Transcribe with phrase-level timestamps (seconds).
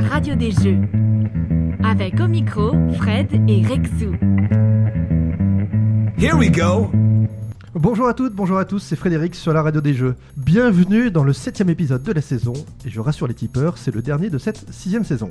[0.00, 0.78] la radio des jeux.
[1.82, 4.12] Avec au micro, Fred et Rexou.
[6.18, 6.90] Here we go!
[7.74, 10.14] Bonjour à toutes, bonjour à tous, c'est Frédéric sur la radio des jeux.
[10.36, 12.52] Bienvenue dans le septième épisode de la saison,
[12.84, 15.30] et je rassure les tipeurs, c'est le dernier de cette sixième saison.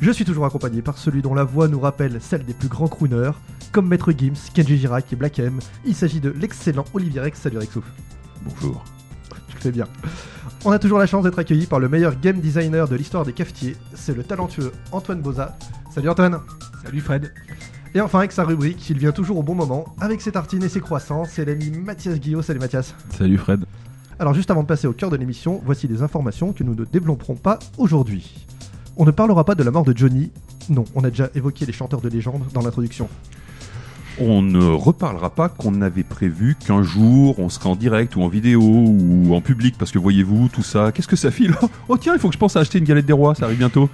[0.00, 2.88] Je suis toujours accompagné par celui dont la voix nous rappelle celle des plus grands
[2.88, 3.38] crooners,
[3.70, 5.60] comme Maître Gims, Kenji Girac et Black M.
[5.84, 7.40] Il s'agit de l'excellent Olivier Rex.
[7.40, 7.84] Salut Rexouf.
[8.44, 8.82] Bonjour.
[9.70, 9.86] Bien.
[10.64, 13.32] On a toujours la chance d'être accueilli par le meilleur game designer de l'histoire des
[13.32, 15.56] cafetiers, c'est le talentueux Antoine Boza.
[15.94, 16.40] Salut Antoine.
[16.84, 17.32] Salut Fred.
[17.94, 20.68] Et enfin avec sa rubrique, il vient toujours au bon moment, avec ses tartines et
[20.68, 22.42] ses croissants, c'est l'ami Mathias Guillot.
[22.42, 22.94] Salut Mathias.
[23.10, 23.64] Salut Fred.
[24.18, 26.84] Alors juste avant de passer au cœur de l'émission, voici des informations que nous ne
[26.84, 28.46] développerons pas aujourd'hui.
[28.96, 30.32] On ne parlera pas de la mort de Johnny.
[30.70, 33.08] Non, on a déjà évoqué les chanteurs de légende dans l'introduction.
[34.20, 38.28] On ne reparlera pas qu'on avait prévu qu'un jour on serait en direct ou en
[38.28, 41.54] vidéo ou en public parce que voyez-vous tout ça, qu'est-ce que ça file
[41.88, 43.58] Oh tiens, il faut que je pense à acheter une galette des rois, ça arrive
[43.58, 43.88] bientôt.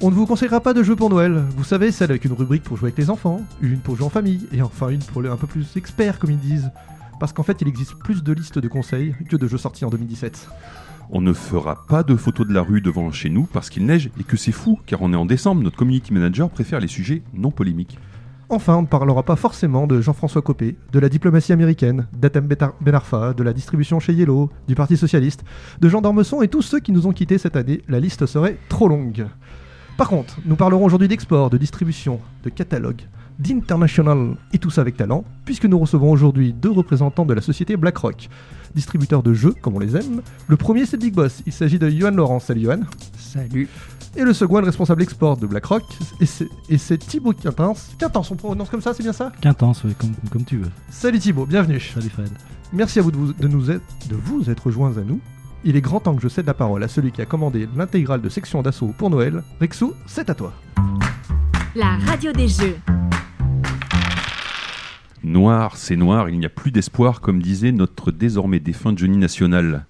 [0.00, 1.44] On ne vous conseillera pas de jeux pour Noël.
[1.56, 4.10] Vous savez, celle avec une rubrique pour jouer avec les enfants, une pour jouer en
[4.10, 6.72] famille, et enfin une pour les un peu plus experts, comme ils disent.
[7.20, 9.90] Parce qu'en fait, il existe plus de listes de conseils que de jeux sortis en
[9.90, 10.48] 2017.
[11.10, 14.10] On ne fera pas de photos de la rue devant chez nous parce qu'il neige
[14.18, 17.22] et que c'est fou car on est en décembre, notre community manager préfère les sujets
[17.32, 17.98] non polémiques.
[18.52, 22.46] Enfin, on ne parlera pas forcément de Jean-François Copé, de la diplomatie américaine, d'Atem
[22.82, 25.42] Benarfa, de la distribution chez Yellow, du Parti Socialiste,
[25.80, 27.80] de Jean d'Ormesson et tous ceux qui nous ont quittés cette année.
[27.88, 29.26] La liste serait trop longue.
[29.96, 33.00] Par contre, nous parlerons aujourd'hui d'export, de distribution, de catalogue,
[33.38, 37.78] d'international et tout ça avec talent, puisque nous recevons aujourd'hui deux représentants de la société
[37.78, 38.28] BlackRock,
[38.74, 40.20] distributeurs de jeux comme on les aime.
[40.46, 42.38] Le premier c'est Big Boss, il s'agit de Johan Laurent.
[42.38, 42.80] Salut Johan.
[43.16, 43.70] Salut.
[44.14, 45.84] Et le second est le responsable export de BlackRock,
[46.20, 47.94] et c'est, Thibaut Quintens.
[47.98, 49.32] Quintens, on prononce comme ça, c'est bien ça?
[49.40, 50.70] Quintence, oui, comme, comme tu veux.
[50.90, 51.80] Salut Thibaut, bienvenue.
[51.80, 52.28] Salut Fred.
[52.74, 55.18] Merci à vous de, vous de nous être, de vous être joints à nous.
[55.64, 58.20] Il est grand temps que je cède la parole à celui qui a commandé l'intégrale
[58.20, 59.42] de section d'assaut pour Noël.
[59.60, 60.52] Rexou, c'est à toi.
[61.74, 62.76] La radio des jeux.
[65.24, 69.86] Noir, c'est noir, il n'y a plus d'espoir, comme disait notre désormais défunt Johnny National.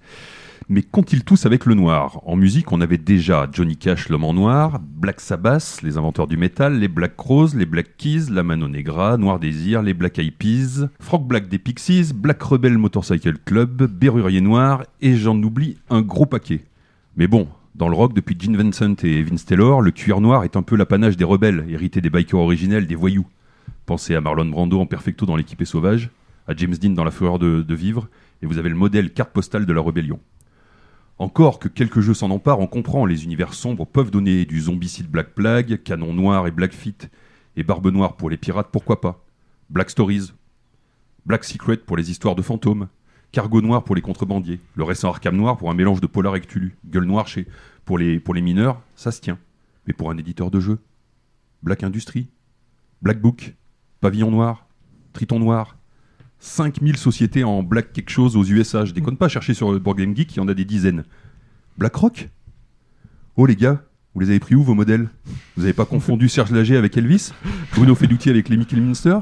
[0.68, 2.20] Mais qu'ont-ils tous avec le noir?
[2.24, 6.36] En musique, on avait déjà Johnny Cash, l'homme en noir, Black Sabbath, les inventeurs du
[6.36, 10.34] métal, les Black Crowes, les Black Keys, la Mano Negra, Noir Désir, les Black Eyed
[10.34, 16.00] Peas, Frog Black des Pixies, Black Rebel Motorcycle Club, Berrurier Noir, et j'en oublie un
[16.00, 16.64] gros paquet.
[17.16, 20.56] Mais bon, dans le rock, depuis Gene Vincent et Vince Taylor, le cuir noir est
[20.56, 23.26] un peu l'apanage des rebelles, hérité des bikers originels, des voyous.
[23.86, 26.10] Pensez à Marlon Brando en perfecto dans l'équipé sauvage,
[26.46, 28.08] à James Dean dans la fureur de, de vivre,
[28.42, 30.18] et vous avez le modèle carte postale de la rébellion.
[31.18, 35.08] Encore que quelques jeux s'en emparent, on comprend, les univers sombres peuvent donner du zombicide
[35.08, 36.96] Black Plague, Canon Noir et Black Fit,
[37.56, 39.24] et Barbe Noire pour les pirates, pourquoi pas?
[39.70, 40.32] Black Stories,
[41.26, 42.88] Black Secret pour les histoires de fantômes,
[43.30, 46.40] Cargo Noir pour les contrebandiers, le récent Arkham Noir pour un mélange de Polar et
[46.40, 47.46] Cthulhu, Gueule Noire chez,
[47.84, 49.38] pour, les, pour les mineurs, ça se tient.
[49.86, 50.78] Mais pour un éditeur de jeux
[51.62, 52.28] Black Industry,
[53.00, 53.54] Black Book,
[54.00, 54.66] Pavillon Noir,
[55.12, 55.76] Triton Noir,
[56.42, 58.84] 5000 sociétés en black quelque chose aux USA.
[58.84, 61.04] Je déconne pas, chercher sur Board Game Geek, il y en a des dizaines.
[61.78, 62.28] BlackRock?
[63.36, 65.08] Oh les gars, vous les avez pris où vos modèles?
[65.56, 67.32] Vous avez pas confondu Serge Lager avec Elvis?
[67.75, 69.19] Bruno Feduti avec les Minster?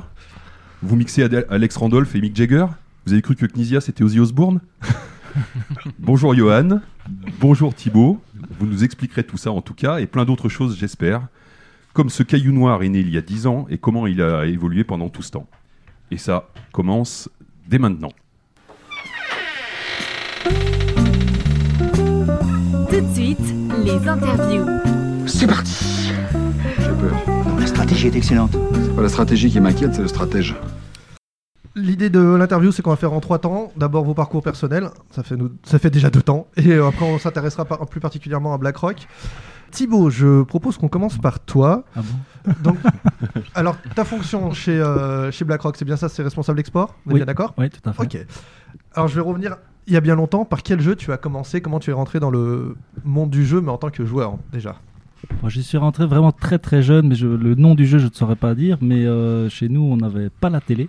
[0.82, 2.66] Vous mixez Alex Randolph et Mick Jagger?
[3.04, 4.60] Vous avez cru que Knizia c'était Ozzy Osbourne?
[5.98, 6.80] Bonjour Johan,
[7.38, 8.20] bonjour Thibaut,
[8.58, 11.28] vous nous expliquerez tout ça en tout cas, et plein d'autres choses j'espère.
[11.92, 14.46] Comme ce caillou noir est né il y a 10 ans et comment il a
[14.46, 15.48] évolué pendant tout ce temps.
[16.10, 17.28] Et ça commence
[17.68, 18.10] dès maintenant.
[22.88, 23.38] Tout de suite,
[23.84, 24.66] les interviews.
[25.26, 26.12] C'est parti
[26.78, 27.16] J'ai peur.
[27.58, 28.56] La stratégie est excellente.
[28.74, 30.56] C'est pas la stratégie qui m'inquiète, c'est le stratège.
[31.76, 33.72] L'idée de l'interview, c'est qu'on va faire en trois temps.
[33.76, 36.48] D'abord vos parcours personnels, ça fait, nous- ça fait déjà deux temps.
[36.56, 39.06] Et euh, après, on s'intéressera par- plus particulièrement à BlackRock.
[39.70, 41.84] Thibaut, je propose qu'on commence par toi.
[41.96, 42.00] Ah
[42.44, 42.76] bon Donc,
[43.54, 47.14] alors, ta fonction chez, euh, chez BlackRock, c'est bien ça, c'est responsable export Vous êtes
[47.14, 47.18] Oui.
[47.20, 48.02] bien d'accord Oui, tout à fait.
[48.02, 48.26] Ok.
[48.94, 49.56] Alors, je vais revenir
[49.86, 50.44] il y a bien longtemps.
[50.44, 53.60] Par quel jeu tu as commencé Comment tu es rentré dans le monde du jeu,
[53.60, 54.76] mais en tant que joueur déjà
[55.42, 58.06] Moi, j'y suis rentré vraiment très très jeune, mais je- le nom du jeu, je
[58.06, 58.78] ne saurais pas dire.
[58.80, 60.88] Mais euh, chez nous, on n'avait pas la télé.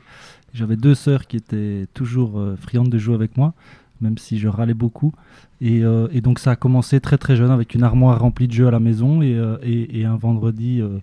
[0.54, 3.54] J'avais deux sœurs qui étaient toujours euh, friandes de jouer avec moi,
[4.02, 5.14] même si je râlais beaucoup.
[5.62, 8.54] Et, euh, et donc, ça a commencé très très jeune avec une armoire remplie de
[8.54, 10.98] jeux à la maison et, euh, et- et un vendredi euh,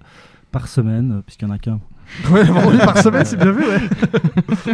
[0.51, 1.79] par semaine, puisqu'il n'y en a qu'un.
[2.33, 3.81] Ouais, vendredi par semaine, c'est bien vu, ouais.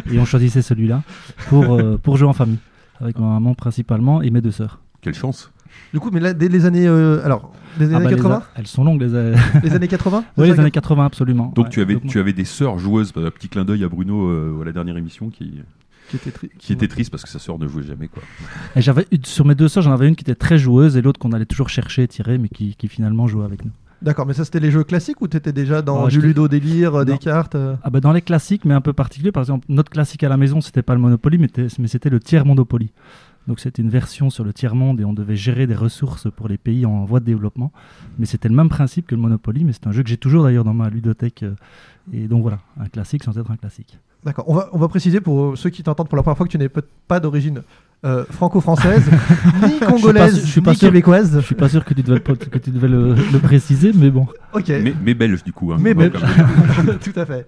[0.14, 1.02] Et on choisissait celui-là
[1.48, 2.58] pour, euh, pour jouer en famille,
[3.00, 4.80] avec ma maman principalement et mes deux sœurs.
[5.00, 5.50] Quelle chance
[5.92, 6.86] Du coup, mais là, dès les années.
[6.86, 9.32] euh, alors, les Ah années bah, les 80 a- Elles sont longues, les, a-
[9.64, 11.52] Les années 80 oui, les années 80, absolument.
[11.54, 11.70] Donc Ouais.
[11.72, 14.62] tu avais, Donc, tu avais des sœurs joueuses, un petit clin d'œil à Bruno euh,
[14.62, 15.60] à la dernière émission qui,
[16.10, 18.08] Qui était, tri- qui était triste parce que sa sœur ne jouait jamais.
[18.08, 18.22] Quoi.
[18.76, 18.82] Et
[19.24, 21.46] sur mes deux sœurs, j'en avais une qui était très joueuse et l'autre qu'on allait
[21.46, 23.70] toujours chercher, tirer, mais qui, qui finalement jouait avec nous.
[24.02, 26.94] D'accord, mais ça c'était les jeux classiques ou t'étais déjà dans Ah, du ludo délire,
[26.96, 29.32] euh, des cartes euh Ah bah dans les classiques, mais un peu particuliers.
[29.32, 32.44] Par exemple, notre classique à la maison, c'était pas le Monopoly, mais, c'était le tiers
[32.44, 32.90] Monopoly.
[33.46, 36.48] Donc c'était une version sur le tiers monde et on devait gérer des ressources pour
[36.48, 37.72] les pays en voie de développement.
[38.18, 40.42] Mais c'était le même principe que le Monopoly, mais c'est un jeu que j'ai toujours
[40.44, 41.42] d'ailleurs dans ma ludothèque.
[41.42, 41.54] euh,
[42.12, 43.98] Et donc voilà, un classique sans être un classique.
[44.24, 46.46] D'accord, on va, on va préciser pour euh, ceux qui t'entendent pour la première fois
[46.46, 46.70] que tu n'es
[47.08, 47.60] pas d'origine
[48.06, 49.02] euh, franco-française,
[49.62, 50.88] ni congolaise, je suis pas ni sûr.
[50.88, 51.36] québécoise.
[51.40, 54.10] Je suis pas sûr que tu devais le, que tu devais le, le préciser, mais
[54.10, 54.26] bon.
[54.54, 54.68] Ok.
[54.68, 55.72] Mais, mais belge du coup.
[55.72, 55.76] hein.
[55.78, 56.14] Mais belge.
[57.02, 57.46] Tout à fait.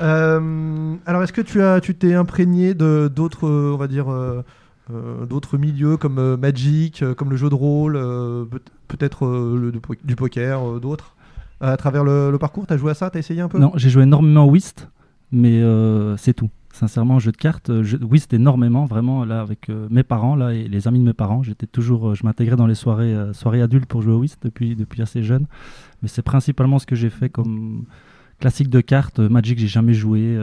[0.00, 4.42] Euh, alors, est-ce que tu as, tu t'es imprégné de d'autres, on va dire, euh,
[5.28, 9.80] d'autres milieux comme euh, Magic, comme le jeu de rôle, euh, peut- peut-être euh, du
[9.80, 11.14] po- du poker, euh, d'autres
[11.60, 12.66] à travers le, le parcours?
[12.66, 13.08] T'as joué à ça?
[13.10, 13.58] T'as essayé un peu?
[13.58, 14.88] Non, j'ai joué énormément au Whist,
[15.32, 16.50] mais euh, c'est tout.
[16.72, 20.54] Sincèrement, jeu de cartes, euh, je, Whist énormément, vraiment là avec euh, mes parents là
[20.54, 21.42] et les amis de mes parents.
[21.42, 25.02] J'étais toujours, je m'intégrais dans les soirées, soirées adultes pour jouer au Whist depuis depuis
[25.02, 25.46] assez jeune.
[26.02, 27.84] Mais c'est principalement ce que j'ai fait comme
[28.38, 29.18] classique de cartes.
[29.18, 30.36] Magic, j'ai jamais joué.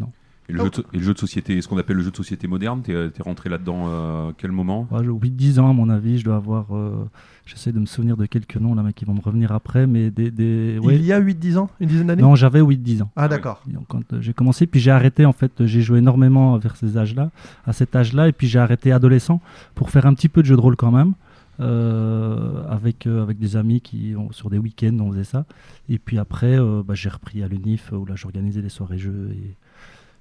[0.00, 0.12] non.
[0.48, 2.16] Et le, jeu de, et le jeu de société, ce qu'on appelle le jeu de
[2.16, 4.86] société moderne, t'es es rentré là-dedans euh, à quel moment?
[4.92, 6.66] Ouais, j'ai 8-10 ans à mon avis, je dois avoir.
[6.76, 7.04] euh,
[7.46, 9.86] J'essaie de me souvenir de quelques noms là, mais qui vont me revenir après.
[9.86, 10.96] Mais des, des ouais.
[10.96, 11.70] Il y a 8-10 ans?
[11.80, 12.22] Une dizaine d'années?
[12.22, 13.10] Non, j'avais 8-10 ans.
[13.16, 13.62] Ah, d'accord.
[13.66, 16.96] Donc, quand euh, j'ai commencé, puis j'ai arrêté en fait, j'ai joué énormément vers ces
[16.96, 17.30] âges-là,
[17.64, 19.40] à cet âge-là, et puis j'ai arrêté adolescent
[19.74, 21.12] pour faire un petit peu de jeu de rôle quand même,
[21.60, 25.44] euh, avec, euh, avec des amis qui, on- sur des week-ends, on faisait ça.
[25.88, 29.30] Et puis après, euh, bah, j'ai repris à l'UNIF, où là j'organisais des soirées jeux,
[29.32, 29.54] et,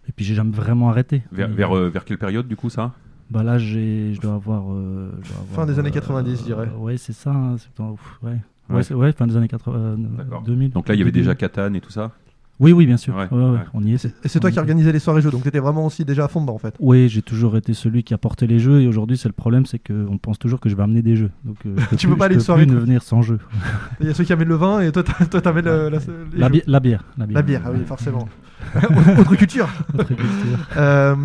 [0.08, 1.24] et puis j'ai jamais vraiment arrêté.
[1.32, 2.94] vers, euh, vers quelle période du coup ça?
[3.30, 6.40] Bah là, j'ai, je dois avoir, euh, je dois avoir, Fin des années euh, 90,
[6.40, 6.70] je dirais.
[6.78, 7.32] ouais, c'est ça.
[7.32, 8.38] hein, c'est dans- ouf, ouais.
[8.70, 8.76] Ouais.
[8.78, 10.44] Ouais, c'est- ouais, fin des années 80, euh, D'accord.
[10.44, 10.72] 2000.
[10.72, 12.12] Donc là il y avait déjà Catan et tout ça?
[12.60, 13.16] Oui, oui, bien sûr.
[13.16, 13.60] Ouais, Ouais, ouais, ouais.
[13.74, 14.06] On y est.
[14.24, 16.40] Et c'est toi qui organisais les soirées jeux, donc t'étais vraiment aussi déjà à fond
[16.42, 16.74] dedans en fait.
[16.80, 19.66] Oui, j'ai toujours été celui qui a porté les jeux et aujourd'hui, c'est le problème,
[19.66, 21.32] c'est qu'on pense toujours que je vais amener des jeux.
[21.44, 23.40] Donc, euh, je Tu plus- peux pas aller une soirée, ne venir sans jeu.
[24.00, 26.00] Il y a ceux qui amènent le vin et toi t'a- toi t'amènes le- la,
[26.34, 26.52] La, jeux.
[26.54, 27.04] bi- la bière.
[27.18, 27.36] La bière.
[27.36, 28.28] La bière, ah oui, forcément.
[29.20, 29.68] Autre culture.
[29.94, 30.68] Autre culture.
[30.78, 31.16] Euh,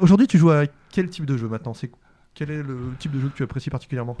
[0.00, 1.72] Aujourd'hui, tu joues à quel type de jeu maintenant?
[1.72, 1.90] C'est
[2.34, 4.16] quel est le type de jeu que tu apprécies particulièrement?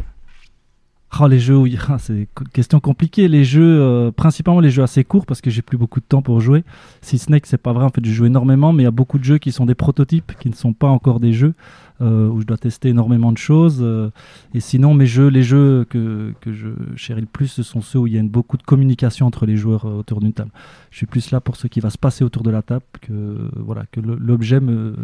[1.20, 3.28] Oh, les jeux, oui, ah, c'est une question compliquée.
[3.28, 6.22] Les jeux, euh, principalement les jeux assez courts parce que j'ai plus beaucoup de temps
[6.22, 6.64] pour jouer.
[7.02, 8.88] Si ce n'est que c'est pas vrai, en fait, je joue énormément, mais il y
[8.88, 11.54] a beaucoup de jeux qui sont des prototypes, qui ne sont pas encore des jeux,
[12.00, 13.78] euh, où je dois tester énormément de choses.
[13.80, 14.10] euh,
[14.54, 18.00] et sinon, mes jeux, les jeux que, que je chéris le plus, ce sont ceux
[18.00, 20.50] où il y a beaucoup de communication entre les joueurs autour d'une table.
[20.90, 23.50] Je suis plus là pour ce qui va se passer autour de la table que,
[23.56, 24.96] voilà, que l'objet me,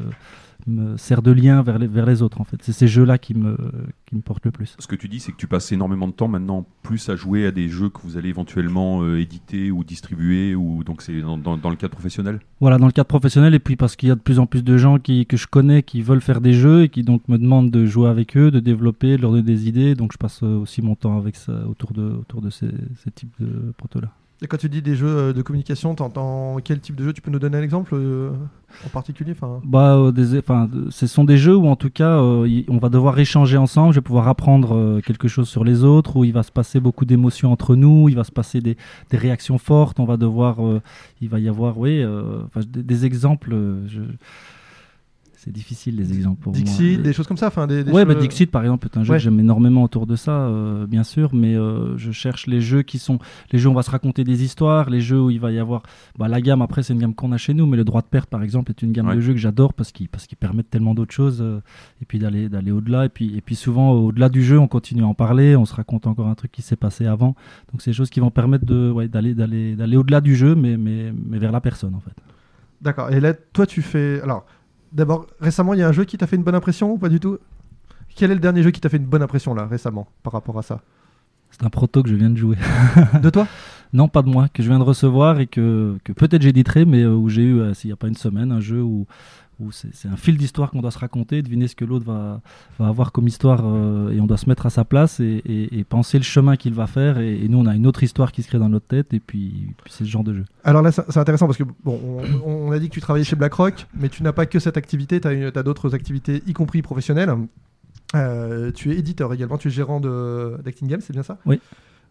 [0.67, 2.57] me sert de lien vers les, vers les autres, en fait.
[2.63, 3.57] C'est ces jeux-là qui me,
[4.07, 4.75] qui me portent le plus.
[4.79, 7.47] Ce que tu dis, c'est que tu passes énormément de temps maintenant plus à jouer
[7.47, 11.39] à des jeux que vous allez éventuellement euh, éditer ou distribuer, ou donc c'est dans,
[11.39, 12.41] dans- dans le cadre professionnel?
[12.61, 14.63] Voilà, dans le cadre professionnel, et puis parce qu'il y a de plus en plus
[14.65, 17.39] de gens qui, que je connais qui veulent faire des jeux et qui donc me
[17.39, 19.95] demandent de jouer avec eux, de développer, de leur donner des idées.
[19.95, 22.69] Donc je passe euh, aussi mon temps avec ça, autour de, autour de ces,
[23.03, 24.11] ces types de protos-là.
[24.43, 27.21] Et quand tu dis des jeux euh, de communication, t'entends quel type de jeu Tu
[27.21, 28.31] peux nous donner un exemple euh,
[28.87, 29.35] en particulier
[29.65, 33.93] Bah, euh, ce sont des jeux où en tout cas on va devoir échanger ensemble,
[33.93, 37.05] je vais pouvoir apprendre quelque chose sur les autres, où il va se passer beaucoup
[37.05, 38.77] d'émotions entre nous, il va se passer des,
[39.11, 40.59] des réactions fortes, on va devoir,
[41.21, 42.03] il va y avoir, oui,
[42.67, 43.55] des, exemples.
[45.43, 46.61] C'est difficile les exemples pour moi.
[46.63, 48.99] Dixit, des choses comme ça enfin, des, des Ouais, jeux- bah, Dixit par exemple est
[48.99, 49.17] un jeu Ouais.
[49.19, 52.83] que j'aime énormément autour de ça, euh, bien sûr, mais euh, je cherche les jeux
[52.83, 53.19] qui sont
[53.51, 55.59] les jeux où on va se raconter des histoires, les jeux où il va y
[55.59, 55.83] avoir
[56.19, 56.61] bah, la gamme.
[56.61, 58.71] Après, c'est une gamme qu'on a chez nous, mais le droit de perte par exemple
[58.71, 59.17] est une gamme Ouais.
[59.17, 61.63] de jeux que j'adore parce qu'ils parce qu'ils permettent tellement d'autres choses euh,
[62.03, 65.05] et puis d'aller d'aller au-delà et puis et puis souvent au-delà du jeu, on continue
[65.05, 67.35] à en parler, on se raconte encore un truc qui s'est passé avant.
[67.73, 70.55] Donc c'est des choses qui vont permettre de ouais, d'aller d'aller d'aller au-delà du jeu,
[70.55, 72.13] mais mais mais vers la personne en fait.
[72.83, 73.11] D'accord.
[73.11, 74.21] Et là, toi, tu fais.
[74.23, 74.47] Alors,
[74.93, 77.09] d'abord, récemment, il y a un jeu qui t'a fait une bonne impression ou pas
[77.09, 77.39] du tout?
[78.15, 80.59] Quel est le dernier jeu qui t'a fait une bonne impression là, récemment, par rapport
[80.59, 80.81] à ça?
[81.51, 82.57] C'est un proto que je viens de jouer.
[83.23, 83.47] De toi?
[83.93, 87.03] Non, pas de moi, que je viens de recevoir et que, que peut-être j'éditerai, mais
[87.03, 89.09] euh, où j'ai eu, euh, s'il n'y a pas une semaine, un jeu où,
[89.61, 92.41] où c'est un fil d'histoire qu'on doit se raconter, deviner ce que l'autre va,
[92.79, 95.79] va avoir comme histoire euh, et on doit se mettre à sa place et, et-
[95.79, 97.19] et penser le chemin qu'il va faire.
[97.19, 99.21] Et, et nous, on a une autre histoire qui se crée dans notre tête et
[99.21, 100.45] puis, puis c'est ce genre de jeu.
[100.65, 102.01] Alors là, c'est intéressant parce que, bon,
[102.45, 104.77] on, on a dit que tu travaillais chez BlackRock, mais tu n'as pas que cette
[104.77, 107.31] activité, tu as, d'autres activités, y compris professionnelles.
[108.15, 111.39] Euh, tu es éditeur également, tu es gérant d'Acting Games, c'est bien ça?
[111.47, 111.61] Oui.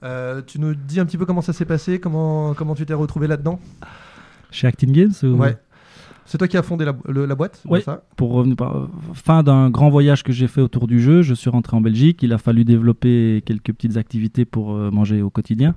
[0.03, 2.93] Euh, tu nous dis un petit peu comment ça s'est passé, comment, comment tu t'es
[2.93, 3.59] retrouvé là-dedans?
[4.51, 5.57] Chez Acting Games ou- Ouais.
[6.31, 7.81] C'est toi qui as fondé la, le- la boîte Oui.
[7.81, 11.33] ça Pour revenir par- fin d'un grand voyage que j'ai fait autour du jeu, je
[11.33, 12.21] suis rentré en Belgique.
[12.21, 15.73] Il a fallu développer quelques petites activités pour euh, manger au quotidien.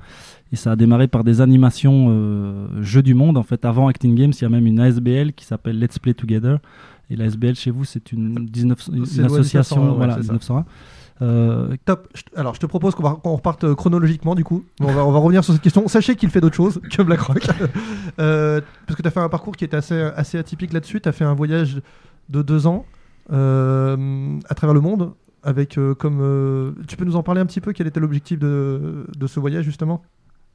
[0.52, 3.38] Et ça a démarré par des animations euh, jeux du monde.
[3.38, 6.12] En fait, avant Acting Games, il y a même une ASBL qui s'appelle Let's Play
[6.12, 6.58] Together.
[7.08, 10.64] Et la ASBL chez vous, c'est une, 19 une association 1901, ouais, voilà, c'est ça.
[11.22, 11.72] 1901.
[11.72, 12.08] Euh, Top.
[12.36, 14.64] Alors, je te propose qu'on reparte euh, chronologiquement, du coup.
[14.80, 15.86] On va, revenir sur cette question.
[15.88, 17.46] Sachez qu'il fait d'autres choses que BlackRock.
[18.18, 21.00] Euh, parce que tu as fait un parcours qui est assez, atypique là-dessus.
[21.00, 21.80] Tu as fait un voyage
[22.28, 22.84] de deux ans
[23.32, 25.14] euh, à travers le monde.
[25.42, 26.74] Avec comme.
[26.86, 27.72] tu peux nous en parler un petit peu?
[27.72, 30.02] Quel était l'objectif de ce voyage, justement?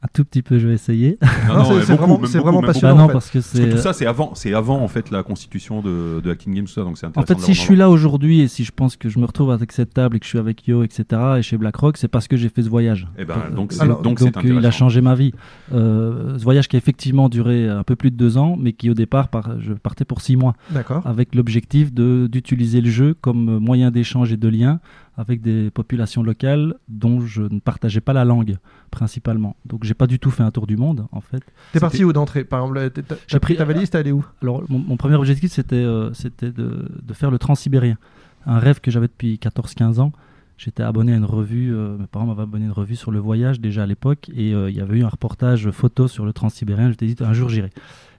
[0.03, 1.17] Un tout petit peu, je vais essayer.
[1.47, 2.93] Non, c'est- vraiment- beaucoup, vraiment passionnant.
[2.95, 3.13] Bah non, en fait.
[3.13, 3.69] parce que Parce que c'est.
[3.69, 6.71] tout ça, c'est avant, c'est avant en fait la constitution de, de Hacking Games, tout
[6.73, 9.09] ça, donc c'est En fait, si je suis là aujourd'hui et si je pense que
[9.09, 11.05] je me retrouve avec cette table et que je suis avec Yo, etc.,
[11.39, 13.07] et chez BlackRock, c'est parce que j'ai fait ce voyage.
[13.17, 15.33] Eh ben, donc c'est- Alors, donc c'est euh, il a changé ma vie.
[15.73, 18.89] Euh, ce voyage qui a effectivement duré un peu plus de deux ans, mais qui
[18.89, 21.01] au départ, par- je partais pour six mois, D'accord.
[21.05, 24.79] avec l'objectif de- d'utiliser le jeu comme moyen d'échange et de lien
[25.17, 28.57] avec des populations locales dont je ne partageais pas la langue,
[28.91, 29.55] principalement.
[29.65, 31.41] Donc j'ai pas du tout fait un tour du monde, en fait.
[31.73, 32.43] T'es parti où d'entrée?
[32.43, 34.23] Par exemple, J'ai pris ta valise, t'es allé où?
[34.41, 37.97] Alors, mon, mon premier objectif, c'était euh, c'était de, de faire le transsibérien.
[38.45, 40.13] Un rêve que j'avais depuis 14-15 ans.
[40.57, 43.19] J'étais abonné à une revue, euh, mes parents m'avaient abonné à une revue sur le
[43.19, 46.33] voyage déjà à l'époque, et euh, il y avait eu un reportage photo sur le
[46.33, 46.89] transsibérien.
[46.91, 47.69] Je t'ai dit, un jour j'irai.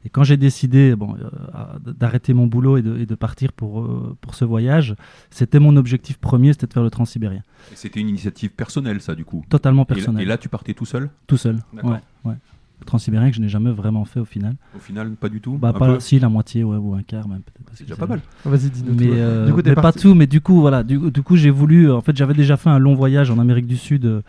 [0.05, 3.81] Et quand j'ai décidé bon, euh, d'arrêter mon boulot et de, et de partir pour,
[3.83, 4.95] euh, pour ce voyage,
[5.31, 7.43] c'était mon objectif premier, c'était de faire le transsibérien.
[7.73, 9.45] Et C'était une initiative personnelle, ça, du coup.
[9.49, 10.23] Totalement Et là- personnel.
[10.23, 11.59] Et là, tu partais tout seul tout seul.
[11.83, 12.35] Ouais, ouais.
[12.81, 14.55] Le transsibérien que je n'ai jamais vraiment fait au final.
[14.77, 17.03] Au final, pas du tout Bah, Un pas peu si, la moitié, ouais, ou un
[17.03, 17.41] quart même.
[17.41, 17.73] peut-être.
[17.75, 18.21] C'est déjà pas mal.
[18.45, 19.13] Vas-y, dis-nous mais, tout.
[19.15, 21.51] euh, Du coup, t'es mais pas tout mais du coup voilà du, du coup j'ai
[21.51, 24.23] voulu en fait j'avais déjà fait un long voyage en Amérique du Sud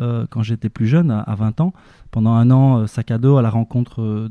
[0.00, 1.72] euh, quand j'étais plus jeune à, à 20 ans
[2.12, 4.28] pendant un an euh, sac à dos à la rencontre euh,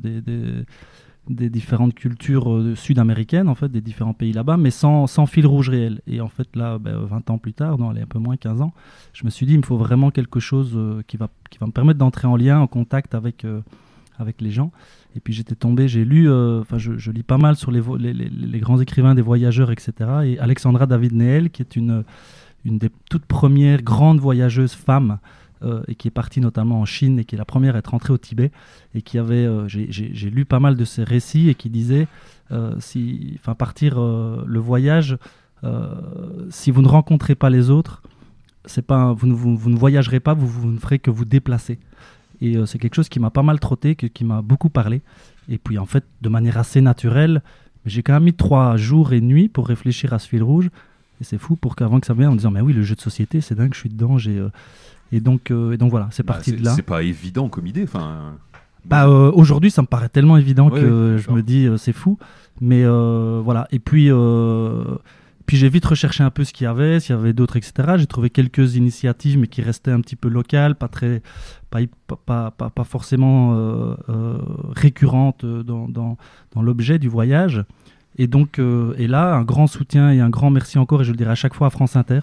[1.27, 5.69] des, différentes cultures euh, sud-américaines en fait des différents pays là-bas mais sans, fil rouge
[5.69, 8.37] réel et en fait là ben, 20 ans plus tard non allez un peu moins
[8.37, 8.73] 15 ans
[9.11, 11.71] je me suis dit il me faut vraiment quelque chose qui va qui va me
[11.71, 13.45] permettre d'entrer en lien en contact avec
[14.17, 14.71] avec les gens
[15.15, 17.81] et puis j'étais tombé, j'ai lu, enfin je, lis pas mal sur les-
[18.13, 19.91] les grands écrivains des voyageurs, etc.
[20.23, 22.05] Et Alexandra David Neel, qui est une,
[22.63, 25.19] une des toutes premières grandes voyageuses femmes,
[25.63, 27.93] euh, et qui est partie notamment en Chine, et qui est la première à être
[27.93, 28.51] entrée au Tibet,
[28.95, 32.07] et qui avait, euh, j'ai- lu pas mal de ses récits, et qui disait,
[32.51, 35.17] euh, si, enfin partir le voyage,
[36.49, 38.01] si vous ne rencontrez pas les autres,
[38.65, 41.25] c'est pas, vous, ne, vous, vous ne voyagerez pas, vous, vous ne ferez que vous
[41.25, 41.79] déplacer.
[42.41, 45.01] Et c'est quelque chose qui m'a pas mal trotté, que- qui m'a beaucoup parlé.
[45.49, 47.41] Et puis en fait, de manière assez naturelle,
[47.85, 50.69] j'ai quand même mis trois jours et nuits pour réfléchir à ce fil rouge.
[51.19, 53.01] Et c'est fou pour qu'avant que ça vienne en disant, mais oui, le jeu de
[53.01, 54.17] société, c'est dingue, je suis dedans.
[54.17, 54.43] J'ai,
[55.11, 56.71] Et, donc, euh, et donc voilà, c'est Bah, parti de là.
[56.75, 57.83] C'est pas évident comme idée.
[57.83, 58.33] Enfin,
[58.85, 61.93] Bah, euh, aujourd'hui, ça me paraît tellement évident Ouais, que je me dis euh, c'est
[61.93, 62.17] fou.
[62.61, 63.67] Mais euh, voilà.
[63.71, 64.09] Et puis,
[65.45, 67.73] puis j'ai vite recherché un peu ce qu'il y avait, s'il y avait d'autres, etc.
[67.97, 71.21] J'ai trouvé quelques initiatives, mais qui restaient un petit peu locales, pas très,
[71.71, 71.79] pas,
[72.25, 73.55] pas, pas, pas- forcément
[74.75, 76.17] récurrentes dans, dans,
[76.53, 77.63] dans l'objet du voyage.
[78.17, 78.59] Et donc,
[78.97, 81.35] et là, un grand soutien et un grand merci encore, et je le dirai à
[81.35, 82.21] chaque fois à France Inter,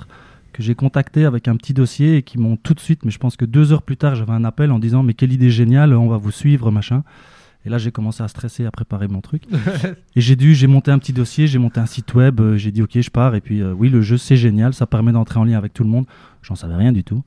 [0.59, 3.19] que j'ai contacté avec un petit dossier et qui m'ont tout de suite, mais je
[3.21, 5.95] pense que deux heures plus tard, j'avais un appel en disant Mais quelle idée géniale,
[5.95, 7.05] on va vous suivre, machin.
[7.65, 9.45] Et là, j'ai commencé à stresser, à préparer mon truc.
[10.17, 12.73] et j'ai dû, j'ai monté un petit dossier, j'ai monté un site web, euh, j'ai
[12.73, 13.37] dit Ok, je pars.
[13.37, 15.85] Et puis, euh, oui, le jeu, c'est génial, ça permet d'entrer en lien avec tout
[15.85, 16.07] le monde.
[16.43, 17.23] J'en savais rien du tout,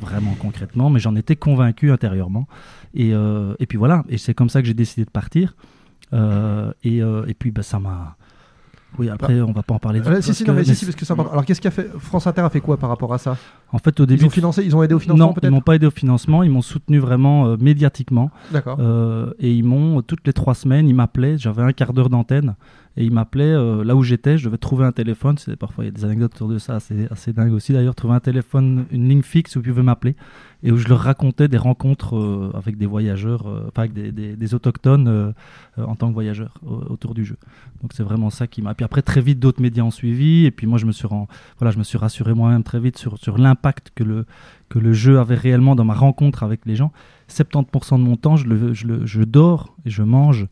[0.00, 2.48] vraiment concrètement, mais j'en étais convaincu intérieurement.
[2.94, 5.54] Et, euh, et puis voilà, et c'est comme ça que j'ai décidé de partir.
[6.82, 8.16] Et, et puis, bah, ça m'a.
[8.98, 10.00] Oui, après, on va pas en parler.
[10.00, 11.32] Ouais, si, si, que- non, mais si, parce que important.
[11.32, 13.36] Alors, qu'est-ce qu'a fait France Inter a fait quoi par rapport à ça?
[13.72, 15.60] En fait, au Ils début, ont financé, ils ont aidé au financement non, ils m'ont
[15.62, 18.30] pas aidé au financement, ils m'ont soutenu vraiment euh, médiatiquement.
[18.50, 18.76] D'accord.
[18.80, 22.54] Euh, et ils m'ont, toutes les trois semaines, ils m'appelaient, j'avais un quart d'heure d'antenne,
[22.98, 25.86] et ils m'appelaient euh, là où j'étais, je devais trouver un téléphone, c'est, parfois il
[25.86, 28.84] y a des anecdotes autour de ça, c'est assez dingue aussi d'ailleurs, trouver un téléphone,
[28.90, 30.16] une ligne fixe où ils pouvaient m'appeler,
[30.64, 34.54] et où je leur racontais des rencontres euh, avec des voyageurs, euh, enfin avec des,
[34.54, 35.32] autochtones euh,
[35.78, 37.36] euh, en tant que voyageurs au- autour du jeu.
[37.82, 38.74] Donc c'est vraiment ça qui m'a...
[38.74, 41.26] Puis après, très vite, d'autres médias ont suivi, et puis moi je me suis, ren-
[41.58, 44.24] voilà, je me suis rassuré moi-même très vite sur, sur l'impact que le,
[44.68, 46.92] que le jeu avait réellement dans ma rencontre avec les gens.
[47.28, 50.46] 70% de mon temps, je, le, je, le- je dors et je mange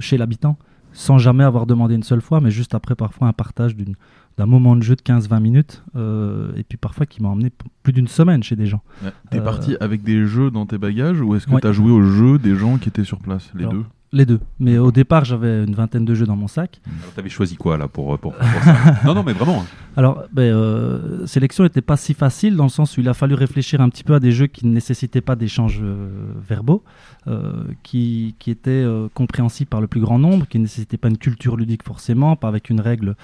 [0.00, 0.58] chez l'habitant,
[0.92, 3.94] sans jamais avoir demandé une seule fois, mais juste après parfois un partage d'une-
[4.38, 7.50] d'un moment de jeu de 15-20 minutes, euh, et puis parfois qui m'a emmené
[7.82, 8.82] plus d'une semaine chez des gens.
[9.04, 9.10] Ouais.
[9.30, 11.60] T'es Euh, parti avec des jeux dans tes bagages ou est-ce que ouais.
[11.60, 13.84] t'as joué aux jeux des gens qui étaient sur place Les Alors, deux?
[14.12, 14.40] Les deux.
[14.58, 16.80] Mais au départ, j'avais une vingtaine de jeux dans mon sac.
[16.84, 18.74] Alors, t'avais choisi quoi là pour, pour, pour ça
[19.04, 19.60] Non, non, mais vraiment.
[19.60, 19.66] hein.
[19.96, 23.34] Alors, ben, euh, sélection n'était pas si facile dans le sens où il a fallu
[23.34, 26.08] réfléchir un petit peu à des jeux qui ne nécessitaient pas d'échanges euh,
[26.48, 26.82] verbaux,
[27.28, 27.52] euh,
[27.84, 31.18] qui, qui étaient euh, compréhensibles par le plus grand nombre, qui ne nécessitaient pas une
[31.18, 33.14] culture ludique forcément, pas avec une règle.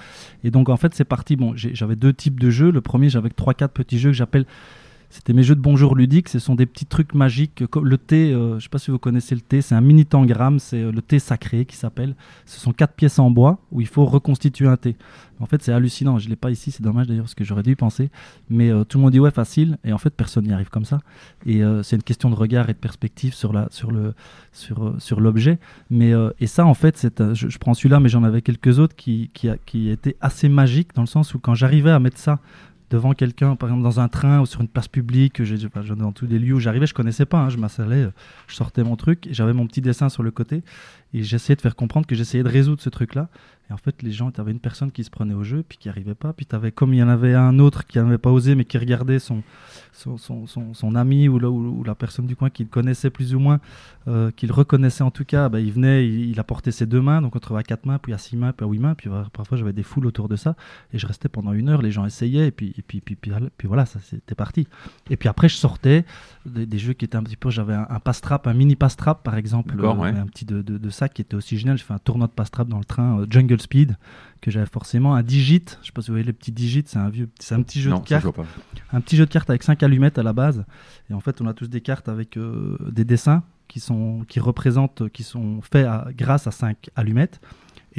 [0.45, 1.35] Et donc, en fait, c'est parti.
[1.35, 2.71] Bon, j'avais deux types de jeux.
[2.71, 4.45] Le premier, j'avais trois, quatre petits jeux que j'appelle.
[5.09, 6.27] C'était mes jeux de bonjour ludiques.
[6.27, 7.63] Ce sont des petits trucs magiques.
[7.81, 10.05] Le thé, euh, je ne sais pas si vous connaissez le thé, c'est un mini
[10.05, 10.59] tangramme.
[10.59, 12.13] C'est euh, le thé sacré qui s'appelle.
[12.45, 14.97] Ce sont quatre pièces en bois où il faut reconstituer un thé.
[15.39, 16.17] En fait, c'est hallucinant.
[16.17, 18.09] Je ne l'ai pas ici, c'est dommage d'ailleurs, parce que j'aurais dû y penser.
[18.49, 19.77] Mais euh, tout le monde dit ouais, facile.
[19.85, 20.99] Et en fait, personne n'y arrive comme ça.
[21.45, 24.13] Et c'est une question de regard et de perspective sur la, sur le,
[24.51, 25.59] sur, sur l'objet.
[25.89, 29.29] Mais et ça, en fait, c'est, je, prends celui-là, mais j'en avais quelques autres qui,
[29.33, 32.39] qui, qui étaient assez magiques dans le sens où quand j'arrivais à mettre ça
[32.89, 36.11] devant quelqu'un, par exemple dans un train ou sur une place publique, j'ai, enfin, dans
[36.11, 38.13] tous les lieux où j'arrivais, je connaissais pas, hein, je m'installais, euh,
[38.47, 40.63] je sortais mon truc, j'avais mon petit dessin sur le côté,
[41.13, 43.29] et j'essayais de faire comprendre que j'essayais de résoudre ce truc-là.
[43.69, 45.77] Et en fait, les gens, tu avais une personne qui se prenait au jeu, puis
[45.77, 48.31] qui arrivait pas, puis avais, comme il y en avait un autre qui n'avait pas
[48.31, 49.43] osé, mais qui regardait son,
[49.91, 53.35] son, son, son- son ami ou la, ou- la personne du coin qu'il connaissait plus
[53.35, 53.59] ou moins,
[54.07, 57.21] euh, qu'il reconnaissait en tout cas, bah, il venait, il, il apportait ses deux mains,
[57.21, 59.09] donc on trouvait à quatre mains, puis à six mains, puis à huit mains, puis
[59.09, 60.55] euh, parfois j'avais des foules autour de ça,
[60.93, 63.31] et je restais pendant une heure, les gens essayaient, et puis, et puis, puis, puis,
[63.57, 64.65] puis voilà, ça c'était parti.
[65.09, 66.05] Et puis après, je sortais
[66.45, 69.23] des, des jeux qui étaient un petit peu, j'avais un, un pass-trap, un mini pass-trap
[69.23, 70.09] par exemple, euh, ouais.
[70.17, 72.31] un petit de, de, de sac qui était aussi génial, j'ai fait un tournoi de
[72.33, 73.97] pass-trap dans le train euh, Jungle Speed,
[74.41, 76.99] que j'avais forcément, un digit, je sais pas si vous voyez les petits digits, c'est
[76.99, 78.25] un vieux, c'est un petit jeu non, de ça, cartes
[78.91, 80.65] un petit jeu de cartes avec 5 allumettes à la base.
[81.09, 84.39] Et en fait, on a tous des cartes avec euh, des dessins qui, sont, qui
[84.39, 87.39] représentent, qui sont faits à- grâce à 5 allumettes.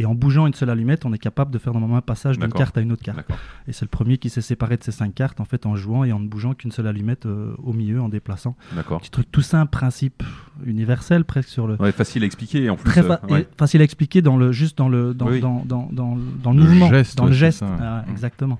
[0.00, 2.52] Et en bougeant une seule allumette, on est capable de faire normalement un passage d'une
[2.52, 3.18] carte à une autre carte.
[3.66, 6.04] Et c'est le premier qui s'est séparé de ces 5 cartes en fait en jouant
[6.04, 8.56] et en ne bougeant qu'une seule allumette euh, au milieu, en déplaçant.
[8.76, 9.00] D'accord.
[9.00, 10.22] Petit truc tout simple, principe
[10.64, 12.84] universel presque sur le, Ouais, facile à expliquer en plus.
[12.88, 13.40] très euh, fa- ouais.
[13.42, 15.40] et facile à expliquer dans le juste dans le dans, Oui.
[15.40, 17.64] dans, dans, dans, dans le Le mouvement geste, dans ouais, le geste.
[17.80, 18.58] Ah, exactement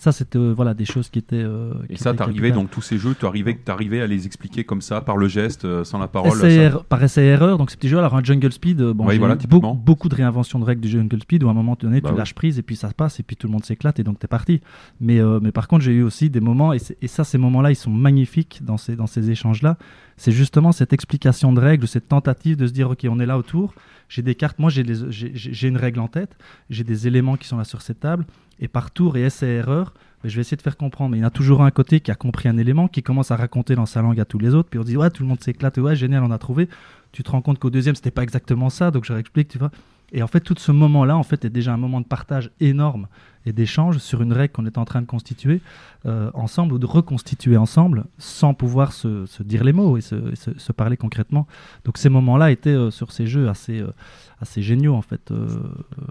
[0.00, 2.96] ça c'était euh, voilà des choses qui étaient euh, Et ça, t'arrivais donc tous ces
[2.96, 6.32] jeux, t'arrivais, t'arrivais à les expliquer comme ça, par le geste, euh, sans la parole.
[6.32, 9.36] Ça- par essai erreur donc ces petits jeux alors un jungle speed bon Oui, voilà,
[9.84, 12.16] beaucoup, de réinventions de règles du jungle speed où à un moment donné Bah tu
[12.16, 14.18] lâches prise et puis ça se passe et puis tout le monde s'éclate et donc
[14.18, 14.62] t'es parti.
[15.00, 17.70] Mais mais par contre j'ai eu aussi des moments et, et ça ces moments là
[17.70, 19.76] ils sont magnifiques dans ces dans ces échanges là
[20.20, 23.38] c'est justement cette explication de règles cette tentative de se dire ok on est là
[23.38, 23.72] autour
[24.08, 26.36] j'ai des cartes moi j'ai une règle en tête
[26.68, 28.26] j'ai des éléments qui sont là sur cette table
[28.60, 31.12] et par tour et essai erreur ben, je vais essayer de faire comprendre.
[31.12, 33.30] Mais il y en a toujours un côté qui a compris un élément, qui commence
[33.30, 35.28] à raconter dans sa langue à tous les autres, puis on dit ouais tout le
[35.30, 36.68] monde s'éclate, ouais génial on a trouvé.
[37.12, 39.70] Tu te rends compte qu'au deuxième c'était pas exactement ça, donc je réexplique, tu vois.
[40.12, 43.08] Et en fait tout ce moment-là en fait est déjà un moment de partage énorme
[43.46, 45.60] et d'échange sur une règle qu'on est en train de constituer
[46.06, 50.14] euh, ensemble ou de reconstituer ensemble sans pouvoir se, se dire les mots et se,
[50.32, 51.46] et se- se parler concrètement.
[51.84, 53.92] Donc ces moments-là étaient euh, sur ces jeux assez, euh,
[54.40, 55.32] assez géniaux en fait.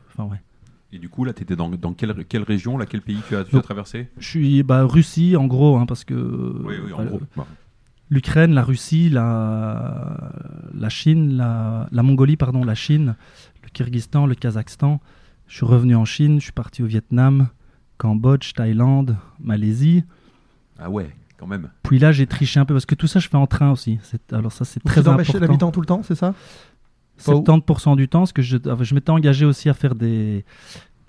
[0.09, 0.41] Enfin ouais.
[0.91, 3.43] Et du coup, là, t'étais dans, dans quelle, quelle région, là, quel pays tu as,
[3.43, 4.09] tu traversé?
[4.17, 6.15] Je suis bah, Russie en gros hein, parce que
[6.65, 7.21] Oui, oui, en gros.
[7.37, 7.45] Bah,
[8.09, 10.31] l'Ukraine, la Russie, la,
[10.73, 13.13] la Chine, la, la Mongolie, pardon, la Chine,
[13.63, 14.99] le Kyrgyzstan, le Kazakhstan.
[15.49, 17.47] Je suis revenu en Chine, je suis parti au Vietnam,
[17.97, 20.03] Cambodge, Thaïlande, Malaisie.
[20.77, 21.69] Ah ouais, quand même.
[21.83, 23.99] Puis là, j'ai triché un peu parce que tout ça, je fais en train aussi.
[24.31, 25.39] Alors ça, c'est Vous très important.
[25.39, 26.35] l'habitant tout le temps, c'est ça?
[27.25, 27.41] Pas où?
[27.43, 28.57] 70% du temps, parce que je,
[28.93, 30.45] m'étais engagé aussi à faire des,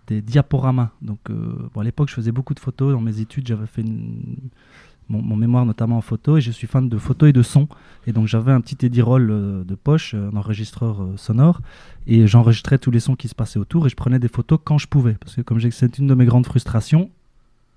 [0.07, 0.91] des diaporamas.
[1.03, 2.93] Donc, euh, bon, à l'époque, je faisais beaucoup de photos.
[2.95, 4.49] Dans mes études, j'avais fait une-
[5.11, 7.69] mon, mon mémoire notamment en photo, et je suis fan de photos et de son.
[8.07, 11.61] Et donc, j'avais un petit Edirol euh, de poche, un enregistreur euh, sonore,
[12.07, 14.79] et j'enregistrais tous les sons qui se passaient autour, et je prenais des photos quand
[14.79, 15.15] je pouvais.
[15.15, 17.11] Parce que, comme j'ai c'est une de mes grandes frustrations,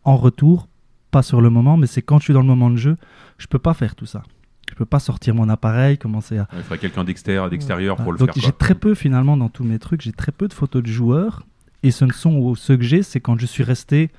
[0.06, 0.68] en retour,
[1.12, 2.98] pas sur le moment, mais c'est quand je suis dans le moment de jeu,
[3.38, 4.24] je peux pas faire tout ça.
[4.70, 8.18] Je peux pas sortir mon appareil, commencer à, Il faudrait quelqu'un d'extérieur, d'extérieur pour le
[8.18, 8.44] donc faire.
[8.44, 11.44] j'ai très peu finalement dans tous mes trucs, j'ai très peu de photos de joueurs.
[11.84, 14.10] Et ce ne sont ceux que j'ai, c'est quand je suis resté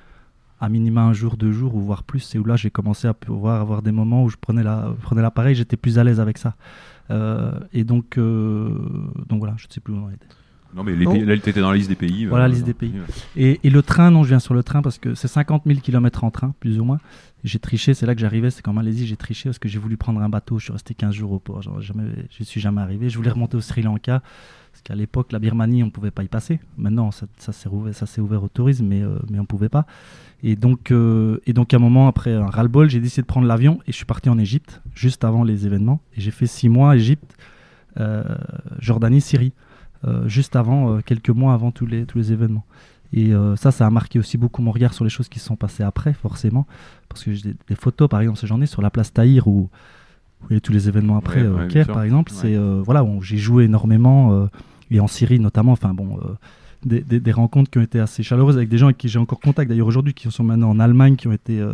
[0.59, 2.19] à minima un jour, deux jours, ou voire plus.
[2.19, 5.21] C'est où là j'ai commencé à pouvoir avoir des moments où je prenais la prenais
[5.21, 6.55] l'appareil, j'étais plus à l'aise avec ça.
[7.11, 8.69] Euh, et donc euh,
[9.27, 10.27] donc voilà, je ne sais plus où on était.
[10.75, 12.25] Non, mais les pays, là, t'étais dans la liste des pays.
[12.25, 12.93] Voilà, euh, liste des pays.
[13.37, 15.79] Et, et le train, non, je viens sur le train parce que c'est 50 000
[15.79, 16.99] km en train, plus ou moins.
[17.45, 19.95] J'ai triché, c'est là que j'arrivais, c'est qu'en Malaisie, j'ai triché parce que j'ai voulu
[19.95, 20.59] prendre un bateau.
[20.59, 23.09] Je suis resté 15 jours au port, genre, jamais, je suis jamais arrivé.
[23.09, 24.21] Je voulais remonter au Sri Lanka
[24.71, 26.59] parce qu'à l'époque, la Birmanie, on ne pouvait pas y passer.
[26.77, 29.47] Maintenant, ça, ça s'est ouvert, ça s'est ouvert au tourisme, mais, euh, mais on ne
[29.47, 29.85] pouvait pas.
[30.47, 33.47] Et donc, euh, et donc, à un moment, après un ras-le-bol, j'ai décidé de prendre
[33.47, 36.01] l'avion et je suis parti en Égypte, juste avant les événements.
[36.15, 37.35] Et j'ai fait six mois Égypte,
[37.99, 38.23] euh,
[38.77, 39.53] Jordanie, Syrie,
[40.05, 42.63] euh, juste avant, quelques mois avant tous les, tous les événements.
[43.11, 45.55] Et ça, ça a marqué aussi beaucoup mon regard sur les choses qui se sont
[45.55, 46.67] passées après, forcément.
[47.09, 49.69] Parce que j'ai des, des photos, par exemple, j'en ai sur la place Tahir où,
[50.41, 52.37] vous voyez tous les événements après, Ouais, Caire par exemple, Ouais.
[52.39, 54.47] c'est voilà, j'ai joué énormément
[54.91, 55.71] et en Syrie notamment.
[55.71, 56.19] Enfin bon,
[56.85, 59.19] des, des- des rencontres qui ont été assez chaleureuses avec des gens avec qui j'ai
[59.19, 61.73] encore contact d'ailleurs aujourd'hui, qui sont maintenant en Allemagne, qui ont été, euh,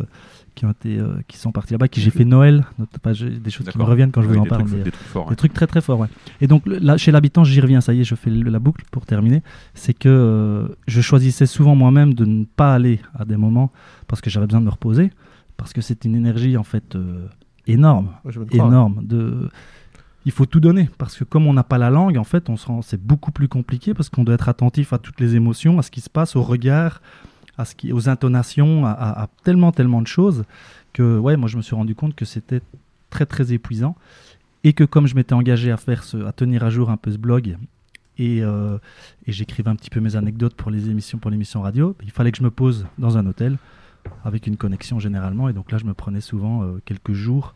[0.56, 2.66] qui ont été, euh, qui sont partis là-bas, qui j'ai fait Noël,
[3.02, 4.64] pas- des choses qui me reviennent quand je Oui, vous en des parle.
[4.72, 5.36] mais, des trucs forts, des ouais.
[5.36, 6.08] trucs très très forts, ouais.
[6.42, 8.60] Et donc le- là, chez l'habitant, j'y reviens, ça y est, je fais le- la
[8.60, 9.42] boucle pour terminer.
[9.74, 13.72] C'est que euh, je choisissais souvent moi-même de ne pas aller à des moments
[14.08, 15.12] parce que j'avais besoin de me reposer,
[15.58, 17.28] parce que c'est une énergie en fait euh,
[17.68, 19.02] énorme, Ouais, énorme.
[19.06, 19.50] De...
[20.26, 22.82] Il faut tout donner parce que comme on n'a pas la langue, en fait, on
[22.82, 25.90] c'est beaucoup plus compliqué parce qu'on doit être attentif à toutes les émotions, à ce
[25.90, 27.02] qui se passe, au regard,
[27.58, 27.92] à ce qui...
[27.92, 30.44] aux intonations, à, tellement tellement de choses
[30.94, 32.62] que ouais, moi je me suis rendu compte que c'était
[33.10, 33.96] très très épuisant
[34.64, 37.12] et que comme je m'étais engagé à faire ce, à tenir à jour un peu
[37.12, 37.58] ce blog
[38.18, 38.78] et, euh,
[39.26, 42.32] et j'écrivais un petit peu mes anecdotes pour les émissions pour l'émission radio, il fallait
[42.32, 43.58] que je me pose dans un hôtel
[44.24, 47.56] avec une connexion généralement et donc là je me prenais souvent euh, quelques jours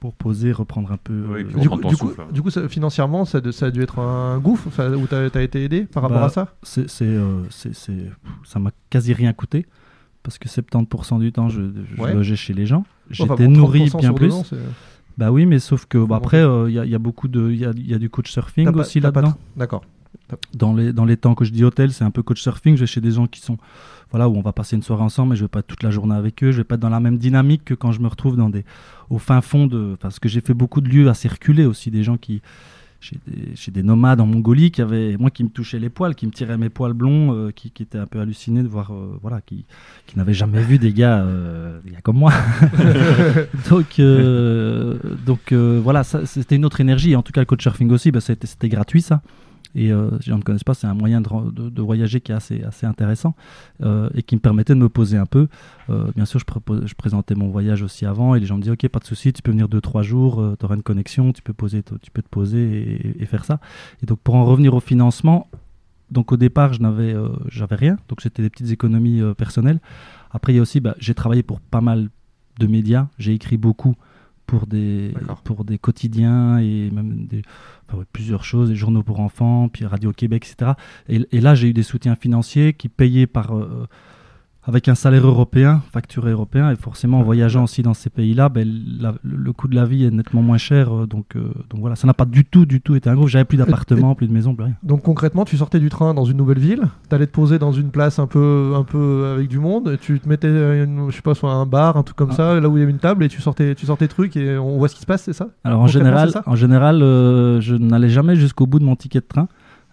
[0.00, 1.12] pour poser, reprendre un peu.
[1.28, 2.32] Oui, euh, puis Du reprendre coup, du coup, souffle.
[2.32, 5.42] du coup, ça- financièrement, ça, de- ça a dû être un gouffre où tu as,
[5.42, 7.74] été aidé par rapport Bah, à ça c'est, c'est, euh, c'est-
[8.44, 9.66] ça m'a quasi rien coûté
[10.22, 11.62] parce que 70% du temps je,
[11.96, 12.12] je Ouais.
[12.14, 12.84] logeais chez les gens.
[13.10, 14.54] J'étais Enfin, bon, nourri 30% bien plus.
[15.18, 17.56] Bah oui, mais sauf que bah, après il y, a- y a beaucoup de, il
[17.58, 19.34] y a, y a du coach surfing T'as aussi t'as là-dedans.
[19.56, 19.82] D'accord.
[20.54, 22.74] Dans les dans les temps que je dis hôtel, c'est un peu coach surfing.
[22.74, 23.58] Je vais chez des gens qui sont
[24.10, 25.90] voilà où on va passer une soirée ensemble, mais je vais pas être toute la
[25.90, 26.52] journée avec eux.
[26.52, 28.64] Je vais pas être dans la même dynamique que quand je me retrouve dans des
[29.10, 32.02] au fin fond de parce que j'ai fait beaucoup de lieux à circuler aussi des
[32.02, 32.42] gens qui
[33.00, 36.14] chez des, chez des nomades en Mongolie qui avaient moi qui me touchaient les poils,
[36.14, 38.92] qui me tiraient mes poils blonds, euh, qui, qui étaient un peu hallucinés de voir
[38.92, 39.64] euh, voilà qui
[40.06, 42.32] qui n'avaient jamais vu des gars euh, des gars comme moi.
[43.70, 44.00] donc
[45.26, 47.14] donc voilà, c'était une autre énergie.
[47.16, 49.22] En tout cas, le coach surfing aussi, bah, c'était, c'était gratuit ça.
[49.76, 52.32] Et euh, si les gens ne connaissent pas, c'est un moyen de, de- voyager qui
[52.32, 53.34] est assez, assez intéressant
[53.82, 55.48] euh, et qui me permettait de me poser un peu.
[55.90, 58.62] Euh, bien sûr, je, propos- je présentais mon voyage aussi avant et les gens me
[58.62, 61.42] disaient Ok, pas de souci, tu peux venir 2-3 jours, tu auras une connexion, tu
[61.42, 63.60] peux, poser, tu peux te poser et, faire ça.
[64.02, 65.48] Et donc, pour en revenir au financement,
[66.10, 67.14] donc au départ, je n'avais
[67.76, 69.80] rien, donc c'était des petites économies personnelles.
[70.30, 72.08] Après, il y a aussi, bah, j'ai travaillé pour pas mal
[72.58, 73.94] de médias, j'ai écrit beaucoup
[74.46, 75.12] pour des,
[75.44, 77.42] pour des quotidiens et même des,
[77.88, 80.72] enfin, ouais, plusieurs choses, des journaux pour enfants, puis Radio Québec, etc.
[81.08, 83.86] Et, et là, j'ai eu des soutiens financiers qui payaient par, euh,
[84.68, 88.68] avec un salaire européen, facturé européen, et forcément en voyageant aussi dans ces pays-là, ben,
[89.00, 90.92] la- le, le coût de la vie est nettement moins cher.
[90.92, 93.28] euh, Donc, euh, donc voilà, ça n'a pas du tout, du tout été un gros.
[93.28, 94.74] J'avais plus d'appartement, plus de maison, plus rien.
[94.82, 97.90] Donc concrètement, tu sortais du train dans une nouvelle ville, t'allais te poser dans une
[97.90, 100.48] place un peu, un peu avec du monde, et tu te mettais,
[100.82, 102.36] une, je sais pas, soit un bar, un truc comme Ah.
[102.36, 104.58] ça, là où il y avait une table, et tu sortais, tu sortais trucs et
[104.58, 105.48] on voit ce qui se passe, c'est ça?
[105.62, 109.26] Alors en général, en général euh, je n'allais jamais jusqu'au bout de mon ticket de
[109.26, 109.46] train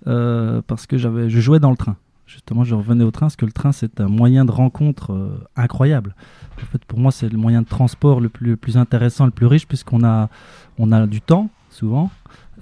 [0.08, 1.96] euh, parce que j'avais, je jouais dans le train.
[2.34, 5.38] Justement, je revenais au train parce que le train c'est un moyen de rencontre euh,
[5.56, 6.16] incroyable.
[6.62, 9.32] En fait, pour moi, c'est le moyen de transport le plus, le plus intéressant, le
[9.32, 10.30] plus riche puisqu'on a,
[10.78, 12.10] on a du temps souvent,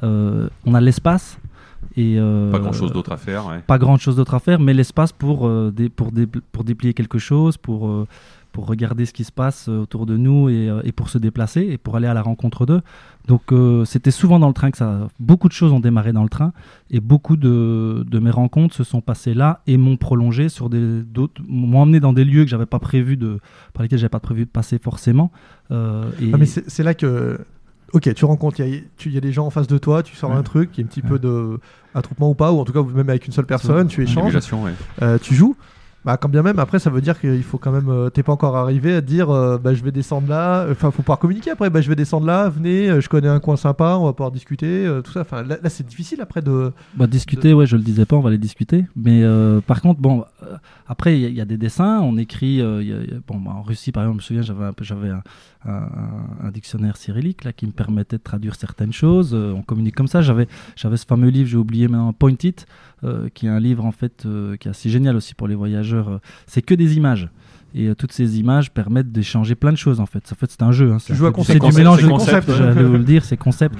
[0.03, 1.37] euh, on a l'espace
[1.97, 3.47] et euh, Pas grand chose d'autre à faire.
[3.47, 3.59] ouais.
[3.65, 7.17] pas grand chose d'autre à faire, mais l'espace pour, dé- pour, dé- pour déplier quelque
[7.19, 7.89] chose, pour,
[8.51, 11.17] pour regarder ce qui se passe euh, autour de nous et, euh, et pour se
[11.17, 12.81] déplacer et pour aller à la rencontre d'eux.
[13.27, 15.07] Donc euh, c'était souvent dans le train que ça.
[15.19, 16.53] Beaucoup de choses ont démarré dans le train
[16.89, 21.01] et beaucoup de, de mes rencontres se sont passées là et m'ont prolongé sur des
[21.03, 23.39] d'autres, m'ont emmené dans des lieux que j'avais pas prévu de,
[23.73, 25.31] par lesquels j'avais pas prévu de passer forcément.
[25.71, 27.39] Euh, et Ah, mais c'est c'est là que.
[27.93, 30.29] Ok, tu rencontres, il y, a- y des gens en face de toi, tu sors
[30.29, 30.37] Ouais.
[30.37, 31.09] un truc, il y a un petit Ouais.
[31.09, 31.59] peu de
[31.93, 34.71] attroupement ou pas, ou en tout cas même avec une seule personne, tu échanges, ouais.
[35.01, 35.57] euh, tu joues.
[36.03, 37.89] Bah, quand bien même, après, ça veut dire qu'il faut quand même.
[37.89, 40.65] euh, T'es pas encore arrivé à dire, euh, bah, je vais descendre là.
[40.71, 41.69] Enfin, faut pouvoir communiquer après.
[41.69, 44.31] Bah, je vais descendre là, venez, euh, je connais un coin sympa, on va pouvoir
[44.31, 45.21] discuter, euh, tout ça.
[45.21, 46.71] Enfin, là, c'est difficile après de.
[46.95, 48.85] Bah, discuter, ouais, je le disais pas, on va les discuter.
[48.95, 50.55] Mais euh, par contre, bon, euh,
[50.87, 52.61] après, il y, a- des dessins, on écrit.
[52.61, 55.21] euh, bon, bah, en Russie, par exemple, je me souviens, j'avais un, j'avais un,
[55.65, 59.31] un- dictionnaire cyrillique là, qui me permettait de traduire certaines choses.
[59.33, 60.21] euh, on communique comme ça.
[60.21, 62.65] J'avais, j'avais ce fameux livre, j'ai oublié maintenant, Point It,
[63.03, 65.55] euh, qui est un livre en fait euh, qui est assez génial aussi pour les
[65.55, 66.19] voyageurs.
[66.47, 67.29] C'est que des images.
[67.73, 70.29] Et toutes ces images permettent d'échanger plein de choses en fait.
[70.29, 70.91] En fait, c'est un jeu.
[70.91, 70.97] hein.
[70.99, 71.47] C'est un concept.
[71.47, 72.49] C'est du Concept, mélange de concept, concepts.
[72.49, 72.57] ouais.
[72.73, 73.75] J'allais vous le dire, c'est concept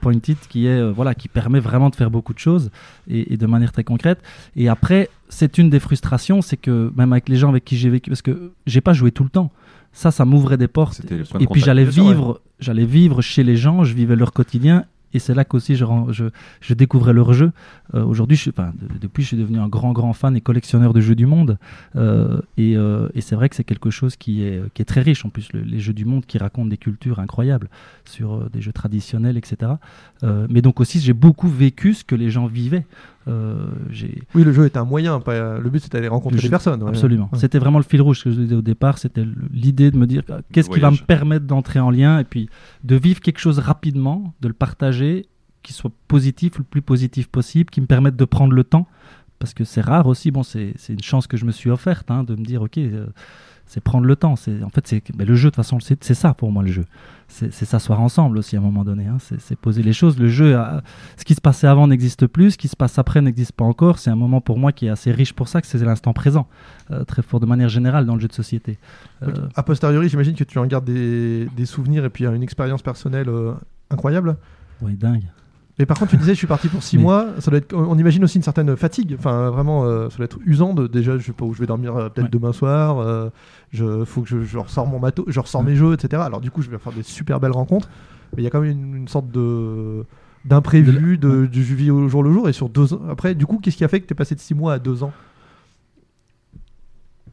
[0.00, 2.70] Point It qui est voilà qui permet vraiment de faire beaucoup de choses
[3.06, 4.20] et, et de manière très concrète.
[4.56, 7.88] Et après, c'est une des frustrations, c'est que même avec les gens avec qui j'ai
[7.88, 9.52] vécu, parce que j'ai pas joué tout le temps.
[9.92, 11.00] Ça, ça m'ouvrait des portes.
[11.40, 11.90] Et puis j'allais ouais.
[11.90, 14.84] vivre, j'allais vivre chez les gens, je vivais leur quotidien.
[15.12, 16.26] Et c'est là qu'aussi je, je,
[16.60, 17.50] je découvrais leur jeu.
[17.94, 20.40] Euh, Aujourd'hui, je suis- enfin, de- depuis, je suis devenu un grand, grand fan et
[20.40, 21.58] collectionneur de jeux du monde.
[21.96, 25.00] Euh, et euh, et c'est vrai que c'est quelque chose qui est, qui est très
[25.00, 25.24] riche.
[25.24, 27.68] En plus, le- les jeux du monde qui racontent des cultures incroyables
[28.04, 29.72] sur euh, des jeux traditionnels, etc.
[30.22, 32.86] Euh, mais donc aussi, j'ai beaucoup vécu ce que les gens vivaient.
[33.30, 33.66] Euh,
[34.34, 35.58] Oui, le jeu est un moyen, pas...
[35.58, 36.82] le but c'était d'aller rencontrer des jeu- personnes.
[36.82, 36.88] ouais.
[36.88, 37.28] Absolument.
[37.32, 37.38] Ouais.
[37.38, 38.98] C'était vraiment le fil rouge que je disais au départ.
[38.98, 42.24] C'était l'idée de me dire euh, qu'est-ce qui va me permettre d'entrer en lien et
[42.24, 42.48] puis
[42.84, 45.26] de vivre quelque chose rapidement, de le partager,
[45.62, 48.86] qui soit positif, le plus positif possible, qui me permette de prendre le temps.
[49.38, 50.30] Parce que c'est rare aussi.
[50.30, 52.78] Bon, c'est une chance que je me suis offerte hein, de me dire ok.
[52.78, 53.06] euh,
[53.66, 54.36] c'est prendre le temps.
[54.36, 56.72] C'est en fait c'est ben, le jeu de toute façon c'est ça pour moi le
[56.72, 56.84] jeu.
[57.32, 59.06] C'est s'asseoir ensemble aussi à un moment donné.
[59.06, 59.16] hein.
[59.38, 60.18] C'est poser les choses.
[60.18, 60.82] Le jeu, a-
[61.16, 63.98] ce qui se passait avant n'existe plus, ce qui se passe après n'existe pas encore.
[63.98, 66.48] C'est un moment pour moi qui est assez riche pour ça que c'est l'instant présent,
[66.90, 68.78] euh, très fort de manière générale dans le jeu de société.
[69.22, 69.32] Euh.
[69.54, 72.82] A posteriori, j'imagine que tu en gardes des, des souvenirs et puis euh, une expérience
[72.82, 73.52] personnelle euh,
[73.90, 74.36] incroyable.
[74.82, 75.24] ouais, dingue.
[75.78, 77.26] Mais par contre, tu disais, je suis parti pour 6 Mais- mois.
[77.38, 79.14] Ça doit être, on imagine aussi une certaine fatigue.
[79.18, 80.74] Enfin, vraiment, euh, ça doit être usant.
[80.74, 82.30] De, déjà, je sais pas où je vais dormir euh, peut-être Ouais.
[82.30, 82.98] demain soir.
[82.98, 83.30] euh,
[83.72, 86.22] je faut que je, je ressors mon matos, je ressors mes jeux, etc.
[86.22, 87.88] Alors du coup, je vais faire des super belles rencontres.
[88.36, 90.04] Mais il y a quand même une, une sorte de
[90.44, 92.48] d'imprévu, de, du vis au jour le jour.
[92.48, 94.34] Et sur deux ans, après, du coup, qu'est-ce qui a fait que tu es passé
[94.34, 95.12] de 6 mois à 2 ans?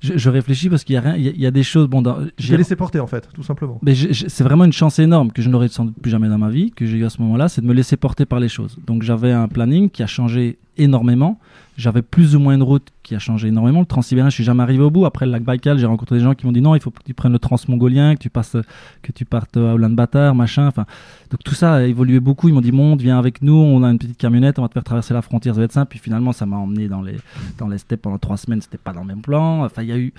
[0.00, 1.62] Je, je réfléchis parce qu'il y a rien, il y, a- il y a des
[1.62, 1.86] choses.
[1.88, 2.02] Bon,
[2.38, 3.78] J'ai laissé porter en fait, tout simplement.
[3.82, 6.48] Mais c'est vraiment une chance énorme que je n'aurai sans doute plus jamais dans ma
[6.50, 8.78] vie, que j'ai eu à ce moment-là, c'est de me laisser porter par les choses.
[8.86, 11.38] Donc j'avais un planning qui a changé énormément.
[11.80, 13.80] J'avais plus ou moins une route qui a changé énormément.
[13.80, 15.06] Le Transsibérien, je suis jamais arrivé au bout.
[15.06, 17.02] Après le lac Baïkal, j'ai rencontré des gens qui m'ont dit non, il faut que
[17.04, 18.56] tu prennes le transmongolien, que tu passes,
[19.02, 20.66] que tu partes à Ulaanbaatar, machin.
[20.66, 20.84] Enfin,
[21.30, 22.48] donc tout ça a évolué beaucoup.
[22.48, 24.74] Ils m'ont dit monte, viens avec nous, on a une petite camionnette, on va te
[24.74, 25.88] faire traverser la frontière, ça va être simple.
[25.90, 27.16] Puis finalement, ça m'a emmené dans les
[27.58, 28.60] dans les steppes pendant trois semaines.
[28.60, 29.64] C'était pas dans le même plan.
[29.64, 30.12] Enfin, il y a eu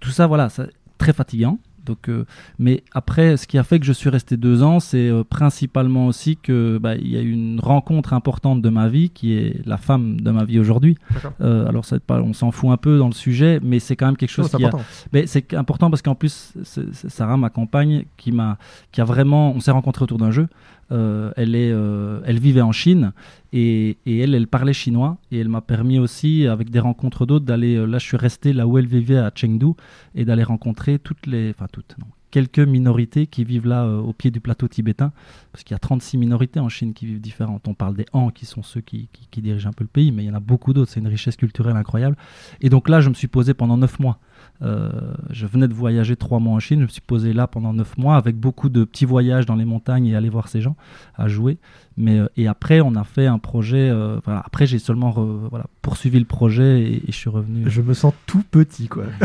[0.00, 0.66] tout ça, voilà, ça,
[0.98, 1.58] très fatigant.
[1.88, 2.24] Donc, euh,
[2.58, 6.06] mais après, ce qui a fait que je suis resté deux ans, c'est euh, principalement
[6.06, 9.66] aussi que bah, il y a eu une rencontre importante de ma vie qui est
[9.66, 10.96] la femme de ma vie aujourd'hui.
[11.40, 14.06] Euh, alors, ça, pas, on s'en fout un peu dans le sujet, mais c'est quand
[14.06, 14.84] même quelque Non, chose C'est qui a, important.
[15.12, 18.58] mais c'est important parce qu'en plus, c'est- c'est Sarah, ma compagne, qui m'a,
[18.92, 20.46] qui a vraiment, on s'est rencontrés autour d'un jeu.
[20.90, 23.12] Euh, elle est, euh, elle vivait en Chine
[23.52, 27.76] et, elle, parlait chinois et elle m'a permis aussi, avec des rencontres d'autres, d'aller.
[27.76, 29.72] euh, là, je suis resté là où elle vivait à Chengdu
[30.14, 31.96] et d'aller rencontrer toutes les, enfin toutes,
[32.30, 35.12] quelques minorités qui vivent là au pied du plateau tibétain,
[35.52, 37.66] parce qu'il y a 36 minorités en Chine qui vivent différentes.
[37.68, 40.12] On parle des Han qui sont ceux qui, qui, qui dirigent un peu le pays,
[40.12, 40.90] mais il y en a beaucoup d'autres.
[40.90, 42.16] C'est une richesse culturelle incroyable.
[42.60, 44.18] Et donc là, je me suis posé pendant neuf mois.
[44.60, 44.90] Euh,
[45.30, 47.96] je venais de voyager trois mois en Chine, je me suis posé là pendant neuf
[47.96, 50.74] mois avec beaucoup de petits voyages dans les montagnes et aller voir ces gens,
[51.16, 51.58] à jouer.
[51.96, 53.88] Mais, euh, et après, on a fait un projet.
[53.90, 57.64] euh, voilà, après, j'ai seulement re- voilà, poursuivi le projet et, et je suis revenu.
[57.70, 59.04] Je me sens tout petit, quoi.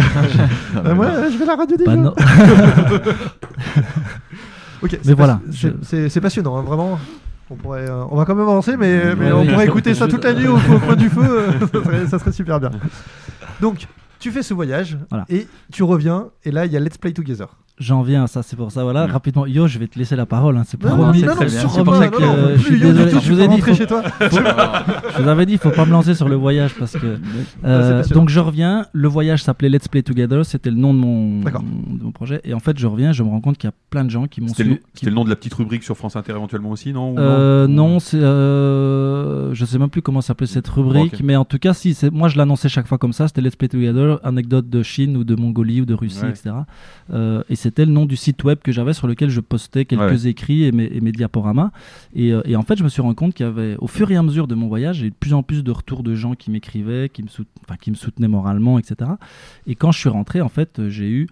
[0.86, 2.14] Ah, moi, je vais à la radio des Bah non.
[4.82, 5.40] Ok, Mais c'est voilà,
[5.84, 7.00] c'est- je- passionnant, hein, vraiment.
[7.50, 9.48] On, pourrait, euh, on va quand même avancer, mais, mais Ouais, on oui.
[9.50, 12.32] pourrait écouter ça toute la nuit au, au coin du feu, ça, serait, ça serait
[12.32, 12.72] super bien.
[13.62, 13.88] Donc,
[14.24, 15.26] tu fais ce voyage Voilà.
[15.30, 17.48] et tu reviens, et là, il y a Let's Play Together.
[17.80, 18.84] J'en viens à ça, c'est pour ça.
[18.84, 19.12] Voilà, Mm.
[19.12, 19.46] rapidement.
[19.48, 21.22] Yo, je vais te laisser la parole, hein, c'est Non, promis.
[21.22, 21.60] non, non, très bien.
[21.60, 23.34] surtout C'est pour pas, ça non, que, non, euh, je suis Yo désolé, tout, je
[23.34, 24.04] vous ai dit, faut- chez toi.
[24.22, 27.18] Je vous avais dit, il faut pas me lancer sur le voyage parce que.
[27.66, 28.22] Euh, passionnant.
[28.22, 28.86] donc je reviens.
[28.94, 30.46] Le voyage s'appelait Let's Play Together.
[30.46, 32.42] C'était le nom de mon, de mon projet.
[32.44, 33.12] Et en fait, je reviens.
[33.12, 34.84] Je me rends compte qu'il y a plein de gens qui m'ont C'était le, suivi.
[34.94, 37.68] c'était le nom de la petite rubrique sur France Inter éventuellement aussi, non Ou Euh,
[37.68, 41.74] non, c'est, euh, je sais même plus comment s'appelait cette rubrique, mais en tout cas,
[41.74, 44.84] si, c'est, moi je l'annonçais chaque fois comme ça, c'était Let's Play Together, anecdote de
[44.84, 46.52] Chine ou de Mongolie ou de Russie, etc.
[47.14, 50.24] Euh, et c'était le nom du site web que j'avais sur lequel je postais quelques
[50.24, 50.30] Ouais.
[50.30, 51.72] écrits et mes, et mes diaporamas.
[52.14, 54.12] Et, euh, et en fait, je me suis rendu compte qu'il y avait, au fur
[54.12, 56.14] et à mesure de mon voyage, j'ai eu de plus en plus de retours de
[56.16, 57.28] gens qui m'écrivaient, qui me,
[57.64, 59.12] enfin, qui me soutenaient moralement, etc.
[59.68, 61.28] Et quand je suis rentré, en fait, euh, j'ai eu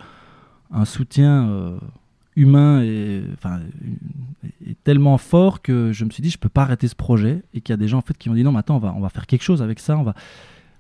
[0.72, 1.78] un soutien euh,
[2.36, 3.60] humain et, enfin,
[4.66, 7.60] est tellement fort que je me suis dit je peux pas arrêter ce projet et
[7.62, 8.94] qu'il y a des gens en fait qui m'ont dit non mais attends on va
[8.96, 10.14] on va faire quelque chose avec ça on va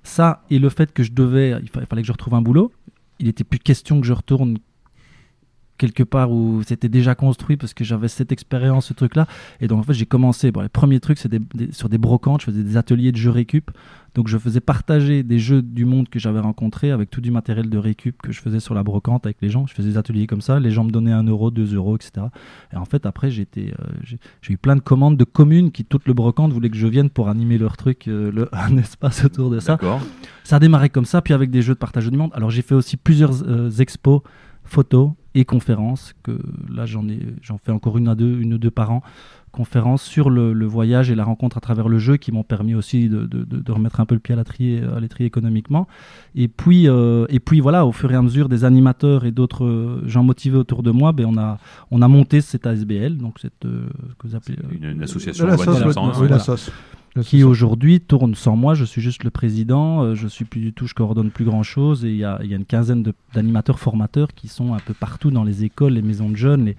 [0.01, 2.71] ça et le fait que je devais il fallait que je retrouve un boulot
[3.19, 4.59] il était plus question que je retourne
[5.81, 9.25] quelque part où c'était déjà construit parce que j'avais cette expérience ce truc là
[9.59, 11.41] et donc en fait j'ai commencé bon, les premiers trucs c'était
[11.71, 13.71] sur des brocantes je faisais des ateliers de jeux récup.
[14.13, 17.69] Donc je faisais partager des jeux du monde que j'avais rencontrés avec tout du matériel
[17.69, 19.65] de récup que je faisais sur la brocante avec les gens.
[19.67, 20.59] Je faisais des ateliers comme ça.
[20.59, 22.25] Les gens me donnaient un euro deux euros etc
[22.73, 23.71] et en fait, après, j'ai euh,
[24.41, 27.09] j'ai eu plein de commandes de communes qui, toutes le brocante, voulaient que je vienne
[27.09, 29.77] pour animer leur truc, euh, le, un espace autour de ça.
[30.43, 32.31] Ça a démarré comme ça, puis avec des jeux de partage du monde.
[32.33, 34.21] Alors, j'ai fait aussi plusieurs euh, expos,
[34.63, 36.37] photos et conférences, que
[36.73, 39.01] là, j'en ai, j'en fais encore une à deux, une ou deux par an.
[39.51, 42.73] Conférences sur le, le voyage et la rencontre à travers le jeu qui m'ont permis
[42.73, 45.89] aussi de, de- de- de remettre un peu le pied à l'étrier à l'étrier économiquement.
[46.35, 49.65] Et puis, euh, et puis voilà, au fur et à mesure, des animateurs et d'autres
[49.65, 51.57] euh, gens motivés autour de moi, ben, on, a,
[51.91, 53.87] on a monté cette ASBL, donc cette, euh,
[54.19, 56.39] que vous appelez, euh, Une, une association La sauce, la voilà.
[57.21, 58.73] Qui aujourd'hui tourne sans moi.
[58.73, 60.03] Je suis juste le président.
[60.03, 62.05] euh, je suis plus du tout, je coordonne plus grand chose.
[62.05, 64.93] Et il y a, il y a une quinzaine d'animateurs formateurs qui sont un peu
[64.93, 66.65] partout dans les écoles, les maisons de jeunes.
[66.65, 66.77] les-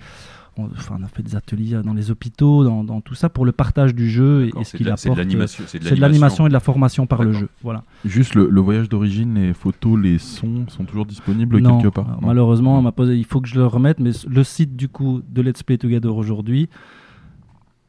[0.59, 3.47] on, enfin, on a fait des ateliers dans les hôpitaux, dans, dans tout ça pour
[3.47, 5.01] le partage du jeu et, ce c'est qu'il apporte.
[5.01, 5.65] c'est de l'animation.
[5.67, 7.49] C'est de C'est de l'animation et de la formation par le jeu.
[7.63, 7.85] Voilà.
[8.05, 12.07] Juste le, le voyage d'origine, les photos, les sons sont toujours disponibles Non, quelque part?
[12.07, 12.27] alors, Non.
[12.29, 15.23] malheureusement, on m'a posé, il faut que je le remette, mais le site du coup
[15.27, 16.69] de Let's Play Together aujourd'hui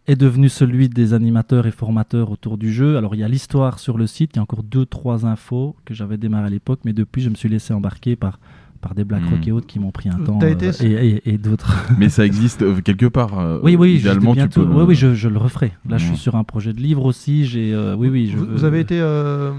[0.07, 2.97] est devenu celui des animateurs et formateurs autour du jeu.
[2.97, 5.75] Alors il y a l'histoire sur le site, il y a encore deux trois infos
[5.85, 8.39] que j'avais démarré à l'époque, mais depuis je me suis laissé embarquer par
[8.81, 9.47] par des BlackRock Hmm.
[9.47, 11.73] et autres qui m'ont pris un temps été- et, et- et d'autres.
[11.97, 13.39] Mais ça existe euh, quelque part.
[13.39, 14.65] euh, oui oui, je- idéalement, tu bientôt.
[14.65, 14.73] peux.
[14.73, 15.71] Oui oui, je, je le referai.
[15.87, 16.07] Là je Hmm.
[16.09, 17.45] suis sur un projet de livre aussi.
[17.45, 18.27] J'ai euh, oui oui.
[18.29, 19.53] Je vous, veux- vous avez été euh,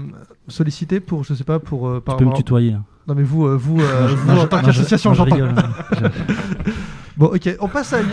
[0.47, 1.87] sollicité pour, je sais pas, pour.
[1.87, 2.73] euh, par Tu peux me tutoyer.
[2.73, 2.83] hein.
[3.07, 5.37] Non mais vous, euh, vous, euh, vous Non, en je- tant qu'association, j'entends.
[7.17, 7.97] Bon, ok, on passe à.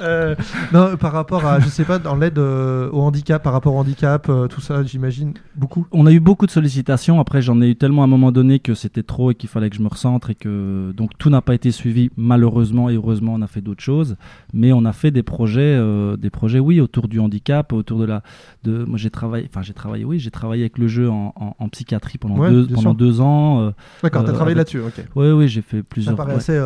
[0.00, 0.36] Euh,
[0.72, 3.78] non, par rapport à, je sais pas, dans l'aide euh, au handicap, par rapport au
[3.78, 5.86] handicap, euh, tout ça, j'imagine beaucoup.
[5.90, 7.18] On a eu beaucoup de sollicitations.
[7.18, 9.70] Après, j'en ai eu tellement à un moment donné que c'était trop et qu'il fallait
[9.70, 12.10] que je me recentre et que donc tout n'a pas été suivi.
[12.16, 14.16] Malheureusement et heureusement, on a fait d'autres choses,
[14.54, 18.04] mais on a fait des projets, euh, des projets, oui, autour du handicap, autour de
[18.04, 18.22] la.
[18.62, 21.56] De, moi, j'ai travaillé, enfin, j'ai travaillé, oui, j'ai travaillé avec le jeu en, en-
[21.58, 22.94] en psychiatrie pendant Ouais, deux, pendant sûr.
[22.94, 23.62] deux ans.
[23.62, 23.70] euh,
[24.02, 25.04] D'accord, t'as travaillé avec- là-dessus, ok.
[25.16, 26.16] oui, oui, j'ai fait Ça plusieurs.
[26.16, 26.38] paraît ouais.
[26.38, 26.58] assez.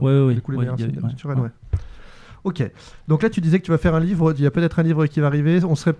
[0.00, 1.44] Ouais, ouais, de ouais, naturelle, ouais.
[1.44, 1.50] ouais.
[2.48, 2.62] Ok,
[3.08, 4.82] donc là tu disais que tu vas faire un livre, il y a peut-être un
[4.82, 5.94] livre qui va arriver, on serait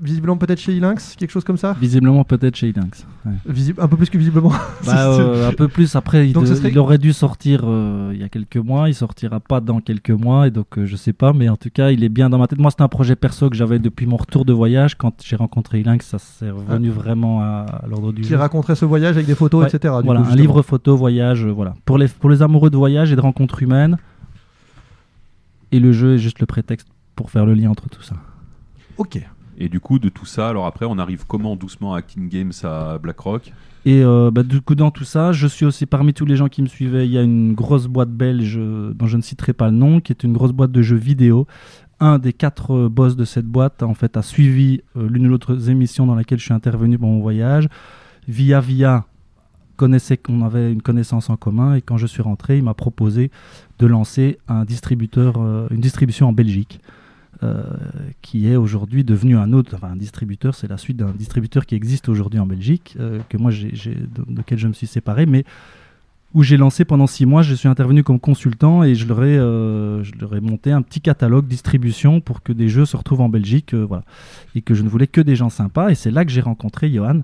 [0.00, 1.76] visiblement peut-être chez Lynx, quelque chose comme ça?
[1.78, 3.32] Visiblement, peut-être chez ouais.
[3.46, 4.50] Visible, Un peu plus que visiblement.
[4.86, 7.60] Bah, euh, un peu plus après, il, Donc, ce de- serait- il aurait dû sortir
[7.64, 10.86] euh, il y a quelques mois, il sortira pas dans quelques mois, et donc euh,
[10.86, 12.58] je sais pas, mais en tout cas, il est bien dans ma tête.
[12.58, 14.94] Moi, c'est un projet perso que j'avais depuis mon retour de voyage.
[14.96, 18.38] Quand j'ai rencontré Lynx, ça s'est revenu vraiment à, à l'ordre du qui jour.
[18.38, 19.92] raconterait ce voyage avec des photos, Ouais, etc.
[20.00, 21.74] du Voilà, coup, un livre photo voyage, voilà.
[21.84, 23.98] Pour les, pour les amoureux de voyage et de rencontres humaines.
[25.72, 28.16] Et le jeu est juste le prétexte pour faire le lien entre tout ça.
[28.96, 29.20] Ok.
[29.58, 32.52] Et du coup, de tout ça, alors après, on arrive comment doucement à Acting Games
[32.62, 33.52] à BlackRock?
[33.84, 36.48] Et euh, bah, du coup, dans tout ça, je suis aussi parmi tous les gens
[36.48, 37.06] qui me suivaient.
[37.06, 40.00] Il y a une grosse boîte belge euh, dont je ne citerai pas le nom,
[40.00, 41.46] qui est une grosse boîte de jeux vidéo.
[41.98, 45.30] Un des quatre euh, boss de cette boîte, en fait, a suivi euh, l'une ou
[45.30, 47.68] l'autre émission dans laquelle je suis intervenu pour mon voyage.
[48.28, 49.04] Via via,
[49.80, 53.30] connaissait qu'on avait une connaissance en commun et quand je suis rentré, il m'a proposé
[53.80, 56.80] de lancer un distributeur, euh, une distribution en Belgique.
[57.42, 57.62] euh,
[58.20, 61.74] qui est aujourd'hui devenu un autre, enfin un distributeur, c'est la suite d'un distributeur qui
[61.74, 65.44] existe aujourd'hui en Belgique, euh, que moi de, de lequel je me suis séparé, mais
[66.34, 69.36] où j'ai lancé pendant six mois, je suis intervenu comme consultant et je leur ai,
[69.36, 74.04] je monté un petit catalogue distribution pour que des jeux se retrouvent en Belgique, voilà,
[74.54, 75.88] et que je ne voulais que des gens sympas.
[75.88, 77.22] Et c'est là que j'ai rencontré Johan,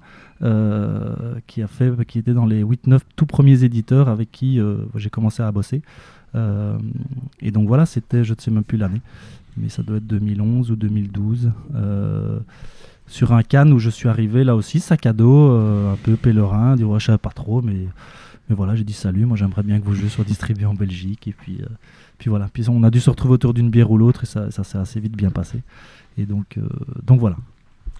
[1.46, 4.60] qui a fait, qui était dans les 8-9 tout premiers éditeurs avec qui
[4.96, 5.82] j'ai commencé à bosser.
[6.34, 6.78] Euh,
[7.40, 9.00] et donc voilà, c'était, je ne sais même plus l'année,
[9.56, 11.52] mais ça doit être 2011 ou 2012.
[11.74, 12.38] euh,
[13.08, 16.16] sur un can où je suis arrivé là aussi, sac à dos, euh, un peu
[16.16, 17.86] pèlerin, du ouais, je savais pas trop, mais,
[18.48, 21.28] mais voilà, j'ai dit salut, moi j'aimerais bien que vos jeux soient distribués en Belgique.
[21.28, 21.60] Et puis,
[22.18, 24.50] puis voilà, puis on a dû se retrouver autour d'une bière ou l'autre et ça,
[24.50, 25.62] s'est assez vite bien passé.
[26.18, 26.58] Et donc,
[27.04, 27.36] donc voilà.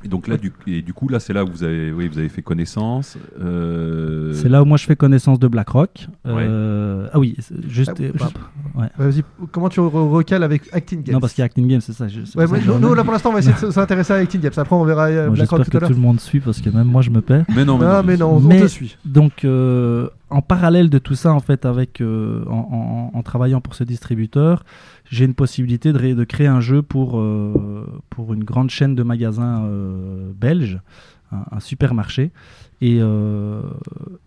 [0.05, 2.19] Et donc là, du, et du coup, là, c'est là où vous avez, oui, vous
[2.19, 3.17] avez fait connaissance.
[3.41, 6.07] euh, C'est là où moi je fais connaissance de BlackRock.
[6.27, 7.35] Euh, Ah oui,
[7.67, 7.93] juste.
[7.99, 8.35] Ah, euh, juste-
[8.75, 8.89] bah, ouais.
[8.99, 11.15] Vas-y, comment tu re- recales avec Acting Games?
[11.15, 12.09] Non, parce qu'il y a Acting Games, c'est ça.
[12.09, 12.47] je- Ouais,
[12.81, 14.53] nous, là pour l'instant on va essayer de s'intéresser à Acting Games.
[14.57, 15.89] Après on verra euh, BlackRock J'espère tout que à l'heure.
[15.89, 17.45] tout le monde suit parce que même moi je me perds.
[17.55, 18.97] Mais non, mais Ah non, mais non, on, on Mais- te suit.
[19.05, 23.61] Donc, euh, en parallèle de tout ça, en fait, avec euh, en, en- en travaillant
[23.61, 24.65] pour ce distributeur,
[25.11, 28.95] j'ai une possibilité de, ré- de créer un jeu pour, euh, pour une grande chaîne
[28.95, 30.81] de magasins euh, belge,
[31.33, 32.31] un, un supermarché.
[32.83, 33.62] Et, euh,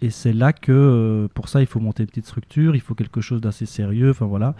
[0.01, 3.21] et c'est là que, pour ça, il faut monter une petite structure, il faut quelque
[3.21, 4.55] chose d'assez sérieux, enfin voilà.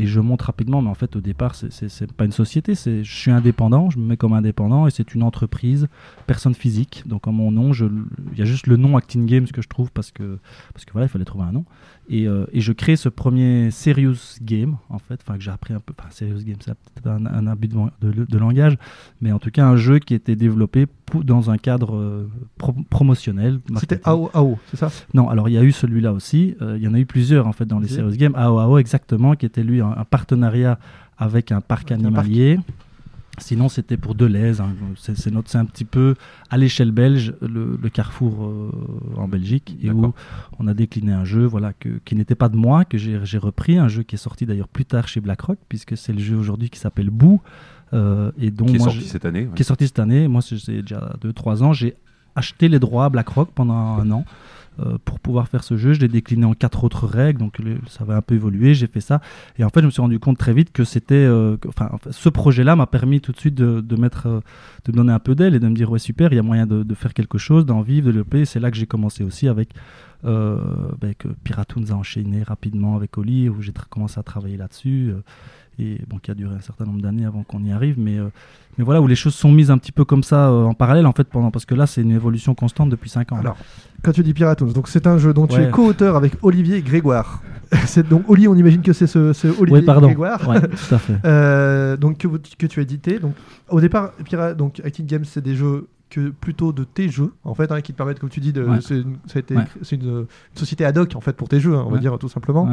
[0.00, 3.30] Et je monte rapidement, mais en fait, au départ, c'est- pas une société, je suis
[3.32, 5.88] indépendant, je me mets comme indépendant, et c'est une entreprise,
[6.28, 7.02] personne physique.
[7.06, 9.90] Donc, en mon nom, il y a juste le nom Acting Games que je trouve
[9.92, 10.38] parce que,
[10.72, 11.64] parce que voilà, il fallait trouver un nom.
[12.10, 15.74] Et, euh, et je crée ce premier serious game, en fait, enfin que j'ai appris
[15.74, 18.78] un peu, enfin serious game, c'est peut-être un, un abus de, de- de langage,
[19.20, 22.74] mais en tout cas un jeu qui était développé pour- dans un cadre euh, pro-
[22.88, 23.60] promotionnel.
[23.76, 24.00] C'était.
[24.04, 24.90] AO, AO, c'est ça?
[25.12, 26.54] Non, alors il y a eu celui-là aussi.
[26.62, 27.88] euh, il y en a eu plusieurs en fait dans les.
[27.88, 28.32] Serious Games.
[28.34, 30.78] AOAO exactement, qui était lui un, un partenariat
[31.18, 32.58] avec un parc Avec un animalier.
[33.40, 34.60] Sinon, c'était pour Deleuze.
[34.60, 34.70] hein.
[34.96, 36.16] C'est notre, c'est un petit peu
[36.50, 38.70] à l'échelle belge le, le carrefour euh,
[39.16, 40.12] en Belgique et où
[40.58, 43.78] on a décliné un jeu, voilà, que, qui n'était pas de moi, que j'ai repris,
[43.78, 46.68] un jeu qui est sorti d'ailleurs plus tard chez BlackRock, puisque c'est le jeu aujourd'hui
[46.68, 47.40] qui s'appelle Boo
[47.94, 49.42] euh, et dont qui est moi sorti cette année.
[49.46, 49.54] ouais.
[49.54, 50.26] qui est sorti cette année.
[50.26, 51.72] Moi, c'est c'est déjà 2-3 ans.
[51.72, 51.94] J'ai
[52.34, 54.24] acheté les droits à BlackRock pendant un an.
[54.80, 55.92] Euh, pour pouvoir faire ce jeu.
[55.92, 58.74] Je l'ai décliné en quatre autres règles, donc ça va un peu évoluer.
[58.74, 59.20] J'ai fait ça.
[59.58, 61.14] Et en fait, je me suis rendu compte très vite que c'était.
[61.14, 64.26] euh, enfin, ce projet-là m'a permis tout de suite de, mettre.
[64.26, 64.40] euh,
[64.84, 66.42] de me donner un peu d'aile et de me dire, ouais, super, il y a
[66.42, 68.44] moyen de, faire quelque chose, d'en vivre, de développer.
[68.44, 69.70] C'est là que j'ai commencé aussi avec.
[70.24, 70.58] Euh,
[71.44, 75.12] Piratoons a enchaîné rapidement avec Oli, où j'ai commencé à travailler là-dessus.
[75.78, 77.98] Et bon, qui a duré un certain nombre d'années avant qu'on y arrive.
[77.98, 78.28] Mais, euh,
[78.76, 81.06] mais voilà, où les choses sont mises un petit peu comme ça euh, en parallèle,
[81.06, 83.36] en fait, pendant, parce que là, c'est une évolution constante depuis 5 ans.
[83.38, 83.56] Alors,
[84.02, 85.64] quand tu dis Piratoons, donc c'est un jeu dont tu Ouais.
[85.64, 87.42] es co-auteur avec Olivier Grégoire.
[87.86, 90.06] c'est donc Oli, on imagine que c'est ce, ce Olivier oui, pardon.
[90.06, 90.48] Grégoire.
[90.48, 91.16] Ouais, tout à fait.
[91.24, 93.18] Euh, donc que, tu as édité.
[93.18, 93.34] Donc
[93.68, 97.54] au départ, Pira, donc Acting Games, c'est des jeux que plutôt de tes jeux en
[97.54, 98.80] fait, hein, qui te permettent, comme tu dis, de, Ouais.
[98.80, 99.64] c'est une, ça a été- Ouais.
[99.82, 102.18] c'est une, une société ad hoc en fait pour tes jeux, hein, on va dire
[102.18, 102.68] tout simplement.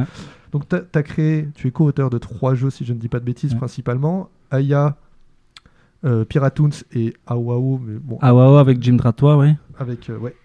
[0.52, 3.20] Donc tu as, créé, tu es co-auteur de trois jeux, si je ne dis pas
[3.20, 4.96] de bêtises, principalement Aya,
[6.06, 9.54] euh, Piratoons et Awao, mais bon, Awao avec Jim Dratois, oui.
[9.80, 10.36] avec euh, ouais.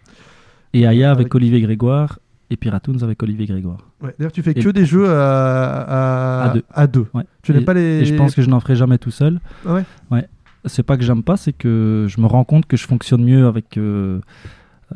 [0.73, 2.19] Et Aya avec, Avec- Olivier Grégoire.
[2.53, 3.79] Et Piratoons avec Olivier Grégoire.
[4.19, 6.63] D'ailleurs, tu fais Et- que des jeux à, à, À deux.
[6.73, 7.07] à deux.
[7.43, 8.01] Tu et, n'aimes pas les.
[8.01, 9.39] et je pense que je n'en ferai jamais tout seul.
[9.65, 10.29] Ah ouais Ouais.
[10.65, 13.47] C'est pas que j'aime pas, c'est que je me rends compte que je fonctionne mieux
[13.47, 14.21] avec euh,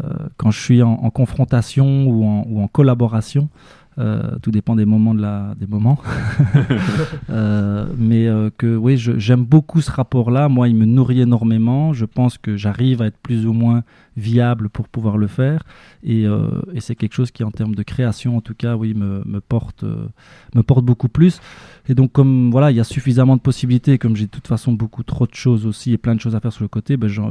[0.02, 3.48] euh, quand je suis en, en confrontation ou en, ou en collaboration.
[3.96, 5.98] Euh, tout dépend des moments de la des moments.
[7.96, 10.48] Mais que oui, j'aime beaucoup ce rapport-là.
[10.48, 11.92] Moi, il me nourrit énormément.
[11.92, 13.84] Je pense que j'arrive à être plus ou moins
[14.16, 15.64] viable pour pouvoir le faire.
[16.02, 18.94] Et, euh, et c'est quelque chose qui, en termes de création, en tout cas, oui,
[18.94, 20.06] me, me porte euh,
[20.54, 21.40] me porte beaucoup plus.
[21.88, 24.72] Et donc, comme voilà, il y a suffisamment de possibilités, comme j'ai de toute façon
[24.72, 27.08] beaucoup trop de choses aussi et plein de choses à faire sur le côté, ben,
[27.08, 27.22] je,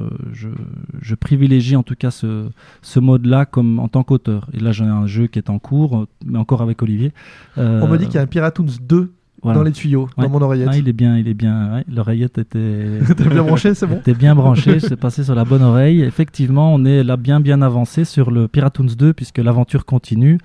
[1.01, 2.49] je privilégie en tout cas ce,
[2.81, 4.49] ce mode-là comme en tant qu'auteur.
[4.53, 7.13] Et là, j'en ai un jeu qui est en cours, euh, mais encore avec Olivier.
[7.57, 9.13] On me dit qu'il y a un Piratoons 2
[9.43, 9.59] voilà.
[9.59, 10.23] dans les tuyaux, Ouais.
[10.25, 10.69] dans mon oreillette.
[10.71, 11.75] Ah, il est bien, il est bien.
[11.75, 15.61] ouais, L'oreillette était, bien branché, c'est bon était bien branchée, c'est passé sur la bonne
[15.63, 16.01] oreille.
[16.01, 20.37] Effectivement, on est là bien bien avancé sur le Piratoons 2 puisque l'aventure continue,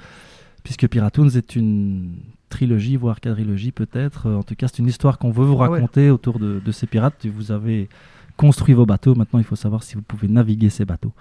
[0.65, 2.17] puisque Piratoons est une
[2.49, 4.31] trilogie, voire quadrilogie peut-être.
[4.31, 5.69] En tout cas, c'est une histoire qu'on veut vous ouais.
[5.69, 7.27] raconter autour de, de ces pirates.
[7.27, 7.89] Vous avez
[8.37, 9.15] construit vos bateaux.
[9.15, 11.13] Maintenant, il faut savoir si vous pouvez naviguer ces bateaux.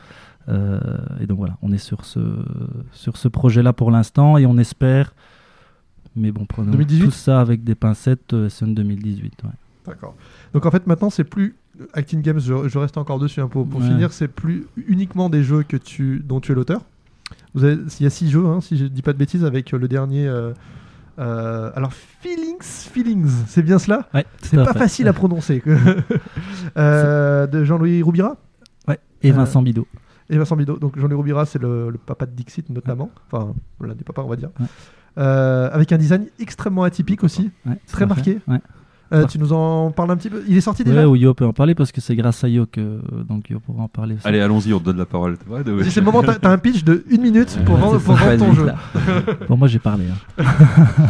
[0.49, 0.79] Euh,
[1.19, 2.19] et donc voilà, on est sur ce,
[2.93, 5.13] sur ce projet-là pour l'instant et on espère.
[6.17, 7.05] Mais bon, prenons 2018?
[7.05, 8.33] tout ça avec des pincettes.
[8.33, 9.43] euh, SN 2018.
[9.43, 9.49] ouais.
[9.85, 10.15] D'accord.
[10.53, 11.55] Donc en fait, maintenant, c'est plus
[11.93, 12.39] Acting Games.
[12.39, 13.87] Je, je reste encore dessus hein, pour, pour Ouais.
[13.87, 14.11] finir.
[14.11, 16.81] C'est plus uniquement des jeux que tu, dont tu es l'auteur.
[17.53, 19.73] Vous avez, il y a six jeux, hein, si je dis pas de bêtises, avec
[19.73, 20.27] euh, le dernier.
[20.27, 20.53] euh,
[21.19, 24.07] euh, alors Feelings, Feelings, c'est bien cela?
[24.13, 24.79] Ouais, C'est pas fait.
[24.79, 25.63] facile à prononcer.
[26.77, 28.37] Euh, de Jean-Louis Roubira?
[28.87, 29.87] Ouais, et Euh, Vincent Bidot.
[30.29, 30.77] et Vincent Bidot.
[30.77, 33.09] Donc Jean-Louis Roubira, c'est le, le papa de Dixit notamment.
[33.31, 34.49] Enfin, l'un des papas, on va dire.
[35.17, 37.49] Euh, avec un design extrêmement atypique aussi.
[37.65, 38.39] Ouais, Très marqué.
[38.47, 38.59] Ouais.
[39.13, 41.33] Euh, tu nous en parles un petit peu Il est sorti déjà Ouais, où Yo
[41.33, 43.87] peut en parler parce que c'est grâce à Yo que euh, donc Yo pourra en
[43.87, 44.27] parler aussi.
[44.27, 45.37] Allez, allons-y, on te donne la parole.
[45.83, 48.67] Si c'est le moment, t'as un pitch de une minute pour vendre, pour ton jeu.
[49.47, 50.03] Bon, moi j'ai parlé.
[50.37, 50.43] hein.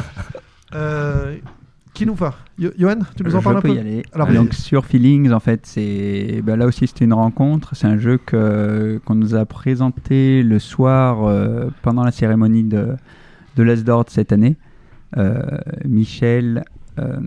[0.75, 1.37] Euh,
[1.93, 2.25] qui nous fait
[2.59, 3.75] Yo- Johan, tu nous en parles un peux peu?
[3.75, 4.03] y aller.
[4.13, 7.75] Alors, Donc sur Feelings, en fait, c'est ben, là aussi c'était une rencontre.
[7.75, 12.89] C'est un jeu que qu'on nous a présenté le soir euh, pendant la cérémonie de
[13.57, 14.55] de l'As d'Or cette année.
[15.17, 15.41] Euh,
[15.85, 16.63] Michel,
[16.99, 17.17] euh.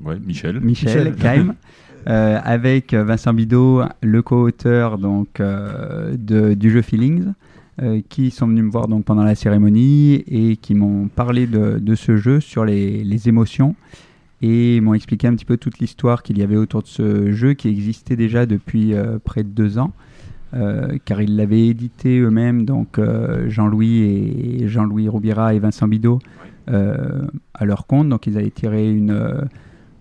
[0.00, 0.60] Ouais, Michel.
[0.60, 1.14] Michel.
[1.16, 1.54] Kaim,
[2.08, 7.32] euh, avec Vincent Bidot, le co-auteur donc euh, de- du jeu Feelings,
[7.82, 11.78] euh, qui sont venus me voir donc pendant la cérémonie et qui m'ont parlé de,
[11.78, 13.74] de ce jeu sur les, les émotions
[14.40, 17.54] et m'ont expliqué un petit peu toute l'histoire qu'il y avait autour de ce jeu
[17.54, 18.92] qui existait déjà depuis
[19.24, 19.92] près de deux ans.
[20.54, 24.00] Euh, car ils l'avaient édité eux-mêmes, donc euh, Jean-Louis
[24.62, 26.20] et Jean-Louis Roubira et Vincent Bidot,
[26.70, 27.22] euh,
[27.54, 28.08] à leur compte.
[28.08, 29.46] Donc ils avaient tiré une,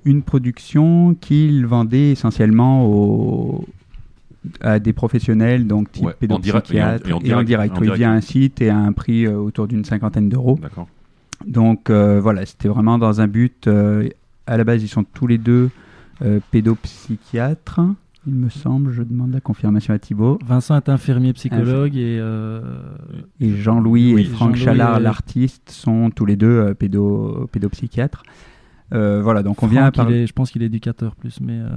[0.05, 3.65] une production qu'ils vendaient essentiellement aux-
[4.61, 7.21] à des professionnels, donc type Ouais, en direct- et en- pédopsychiatre, et en et en
[7.21, 7.97] direct, direct, en oui, direct.
[7.99, 10.57] via un site et à un prix euh, autour d'une cinquantaine d'euros.
[11.45, 13.67] Donc euh, voilà, c'était vraiment dans un but.
[13.67, 14.07] euh,
[14.45, 15.69] à la base, ils sont tous les deux
[16.51, 17.81] pédopsychiatres,
[18.27, 18.91] il me semble.
[18.91, 20.37] Je demande la confirmation à Thibaut.
[20.45, 22.61] Vincent est infirmier psychologue et euh,
[23.39, 28.23] Et Jean-Louis Oui, et Franck Jean-Louis Chalard, l'artiste, sont tous les deux euh, pédo, pédopsychiatres.
[28.93, 30.23] Euh, voilà, donc on vient parler.
[30.23, 31.67] est- je pense qu'il est éducateur plus, mais euh,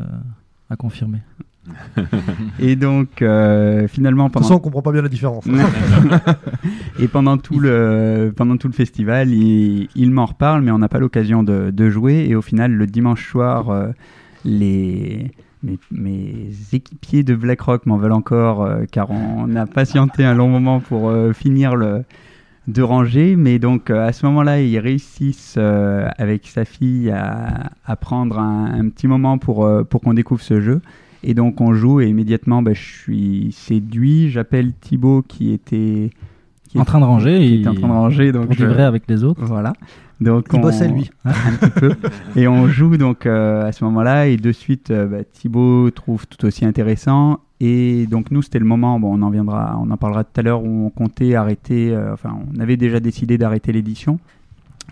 [0.69, 1.19] à confirmer.
[2.59, 4.45] Et donc, euh, finalement, De toute pendant.
[4.47, 5.45] façon, on comprend pas bien la différence.
[6.99, 10.89] et pendant tout le pendant tout le festival, il, il m'en reparle, mais on n'a
[10.89, 12.27] pas l'occasion de, de jouer.
[12.29, 13.89] Et au final, le dimanche soir, euh,
[14.45, 15.31] les
[15.63, 20.49] mes, mes équipiers de BlackRock m'en veulent encore, euh, car on a patienté un long
[20.49, 22.03] moment pour euh, finir le
[22.69, 23.37] de ranger.
[23.37, 28.67] Mais donc, euh, à ce moment-là, ils réussissent avec sa fille à, à prendre un,
[28.81, 30.81] un petit moment pour pour qu'on découvre ce jeu.
[31.23, 34.31] Et donc on joue et immédiatement bah, je suis séduit.
[34.31, 36.11] J'appelle Thibaut qui était
[36.69, 38.65] qui En train de ranger, qui il- était en train de ranger donc pour je-
[38.65, 39.45] du vrai avec les autres.
[39.45, 39.75] Voilà.
[40.21, 40.63] Donc Il on...
[40.63, 41.11] bossait, lui.
[41.25, 41.95] un petit peu.
[42.37, 46.27] Et on joue donc euh, à ce moment-là et de suite euh, bah, Thibaut trouve
[46.27, 49.97] tout aussi intéressant et donc nous c'était le moment bon on en viendra on en
[49.97, 53.73] parlera tout à l'heure où on comptait arrêter euh, enfin on avait déjà décidé d'arrêter
[53.73, 54.19] l'édition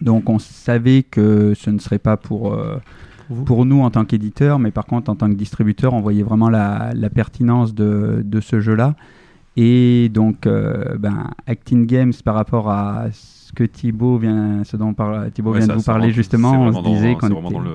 [0.03, 2.77] donc on savait que ce ne serait pas pour euh,
[3.31, 3.45] Vous.
[3.45, 6.51] pour nous en tant qu'éditeur mais par contre en tant que distributeur on voyait vraiment
[6.51, 8.95] la, la pertinence de, de ce jeu là
[9.57, 13.07] et donc euh, ben, Acting Games par rapport à
[13.59, 16.63] que Thibaut vient ce dont parle, Thibaut Ouais, vient ça, de vous parler vraiment- justement
[16.63, 17.71] on se disait dans- qu'on était vraiment dans le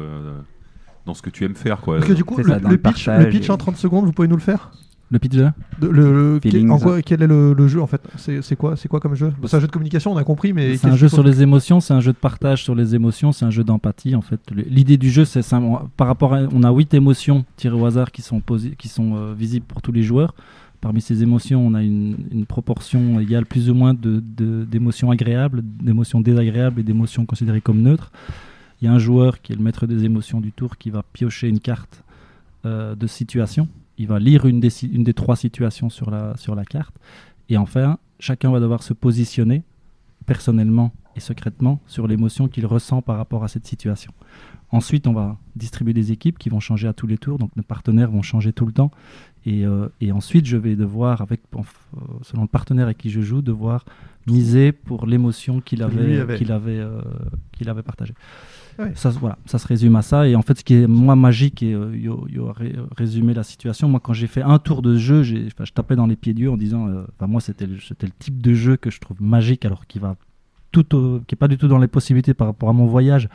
[1.05, 1.97] dans ce que tu aimes faire quoi.
[1.97, 3.75] Parce que du coup, le, ça, le le pitch, partage le pitch et- en 30
[3.77, 4.71] secondes, vous pouvez nous le faire?
[5.11, 6.69] Le pitch de le, le- Feelings.
[6.71, 8.01] en quoi- Quel est le, le jeu en fait?
[8.15, 9.31] C'est c'est quoi, c'est quoi comme jeu?
[9.45, 11.79] C'est un jeu de communication, on a compris, mais C'est un jeu sur les émotions,
[11.81, 14.39] c'est un jeu de partage sur les émotions, c'est un jeu d'empathie en fait.
[14.55, 15.41] L'idée du jeu, c'est
[15.97, 19.15] Par rapport à, on a huit émotions tirées au hasard qui sont posées, qui sont
[19.15, 20.33] euh, visibles pour tous les joueurs.
[20.83, 25.11] Parmi ces émotions, on a une, une proportion égale plus ou moins de- de- d'émotions
[25.11, 28.11] agréables, d'émotions désagréables et d'émotions considérées comme neutres.
[28.81, 31.01] Il y a un joueur qui est le maître des émotions du tour qui va
[31.01, 32.03] piocher une carte
[32.65, 33.69] euh, de situation.
[33.97, 36.95] Il va lire une des, une des trois situations sur la, sur la carte.
[37.47, 39.63] Et enfin, chacun va devoir se positionner
[40.25, 44.11] personnellement et secrètement sur l'émotion qu'il ressent par rapport à cette situation.
[44.71, 47.63] Ensuite, on va distribuer des équipes qui vont changer à tous les tours, donc nos
[47.63, 48.91] partenaires vont changer tout le temps.
[49.45, 51.59] Et, euh, et ensuite, je vais devoir, avec, euh,
[52.21, 53.83] selon le partenaire avec qui je joue, devoir
[54.25, 56.37] miser pour l'émotion qu'il Lui avait, avait.
[56.37, 57.01] qu'il avait, euh,
[57.51, 58.13] qu'il avait partagée.
[58.79, 58.91] Ouais.
[58.95, 60.27] Ça, se- voilà, ça se résume à ça.
[60.27, 63.33] Et en fait, ce qui est moi magique, et euh, Yo, Yo a ré- résumé
[63.33, 66.33] la situation, moi quand j'ai fait un tour de jeu, je tapais dans les pieds
[66.33, 69.65] Dieu en disant, euh, moi c'était le, le type de jeu que je trouve magique,
[69.65, 70.15] alors qui va
[70.71, 73.27] tout, au- qui est pas du tout dans les possibilités par rapport à mon voyage,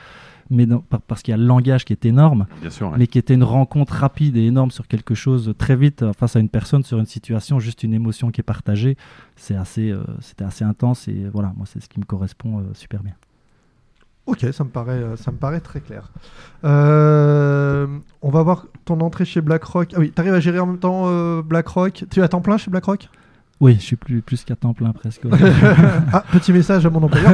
[0.51, 2.90] mais dans- par- parce qu'il y a le langage qui est énorme, Bien sûr.
[2.90, 2.99] ouais.
[2.99, 6.36] mais qui était une rencontre rapide et énorme sur quelque chose très vite euh, face
[6.36, 8.96] à une personne, sur une situation, juste une émotion qui est partagée.
[9.36, 12.62] C'est assez, euh, c'était assez intense et voilà, moi c'est ce qui me correspond euh,
[12.74, 13.14] super bien.
[14.26, 16.12] Ok, ça me paraît, ça me paraît très clair.
[16.64, 17.86] Euh,
[18.22, 19.92] on va voir ton entrée chez BlackRock.
[19.94, 22.05] Ah oui, t'arrives à gérer en même temps euh, BlackRock.
[22.11, 23.09] Tu es à temps plein chez BlackRock
[23.61, 25.22] Oui, je suis plus, plus qu'à temps plein presque.
[26.12, 27.32] Ah, petit message à mon employeur.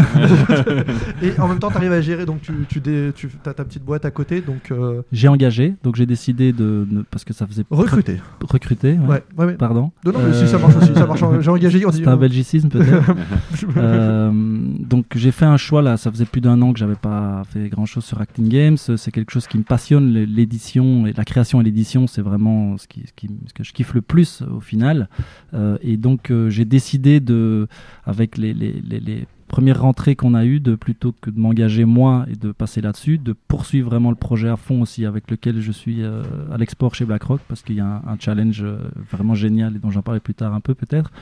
[1.22, 3.84] Et en même temps, t'arrives à gérer, donc tu, tu, dé- tu as ta petite
[3.84, 7.64] boîte à côté, donc euh, J'ai engagé, donc j'ai décidé de, parce que ça faisait
[7.70, 8.16] recruter.
[8.40, 8.92] recruter.
[8.98, 9.22] ouais.
[9.38, 9.54] Ouais, ouais.
[9.54, 9.92] Pardon.
[10.04, 11.20] Non, non, mais si Euh, ça marche aussi, ça marche.
[11.40, 11.84] J'ai engagé.
[11.92, 13.14] C'est un belgicisme peut-être.
[13.76, 17.42] Euh, donc j'ai fait un choix là, ça faisait plus d'un an que j'avais pas
[17.50, 18.76] fait grand chose sur Acting Games.
[18.76, 22.86] C'est quelque chose qui me passionne, l'édition et la création et l'édition, c'est vraiment ce,
[22.86, 25.08] qui, ce, qui- ce que je kiffe le plus au final.
[25.54, 27.66] Euh, et donc euh, j'ai décidé de,
[28.04, 32.26] avec les, les, les- les premières rentrées qu'on a eues, plutôt que de m'engager moi
[32.28, 35.70] et de passer là-dessus, de poursuivre vraiment le projet à fond aussi avec lequel je
[35.70, 38.78] suis euh, à l'export chez BlackRock parce qu'il y a un, challenge euh,
[39.12, 41.12] vraiment génial et dont j'en parlerai plus tard un peu peut-être,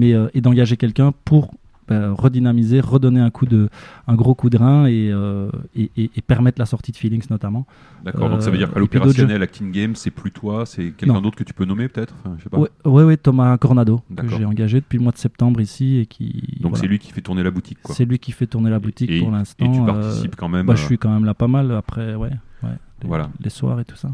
[0.00, 1.52] et d'engager quelqu'un pour
[1.90, 3.68] bah, redynamiser, redonner un coup de,
[4.06, 7.24] un gros coup de rein et, euh, et, et- et permettre la sortie de Feelings
[7.30, 7.66] notamment.
[8.04, 8.30] D'accord.
[8.30, 10.92] Donc ça veut dire Euh, qu'à puis d'autres l'opérationnel Acting Game, c'est plus toi, c'est
[10.92, 12.14] quelqu'un d'autre que tu peux nommer peut-être.
[12.24, 12.58] Enfin, je sais pas.
[12.88, 14.38] Ouais, Thomas Cornado que D'accord.
[14.38, 16.58] j'ai engagé depuis le mois de septembre ici et qui.
[16.60, 16.76] Donc voilà.
[16.80, 17.78] c'est lui qui fait tourner la boutique.
[17.90, 19.64] C'est lui qui fait tourner la boutique Et- pour l'instant.
[19.66, 20.66] Et tu euh, participes quand même.
[20.66, 22.30] bah, je euh, suis quand même là pas mal après, ouais.
[22.62, 22.68] ouais
[23.02, 23.28] les, Voilà.
[23.42, 24.08] les soirs et tout ça.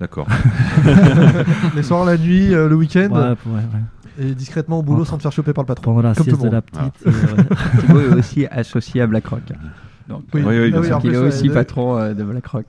[0.00, 0.26] D'accord.
[1.76, 3.20] Les soirs, la nuit, euh, le week-end, Ouais,
[3.52, 4.01] ouais, ouais.
[4.20, 5.84] Et discrètement au boulot Entre- sans te faire choper par le patron.
[5.94, 6.94] Pendant la Comme sieste de la petite.
[7.06, 7.80] euh, ouais.
[7.80, 9.42] Thibaut est aussi associé à BlackRock.
[10.08, 10.96] Donc, Oui, Oui, oui, Ah bien oui, sûr.
[10.96, 12.66] en il plus, est aussi patron euh, de BlackRock.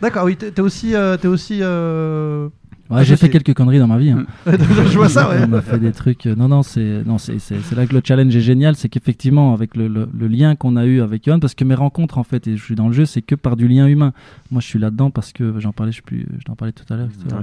[0.00, 1.60] D'accord, oui, t'es aussi, euh, t'es aussi.
[3.02, 4.10] J'ai fait quelques conneries dans ma vie.
[4.10, 4.26] hein.
[4.46, 5.36] je vois ça, ouais.
[5.48, 6.26] On a fait des trucs.
[6.26, 7.38] euh, Non, non, c'est non, c'est
[7.74, 10.84] là que le challenge est génial, c'est qu'effectivement avec le, le- le lien qu'on a
[10.84, 13.06] eu avec Johan, parce que mes rencontres en fait, et je suis dans le jeu,
[13.06, 14.12] c'est que par du lien humain.
[14.50, 16.96] Moi, je suis là-dedans parce que j'en parlais, je plus, je t'en parlais tout à
[16.96, 17.08] l'heure.
[17.18, 17.40] c'est- Ouais.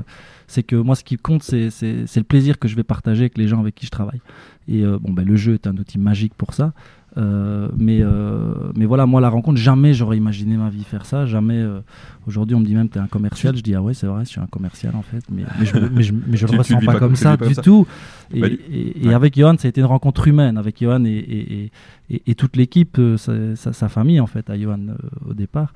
[0.47, 3.21] C'est que moi, ce qui compte, c'est c'est c'est le plaisir que je vais partager
[3.21, 4.19] avec les gens avec qui je travaille.
[4.67, 6.73] Et euh, bon, ben le jeu est un outil magique pour ça.
[7.17, 11.25] Euh, mais euh, mais voilà, moi la rencontre, jamais j'aurais imaginé ma vie faire ça.
[11.25, 11.57] Jamais.
[11.57, 11.81] euh,
[12.27, 13.57] Aujourd'hui, on me dit même t'es un commercial.
[13.57, 15.23] Je dis ah ouais, c'est vrai, je suis un commercial en fait.
[15.31, 17.55] Mais mais je mais je, mais je le ressens pas pas comme ça pas du
[17.55, 17.61] ça.
[17.63, 17.85] tout.
[18.33, 19.13] Et, Bah, et- et ouais.
[19.13, 20.57] avec Johan, ça a été une rencontre humaine.
[20.57, 21.71] Avec Johan et,
[22.09, 24.79] et, toute l'équipe, sa, sa- sa famille en fait, à Johan
[25.27, 25.73] au départ,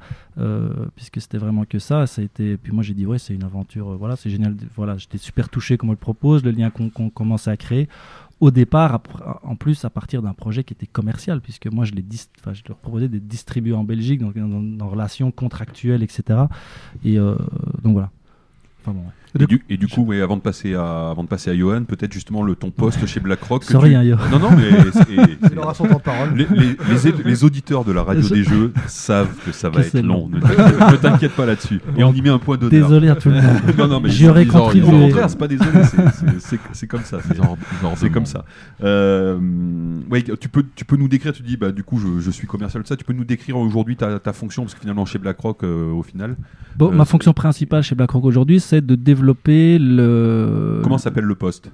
[0.96, 2.06] puisque c'était vraiment que ça.
[2.08, 2.58] Ça a été.
[2.58, 3.98] Puis moi, j'ai dit ouais, c'est une aventure.
[3.98, 4.56] voilà, c'est génial.
[4.76, 7.90] Voilà, j'étais super touché comme on le propose, le lien qu'on qu'on commençait à créer.
[8.42, 9.02] Au départ,
[9.44, 13.08] en plus, à partir d'un projet qui était commercial, puisque moi, je, je leur proposais
[13.08, 16.40] d'être distribué en Belgique, donc dans relations contractuelles, etc.
[17.06, 17.36] Et euh,
[17.82, 18.12] donc voilà.
[18.82, 19.25] Enfin bon, ouais.
[19.40, 21.84] Et du, et du coup, ouais, avant de passer à avant de passer à Johan,
[21.84, 23.62] peut-être justement le ton poste chez BlackRock.
[23.66, 24.30] que Sorry, tu- hein, Johan.
[24.32, 26.36] Non, non, mais c'est- Il aura son temps de parole.
[26.36, 29.82] les, les- les é- les auditeurs de la radio des jeux savent que ça va
[29.82, 30.30] Que c'est être long.
[30.30, 30.40] Ne
[30.98, 31.82] t'inquiète- pas là-dessus.
[31.98, 32.72] Et on y met un point d'honneur.
[32.88, 33.44] Désolé à tout le monde.
[33.78, 34.88] non, non, mais J'y aurais ils ont- contribué.
[34.88, 37.18] Au contraire, c'est pas désolé, c'est- c'est- c'est c'est comme ça.
[37.22, 37.36] c'est-
[37.96, 38.46] C'est comme ça.
[38.84, 39.38] Euh,
[40.10, 41.34] ouais, tu peux, tu peux nous décrire.
[41.34, 42.96] Tu dis, bah, du coup, je, je suis commercial de ça.
[42.96, 46.04] Tu peux nous décrire aujourd'hui ta, ta fonction, parce que finalement, chez BlackRock, euh, au
[46.04, 46.36] final,
[46.78, 50.80] Bon, Euh, ma c'est- fonction principale chez BlackRock aujourd'hui, c'est de développer le.
[50.84, 51.72] comment s'appelle le poste?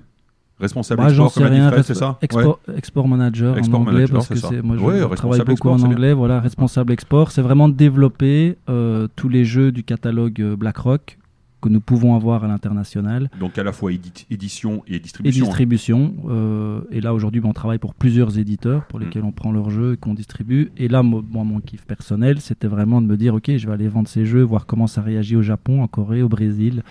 [0.59, 1.71] Responsable Bah, export, comme rien.
[1.81, 2.19] C'est ça?
[2.21, 5.51] Export, export manager Export en anglais manager, parce que c'est moi je Ouais, travaille beaucoup
[5.53, 6.13] export, en anglais.
[6.13, 11.17] Voilà, responsable export, c'est vraiment de développer euh, tous les jeux du catalogue euh, BlackRock
[11.63, 15.45] que nous pouvons avoir à l'international Donc à la fois édit- édition et et distribution.
[15.45, 16.13] distribution.
[16.29, 19.03] euh, et là aujourd'hui, on travaille pour plusieurs éditeurs pour Mm.
[19.03, 20.71] lesquels on prend leurs jeux et qu'on distribue.
[20.77, 23.73] Et là, mo- moi, mon kiff personnel, c'était vraiment de me dire, ok, je vais
[23.73, 26.83] aller vendre ces jeux, voir comment ça réagit au Japon, en Corée, au Brésil.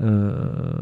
[0.00, 0.72] Euh,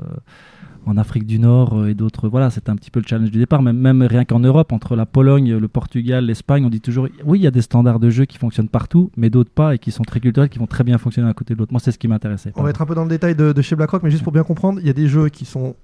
[0.86, 2.28] en Afrique du Nord euh, et d'autres.
[2.28, 3.62] Voilà, c'était un petit peu le challenge du départ.
[3.62, 7.38] Même, même rien qu'en Europe, entre la Pologne, le Portugal, l'Espagne, on dit toujours oui,
[7.38, 9.90] il y a des standards de jeu qui fonctionnent partout, mais d'autres pas et qui
[9.90, 11.72] sont très culturels, qui vont très bien fonctionner d'un côté de l'autre.
[11.72, 12.52] Moi, c'est ce qui m'intéressait.
[12.56, 14.32] On va être un peu dans le détail de, de chez BlackRock, mais juste pour
[14.32, 15.76] bien comprendre, il y a des jeux qui sont,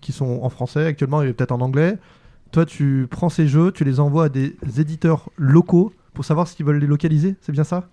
[0.00, 1.98] qui sont en français actuellement et peut-être en anglais.
[2.50, 6.66] Toi, tu prends ces jeux, tu les envoies à des éditeurs locaux pour savoir s'ils
[6.66, 7.88] veulent les localiser, c'est bien ça?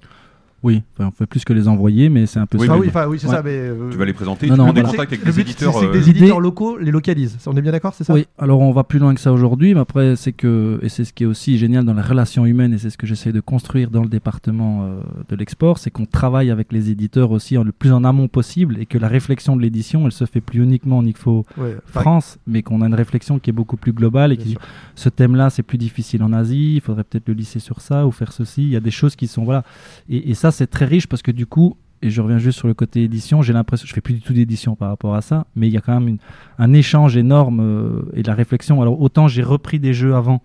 [0.66, 2.74] Oui, enfin, on fait plus que les envoyer, mais c'est un peu Oui, ça.
[2.74, 3.36] Ah oui, enfin, oui c'est Ouais.
[3.36, 3.51] ça, mais.
[3.51, 4.97] euh, Tu vas les présenter, Non, tu non, prends des voilà.
[4.97, 5.74] contacts avec Le éditeurs.
[5.76, 7.38] c'est que euh, des éditeurs locaux les localisent.
[7.45, 8.13] On est bien d'accord, c'est ça?
[8.13, 11.03] Oui, alors on va plus loin que ça aujourd'hui, mais après c'est que, et c'est
[11.05, 13.41] ce qui est aussi génial dans la relation humaine, et c'est ce que j'essaie de
[13.41, 17.63] construire dans le département euh, de l'export, c'est qu'on travaille avec les éditeurs aussi en,
[17.63, 20.63] le plus en amont possible, et que la réflexion de l'édition, elle se fait plus
[20.63, 24.32] uniquement en ICFO Ouais, France, mais qu'on a une réflexion qui est beaucoup plus globale,
[24.34, 24.57] et qui dit,
[24.95, 28.11] ce thème-là c'est plus difficile en Asie, il faudrait peut-être le lisser sur ça, ou
[28.11, 29.63] faire ceci, il y a des choses qui sont, voilà,
[30.09, 32.68] et, et ça c'est très riche, parce que du coup, et je reviens juste sur
[32.68, 35.47] le côté édition, j'ai l'impression, je fais plus du tout d'édition par rapport à ça,
[35.56, 36.18] mais il y a quand même une,
[36.60, 38.82] un échange énorme euh, et de la réflexion.
[38.82, 40.41] Alors autant j'ai repris des jeux avant,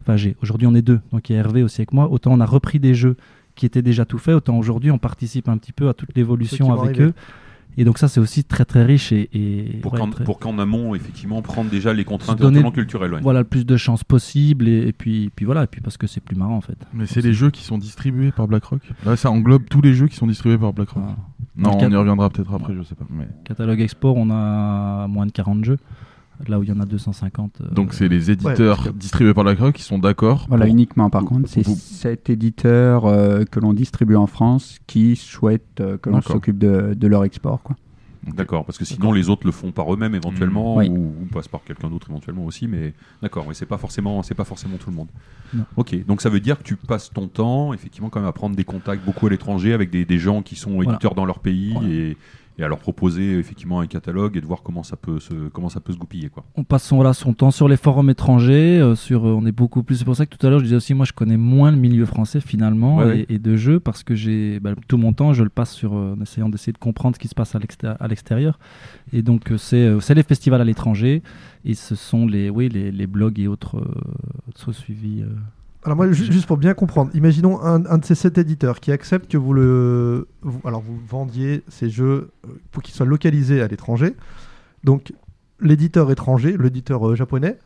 [0.00, 2.32] enfin j'ai, aujourd'hui on est deux, donc il y a Hervé aussi avec moi, autant
[2.32, 3.16] on a repris des jeux
[3.54, 6.72] qui étaient déjà tout faits, autant aujourd'hui on participe un petit peu à toute l'évolution
[6.72, 7.04] avec arriver.
[7.04, 7.14] eux.
[7.76, 10.40] Et donc ça c'est aussi très très riche et, et Pour ouais, qu'en très- pour
[10.40, 13.14] qu'en amont, effectivement, prendre déjà les contraintes donner- culturelles.
[13.14, 13.20] ouais.
[13.20, 16.06] voilà le plus de chances possible et, et puis, puis voilà et puis parce que
[16.08, 16.76] c'est plus marrant en fait.
[16.92, 20.08] Mais c'est les jeux qui sont distribués par BlackRock Là, ça englobe tous les jeux
[20.08, 21.02] qui sont distribués par BlackRock.
[21.04, 21.16] Voilà.
[21.56, 23.06] Non, on y reviendra peut-être après, je sais pas.
[23.10, 23.28] Mais...
[23.44, 25.78] Catalogue export on a moins de 40 jeux,
[26.46, 27.60] là où il y en a 250.
[27.60, 30.46] euh, Donc c'est les éditeurs distribués par BlackRock qui sont d'accord.
[30.48, 34.78] Voilà, pour- uniquement par contre, c'est vous- cet éditeur euh, que l'on distribue en France
[34.86, 37.62] qui souhaite euh, que l'on s'occupe de, de leur export.
[37.62, 37.76] Quoi.
[38.36, 40.78] D'accord, parce que sinon les autres le font par eux-mêmes éventuellement Mmh.
[40.78, 40.88] Oui.
[40.90, 44.34] ou, ou passent par quelqu'un d'autre éventuellement aussi, mais d'accord, mais c'est pas forcément c'est
[44.34, 45.08] pas forcément tout le monde.
[45.54, 45.64] Non.
[45.76, 48.54] Ok, donc ça veut dire que tu passes ton temps effectivement quand même à prendre
[48.54, 50.90] des contacts beaucoup à l'étranger avec des, des gens qui sont Voilà.
[50.90, 51.88] éditeurs dans leur pays Voilà.
[51.88, 52.16] et,
[52.58, 55.68] et à leur proposer effectivement un catalogue et de voir comment ça peut se comment
[55.68, 56.44] ça peut se goupiller quoi.
[56.56, 59.52] on passe son, voilà, son temps sur les forums étrangers, euh, sur, euh, on est
[59.52, 59.96] beaucoup plus.
[59.96, 61.76] C'est pour ça que tout à l'heure je disais aussi, moi je connais moins le
[61.76, 65.44] milieu français finalement Ouais, et, de jeux parce que j'ai bah, tout mon temps je
[65.44, 67.92] le passe sur euh, en essayant d'essayer de comprendre ce qui se passe à l'exté-
[67.98, 68.58] à l'extérieur.
[69.12, 71.22] Et donc c'est les festivals à l'étranger
[71.64, 73.80] et ce sont les oui les, les blogs et autres,
[74.48, 75.22] autres suivis.
[75.84, 79.30] Alors moi, ju- juste pour bien comprendre, imaginons un, de ces sept éditeurs qui accepte
[79.30, 84.14] que vous le, vendiez ces jeux euh, pour qu'ils soient localisés à l'étranger.
[84.84, 85.12] Donc
[85.60, 87.58] l'éditeur étranger, l'éditeur euh, japonais,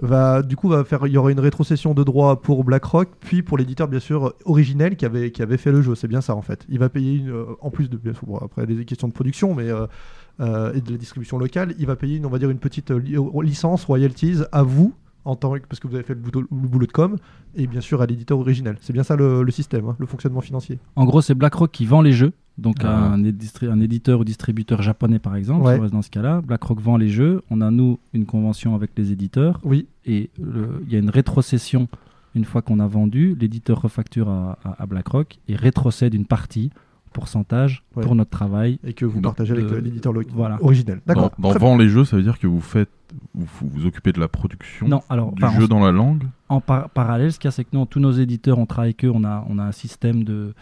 [0.00, 3.42] va du coup va faire, il y aura une rétrocession de droits pour BlackRock, puis
[3.42, 5.94] pour l'éditeur bien sûr originel qui avait fait le jeu.
[5.94, 6.64] C'est bien ça en fait.
[6.68, 9.54] Il va payer une, euh, en plus de bien sûr après les questions de production,
[9.54, 12.90] mais et de la distribution locale, il va payer une, on va dire une petite
[12.90, 14.94] li- licence royalties à vous
[15.24, 17.16] en tant que- parce que vous avez fait le boulot, le boulot de com
[17.54, 18.76] et bien sûr à l'éditeur originel.
[18.80, 20.78] C'est bien ça le, le système, hein, le fonctionnement financier.
[20.96, 22.32] En gros c'est BlackRock qui vend les jeux.
[22.58, 23.12] Donc à Ah.
[23.14, 25.88] un, un éditeur ou distributeur japonais par exemple, Ouais.
[25.88, 27.42] dans ce cas-là, BlackRock vend les jeux.
[27.50, 29.60] On a nous une convention avec les éditeurs.
[29.64, 31.88] Oui, et il y a une rétrocession
[32.34, 36.70] une fois qu'on a vendu, l'éditeur refacture à, à- à BlackRock et rétrocède une partie,
[37.12, 38.04] pourcentage, Ouais.
[38.04, 38.78] pour notre travail.
[38.84, 40.58] et que vous Donc, partagez avec de- euh, l'éditeur voilà.
[40.62, 41.00] originel.
[41.06, 41.30] Dans, D'accord.
[41.38, 42.88] dans Très vend les jeux, ça veut dire que vous faites,
[43.34, 46.24] vous vous, occupez de la production Non, alors du jeu en, dans la langue.
[46.48, 48.90] en par- parallèle, ce qu'il y a, c'est que nous, tous nos éditeurs, on travaille
[48.90, 50.54] avec eux, on a, on a un système de,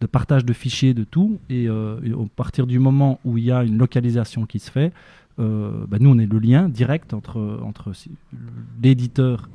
[0.00, 3.44] de partage de fichiers, de tout, et, euh, et à partir du moment où il
[3.44, 4.92] y a une localisation qui se fait,
[5.40, 7.92] euh, bah, nous, on est le lien direct entre, entre
[8.82, 9.48] l'éditeur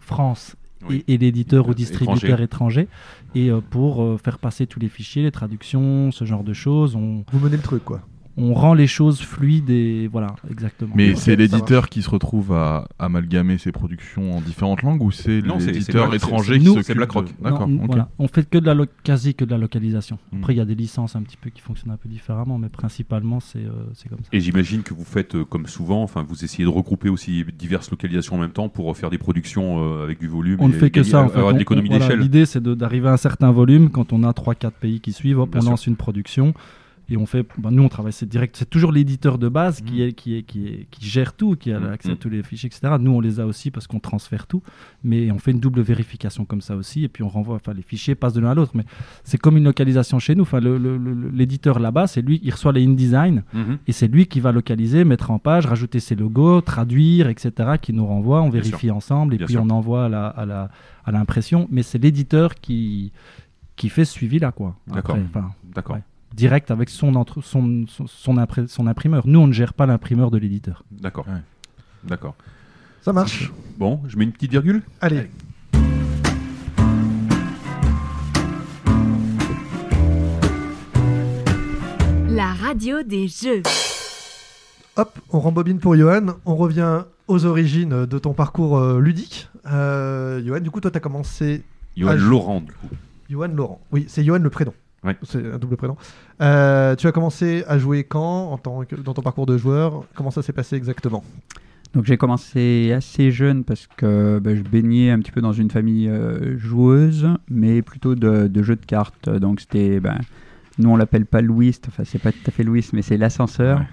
[0.00, 0.56] France
[0.88, 1.04] Oui.
[1.06, 1.76] et, et l'éditeur ou Étranger.
[1.76, 2.88] distributeur étranger,
[3.34, 6.96] et euh, pour euh, faire passer tous les fichiers, les traductions, ce genre de choses,
[6.96, 8.00] on, Vous menez le truc quoi.
[8.40, 10.92] On rend les choses fluides et voilà, exactement.
[10.94, 15.40] Mais c'est l'éditeur qui se retrouve à amalgamer ses productions en différentes langues ou c'est
[15.40, 16.98] l'éditeur étranger qui nous, s'occupe
[17.40, 17.68] D'accord.
[18.18, 20.18] On fait que de la quasi que de la localisation.
[20.32, 20.38] Mm.
[20.38, 22.68] Après, il y a des licences un petit peu qui fonctionnent un peu différemment, mais
[22.68, 24.28] principalement, c'est euh, c'est comme ça.
[24.32, 27.90] Et j'imagine que vous faites euh, comme souvent, enfin vous essayez de regrouper aussi diverses
[27.90, 30.58] localisations en même temps pour faire des productions euh, avec du volume.
[30.60, 31.22] On ne fait que ça.
[31.22, 31.36] En fait.
[31.36, 32.18] avoir On- de l'économie d'échelle.
[32.18, 33.90] L'idée, c'est d'arriver à un certain volume.
[33.90, 35.70] Quand on a 3-4 pays qui suivent, on sûr.
[35.70, 36.54] lance une production.
[37.12, 39.94] Et on fait, bah, nous on travaille, c'est direct, c'est toujours l'éditeur de base qui,
[39.94, 40.00] Mhm.
[40.08, 41.92] est, qui, est, qui, est, qui gère tout, qui a Mhm.
[41.92, 42.94] accès à tous les fichiers, etc.
[43.00, 44.62] Nous on les a aussi parce qu'on transfère tout,
[45.02, 47.82] mais on fait une double vérification comme ça aussi, et puis on renvoie, enfin les
[47.82, 48.84] fichiers passent de l'un à l'autre, mais
[49.24, 50.42] c'est comme une localisation chez nous.
[50.42, 50.60] Enfin,
[51.32, 53.78] l'éditeur là-bas, c'est lui, il reçoit les InDesign, Mhm.
[53.86, 57.50] et c'est lui qui va localiser, mettre en page, rajouter ses logos, traduire, etc.,
[57.80, 59.62] qui nous renvoie, on Bien vérifie ensemble, et Bien puis sûr.
[59.64, 60.70] on envoie à la, à la,
[61.04, 63.12] à l'impression, mais c'est l'éditeur qui,
[63.76, 64.76] qui fait ce suivi-là, quoi.
[64.86, 65.16] D'accord.
[65.74, 65.96] D'accord.
[65.96, 66.02] ouais.
[66.34, 69.26] Direct avec son, entre- son, son, son, impré- son imprimeur.
[69.26, 70.84] Nous, on ne gère pas l'imprimeur de l'éditeur.
[70.90, 71.26] D'accord.
[71.28, 71.40] Ouais.
[72.04, 72.34] D'accord.
[73.02, 73.50] Ça marche.
[73.78, 74.82] Bon, je mets une petite virgule.
[75.00, 75.28] Allez.
[82.28, 83.62] La radio des jeux.
[84.96, 86.26] Hop, on rembobine pour Johan.
[86.46, 89.48] On revient aux origines de ton parcours euh, ludique.
[89.66, 91.62] Euh, Johan, du coup, toi, tu as commencé.
[91.96, 92.88] Johan Laurent, du coup.
[93.28, 93.80] Johan Laurent.
[93.92, 94.72] Oui, c'est Johan le prénom.
[95.02, 95.16] Ouais.
[95.22, 95.96] C'est un double prénom.
[96.42, 100.04] Euh, tu as commencé à jouer quand en tant que, dans ton parcours de joueur?
[100.14, 101.24] Comment ça s'est passé exactement?
[101.94, 105.70] Donc j'ai commencé assez jeune parce que bah, je baignais un petit peu dans une
[105.70, 109.28] famille euh, joueuse, mais plutôt de, de jeux de cartes.
[109.28, 110.18] Donc c'était, ben,
[110.78, 113.02] nous on l'appelle pas le whist, enfin c'est pas tout à fait le whist, mais
[113.02, 113.78] c'est l'ascenseur.
[113.78, 113.86] Ouais.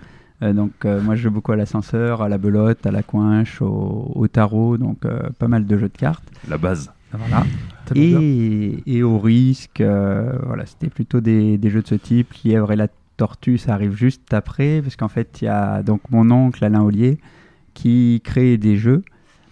[0.44, 3.62] Euh, donc euh, moi je joue beaucoup à l'ascenseur, à la belote, à la coinche,
[3.64, 6.30] au, au tarot, donc euh, pas mal de jeux de cartes.
[6.48, 6.92] La base.
[7.12, 7.46] Voilà.
[7.96, 12.34] Et, et au risque, euh, voilà, c'était plutôt des, des jeux de ce type.
[12.44, 16.02] Lièvre et la tortue, ça arrive juste après, parce qu'en fait, il y a donc
[16.10, 17.18] mon oncle Alain Ollier
[17.74, 19.04] qui crée des jeux,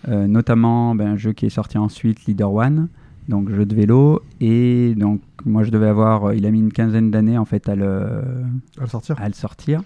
[0.08, 2.88] euh, notamment ben, un jeu qui est sorti ensuite, Leader One,
[3.28, 4.22] donc jeu de vélo.
[4.40, 7.76] Et donc, moi, je devais avoir, il a mis une quinzaine d'années en fait à
[7.76, 7.86] le,
[8.78, 9.82] À le sortir à le sortir.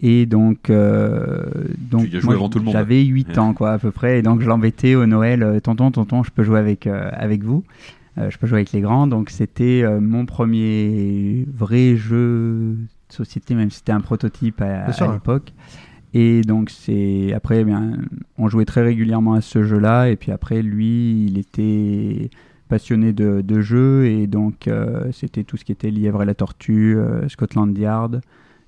[0.00, 1.44] Et donc, euh,
[1.78, 2.72] donc y as joué moi, avant tout le monde.
[2.72, 5.90] j'avais 8 ans quoi à peu près, et donc je l'embêtais au Noël, euh, tonton,
[5.90, 7.64] tonton, je peux jouer avec, euh, avec vous,
[8.18, 13.12] Euh, je peux jouer avec les grands, donc c'était euh, mon premier vrai jeu de
[13.12, 15.52] société, même si c'était un prototype à, l'époque.
[16.14, 17.98] Et donc c'est après, eh bien,
[18.36, 22.30] on jouait très régulièrement à ce jeu-là, et puis après lui, il était
[22.68, 26.34] passionné de, de jeux, et donc euh, c'était tout ce qui était Lièvre et la
[26.34, 28.20] Tortue, euh, Scotland Yard,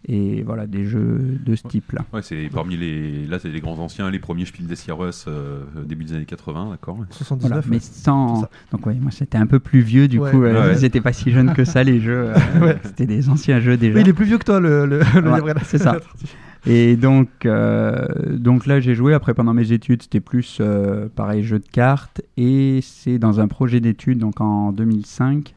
[0.09, 2.03] et voilà, des jeux de ce type-là.
[2.13, 3.27] Ouais, c'est parmi les.
[3.27, 6.71] Là, c'est les grands anciens, les premiers Spiel des Jahres, euh, début des années 80,
[6.71, 6.99] d'accord.
[7.11, 7.81] 79 Voilà, mais ouais.
[7.83, 8.37] sans.
[8.37, 8.51] c'est ça.
[8.73, 10.31] Donc, ouais, moi, c'était un peu plus vieux, du Ouais.
[10.31, 10.77] coup, euh, Ouais.
[10.79, 12.31] ils étaient pas si jeunes que ça, les jeux.
[12.31, 12.79] euh, Ouais.
[12.85, 13.95] C'était des anciens jeux déjà.
[13.97, 15.55] Oui, il est plus vieux que toi, le, le, le Ouais, livret.
[15.65, 15.99] c'est ça.
[16.67, 19.15] Et donc, euh, donc là, j'ai joué.
[19.15, 22.21] Après, pendant mes études, c'était plus euh, pareil, jeu de cartes.
[22.37, 25.55] Et c'est dans un projet d'études, donc en 2005,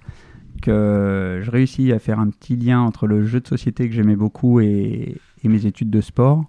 [0.64, 4.16] que je réussis à faire un petit lien entre le jeu de société que j'aimais
[4.16, 6.46] beaucoup et, mes études de sport,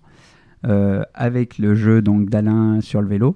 [0.65, 3.35] euh, avec le jeu d'Alain sur le vélo.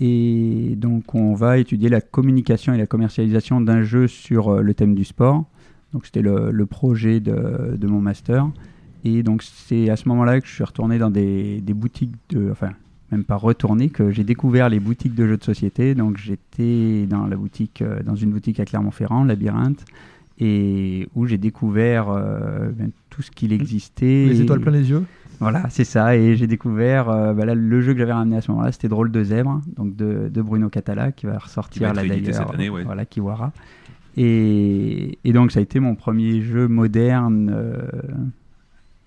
[0.00, 4.74] Et donc, on va étudier la communication et la commercialisation d'un jeu sur euh, le
[4.74, 5.46] thème du sport.
[5.94, 8.50] Donc, c'était le, projet de, de mon master.
[9.04, 12.50] Et donc, c'est à ce moment-là que je suis retourné dans des, des boutiques de.
[12.50, 12.72] Enfin,
[13.12, 15.94] même pas retourné, que j'ai découvert les boutiques de jeux de société.
[15.94, 19.84] Donc, j'étais dans, la boutique, euh, dans une boutique à Clermont-Ferrand, Labyrinthe,
[20.40, 24.26] et où j'ai découvert euh, ben, tout ce qu'il existait.
[24.26, 25.04] Les Et- étoiles plein les yeux.
[25.38, 26.16] voilà, c'est ça.
[26.16, 29.12] Et j'ai découvert euh, là, le jeu que j'avais ramené à ce moment-là, c'était Drôle
[29.12, 32.46] de zèbre, donc de, de Bruno Catala, qui va ressortir réédité d'ailleurs.
[32.48, 32.82] cette année, ouais.
[32.82, 33.52] Voilà, Kiwara.
[34.16, 37.50] Et, et donc ça a été mon premier jeu moderne.
[37.54, 37.76] euh,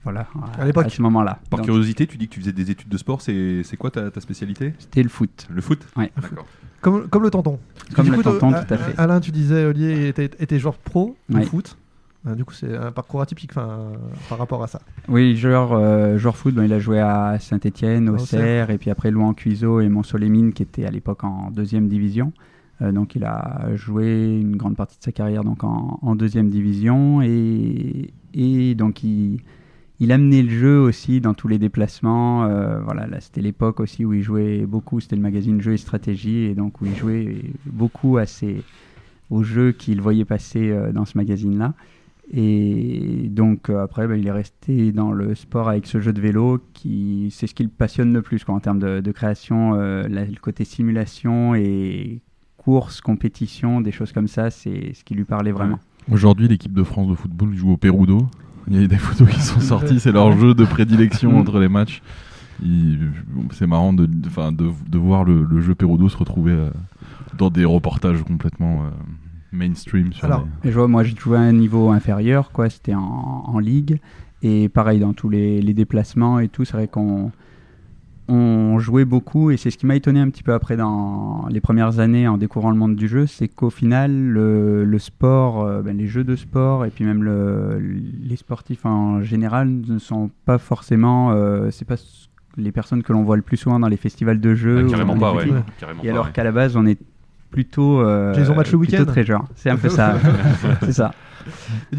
[0.06, 0.26] voilà,
[0.58, 0.86] À l'époque.
[0.86, 1.39] À ce moment-là.
[1.49, 3.91] Par Donc, curiosité, tu dis que tu faisais des études de sport, c'est c'est quoi
[3.91, 4.74] ta, ta spécialité?
[4.80, 5.47] C'était le foot.
[5.49, 5.86] Le foot?
[5.97, 6.45] D'accord.
[6.82, 7.60] Comme, comme le tonton.
[7.95, 8.97] Comme du le coup, tonton, toi, tout à fait.
[8.97, 11.43] Alain, tu disais, Olivier était, était joueur pro de Ouais.
[11.45, 11.78] foot.
[12.28, 14.80] Euh, Du coup, c'est un parcours atypique par rapport à ça.
[15.08, 18.70] Oui, joueur, euh, joueur foot, bon, il a joué à Saint-Etienne, au Auxerre.
[18.70, 22.32] Et puis après Louan Cuiseau et Montsolémine, qui était à l'époque en deuxième division.
[22.82, 26.49] Euh, donc il a joué une grande partie de sa carrière donc en, en deuxième
[26.49, 29.39] division, et, et donc il,
[30.00, 32.46] il amenait le jeu aussi dans tous les déplacements.
[32.46, 35.78] Euh, voilà, là c'était l'époque aussi où il jouait beaucoup, c'était le magazine Jeux et
[35.78, 38.62] Stratégie, et donc où il jouait beaucoup à ses,
[39.30, 41.74] aux jeux qu'il voyait passer euh, dans ce magazine-là.
[42.34, 46.20] Et donc euh, après, bah, il est resté dans le sport avec ce jeu de
[46.20, 50.39] vélo qui, c'est ce qui le passionne le plus quoi, en termes de, création, le
[50.39, 52.20] côté simulation et
[52.58, 55.80] course, compétition, des choses comme ça, c'est ce qui lui parlait vraiment.
[56.12, 58.28] Aujourd'hui, l'équipe de France de football joue au Perudo.
[58.68, 61.59] Il y a eu des photos qui sont sorties, c'est leur jeu de prédilection entre
[61.59, 62.01] les matchs.
[63.51, 66.70] C'est marrant de, de, de, de voir le, le jeu Perudo se retrouver euh,
[67.38, 68.89] dans des reportages complètement euh,
[69.51, 70.13] mainstream.
[70.13, 72.70] Sur Alors, les- je vois, moi, j'ai joué à un niveau inférieur, quoi.
[72.70, 73.01] C'était en,
[73.45, 73.99] en ligue.
[74.41, 77.32] Et pareil, dans tous les, les déplacements et tout, c'est vrai qu'on
[78.28, 79.51] on jouait beaucoup.
[79.51, 82.38] Et c'est ce qui m'a étonné un petit peu après dans les premières années en
[82.38, 86.23] découvrant le monde du jeu, c'est qu'au final, le, le sport, euh, ben, les jeux
[86.23, 91.32] de sport et puis même le, les sportifs en général ne sont pas forcément.
[91.34, 91.95] euh, c'est pas
[92.57, 94.84] les personnes que l'on voit le plus souvent dans les festivals de jeux.
[94.88, 95.45] Ah, carrément pas, ouais.
[95.80, 96.32] Carrément Et pas, alors ouais.
[96.32, 96.97] qu'à la base, on est
[97.51, 97.99] plutôt.
[98.01, 99.05] Euh, Ils ont match le week-end.
[99.05, 99.45] très genre.
[99.55, 100.15] C'est un peu ça.
[100.82, 101.11] c'est ça.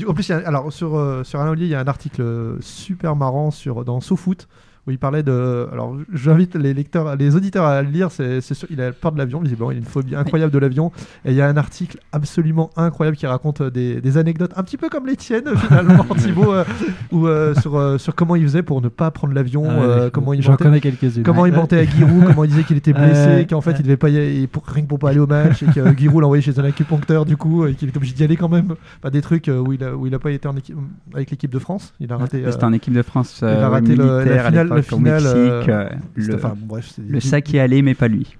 [0.09, 1.87] En plus, il y a- alors sur, euh, sur Alain Ollier, il y a un
[1.87, 4.49] article super marrant sur, dans SoFoot
[4.87, 5.67] où il parlait de.
[5.73, 8.11] Alors, j'invite les lecteurs, les auditeurs à le lire.
[8.11, 9.71] C'est, sûr, il a peur de l'avion, visiblement.
[9.71, 10.93] Il a une phobie incroyable de l'avion.
[11.25, 14.63] Et il y a un article absolument incroyable qui raconte euh, des, des anecdotes, un
[14.63, 16.65] petit peu comme les tiennes finalement, Thibaut, euh,
[17.13, 20.33] où, euh, sur, euh, sur comment il faisait pour ne pas prendre l'avion, Ah comment
[20.33, 20.65] il J'en mentait.
[20.65, 21.23] connais quelques-unes.
[21.25, 23.97] Comment il mentait à Giroud, comment il disait qu'il était blessé, qu'en fait il devait
[23.97, 26.27] pas y aller pour, rien que pour pas aller au match, et que Giroud l'a
[26.27, 28.75] envoyé chez un acupuncteur du coup, et qu'il était obligé d'y aller quand même.
[29.01, 30.77] Enfin, des trucs où il a, où il a pas été en équipe,
[31.15, 31.93] avec l'équipe de France.
[32.01, 32.45] Il a raté.
[32.51, 35.69] C'était en équipe de France il a raté le- la finale- au finale, Mexique.
[35.69, 38.37] euh, euh, le, enfin, bref, le sac est allé, mais pas lui.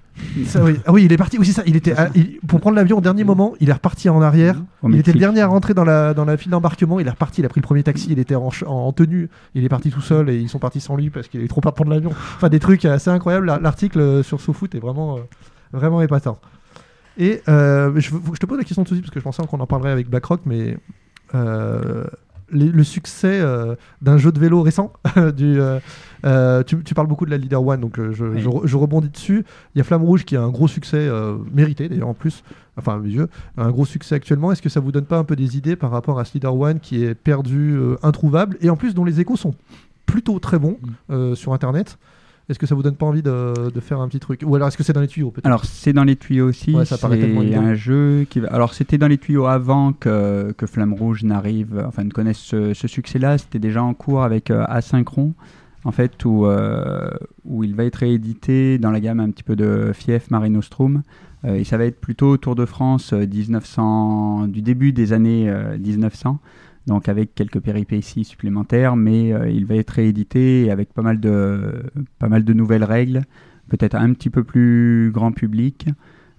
[0.47, 0.73] Ça, oui.
[0.87, 1.37] Ah oui, il est parti.
[1.37, 1.61] Oui, c'est ça.
[1.67, 3.53] Il était à- il- pour prendre l'avion au dernier moment.
[3.59, 4.55] Il est reparti en arrière.
[4.81, 6.99] Au il était le dernier à rentrer dans la dans la file d'embarquement.
[6.99, 7.41] Il est reparti.
[7.41, 8.07] Il a pris le premier taxi.
[8.11, 9.29] Il était en, tenue.
[9.53, 11.61] Il est parti tout seul et ils sont partis sans lui parce qu'il avait trop
[11.61, 12.09] peur de prendre l'avion.
[12.35, 13.45] Enfin, des trucs assez incroyables.
[13.45, 15.21] La- L'article euh, sur SoFoot est vraiment euh,
[15.71, 16.39] vraiment épatant.
[17.19, 18.09] Et euh, je,
[18.39, 20.09] te pose la question tout de suite parce que je pensais qu'on en parlerait avec
[20.09, 20.77] BlackRock, mais
[21.35, 22.05] euh,
[22.51, 23.39] les- le succès
[24.01, 24.93] d'un jeu de vélo récent,
[25.35, 25.59] du,
[26.25, 28.39] euh, tu, tu parles beaucoup de la Leader One, donc euh, je, Oui.
[28.41, 29.45] je re- je rebondis dessus.
[29.75, 32.43] Il y a Flamme Rouge qui a un gros succès euh, mérité d'ailleurs en plus,
[32.77, 34.51] enfin à mes yeux, un gros succès actuellement.
[34.51, 36.55] Est-ce que ça vous donne pas un peu des idées par rapport à ce Leader
[36.55, 39.53] One qui est perdu, euh, introuvable, et en plus dont les échos sont
[40.05, 40.77] plutôt très bons
[41.11, 41.97] euh, sur Internet?
[42.49, 44.41] Est-ce que ça vous donne pas envie de, de faire un petit truc?
[44.45, 46.73] Ou alors est-ce que c'est dans les tuyaux Alors c'est dans les tuyaux aussi.
[46.73, 48.47] Ouais, ça paraît tellement un jeu qui va.
[48.53, 52.73] Alors c'était dans les tuyaux avant que, que Flamme Rouge n'arrive, enfin ne connaisse ce,
[52.73, 53.37] ce succès-là.
[53.37, 55.33] C'était déjà en cours avec euh, Asynchron,
[55.87, 57.09] en fait, où, euh,
[57.45, 61.01] où il va être réédité dans la gamme un petit peu de Fief Marino Strum.
[61.45, 65.49] Euh, et ça va être plutôt Tour de France euh, 1900, du début des années
[65.49, 66.39] euh, 1900.
[66.87, 71.83] Donc avec quelques péripéties supplémentaires, mais euh, il va être réédité avec pas mal de,
[72.19, 73.21] pas mal de nouvelles règles,
[73.69, 75.87] peut-être un petit peu plus grand public.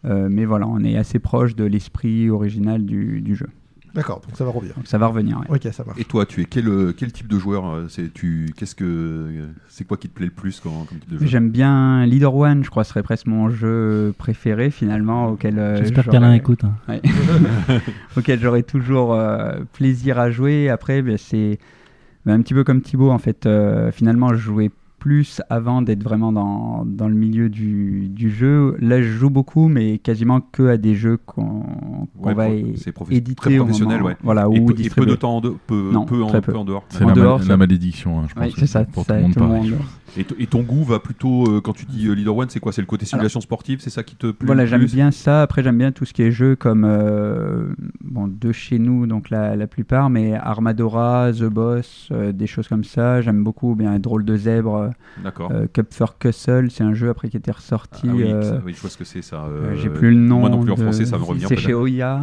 [0.05, 3.49] Euh, mais voilà, on est assez proche de l'esprit original du jeu.
[3.99, 4.75] D'accord, donc ça va revenir.
[4.75, 5.39] Donc ça va revenir.
[5.49, 5.57] ouais.
[5.57, 6.01] Ok, ça marche.
[6.01, 8.85] Et toi, tu es quel, euh, quel type de joueur euh, C'est tu qu'est-ce que
[8.85, 12.07] euh, c'est quoi qui te plaît le plus quand, comme type de jeu J'aime bien
[12.07, 16.07] Leader One, je crois que ce serait presque mon jeu préféré finalement, auquel euh, J'espère
[16.07, 16.65] qu'Alain écoute.
[16.65, 16.75] hein.
[16.89, 17.03] Ouais.
[18.17, 20.69] auquel j'aurais toujours euh, plaisir à jouer.
[20.69, 21.59] Après, ben, c'est
[22.27, 23.47] ben, un petit peu comme Thibaut, en fait.
[23.47, 28.77] euh, finalement, je jouais plus avant d'être vraiment dans, dans le milieu du, du jeu.
[28.81, 31.63] Là, je joue beaucoup, mais quasiment que à des jeux qu'on
[32.21, 34.17] qu'on Ouais, va éditer très professionnel, moment- ouais.
[34.23, 36.41] Voilà, et, ou peu, et peu de temps en, de- peu, Non, peu en, peu.
[36.41, 36.85] peu en dehors.
[36.89, 38.53] C'est la, ma- malédiction, hein, je pense.
[38.57, 39.67] C'est ça, Pour ça, tout le monde tout le monde.
[40.17, 42.61] Et, t- et ton goût va plutôt euh, quand tu dis euh, Leader One, c'est
[42.61, 42.73] quoi?
[42.73, 45.43] C'est le côté simulation sportive, c'est ça qui te plaît Voilà, j'aime bien ça.
[45.43, 47.69] Après, j'aime bien tout ce qui est jeu comme euh,
[48.03, 52.69] bon, de chez nous, donc la, la plupart, mais Armadora, The Boss, euh, des choses
[52.69, 53.21] comme ça.
[53.21, 54.91] J'aime beaucoup bien Drôle de zèbre,
[55.23, 55.51] D'accord.
[55.53, 58.07] euh, Cup for Cussle, c'est un jeu après qui était ressorti.
[58.09, 59.45] Ah oui, euh, ça- oui, je vois ce que c'est ça.
[59.45, 60.41] euh, euh, J'ai plus le nom.
[60.41, 61.49] Moi non plus en de- français, ça me revenir.
[61.49, 61.75] C'est chez.
[61.75, 62.21] Oya.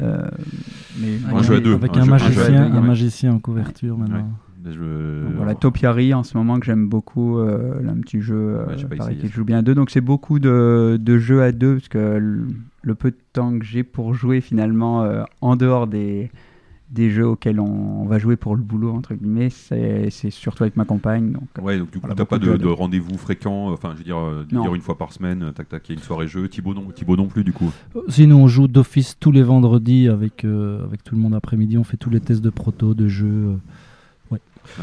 [0.00, 1.74] Mais Un jeu à deux.
[1.74, 2.86] Avec un un, jeu- un jeu à magicien, deux, un ouais.
[2.86, 4.28] magicien en couverture maintenant.
[4.72, 8.34] Je- Donc voilà, Topiary en ce moment que j'aime beaucoup, euh, là, un petit jeu
[8.36, 9.74] euh, Ouais, pareil, qui joue bien à deux.
[9.74, 12.46] Donc c'est beaucoup de, de jeux à deux parce que le,
[12.82, 16.30] le peu de temps que j'ai pour jouer finalement euh, en dehors des,
[16.90, 20.62] des jeux auxquels on, on va jouer pour le boulot entre guillemets, c'est c'est surtout
[20.62, 21.32] avec ma compagne.
[21.32, 24.18] Donc Ouais, donc du coup, Voilà, t'as pas de, rendez-vous fréquent, enfin, je veux dire,
[24.18, 24.44] euh,
[24.74, 26.46] une fois par semaine, tac tac, il y a une soirée jeu.
[26.48, 27.72] Thibaut non, Thibaut non plus, du coup.
[28.08, 31.78] Sinon, on joue d'office tous les vendredis avec, euh, avec tout le monde après-midi.
[31.78, 33.26] On fait tous les tests de proto, de jeux.
[33.26, 33.56] euh.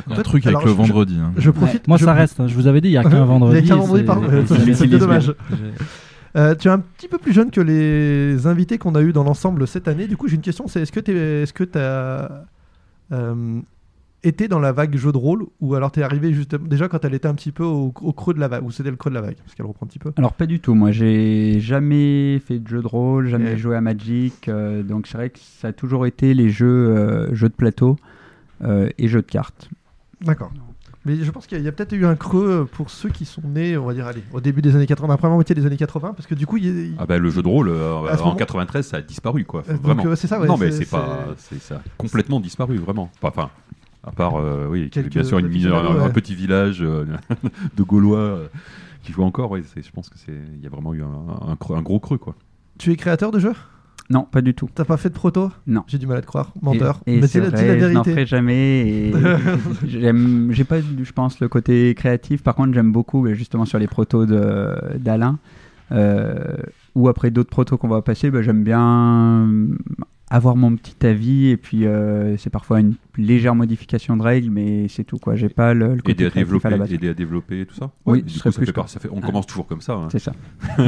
[0.07, 1.17] Il a un truc avec alors, le je- vendredi.
[1.21, 1.31] hein.
[1.37, 1.87] Je profite.
[1.87, 2.39] Moi, je- ça reste.
[2.39, 2.47] hein.
[2.47, 3.67] Je vous avais dit, il n'y a Il y qu'un a vendredi.
[3.67, 5.33] qu'un vendredi c'est- par- dommage.
[6.37, 9.23] Euh, tu es un petit peu plus jeune que les invités qu'on a eu dans
[9.23, 10.07] l'ensemble cette année.
[10.07, 12.45] Du coup, j'ai une question c'est est-ce que tu est-ce que as
[14.23, 17.03] été dans la vague jeu de rôle ou alors tu es arrivé juste déjà quand
[17.03, 19.09] elle était un petit peu au, au creux de la vague ou c'était le creux
[19.09, 20.11] de la vague parce qu'elle reprend un petit peu.
[20.15, 23.81] Alors pas du tout, moi j'ai jamais fait de jeu de rôle, jamais joué à
[23.81, 27.55] Magic, euh, donc c'est vrai que ça a toujours été les jeux, euh, jeux de
[27.55, 28.10] plateau euh,
[28.97, 29.69] et jeux de cartes.
[30.21, 30.51] D'accord.
[31.03, 33.75] Mais je pense qu'il y a, peut-être eu un creux pour ceux qui sont nés,
[33.75, 35.75] on va dire, allez, au début des années 80, dans la première moitié des années
[35.77, 37.69] 80, parce que du coup, il y a- il- Ah bah le jeu de rôle
[37.69, 40.05] euh, en moment- 93 ça a disparu quoi Euh, donc, vraiment.
[40.05, 43.11] euh, c'est ça, ouais, non mais c'est- pas c'est- ça a complètement disparu vraiment.
[43.23, 43.49] Enfin,
[44.03, 46.11] À part, euh, oui, Quelques bien sûr une un, ouais.
[46.11, 47.05] petit village euh,
[47.77, 48.47] de Gaulois euh,
[49.03, 49.49] qui jouent encore.
[49.51, 51.81] Oui, c'est- je pense que c'est, il y a vraiment eu un, un creux- un
[51.81, 52.35] gros creux, quoi.
[52.77, 53.53] Tu es créateur de jeux?
[54.11, 54.69] Non, pas du tout.
[54.75, 55.51] T'as pas fait de proto?
[55.67, 55.83] Non.
[55.87, 56.51] J'ai du mal à te croire.
[56.61, 56.99] Menteur.
[57.07, 58.11] Et, et Mais c'est la- vrai, la je n'en vérité.
[58.11, 58.87] ferai jamais.
[58.87, 59.13] Et
[59.87, 62.43] j'aime, j'ai pas, je pense, le côté créatif.
[62.43, 65.39] Par contre, j'aime beaucoup, mais justement, sur les protos de, d'Alain,
[65.91, 66.35] euh,
[66.95, 69.55] ou après d'autres protos qu'on va passer, bah, j'aime bien
[70.29, 71.47] avoir mon petit avis.
[71.47, 75.35] Et puis, euh, c'est parfois une légère modification de règles, mais c'est tout, quoi.
[75.35, 76.93] J'ai pas le, le côté Aider à développer, à la base.
[76.93, 77.91] aider à développer tout ça?
[78.05, 78.73] Oui, ce coup, ça fait quoi.
[78.73, 79.25] par- ça fait- on Ah.
[79.25, 79.93] commence toujours comme ça.
[79.93, 80.07] hein.
[80.11, 80.33] C'est ça.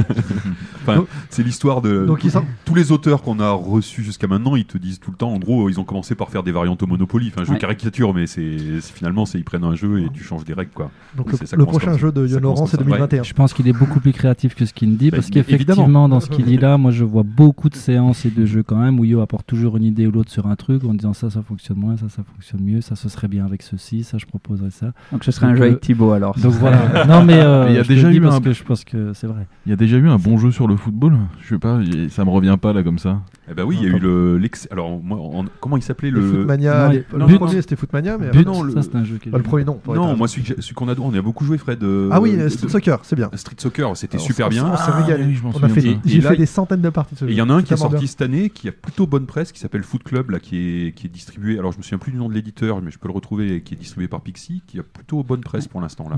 [0.82, 4.56] Enfin, c'est l'histoire de Donc, ils sont- tous les auteurs qu'on a reçus jusqu'à maintenant.
[4.56, 6.84] Ils te disent tout le temps, en gros, ils ont commencé par faire des variantes
[6.84, 7.32] au Monopoly.
[7.34, 7.58] Enfin, je Ouais.
[7.58, 10.72] caricature, mais c'est c'est- finalement, c'est ils prennent un jeu et tu changes des règles,
[10.74, 10.92] quoi.
[11.16, 12.92] Donc, le, ça prochain jeu de Yann Laurent, c'est comme ça.
[12.98, 13.24] 2021.
[13.24, 16.10] Je pense qu'il est beaucoup plus créatif que ce qu'il me dit, Bah, parce qu'effectivement,
[16.10, 18.78] dans ce qu'il dit là, moi je vois beaucoup de séances et de jeux quand
[18.78, 21.30] même où Yo apporte toujours une idée ou l'autre sur un truc en disant ça,
[21.30, 24.26] ça fonctionne moins, ça, ça fonctionne mieux, ça, ce serait bien avec ceci, ça, je
[24.26, 24.92] proposerais ça.
[25.12, 26.38] Donc, ce serait un jeu euh, avec Thibaut, alors.
[26.38, 27.06] Donc voilà.
[27.08, 29.14] non, mais euh, Mais il y a déjà eu parce un- que je pense que
[29.14, 29.48] c'est vrai.
[29.66, 32.10] Il y a déjà eu un bon jeu sur le football Je sais pas, y-
[32.10, 33.22] ça me revient pas là comme ça.
[33.50, 36.12] Eh ben oui, il y a eu le l'ex- alors moi, en- comment il s'appelait
[36.12, 38.84] Le le Footmania, Non, les- non, le premier c'était Footmania, mais But, non, le- ça
[38.84, 39.80] c'est un jeu qui Pas le premier non.
[39.88, 40.46] Non, moi celui,
[40.76, 43.16] qu'on a on a beaucoup joué Fred de Ah oui, de- euh, Street Soccer, c'est
[43.16, 43.30] bien.
[43.34, 44.66] Street Soccer, c'était super bien.
[44.72, 45.34] On s'est Ah, régalé.
[45.44, 47.16] On a fait, j'ai fait des centaines de parties.
[47.16, 47.34] de ce Et jeu.
[47.34, 49.52] il y en a un qui est sorti cette année, qui a plutôt bonne presse,
[49.52, 50.58] qui s'appelle Foot Club, là, qui
[50.88, 51.58] est, qui est distribué.
[51.60, 53.74] Alors je me souviens plus du nom de l'éditeur, mais je peux le retrouver, qui
[53.74, 56.18] est distribué par Pixie, qui a plutôt bonne presse pour l'instant là,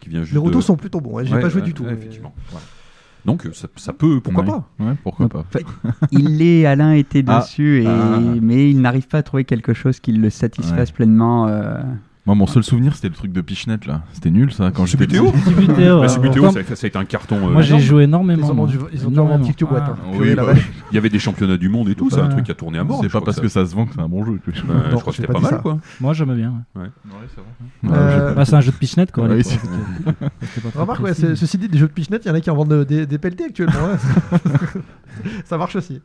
[0.00, 0.32] qui vient juste.
[0.32, 1.18] Les retours de- sont plutôt bons.
[1.18, 1.82] hein, J'y ai Ouais, pas joué ouais, du tout.
[1.82, 2.34] ouais, mais- effectivement.
[2.50, 2.64] voilà.
[3.24, 5.44] Donc euh, ça, ça peut, pourquoi pas Ouais, pourquoi pas.
[6.12, 7.40] Il est, Alain était Ah.
[7.40, 8.18] dessus, et, Ah.
[8.40, 10.94] mais il n'arrive pas à trouver quelque chose qui le satisfasse Ouais.
[10.94, 11.46] pleinement.
[11.48, 11.82] euh,
[12.28, 14.02] Moi, mon seul souvenir, c'était le truc de Pichenette là.
[14.12, 15.16] C'était nul ça quand j'étais petit.
[15.18, 16.08] Bah,
[16.52, 17.36] ça, a- ça a été un carton.
[17.36, 18.46] euh, Moi j'ai joué énormément.
[18.46, 19.38] Ils ont du- ils ont Énormément.
[19.70, 19.82] boîte.
[19.86, 19.92] Ah.
[19.92, 20.10] hein.
[20.18, 20.70] Oui, bah, vache.
[20.92, 22.78] Il y avait des championnats du monde et tout, c'est un truc qui a tourné
[22.78, 23.00] à mort.
[23.02, 24.38] C'est pas parce que ça- se vend que c'est un bon jeu.
[24.46, 24.60] je-
[24.96, 25.78] crois que c'était pas mal quoi.
[26.02, 26.52] Moi j'aimais bien.
[26.76, 26.82] ouais.
[26.82, 27.90] Ouais,
[28.36, 29.24] Bah, c'est un jeu de pichenette quoi.
[30.74, 31.20] Remarque, ouais, précis.
[31.22, 33.06] c'est- ceci dit, des jeux de pichenette, il y en a qui en vendent des,
[33.06, 33.72] des pelletés actuellement.
[35.44, 36.00] ça marche aussi.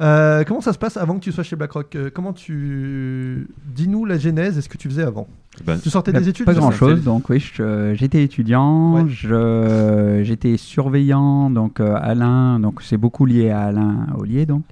[0.00, 3.48] Euh, comment ça se passe avant que tu sois chez BlackRock Euh, Comment tu.
[3.74, 5.28] Dis-nous la genèse et ce que tu faisais avant.
[5.64, 9.04] Ben, Tu sortais Bah, des études Pas grand chose, donc oui, je- j'étais étudiant, Ouais.
[9.08, 14.62] je- j'étais surveillant, donc euh, Alain, donc c'est beaucoup lié à Alain Ollier, donc,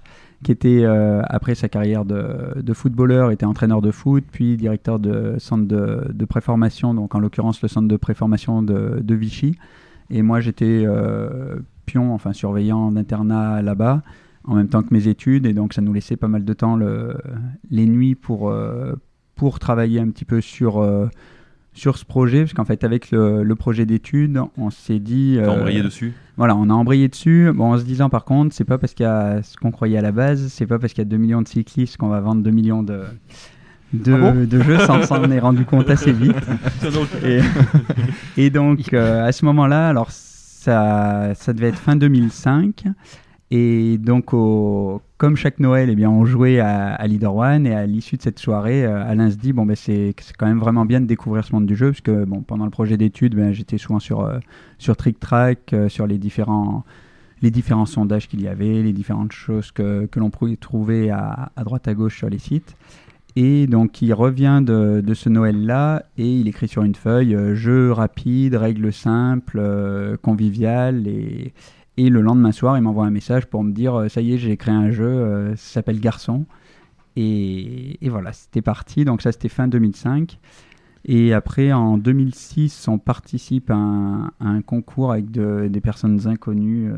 [0.43, 4.99] qui était, euh, après sa carrière de, de footballeur, était entraîneur de foot, puis directeur
[4.99, 9.57] de centre de, de préformation, donc en l'occurrence le centre de préformation de, de Vichy.
[10.13, 11.57] Et moi j'étais euh,
[11.99, 14.03] enfin surveillant d'internat là-bas,
[14.45, 16.77] en même temps que mes études, et donc ça nous laissait pas mal de temps
[16.77, 17.17] le,
[17.71, 18.95] les nuits pour, euh,
[19.35, 21.09] pour travailler un petit peu sur, euh,
[21.73, 25.39] sur ce projet, parce qu'en fait, avec le, le projet d'études, on s'est dit.
[25.39, 27.51] T'as euh, embrayé dessus Voilà, on a embrayé dessus.
[27.55, 29.99] Bon, en se disant par contre, c'est pas parce qu'il y a ce qu'on croyait
[29.99, 32.21] à la base, c'est pas parce qu'il y a 2 millions de cyclistes qu'on va
[32.21, 33.03] vendre 2 millions de,
[33.93, 36.35] de, Ah bon de jeux, ça on s'en est rendu compte assez vite.
[37.25, 37.41] Et,
[38.37, 40.11] et donc, euh, à ce moment-là, alors
[40.61, 42.85] ça, devait être fin 2005.
[43.53, 44.27] Et donc,
[45.17, 47.67] comme chaque Noël, eh bien, on jouait à, à Leader One.
[47.67, 50.61] Et à l'issue de cette soirée, euh, Alain se dit bon, ben, c'est quand même
[50.61, 51.91] vraiment bien de découvrir ce monde du jeu.
[51.91, 54.39] Parce que bon, pendant le projet d'études, ben, j'étais souvent sur, euh,
[54.79, 56.85] sur Trick Track, euh, sur les différents,
[57.87, 62.19] sondages qu'il y avait, les différentes choses que, l'on pouvait trouver à droite à gauche
[62.19, 62.77] sur les sites.
[63.37, 67.55] Et donc, il revient de, de ce Noël-là et il écrit sur une feuille euh,
[67.55, 71.07] jeu rapide, règles simples, euh, convivial.
[71.07, 71.53] Et,
[71.97, 74.39] et le lendemain soir, il m'envoie un message pour me dire euh, Ça y est,
[74.39, 76.45] j'ai créé un jeu, ça s'appelle Garçon.
[77.17, 79.05] Et, et voilà, c'était parti.
[79.05, 80.39] Donc, ça, c'était fin 2005.
[81.07, 86.91] Et après, en 2006, on participe à un, un concours avec de- des personnes inconnues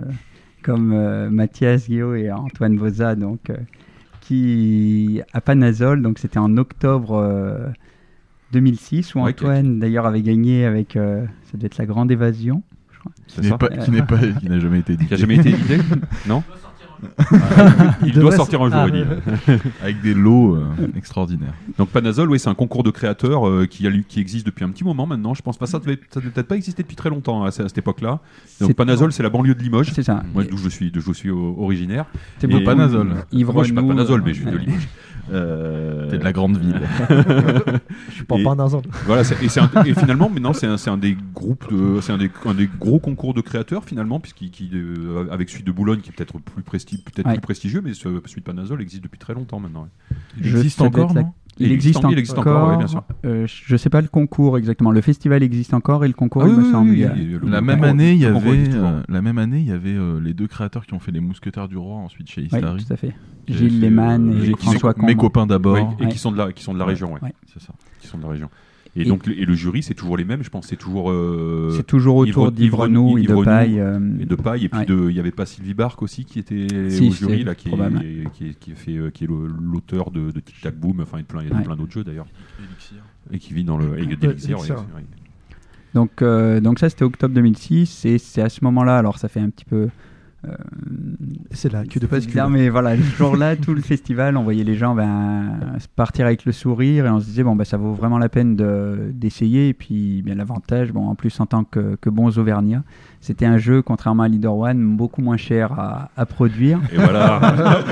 [0.62, 3.50] comme Mathias Guillaume et Antoine Boza, donc,
[4.22, 7.68] qui à Panazol, donc c'était en octobre euh,
[8.52, 12.62] 2006, où Ouais, Antoine d'ailleurs avait gagné avec, euh, ça devait être la grande évasion.
[13.26, 15.14] Qui n'est ça pas- qui n'est pas- qui n'a jamais été Qui édité.
[15.14, 15.78] a jamais été édité
[16.28, 16.44] Non?
[18.04, 18.78] Il doit sortir un jour,
[19.48, 19.52] Ah.
[19.82, 20.64] Avec des lots euh,
[20.96, 21.52] extraordinaires.
[21.78, 24.64] Donc Panazol, oui, c'est un concours de créateurs euh, qui, a, lu- qui existe depuis
[24.64, 25.34] un petit moment maintenant.
[25.34, 27.62] Je pense pas ça devait, ça devait peut-être pas exister depuis très longtemps à, ce-
[27.62, 28.20] à cette époque-là.
[28.60, 29.92] Donc C'est- Panazol, c'est la banlieue de Limoges.
[29.94, 30.22] C'est ça.
[30.34, 32.06] Moi, d'où je suis, d'où je suis originaire.
[32.38, 33.06] C'est Panazol.
[33.08, 34.88] Moi, je suis pas Panazol, mais je euh, suis de Limoges.
[35.30, 36.80] Euh, C'est de la grande ville.
[38.08, 38.54] Je suis pas Et- un.
[39.06, 42.18] Voilà, et, un- et finalement, maintenant, c'est un, c'est un des groupes, de- c'est un
[42.18, 46.00] des, un des gros concours de créateurs finalement, puisqu'il, qui, euh, avec celui de Boulogne
[46.00, 47.34] qui est peut-être plus, presti- peut-être Ouais.
[47.34, 49.82] plus prestigieux, mais ce- celui de Panazol existe depuis très longtemps maintenant.
[49.82, 50.16] ouais.
[50.38, 51.32] Il Je- existe encore, non?
[51.58, 53.02] Il, Il existe, existe en- il existe encore, oui, bien sûr.
[53.26, 54.90] euh, je sais pas le concours exactement.
[54.90, 56.90] Le festival existe encore et le concours, Ah il oui, me oui, semble.
[56.90, 59.38] oui, il y a- oui, le La même année, il y avait, euh, la même
[59.38, 61.96] année, il y avait euh, les deux créateurs qui ont fait les Mousquetaires du Roi
[61.96, 62.84] ensuite chez Oui, Istari.
[62.86, 63.14] tout à fait.
[63.48, 65.20] Gilles Lehmann euh, et mes- François mes, mes Combe.
[65.20, 65.74] copains d'abord.
[65.74, 66.12] Oui, et Ouais.
[66.12, 67.12] qui sont de la, qui sont de la région.
[67.12, 67.20] Ouais.
[67.52, 67.72] C'est ça.
[68.00, 68.48] Qui sont de la région.
[68.94, 70.66] Et, Et- donc, le- et le jury, c'est toujours les mêmes, je pense.
[70.66, 71.10] C'est toujours.
[71.10, 73.80] euh, C'est toujours autour d'Ivrenou et de Paille.
[73.80, 74.64] euh, et de paille.
[74.66, 74.84] Et puis, Ouais.
[74.84, 77.68] de- il n'y avait pas Sylvie Barque aussi qui était Si, au jury, là, qui,
[77.70, 77.72] est,
[78.34, 81.00] qui, est, qui est fait, euh, qui est l'auteur de, de Tic Tac Boom.
[81.00, 81.62] Enfin, il y a plein, il y a Ouais.
[81.64, 82.26] plein d'autres jeux d'ailleurs.
[83.32, 83.98] Et qui vit dans le.
[83.98, 84.76] Et d'Elixir, Elixir.
[84.76, 85.02] ouais.
[85.94, 88.04] Donc, euh, donc ça, c'était octobre 2006.
[88.04, 89.88] Et c'est à ce moment-là, alors ça fait un petit peu...
[90.46, 90.54] euh,
[91.52, 92.32] C'est la queue de bascule.
[92.32, 95.58] bizarre, mais voilà, le jour-là, tout le festival, on voyait les gens ben,
[95.96, 98.56] partir avec le sourire et on se disait, bon, ben, ça vaut vraiment la peine
[98.56, 99.68] de- d'essayer.
[99.68, 102.82] Et puis, bien, l'avantage, bon, en plus, en tant que, que bons Auvergnats,
[103.20, 106.80] c'était un jeu, contrairement à Leader One, beaucoup moins cher à, à produire.
[106.92, 107.40] Et voilà.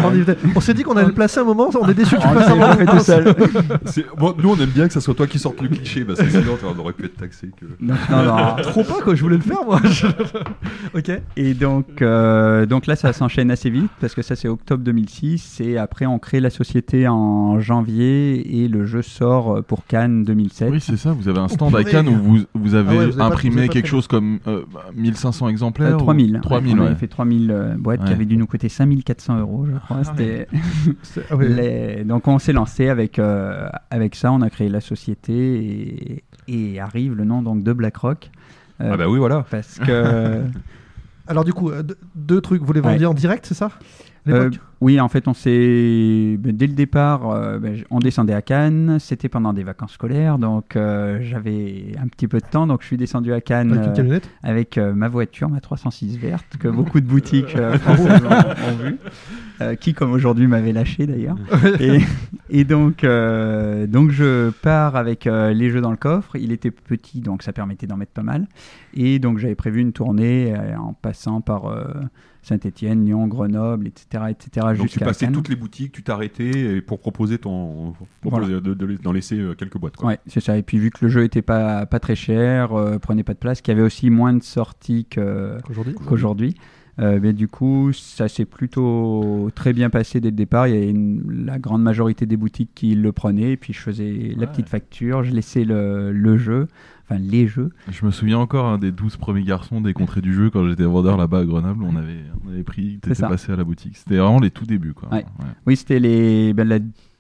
[0.57, 2.49] on s'est dit qu'on allait le placer un moment, on est déçu que tu fasses
[2.49, 2.77] l'a avant.
[2.77, 3.37] fait tout seul.
[3.85, 6.19] C'est- bon, nous, on aime bien que ça soit toi qui sortes le cliché, parce
[6.21, 7.49] que sinon, on aurait pu être taxé.
[7.61, 7.67] Que...
[7.85, 8.57] Donc, non, non.
[8.63, 9.81] Trop pas, quoi, je voulais le faire, moi.
[10.97, 11.11] ok.
[11.37, 15.61] Et donc, euh, donc là, ça s'enchaîne assez vite parce que ça, c'est octobre 2006.
[15.61, 20.25] Et après, on crée la société en janvier et le jeu sort euh, pour Cannes
[20.25, 20.71] 2007.
[20.71, 21.13] Oui, c'est ça.
[21.13, 21.85] Vous avez un stand à.
[21.85, 23.87] Cannes où vous, vous avez Ah ouais, vous avez pas- imprimé vous avez pas quelque
[23.89, 25.95] chose comme euh, bah, 1500 Euh, exemplaires.
[25.97, 26.41] ou- 3000.
[26.43, 29.79] 3000, on avait fait 3000 euh, boîtes qui avaient dû nous coûter 5400 euros, je
[29.79, 29.99] crois.
[30.07, 30.13] Ah
[31.31, 31.49] ah ouais.
[31.49, 34.31] les- Donc, on s'est lancé avec, euh, avec ça.
[34.33, 38.31] On a créé la société et, et arrive le nom donc, de BlackRock.
[38.81, 39.45] Euh, Ah, bah oui, voilà.
[39.51, 40.43] Parce que.
[41.31, 41.83] Alors, du coup, euh,
[42.17, 42.61] deux- trucs.
[42.63, 42.91] Vous les Ouais.
[42.91, 43.71] vendiez en direct, c'est ça?
[44.29, 44.51] Euh,
[44.81, 48.99] oui, en fait, on s'est ben, dès le départ, euh, ben, on descendait à Cannes.
[48.99, 52.87] C'était pendant des vacances scolaires, donc euh, j'avais un petit peu de temps, donc je
[52.87, 54.31] suis descendu à Cannes Avec une camionnette?
[54.43, 59.95] avec ma voiture, ma 306 verte, que beaucoup de boutiques françaises ont, ont vu, qui
[59.95, 61.37] comme aujourd'hui m'avait lâché d'ailleurs.
[61.81, 62.01] et,
[62.49, 66.37] et donc, donc je pars avec les jeux dans le coffre.
[66.37, 68.47] Il était petit, donc ça permettait d'en mettre pas mal.
[68.95, 71.71] Et donc j'avais prévu une tournée en passant par
[72.43, 74.67] Saint-Étienne, Lyon, Grenoble, etc., etc.
[74.77, 75.35] Donc, tu passais Cannes.
[75.35, 77.93] toutes les boutiques, tu t'arrêtais pour proposer ton.
[78.21, 78.47] Pour Voilà.
[78.47, 79.97] proposer- de- de- d'en laisser euh, quelques boîtes.
[79.97, 80.09] Quoi.
[80.09, 80.57] Ouais, c'est ça.
[80.57, 83.39] Et puis vu que le jeu était pas, pas très cher, euh, prenait pas de
[83.39, 85.59] place, qu'il y avait aussi moins de sorties que-
[86.07, 86.55] qu'aujourd'hui,
[86.99, 90.67] euh, mais du coup, ça s'est plutôt très bien passé dès le départ.
[90.69, 93.53] Il y avait une- la grande majorité des boutiques qui le prenaient.
[93.53, 96.69] Et puis je faisais la petite facture, je laissais le, le jeu,
[97.11, 97.71] enfin les jeux.
[97.91, 100.85] Je me souviens encore hein, des 12 premiers garçons des contrées du jeu quand j'étais
[100.85, 101.83] vendeur là-bas à Grenoble.
[101.85, 103.97] On avait, on avait pris, t'étais passé à la boutique.
[103.97, 104.95] C'était vraiment les tout débuts.
[104.95, 105.09] Quoi.
[105.13, 105.25] Ouais.
[105.67, 106.79] Oui, c'était les, ben, la,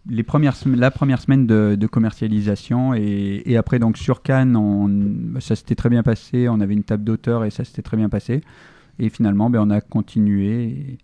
[0.08, 2.94] les premières, la première semaine de, de commercialisation.
[2.94, 6.48] Et, et après, donc sur Cannes, on, ça s'était très bien passé.
[6.48, 8.42] On avait une table d'auteur et ça s'était très bien passé.
[8.98, 10.62] Et finalement, ben, on a continué.
[10.62, 10.98] Et,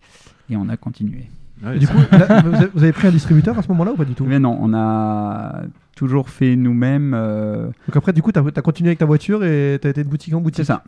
[0.50, 1.28] et on a continué.
[1.64, 3.96] Ouais, Du coup, là, vous avez- vous avez pris un distributeur à ce moment-là ou
[3.96, 4.26] pas du tout?
[4.26, 5.62] Mais non, on a
[5.96, 7.12] toujours fait nous-mêmes.
[7.16, 10.08] euh, Donc après, du coup, t'as as continué avec ta voiture et t'as été de
[10.08, 10.58] boutique en boutique.
[10.58, 10.84] c'est ça.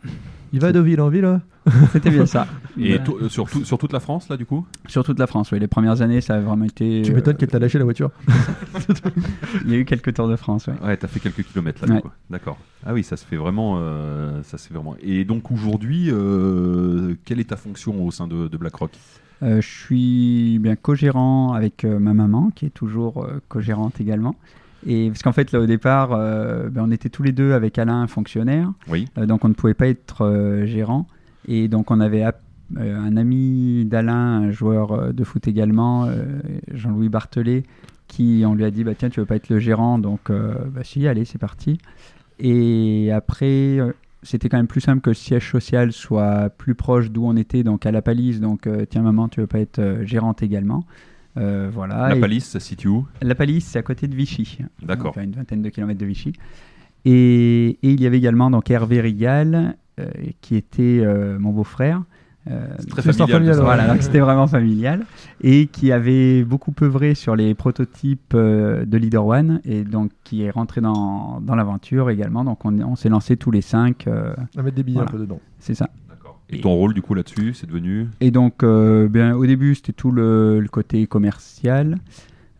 [0.53, 1.25] Il va de ville en ville.
[1.25, 1.41] hein
[1.91, 2.47] C'était bien ça.
[2.79, 3.01] Et Ouais.
[3.21, 4.65] euh, sur, tout- sur toute la France, là, du coup?
[4.87, 5.59] Sur toute la France, oui.
[5.59, 7.01] Les premières années, ça a vraiment été.
[7.03, 8.09] Tu euh, m'étonnes qu'elle t'a lâché la voiture.
[9.65, 10.73] Il y a eu quelques tours de France, ouais.
[10.83, 12.01] Ouais, t'as fait quelques kilomètres là, Ouais.
[12.29, 12.57] D'accord.
[12.85, 13.75] Ah oui, ça se fait vraiment.
[13.79, 14.95] euh, ça se fait vraiment.
[15.01, 18.91] Et donc aujourd'hui, euh, quelle est ta fonction au sein de, de BlackRock?
[19.43, 24.35] Euh, je suis bien co-gérant avec euh, ma maman, qui est toujours euh, co-gérante également.
[24.87, 27.77] Et parce qu'en fait, là, au départ, euh, ben, on était tous les deux avec
[27.77, 29.05] Alain fonctionnaire, Oui.
[29.17, 31.07] Euh, donc on ne pouvait pas être euh, gérant.
[31.47, 32.23] Et donc on avait
[32.77, 36.07] un ami d'Alain, un joueur de foot également,
[36.71, 37.63] Jean-Louis Barthelet,
[38.07, 39.97] qui on lui a dit bah tiens tu veux pas être le gérant?
[39.97, 41.79] Donc bah si allez c'est parti.
[42.37, 43.79] Et après
[44.21, 47.63] c'était quand même plus simple que le siège social soit plus proche d'où on était
[47.63, 50.83] donc à la Palisse donc tiens maman tu veux pas être gérante également?
[51.37, 52.09] Euh, voilà.
[52.09, 53.05] La palisse, ça se situe où?
[53.21, 54.59] La Palisse, c'est à côté de Vichy.
[54.81, 55.11] D'accord.
[55.11, 56.33] Enfin, une vingtaine de kilomètres de Vichy.
[57.05, 60.07] Et, et il y avait également donc Hervé Rigal, euh,
[60.41, 62.01] qui était euh, mon beau-frère.
[62.49, 63.29] Euh, très familial.
[63.29, 65.05] familial, voilà, c'était vraiment familial.
[65.41, 70.43] Et qui avait beaucoup œuvré sur les prototypes euh, de Leader One, et donc qui
[70.43, 72.43] est rentré dans, dans l'aventure également.
[72.43, 75.09] Donc on, on s'est lancé tous les cinq, euh, À mettre des billets Voilà.
[75.09, 75.39] un peu dedans.
[75.59, 75.89] c'est ça.
[76.51, 79.93] Et ton rôle, du coup, là-dessus, c'est devenu Et donc, euh, bien, au début, c'était
[79.93, 81.97] tout le, côté commercial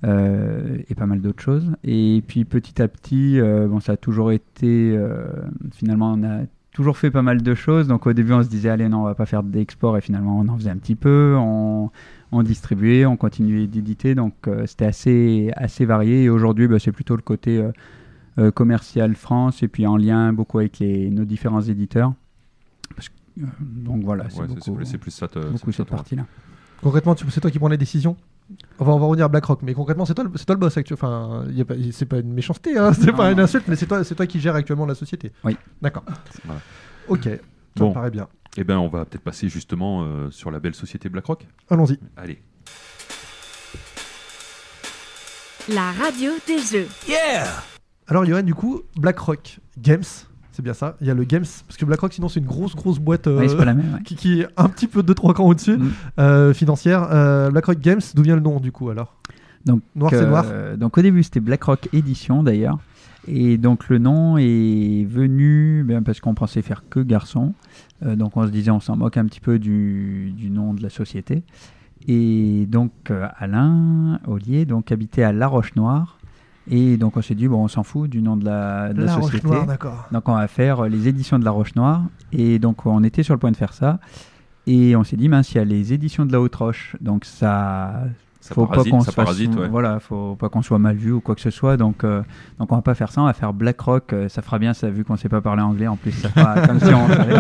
[0.06, 1.72] euh, et pas mal d'autres choses.
[1.84, 4.98] Et puis, petit à petit, euh, bon, ça a toujours été.
[5.74, 7.88] finalement, on a toujours fait pas mal de choses.
[7.88, 9.98] Donc, au début, on se disait, allez, non, on va pas faire d'export.
[9.98, 11.36] Et finalement, on en faisait un petit peu.
[11.38, 11.90] On,
[12.44, 14.14] distribuait, on continuait d'éditer.
[14.14, 14.34] Donc,
[14.68, 16.26] c'était assez, assez varié.
[16.26, 17.60] Et aujourd'hui, bah, c'est plutôt le côté
[18.54, 22.14] commercial France et puis en lien beaucoup avec nos différents éditeurs.
[23.60, 25.28] Donc, voilà, c'est Ouais, c'est- beaucoup, plus ça.
[25.28, 26.26] te- beaucoup cette partie-là.
[26.82, 28.16] Concrètement, c'est toi qui prends les décisions
[28.80, 30.60] On va, on va revenir à BlackRock, mais concrètement, c'est toi, le- c'est toi le
[30.60, 30.98] boss actuel.
[31.00, 31.46] Enfin,
[31.92, 34.86] c'est pas une méchanceté, hein, c'est pas une insulte, mais c'est toi, qui gères actuellement
[34.88, 35.32] la société.
[35.44, 35.56] Oui.
[35.82, 36.04] D'accord.
[36.46, 36.62] Voilà.
[37.08, 37.32] Ok, ça
[37.76, 37.90] Bon.
[37.90, 38.28] me paraît bien.
[38.58, 41.46] Eh ben, on va peut-être passer justement euh, sur la belle société BlackRock.
[41.70, 42.00] Allons-y.
[42.18, 42.42] Allez.
[45.72, 46.88] La radio des jeux.
[47.08, 47.46] Yeah!
[48.08, 50.02] Alors, Johan, du coup, BlackRock Games,
[50.60, 50.98] c'est bien ça.
[51.00, 53.40] Il y a le Games, parce que BlackRock, sinon, c'est une grosse, grosse boîte euh,
[53.66, 53.78] même.
[53.80, 54.04] ouais.
[54.04, 55.90] qui, qui est un petit peu deux, trois camps au-dessus, Mm.
[56.20, 57.08] euh, financière.
[57.12, 59.16] Euh, BlackRock Games, d'où vient le nom, du coup, alors?
[59.66, 60.46] Donc, Noir, c'est noir.
[60.78, 62.78] Donc au début c'était BlackRock Edition d'ailleurs.
[63.28, 67.54] Et donc le nom est venu ben, parce qu'on pensait faire que garçon.
[68.02, 70.90] Donc on se disait on s'en moque un petit peu du, du nom de la
[70.90, 71.44] société.
[72.08, 72.92] Et donc
[73.38, 76.19] Alain Ollier donc habitait à La Roche Noire.
[76.70, 79.06] Et donc on s'est dit bon on s'en fout du nom de la, de la
[79.08, 79.48] La Roche société.
[79.48, 80.06] Noire, d'accord.
[80.12, 82.04] Donc on va faire euh, les éditions de La Roche Noire.
[82.32, 84.00] Et donc on était sur le point de faire ça.
[84.68, 86.96] Et on s'est dit, mince, il y a les éditions de La Haute Roche.
[87.02, 88.04] Donc ça.
[88.42, 89.68] Ça faut parasite, pas qu'on ça se fasse- parasite, ouais.
[89.68, 91.76] Voilà, faut pas qu'on soit mal vu ou quoi que ce soit.
[91.76, 92.22] Donc, euh,
[92.58, 93.22] donc on va pas faire ça.
[93.22, 94.14] On va faire BlackRock.
[94.14, 95.88] euh, ça fera bien, ça, vu qu'on sait pas parler anglais.
[95.88, 97.36] En plus, ça fera comme si on savait.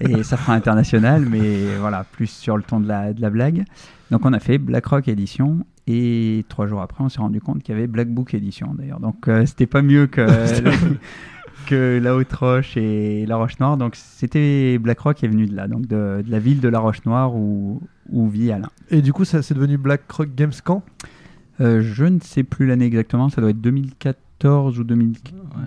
[0.00, 3.64] Et ça fera international, mais voilà, plus sur le ton de la, de la blague.
[4.10, 5.60] Donc on a fait BlackRock édition.
[5.90, 9.00] Et trois jours après, on s'est rendu compte qu'il y avait Black Book édition d'ailleurs.
[9.00, 10.26] Donc euh, c'était pas mieux que,
[11.66, 13.78] que La Haute Roche et La Roche Noire.
[13.78, 16.78] Donc c'était BlackRock qui est venu de là, donc de, de la ville de La
[16.78, 18.68] Roche Noire où, où vit Alain.
[18.90, 20.82] Et du coup, ça c'est devenu BlackRock Games quand?
[21.60, 25.14] Euh, je ne sais plus l'année exactement, ça doit être 2014 ou 2000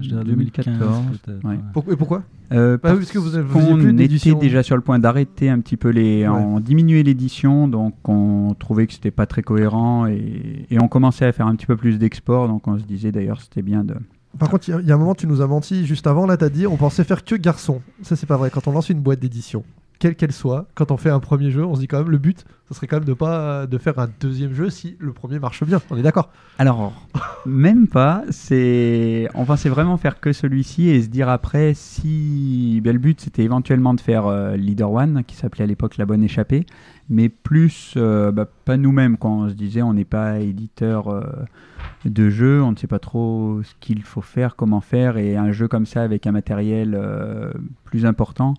[0.01, 0.77] je dirais 2014.
[0.77, 1.51] 2015, peut-être, ouais.
[1.51, 1.59] ouais.
[1.73, 2.23] Pourquoi, et pourquoi?
[2.51, 5.77] Euh, parce parce que vous avez- plus était déjà sur le point d'arrêter un petit
[5.77, 10.81] peu les, on diminuait l'édition, donc on trouvait que c'était pas très cohérent et, et
[10.81, 13.61] on commençait à faire un petit peu plus d'export, donc on se disait d'ailleurs c'était
[13.61, 13.95] bien de.
[14.37, 16.25] Par contre, il y y, a un moment, tu nous as menti juste avant.
[16.25, 17.81] Là, tu as dit on pensait faire que garçon.
[18.01, 18.49] Ça, c'est pas vrai.
[18.49, 19.63] Quand on lance une boîte d'édition,
[20.01, 22.17] quelle qu'elle soit, quand on fait un premier jeu, on se dit quand même le
[22.17, 25.37] but, ce serait quand même de pas de faire un deuxième jeu si le premier
[25.37, 25.79] marche bien.
[25.91, 26.91] On est d'accord Alors,
[27.45, 28.23] même pas.
[28.31, 33.21] C'est, on pensait vraiment faire que celui-ci et se dire après si ben, le but
[33.21, 36.65] c'était éventuellement de faire euh, Leader One, qui s'appelait à l'époque La Bonne Échappée,
[37.07, 41.21] mais plus euh, bah, pas nous-mêmes quand on se disait on n'est pas éditeur euh,
[42.05, 45.51] de jeu, on ne sait pas trop ce qu'il faut faire, comment faire, et un
[45.51, 46.99] jeu comme ça avec un matériel
[47.85, 48.55] plus important.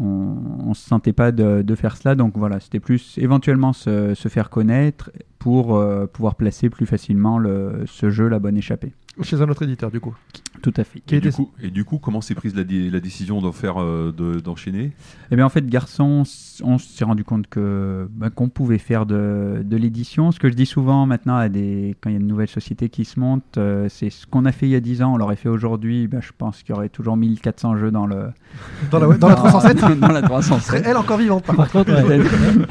[0.00, 4.28] On, on se sentait pas de, faire cela, donc voilà, c'était plus éventuellement se, se
[4.28, 8.92] faire connaître pour euh, pouvoir placer plus facilement le, ce jeu La Bonne Échappée.
[9.22, 10.16] Chez un autre éditeur, du coup.
[10.62, 11.02] Tout à fait.
[11.10, 13.80] Et du, coup, et du coup, comment s'est prise la, dé- la décision d'en faire,
[13.82, 14.92] euh, de- d'enchaîner?
[15.30, 16.22] Eh bien, en fait, garçon,
[16.62, 20.30] on s'est rendu compte que bah, qu'on pouvait faire de, de l'édition.
[20.32, 22.88] Ce que je dis souvent maintenant à des, quand il y a une nouvelle société
[22.88, 25.16] qui se monte, euh, c'est ce qu'on a fait il y a 10 ans, on
[25.16, 26.06] l'aurait fait aujourd'hui.
[26.06, 28.28] bah, je pense qu'il y aurait toujours 1400 jeux dans le
[28.90, 30.82] Dans la, dans la 307 dans la Serait 307.
[30.86, 31.92] elle encore vivante, par Par contre.
[31.92, 32.20] ouais.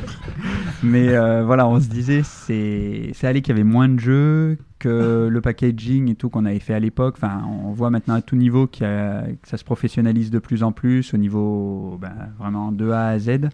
[0.83, 4.57] Mais euh, voilà, on se disait, c'est c'est allé qu'il y avait moins de jeux
[4.79, 7.15] que le packaging et tout qu'on avait fait à l'époque.
[7.17, 8.77] Enfin, on voit maintenant à tout niveau que
[9.43, 13.49] ça se professionnalise de plus en plus au niveau ben, vraiment de A à Z.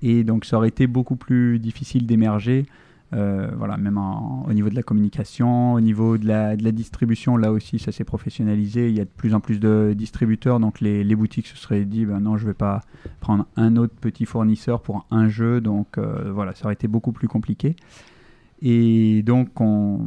[0.00, 2.66] Et donc, ça aurait été beaucoup plus difficile d'émerger.
[3.14, 7.38] Euh, voilà, même au niveau de la communication, au niveau de la, de la distribution,
[7.38, 8.90] là aussi, ça s'est professionnalisé.
[8.90, 11.86] Il y a de plus en plus de distributeurs, donc les, les boutiques se seraient
[11.86, 12.82] dit, ben non, je vais pas
[13.20, 17.12] prendre un autre petit fournisseur pour un jeu, donc euh, voilà, ça aurait été beaucoup
[17.12, 17.76] plus compliqué.
[18.60, 20.06] Et donc, on,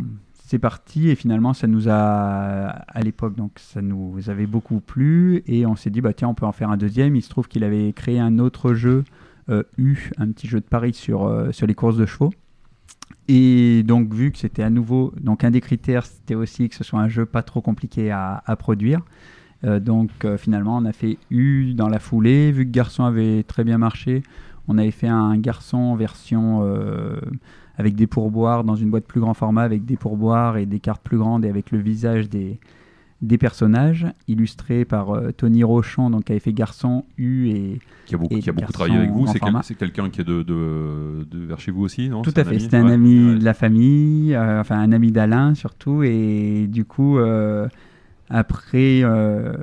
[0.52, 5.44] c'est parti, et finalement, ça nous a, à l'époque, donc ça nous avait beaucoup plu,
[5.48, 7.16] et on s'est dit, bah tiens, on peut en faire un deuxième.
[7.16, 9.06] Il se trouve qu'il avait créé un autre jeu,
[9.50, 12.34] euh, U, un petit jeu de paris sur, euh, sur les courses de chevaux.
[13.30, 16.84] Et donc, vu que c'était à nouveau, donc un des critères, c'était aussi que ce
[16.84, 19.00] soit un jeu pas trop compliqué à, produire.
[19.64, 22.52] Euh, donc, finalement, on a fait U dans la foulée.
[22.52, 24.22] Vu que Garçon avait très bien marché,
[24.68, 26.62] on avait fait un Garçon version
[27.78, 31.02] avec des pourboires dans une boîte plus grand format, avec des pourboires et des cartes
[31.04, 32.60] plus grandes et avec le visage des,
[33.22, 38.16] des personnages, illustrés par euh, Tony Rochon, donc qui avait fait Garçon, U et Qui
[38.16, 39.28] a beaucoup, Et qui a beaucoup garçon travaillé avec vous.
[39.28, 42.24] C'est quel- quelqu'un qui est de, de, de vers chez vous aussi, non?
[42.24, 42.94] Tout à fait, ami c'était un Ouais.
[42.94, 43.40] ami Ouais.
[43.40, 47.68] de la famille, euh, enfin un ami d'Alain surtout, et du coup, euh,
[48.30, 49.54] après, euh,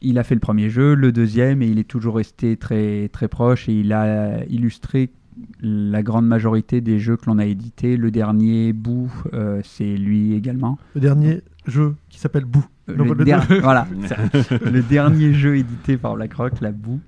[0.00, 3.28] il a fait le premier jeu, le deuxième, et il est toujours resté très, très
[3.28, 5.10] proche, et il a illustré
[5.60, 7.96] la grande majorité des jeux que l'on a édités.
[7.96, 10.78] Le dernier, Bou, euh, c'est lui également.
[10.94, 12.64] Le dernier jeu qui s'appelle Bou.
[12.88, 13.86] Euh, Le- le le- der- voilà,
[14.64, 17.00] le dernier jeu édité par BlackRock, la Bou,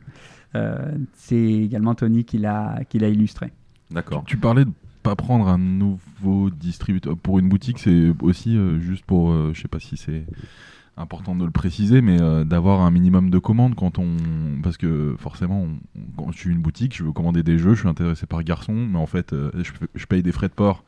[0.55, 0.77] euh,
[1.15, 3.51] c'est également Tony qui l'a qui l'a illustré.
[3.91, 4.23] D'accord.
[4.27, 4.71] Tu parlais de
[5.03, 9.61] pas prendre un nouveau distributeur pour une boutique, c'est aussi euh, juste pour, euh, je
[9.63, 10.25] sais pas si c'est
[10.97, 14.17] important de le préciser, mais euh, d'avoir un minimum de commandes quand on,
[14.63, 15.67] parce que forcément,
[16.17, 18.75] quand je suis une boutique, je veux commander des jeux, je suis intéressé par garçon,
[18.75, 19.51] mais en fait, euh,
[19.95, 20.85] je, paye des frais de port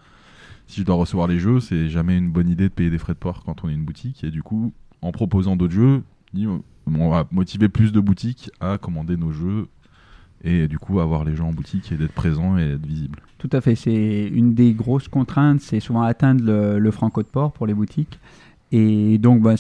[0.67, 3.15] si je dois recevoir les jeux, c'est jamais une bonne idée de payer des frais
[3.15, 4.25] de port quand on est une boutique.
[4.25, 4.73] Et du coup,
[5.03, 6.03] en proposant d'autres jeux,
[6.87, 9.69] on va motiver plus de boutiques à commander nos jeux
[10.43, 13.21] et du coup avoir les gens en boutique et d'être présents et d'être visibles.
[13.39, 17.29] Tout à fait, c'est une des grosses contraintes, c'est souvent atteindre le, le, franco de
[17.29, 18.19] port pour les boutiques.
[18.73, 19.55] Et donc, bah,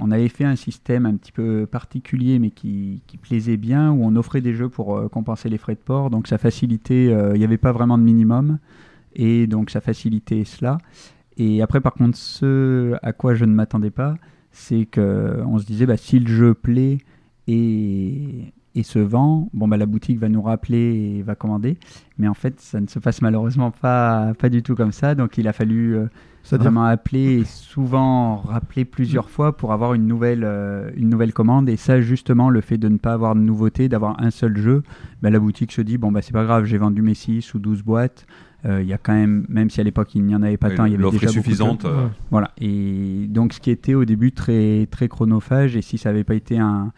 [0.00, 4.16] on avait fait un système un petit peu particulier, mais qui, plaisait bien, où on
[4.16, 6.10] offrait des jeux pour euh, compenser les frais de port.
[6.10, 8.58] Donc, ça facilitait, euh, il n'y avait pas vraiment de minimum,
[9.14, 10.78] et donc ça facilitait cela.
[11.36, 14.16] Et après, par contre, ce à quoi je ne m'attendais pas,
[14.52, 16.98] c'est qu'on se disait, bah, si le jeu plaît
[17.46, 21.78] et, et se vend, bon, bah, la boutique va nous rappeler et va commander.
[22.18, 25.14] Mais en fait, ça ne se passe malheureusement pas, pas du tout comme ça.
[25.14, 26.06] Donc, il a fallu euh,
[26.52, 31.68] vraiment appeler et souvent rappeler plusieurs fois pour avoir une nouvelle, euh, une nouvelle commande.
[31.68, 34.82] Et ça, justement, le fait de ne pas avoir de nouveauté, d'avoir un seul jeu,
[35.22, 37.60] bah, la boutique se dit, bon, bah, c'est pas grave, j'ai vendu mes 6 ou
[37.60, 38.26] 12 boîtes.
[38.66, 40.70] Euh, il y a quand même, même si à l'époque il n'y en avait pas
[40.70, 41.84] tant, il y avait déjà suffisante.
[41.84, 41.90] De...
[42.30, 42.50] Voilà.
[42.58, 46.34] Et donc, ce qui était au début très, très chronophage, et si ça n'avait pas
[46.34, 46.92] été un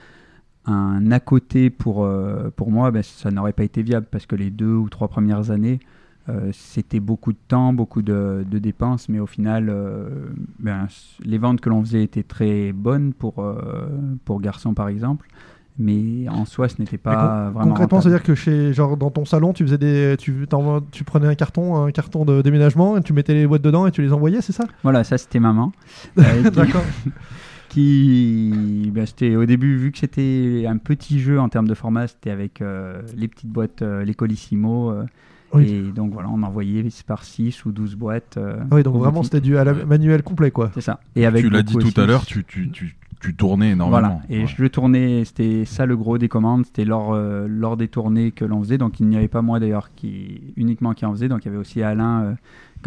[0.66, 4.36] un à côté pour, euh, pour moi, ben, ça n'aurait pas été viable parce que
[4.36, 5.80] les deux ou trois premières années,
[6.28, 10.09] euh, c'était beaucoup de temps, beaucoup de, de dépenses, mais au final, euh,
[10.59, 10.88] ben,
[11.24, 13.44] les ventes que l'on faisait étaient très bonnes pour,
[14.24, 15.28] pour garçons par exemple.
[15.78, 17.70] Mais en soi, ce n'était pas con vraiment.
[17.72, 20.47] Concrètement, c'est-à-dire que chez, genre, dans ton salon, tu faisais des, tu,
[20.90, 23.90] tu prenais un carton, un carton de déménagement, et tu mettais les boîtes dedans et
[23.90, 24.64] tu les envoyais, c'est ça?
[24.82, 25.72] Voilà, ça c'était maman.
[26.16, 26.84] D'accord
[27.68, 32.06] qui ben, c'était au début vu que c'était un petit jeu en termes de format
[32.06, 35.05] c'était avec euh, les petites boîtes euh, les Colissimo euh,
[35.52, 35.68] oui.
[35.70, 38.38] et donc voilà on envoyait par 6 ou 12 boîtes
[38.70, 40.70] oui donc vraiment c'était du à la manuel complet quoi.
[40.74, 41.01] C'est ça.
[41.14, 44.01] Et avec tu l'as dit tout à l'heure tu, tu, tu, tu, tournais énormément.
[44.01, 44.20] Voilà.
[44.28, 44.47] Et ouais.
[44.47, 46.66] je tournais c'était ça le gros des commandes.
[46.66, 48.78] C'était lors, lors des tournées que l'on faisait.
[48.78, 51.28] Donc il n'y avait pas moi d'ailleurs qui uniquement qui en faisait.
[51.28, 52.36] Donc il y avait aussi Alain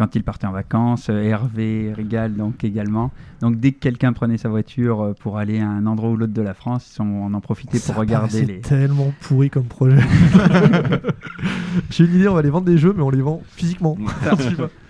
[0.00, 3.10] quand il partait en vacances, Hervé, Régal donc également.
[3.42, 6.40] Donc dès que quelqu'un prenait sa voiture pour aller à un endroit ou l'autre de
[6.40, 8.60] la France, on en profitait Ça pour regarder les.
[8.60, 10.00] tellement pourri comme projet.
[11.90, 13.98] J'ai une idée, on va les vendre des jeux, mais on les vend physiquement.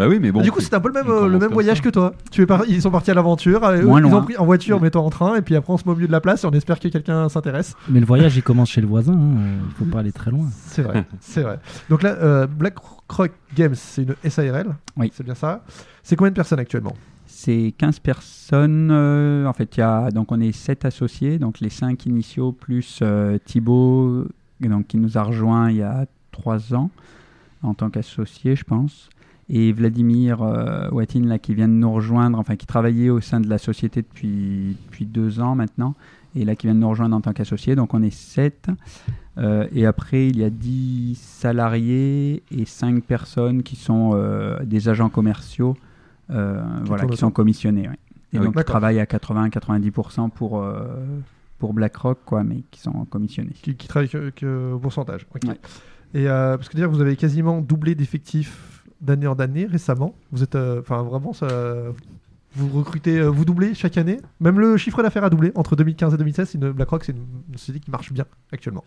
[0.00, 0.40] Bah oui, mais bon.
[0.40, 1.82] Du coup, c'est un peu le même, le même voyage ça.
[1.82, 2.14] que toi.
[2.30, 2.64] Tu es par...
[2.66, 4.20] Ils sont partis à l'aventure, euh, Moins ils loin.
[4.20, 5.94] ont pris en voiture, mais toi en train, et puis après on se met au
[5.94, 7.74] milieu de la place et on espère que quelqu'un s'intéresse.
[7.90, 9.36] Mais le voyage, il commence chez le voisin, hein.
[9.68, 10.46] il faut pas aller très loin.
[10.66, 11.58] C'est vrai, c'est vrai.
[11.90, 12.76] Donc là, euh, Black
[13.10, 15.12] Rock Games, c'est une SARL, Oui.
[15.14, 15.62] c'est bien ça.
[16.02, 16.94] C'est combien de personnes actuellement?
[17.26, 18.88] C'est 15 personnes.
[18.90, 22.52] euh, en fait, il y a, donc on est 7 associés, donc les 5 initiaux
[22.52, 24.24] plus euh, Thibaut,
[24.60, 26.90] donc, qui nous a rejoint il y a 3 ans
[27.62, 29.10] en tant qu'associé, je pense.
[29.52, 33.40] Et Vladimir euh, Watin, là, qui vient de nous rejoindre, enfin qui travaillait au sein
[33.40, 35.96] de la société depuis, depuis deux ans maintenant,
[36.36, 37.74] et là qui vient de nous rejoindre en tant qu'associé.
[37.74, 38.68] Donc on est 7.
[39.38, 44.88] Euh, et après, il y a 10 salariés et 5 personnes qui sont euh, des
[44.88, 45.76] agents commerciaux,
[46.30, 47.88] euh, voilà, qui sont commissionnés.
[47.88, 47.98] ouais.
[48.32, 50.64] Et Ah donc qui travaillent à 80-90% pour,
[51.58, 53.50] pour BlackRock, quoi, mais qui sont commissionnés.
[53.60, 55.26] qui, qui travaillent que, que au pourcentage.
[55.34, 55.42] ok.
[55.48, 55.58] Ouais.
[56.14, 60.14] Et parce que dire, vous avez quasiment doublé d'effectifs d'année en année récemment.
[60.32, 61.46] Vous êtes, euh, enfin vraiment, ça,
[62.54, 64.18] vous recrutez, euh, vous doublez chaque année.
[64.40, 66.48] Même le chiffre d'affaires a doublé entre 2015 et 2016.
[66.48, 68.84] c'est Une, BlackRock, c'est une, société qui marche bien actuellement.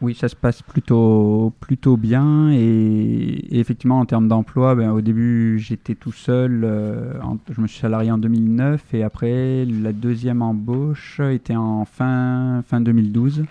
[0.00, 2.50] Oui, ça se passe plutôt, plutôt bien.
[2.52, 6.62] Et, effectivement, en termes d'emploi, ben, au début, j'étais tout seul.
[6.64, 7.12] euh,
[7.50, 8.94] je me suis salarié en 2009.
[8.94, 13.44] Et après, la deuxième embauche était en fin, fin 2012.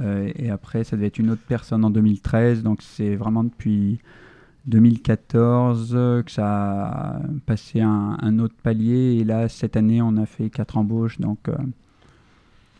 [0.00, 2.62] Euh, et après, ça devait être une autre personne en 2013.
[2.62, 3.98] Donc, c'est vraiment depuis
[4.66, 5.92] 2014
[6.24, 6.86] que ça
[7.16, 9.18] a passé un, un autre palier.
[9.20, 11.18] Et là, cette année, on a fait quatre embauches.
[11.20, 11.54] Donc, euh,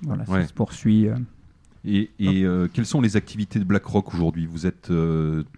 [0.03, 0.43] voilà, Ouais.
[0.43, 1.09] ça se poursuit.
[1.09, 1.15] euh.
[1.85, 4.47] Et, et, euh, quelles sont les activités de BlackRock aujourd'hui?
[4.47, 4.91] Vous êtes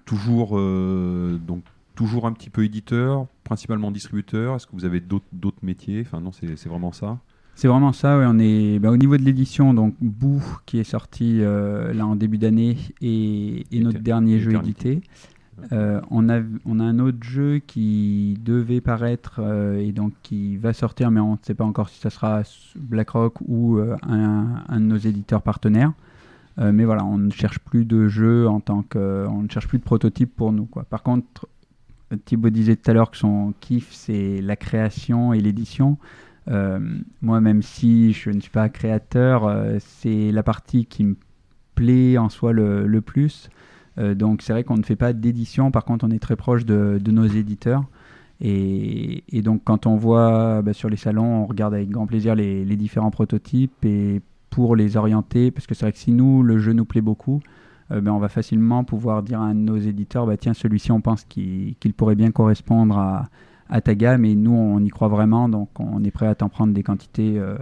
[0.07, 1.63] toujours, donc,
[1.95, 4.57] toujours un petit peu éditeur, principalement distributeur?
[4.57, 6.01] Est-ce que vous avez d'autres métiers?
[6.07, 7.19] Enfin non, c'est vraiment ça?
[7.57, 10.85] C'est vraiment ça, ouais, on est bah, au niveau de l'édition, donc Boo qui est
[10.85, 15.03] sorti là en début d'année et, et notre dernier jeu édité.
[15.72, 20.56] Euh, on, a, on a un autre jeu qui devait paraître euh, et donc qui
[20.56, 22.43] va sortir, mais on ne sait pas encore si ça sera
[22.76, 25.93] BlackRock ou euh, un, de nos éditeurs partenaires.
[26.56, 29.81] Mais voilà, on ne cherche plus de jeux en tant que, on ne cherche plus
[29.81, 30.66] de prototypes pour nous.
[30.66, 30.85] Quoi.
[30.85, 31.48] Par contre,
[32.26, 35.98] Thibaut disait tout à l'heure que son kiff c'est la création et l'édition.
[36.47, 41.16] Moi, même si je ne suis pas créateur, c'est la partie qui me
[41.74, 43.51] plaît en soi le, le plus.
[43.99, 46.65] Euh, donc c'est vrai qu'on ne fait pas d'édition, par contre on est très proche
[46.65, 47.85] de, nos éditeurs.
[48.41, 52.65] Et, donc quand on voit bah, sur les salons, on regarde avec grand plaisir les,
[52.77, 56.73] différents prototypes et pour les orienter, parce que c'est vrai que si nous, le jeu
[56.73, 57.41] nous plaît beaucoup,
[57.91, 61.25] euh, ben, on va facilement pouvoir dire à nos éditeurs, bah, tiens, celui-ci, on pense
[61.25, 63.29] qu'il pourrait bien correspondre à,
[63.69, 66.49] à ta gamme, et nous, on y croit vraiment, donc on est prêt à t'en
[66.49, 67.57] prendre des quantités euh,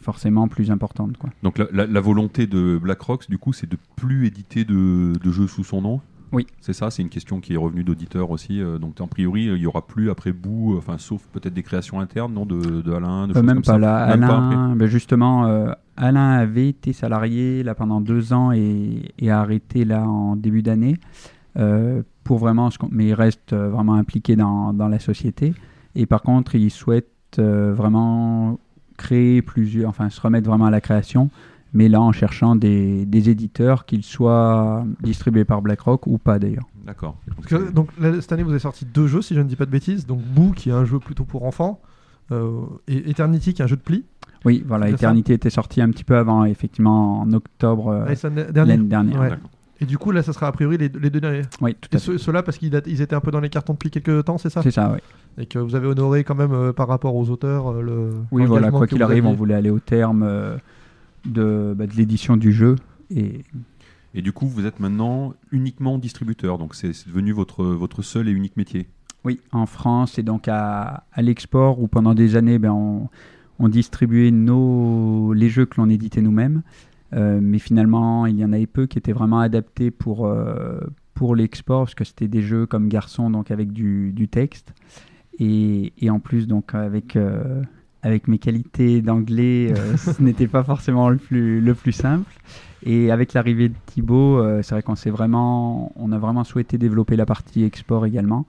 [0.00, 1.16] forcément plus importantes.
[1.18, 1.30] Quoi.
[1.42, 5.30] Donc la, la- la volonté de BlackRock, du coup, c'est de plus éditer de, de
[5.30, 6.00] jeux sous son nom?
[6.32, 6.46] Oui.
[6.60, 8.60] C'est ça, c'est une question qui est revenue d'auditeurs aussi.
[8.60, 11.98] euh, donc, en priori, il n'y aura plus après bout, enfin, sauf peut-être des créations
[11.98, 13.78] internes, non, de, de Alain, de Euh, choses même comme pas ça.
[13.78, 14.06] là.
[14.16, 14.36] Même pas.
[14.38, 19.40] Alain, ben justement, euh, Alain avait été salarié là pendant deux ans et, et a
[19.40, 20.98] arrêté là en début d'année.
[21.56, 25.52] euh, pour vraiment, mais il reste euh, vraiment impliqué dans, dans la société.
[25.96, 27.08] Et par contre, il souhaite
[27.40, 28.60] euh, vraiment
[29.00, 31.30] créer plusieurs, enfin se remettre vraiment à la création,
[31.72, 36.68] mais là en cherchant des, des éditeurs, qu'ils soient distribués par BlackRock ou pas d'ailleurs.
[36.84, 37.16] D'accord.
[37.74, 39.70] Donc là, cette année, vous avez sorti deux jeux, si je ne dis pas de
[39.70, 40.06] bêtises.
[40.06, 41.80] Donc Boo, qui est un jeu plutôt pour enfants,
[42.32, 44.04] euh, et Eternity, qui est un jeu de pli.
[44.44, 48.84] Oui, voilà, Eternity était sorti un petit peu avant, effectivement, en octobre euh, Ah, l'année
[48.84, 49.20] dernière.
[49.20, 49.30] Ouais.
[49.82, 51.42] Et du coup, là, ça sera a priori les, les deux derniers.
[51.60, 52.04] Oui, tout Et à fait.
[52.04, 54.36] ceux- ceux-là, parce qu'ils ils étaient un peu dans les cartons de pli quelques temps,
[54.38, 54.62] c'est ça?
[54.62, 54.98] C'est ça, oui.
[55.42, 58.10] Et que vous avez honoré quand même euh, par rapport aux auteurs euh, le.
[58.30, 60.56] Oui, voilà, quoi qu'il arrive, on voulait aller au terme euh,
[61.24, 62.76] de, bah, de l'édition du jeu.
[63.10, 63.42] Et
[64.14, 68.28] Et du coup, vous êtes maintenant uniquement distributeur, donc c'est c'est devenu votre, votre seul
[68.28, 68.86] et unique métier.
[69.24, 73.08] oui, en France et donc à, à l'export, où pendant des années, ben, on,
[73.58, 76.62] on distribuait nos, les jeux que l'on éditait nous-mêmes.
[77.12, 80.80] Euh, mais finalement, il y en avait peu qui étaient vraiment adaptés pour, euh,
[81.14, 84.72] pour l'export, parce que c'était des jeux comme Garçon, donc avec du, du texte.
[85.38, 87.62] Et, et en plus, donc avec, euh,
[88.02, 92.32] avec mes qualités d'anglais, euh, ce n'était pas forcément le plus, le plus simple.
[92.82, 96.78] Et avec l'arrivée de Thibaut, euh, c'est vrai qu'on s'est vraiment, on a vraiment souhaité
[96.78, 98.46] développer la partie export également.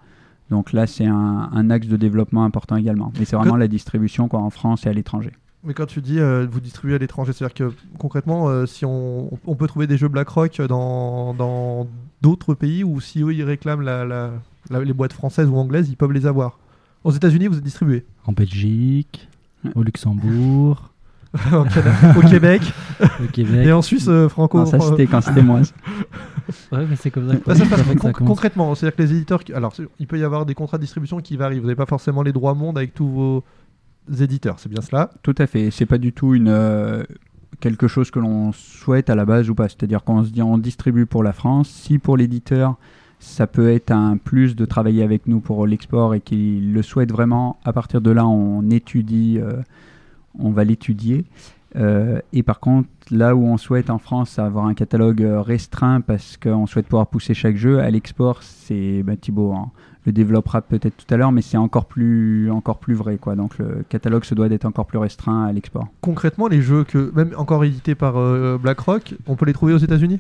[0.50, 3.12] Donc là, c'est un, un axe de développement important également.
[3.18, 5.32] Mais c'est vraiment la distribution quoi, en France et à l'étranger.
[5.64, 9.30] Mais quand tu dis euh, vous distribuez à l'étranger, c'est-à-dire que concrètement, euh, si on,
[9.46, 11.88] on peut trouver des jeux BlackRock dans dans
[12.22, 14.32] d'autres pays ou si eux ils réclament la, la-
[14.72, 16.58] la- les boîtes françaises ou anglaises, ils peuvent les avoir.
[17.04, 18.06] Aux États-Unis, vous êtes distribué.
[18.26, 19.28] En Belgique,
[19.76, 20.88] au Luxembourg,
[21.54, 21.64] Au
[22.30, 22.62] Québec
[23.24, 23.66] au Québec.
[23.66, 24.58] et en Suisse euh, franco.
[24.60, 25.62] Non, ça, c'était quand c'était moi.
[26.72, 27.36] Ouais, mais c'est comme ça.
[27.38, 30.24] que- Bah, ça se passe ça concrètement, c'est-à-dire que les éditeurs, alors il peut y
[30.24, 31.60] avoir des contrats de distribution qui varient.
[31.60, 33.44] Vous n'avez pas forcément les droits monde avec tous vos
[34.20, 35.12] éditeurs, c'est bien cela?
[35.24, 35.72] Tout à fait.
[35.72, 37.04] C'est pas du tout une euh,
[37.60, 39.70] quelque chose que l'on souhaite à la base ou pas.
[39.70, 41.70] C'est-à-dire qu'on se dit on distribue pour la France.
[41.70, 42.78] Si pour l'éditeur
[43.20, 47.12] ça peut être un plus de travailler avec nous pour l'export et qu'il le souhaite
[47.12, 49.62] vraiment, à partir de là on étudie, euh,
[50.40, 51.26] on va l'étudier.
[51.76, 56.02] Euh, et par contre, là où on souhaite en France avoir un catalogue euh, restreint
[56.02, 59.72] parce qu'on souhaite pouvoir pousser chaque jeu, à l'export, c'est ben, Thibaut hein,
[60.06, 63.18] le développera peut-être tout à l'heure, mais c'est encore plus, encore plus vrai.
[63.18, 63.36] Quoi.
[63.36, 65.88] Donc le catalogue se doit d'être encore plus restreint à l'export.
[66.02, 69.78] Concrètement, les jeux que même encore édités par euh, BlackRock, on peut les trouver aux
[69.78, 70.20] États-Unis?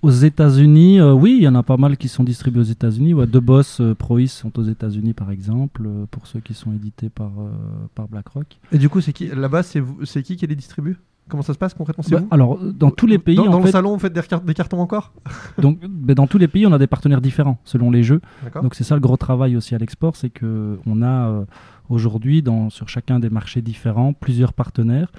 [0.00, 3.14] Aux États-Unis, euh, oui, il y en a pas mal qui sont distribués aux États-Unis.
[3.14, 6.72] Ouais, deux boss euh, Prois sont aux États-Unis, par exemple, euh, pour ceux qui sont
[6.72, 7.32] édités par,
[7.94, 8.58] par BlackRock.
[8.70, 10.98] Et du coup, c'est qui là-bas, c'est c'est qui qui les distribue?
[11.28, 12.04] Comment ça se passe concrètement?
[12.10, 14.80] Bah, alors, dans tous les pays, Dans, en dans le salon, vous faites des, cartons
[14.80, 15.12] encore?
[15.58, 18.22] Donc, ben, dans tous les pays, on a des partenaires différents selon les jeux.
[18.42, 18.62] D'accord.
[18.62, 21.44] Donc c'est ça le gros travail aussi à l'export, c'est que on a
[21.90, 25.10] aujourd'hui dans sur chacun des marchés différents plusieurs partenaires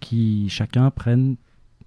[0.00, 1.36] qui chacun prennent,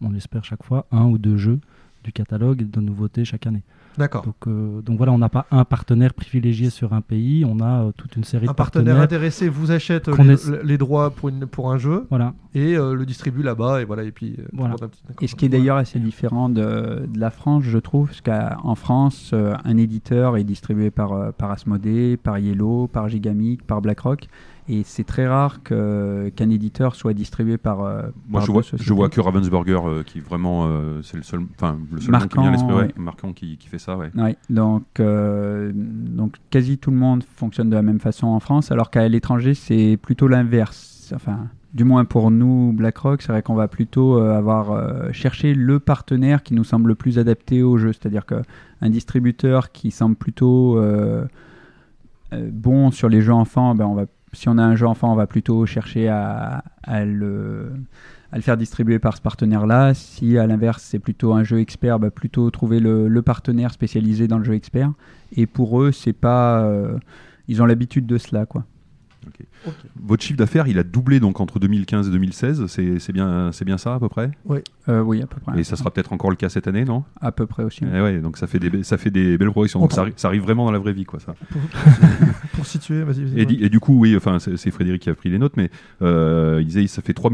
[0.02, 1.60] on espère chaque fois, un ou deux jeux
[2.04, 3.64] du catalogue de nouveautés chaque année.
[3.98, 4.24] D'accord.
[4.24, 7.84] Donc, euh, donc voilà, on n'a pas un partenaire privilégié sur un pays, on a
[7.84, 9.04] euh, toute une série Un de partenaire partenaires.
[9.04, 12.34] intéressé vous achète euh, les, droits pour, une, pour un jeu Voilà.
[12.56, 14.38] et euh, le distribue là-bas et voilà et puis.
[14.40, 14.76] euh, Voilà.
[14.82, 15.02] un petit-.
[15.22, 18.76] Et ce qui est d'ailleurs assez différent de, de la France, je trouve, parce qu'en
[18.76, 23.82] France, euh, un éditeur est distribué par, euh, par Asmodée, par Yellow, par Gigamic, par
[23.82, 24.28] BlackRock,
[24.74, 27.82] et c'est très rare qu'un éditeur soit distribué par.
[27.82, 28.84] euh, Moi, par je vois, sociétés.
[28.84, 32.20] je vois que Ravensburger, euh, qui vraiment, euh, c'est le seul, enfin, le seul nom
[32.20, 34.12] qui vient à Marquant, ouais, marquant qui, qui fait ça, ouais.
[34.16, 38.72] Ouais, donc, euh, donc quasi tout le monde fonctionne de la même façon en France,
[38.72, 41.12] alors qu'à l'étranger, c'est plutôt l'inverse.
[41.14, 46.44] Enfin, du moins pour nous, BlackRock, c'est vrai qu'on va plutôt avoir cherché le partenaire
[46.44, 47.92] qui nous semble le plus adapté au jeu.
[47.92, 50.80] C'est-à-dire qu'un distributeur qui semble plutôt
[52.34, 55.16] bon sur les jeux enfants, ben on va, si on a un jeu enfant, on
[55.16, 57.72] va plutôt chercher à, le
[58.40, 59.94] faire distribuer par ce partenaire-là.
[59.94, 64.28] Si à l'inverse c'est plutôt un jeu expert, bah, plutôt trouver le, le partenaire spécialisé
[64.28, 64.92] dans le jeu expert.
[65.36, 66.98] Et pour eux, c'est pas, euh,
[67.48, 68.66] ils ont l'habitude de cela, quoi.
[70.02, 73.66] Votre chiffre d'affaires, il a doublé donc entre 2015 et 2016, c'est c'est bien, c'est
[73.66, 74.32] bien ça à peu près?
[74.90, 75.60] Euh, oui, à peu près.
[75.60, 77.04] Et ça sera peut-être encore le cas cette année, non?
[77.20, 77.84] À peu près aussi.
[77.94, 79.80] Eh ouais, donc ça fait des, be- ça fait des belles progressions.
[79.80, 81.36] Donc On ça, arri- ça arrive vraiment dans la vraie vie, quoi, ça.
[82.54, 83.40] Pour, situer, vas-y.
[83.40, 85.70] Et, et du coup, oui, enfin, c'est Frédéric qui a pris les notes, mais
[86.02, 87.32] euh, il disait ça fait 3,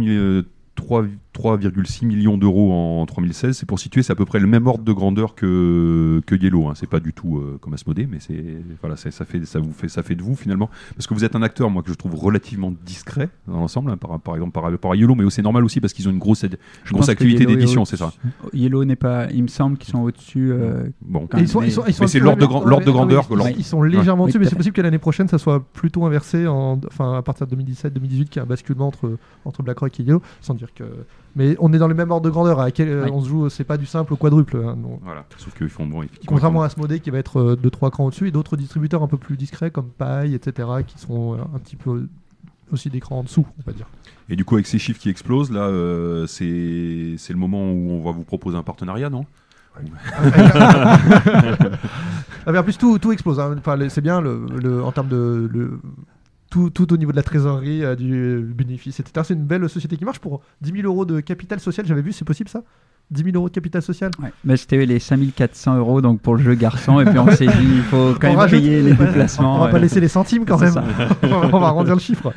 [0.75, 1.05] 3,
[1.37, 3.57] 3,6 millions d'euros en 3016.
[3.57, 6.67] C'est pour situer, c'est à peu près le même ordre de grandeur que, que Yellow.
[6.67, 6.73] Hein.
[6.75, 8.43] C'est pas du tout euh, comme Asmodée, mais c'est
[8.81, 11.35] voilà, ça fait, ça vous fait, ça fait de vous finalement, parce que vous êtes
[11.35, 14.63] un acteur, moi que je trouve relativement discret dans l'ensemble, hein, par, par exemple par
[14.63, 16.57] rapport à Yellow, mais c'est normal aussi parce qu'ils ont une grosse, une
[16.91, 18.11] grosse activité d'édition, c'est ça.
[18.53, 20.51] Yellow n'est pas, il me semble qu'ils sont au-dessus.
[20.51, 23.27] Euh, bon, ils sont, ils sont, ils sont mais c'est l'ordre de, de grandeur.
[23.55, 26.79] Ils, sont légèrement dessus, mais c'est possible que l'année prochaine ça soit plutôt inversé, en,
[26.87, 30.21] enfin à partir de 2017-2018, qu'il y a un basculement entre entre BlackRock et Yellow,
[30.41, 30.83] sans dire que
[31.35, 32.59] mais on est dans le même ordre de grandeur.
[32.59, 34.57] À euh, on se joue, c'est pas du simple au quadruple.
[34.57, 36.05] Hein, voilà, sauf qu'ils font bon.
[36.25, 39.37] Contrairement à Asmodée qui va être 2-3 crans au-dessus et d'autres distributeurs un peu plus
[39.37, 42.07] discrets comme Paille, etc., qui sont euh, un petit peu
[42.71, 43.87] aussi des crans en dessous, on va dire.
[44.29, 48.03] Et du coup, avec ces chiffres qui explosent, là, euh, c'est le moment où on
[48.03, 49.25] va vous proposer un partenariat, non?
[52.47, 53.41] Ah, en plus, tout, tout explose.
[53.41, 53.55] Hein.
[53.59, 55.81] Enfin, c'est bien le, en termes de le,
[56.57, 59.23] tout, tout, au niveau de la trésorerie, euh, du bénéfice, etc.
[59.27, 61.85] C'est une belle société qui marche pour 10 000 euros de capital social.
[61.85, 62.63] J'avais vu, c'est possible ça?
[63.11, 64.11] 10 000 euros de capital social?
[64.21, 64.33] Ouais.
[64.43, 66.99] Mais C'était les 5400 euros donc pour le jeu garçon.
[66.99, 69.55] et puis on s'est dit, il faut quand même payer les déplacements.
[69.55, 70.73] On va pas laisser les centimes quand même.
[71.23, 72.33] on va arrondir le chiffre.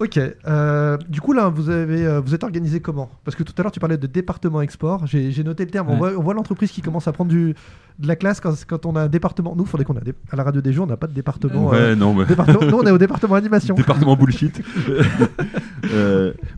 [0.00, 0.18] Ok.
[0.18, 3.10] Euh, du coup, là, vous, avez, euh, vous êtes organisé comment?
[3.24, 5.06] Parce que tout à l'heure, tu parlais de département export.
[5.06, 5.88] J'ai noté le terme.
[5.90, 7.54] On voit, l'entreprise qui commence à prendre du,
[7.98, 9.54] de la classe quand, quand on a un département.
[9.56, 10.00] Nous, il faudrait qu'on a
[10.30, 11.68] à la radio des jeux, on n'a pas de département.
[11.68, 12.60] Ouais, euh, non, département...
[12.60, 13.76] Nous, on est au département animation.
[13.76, 14.60] département bullshit.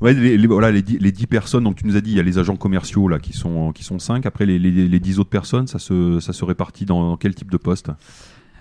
[0.00, 1.64] ouais, les, voilà, les 10, les 10 personnes.
[1.64, 3.84] Donc, tu nous as dit, il y a les agents commerciaux là qui sont qui
[3.84, 4.24] sont 5.
[4.24, 7.58] Après, les, les, 10 autres personnes, ça se, ça se répartit dans quel type de
[7.58, 7.90] poste?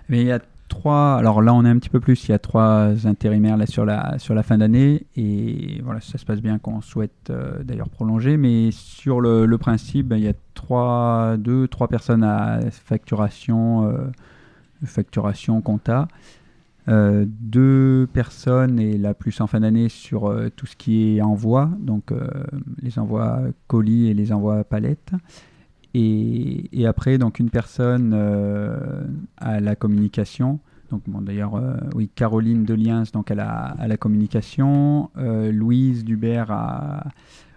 [0.10, 1.16] Mais il y a trois.
[1.16, 2.28] Alors là, on est un petit peu plus.
[2.28, 6.18] Il y a trois intérimaires là sur la sur la fin d'année et voilà, ça
[6.18, 8.38] se passe bien qu'on souhaite euh, d'ailleurs prolonger.
[8.38, 14.12] Mais sur le, principe, ben, il y a trois, deux, trois personnes à facturation, euh,
[14.86, 16.08] facturation compta.
[16.88, 21.70] Euh, deux personnes et la plus en fin d'année sur tout ce qui est envoi,
[21.80, 22.12] donc
[22.82, 25.12] les envois colis et les envois palettes.
[25.98, 29.06] Et, après, donc une personne euh,
[29.38, 30.60] à la communication.
[30.92, 36.04] Donc, bon, d'ailleurs, euh, oui, Caroline Deliens donc à la, à la communication, euh, Louise
[36.04, 37.06] Dubert à,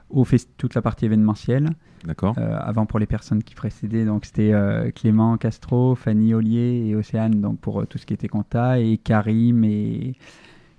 [0.09, 0.25] au
[0.57, 1.71] toute la partie événementielle.
[2.05, 2.37] D'accord.
[2.39, 4.55] avant, pour les personnes qui précédaient, donc c'était
[4.95, 9.65] Clément Castro, Fanny Ollier et Océane donc pour tout ce qui était compta, et Karim
[9.65, 10.15] et,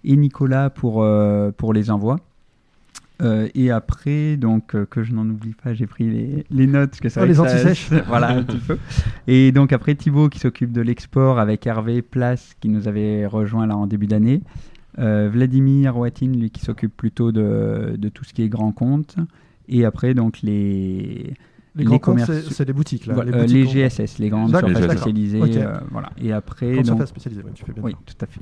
[0.05, 1.05] et Nicolas pour,
[1.57, 2.21] pour les envois.
[3.21, 6.99] Euh, et après, donc, euh, que je n'en oublie pas, j'ai pris les, les, notes.
[6.99, 7.89] Que ça oh, les anti-sèches.
[8.07, 8.77] voilà, un petit peu.
[9.27, 13.67] Et donc, après, Thibaut qui s'occupe de l'export avec Hervé Place qui nous avait rejoint
[13.67, 14.41] là en début d'année.
[14.99, 19.17] Euh, Vladimir Watine, lui, qui s'occupe plutôt de, de, tout ce qui est grand compte.
[19.67, 21.33] Et après, donc, les,
[21.79, 23.23] les, grands commerces, c'est les boutiques là.
[23.23, 25.41] les, GSS, les grandes surfaces spécialisées.
[25.91, 26.11] voilà.
[26.21, 27.83] Et après, grandes surfaces spécialisées, tu fais bien.
[27.83, 28.41] Oui, tout à fait.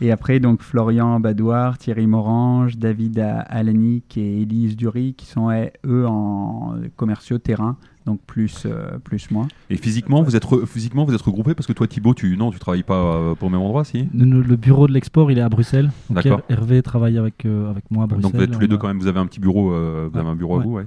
[0.00, 5.50] Et après, donc Florian Badoir, Thierry Morange, David Alanic et Élise Dury, qui sont
[5.86, 9.48] eux en commerciaux terrain donc plus, euh, plus moi.
[9.70, 12.58] Et physiquement, vous êtes physiquement vous êtes regroupés parce que toi Thibaut, tu non, tu
[12.58, 14.08] travailles pas euh, pour le même endroit, si?
[14.14, 15.90] Le, bureau de l'export, il est à Bruxelles.
[16.10, 16.42] D'accord.
[16.48, 18.22] Hervé travaille avec euh, avec moi à Bruxelles.
[18.22, 20.28] Donc vous êtes tous les deux quand même, vous avez un petit bureau, vous avez
[20.28, 20.84] un bureau à vous, ouais.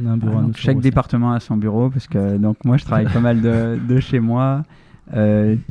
[0.00, 3.06] On a un bureau chaque département a son bureau parce que donc moi je travaille
[3.06, 4.62] pas mal de, de chez moi.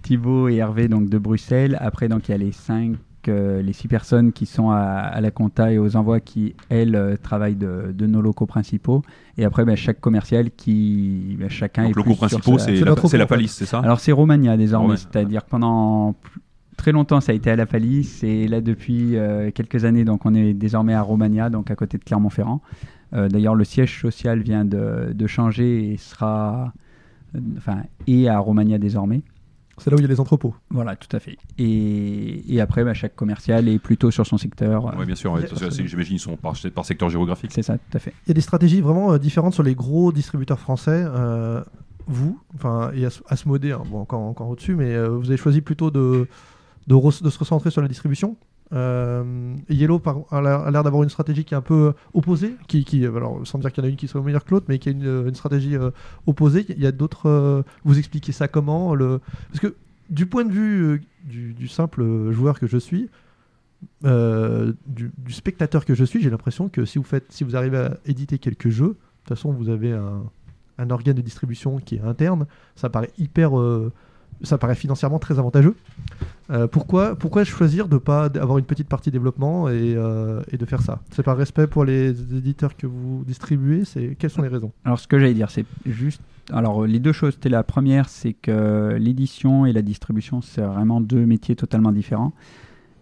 [0.02, 1.78] Thibaut et Hervé donc de Bruxelles.
[1.80, 2.96] Après donc il y a les cinq
[3.28, 7.56] les six personnes qui sont à, la compta et aux envois qui, elles, euh, travaillent
[7.56, 9.04] de, nos locaux principaux.
[9.38, 11.36] Et après, ben, chaque commercial qui.
[11.40, 13.80] Ben, chacun Donc, locaux principaux, c'est la, la palisse, c'est ça?
[13.80, 14.98] Alors, c'est Romagna désormais.
[14.98, 16.16] C'est-à-dire pendant
[16.78, 18.24] très longtemps, ça a été à la palisse.
[18.24, 21.98] Et là, depuis euh, quelques années, donc, on est désormais à Romagna, donc à côté
[21.98, 22.62] de Clermont-Ferrand.
[23.14, 26.74] Euh, d'ailleurs, le siège social vient de, de changer et sera.
[27.58, 29.22] Enfin, et à Romagna désormais.
[29.80, 30.56] C'est là où il y a les entrepôts.
[30.70, 31.38] Voilà, tout à fait.
[31.58, 34.94] Et, et après, bah, chaque commercial est plutôt sur son secteur.
[34.98, 35.38] Oui, bien sûr.
[35.70, 37.52] J'imagine qu'ils sont par, par, secteur géographique.
[37.54, 38.14] C'est ça, tout à fait.
[38.26, 41.04] Il y a des stratégies vraiment euh, différentes sur les gros distributeurs français.
[41.06, 41.64] Euh,
[42.08, 45.92] vous, enfin, et Asmodée, hein, bon, encore, encore au-dessus, mais euh, vous avez choisi plutôt
[45.92, 46.28] de,
[46.88, 48.38] de, de, se recentrer sur la distribution.
[48.72, 53.46] Yellow par, a l'air d'avoir une stratégie qui est un peu opposée, qui, qui alors,
[53.46, 54.92] sans dire qu'il y en a une qui soit meilleure que l'autre, mais qui a
[54.92, 55.76] une, stratégie
[56.26, 56.66] opposée.
[56.70, 57.64] Il y a d'autres.
[57.84, 58.96] vous expliquez ça comment.
[58.96, 59.76] Parce que
[60.10, 63.10] du point de vue du, simple joueur que je suis,
[64.04, 67.78] du, du, spectateur que je suis, j'ai l'impression que si vous, faites, si vous arrivez
[67.78, 70.24] à éditer quelques jeux, de toute façon vous avez un,
[70.78, 72.46] un organe de distribution qui est interne,
[72.76, 73.52] ça paraît hyper
[74.44, 75.76] ça paraît financièrement très avantageux.
[76.50, 80.58] Euh, pourquoi, pourquoi choisir de ne pas avoir une petite partie développement et, euh, et
[80.58, 81.02] de faire ça?
[81.12, 83.84] C'est par respect pour les éditeurs que vous distribuez?
[84.18, 84.72] Quelles sont les raisons?
[84.86, 86.22] Alors, ce que j'allais dire, c'est juste.
[86.54, 87.34] Alors, les deux choses.
[87.34, 92.32] C'était la première, c'est que l'édition et la distribution, c'est vraiment deux métiers totalement différents.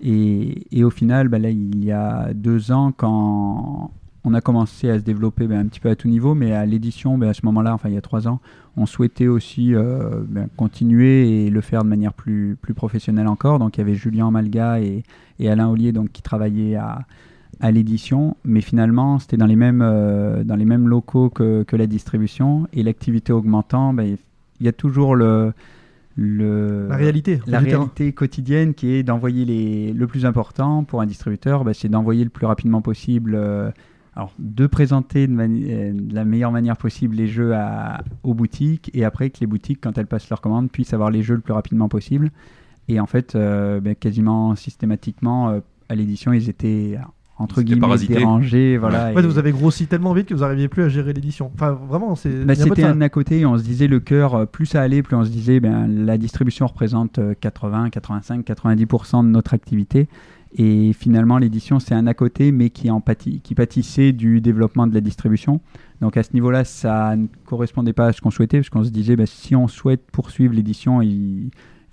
[0.02, 3.91] Et, et au final, bah là, il y a deux ans, quand
[4.26, 6.65] on a commencé à se développer ben, un petit peu à tout niveau, mais à
[6.65, 8.41] l'édition, ben, à ce moment-là, enfin il y a trois ans,
[8.76, 13.60] on souhaitait aussi euh, ben, continuer et le faire de manière plus, plus professionnelle encore.
[13.60, 15.03] Donc il y avait Julien Malga et,
[15.39, 17.06] et Alain Ollier donc, qui travaillaient à,
[17.60, 21.76] à l'édition, mais finalement c'était dans, les mêmes, euh, dans les mêmes locaux que, que
[21.76, 24.18] la distribution et l'activité augmentant, il
[24.65, 25.53] y a toujours le,
[26.15, 27.39] le, La réalité.
[27.45, 31.89] la réalité quotidienne qui est d'envoyer les le plus important pour un distributeur bah, c'est
[31.89, 33.69] d'envoyer le plus rapidement possible euh,
[34.16, 38.90] alors de présenter de, euh, de la meilleure manière possible les jeux à, aux boutiques
[38.94, 41.42] et après que les boutiques quand elles passent leur commande puissent avoir les jeux le
[41.42, 42.32] plus rapidement possible
[42.88, 45.60] et en fait euh, ben, quasiment systématiquement euh,
[45.90, 46.98] à l'édition ils étaient
[47.38, 48.16] entre guillemets parasité.
[48.16, 50.88] dérangés voilà En fait, et- vous avez grossi tellement vite que vous n'arriviez plus à
[50.88, 51.52] gérer l'édition.
[51.54, 52.46] Enfin, vraiment, c'est.
[52.46, 55.04] bah, de c'était un à côté et on se disait le cœur, plus ça allait,
[55.04, 60.08] plus on se disait ben, la distribution représente euh, 80, 85, 90% de notre activité.
[60.57, 62.90] Et finalement, l'édition, c'est un à côté, mais qui,
[63.56, 65.60] pâtissait du développement de la distribution.
[66.02, 68.90] Donc à ce niveau-là, ça ne correspondait pas à ce qu'on souhaitait, parce qu'on se
[68.90, 71.02] disait, ben, si on souhaite poursuivre l'édition,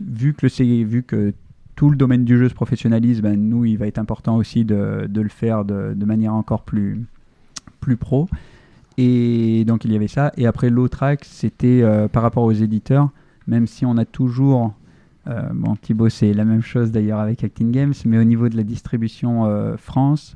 [0.01, 1.34] vu, que
[1.74, 5.09] tout le domaine du jeu se professionnalise, ben, nous, il va être important aussi de,
[5.12, 7.05] le faire de, de manière encore plus,
[7.80, 8.28] plus pro.
[8.98, 10.32] Et donc il y avait ça.
[10.36, 13.10] Et après l'autre axe, c'était euh, par rapport aux éditeurs,
[13.47, 14.72] même si on a toujours,
[15.28, 18.57] euh, bon Thibaut c'est la même chose d'ailleurs avec Acting Games, mais au niveau de
[18.57, 20.35] la distribution euh, France,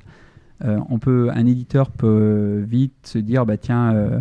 [0.65, 4.21] euh, on peut, un éditeur peut vite se dire bah tiens,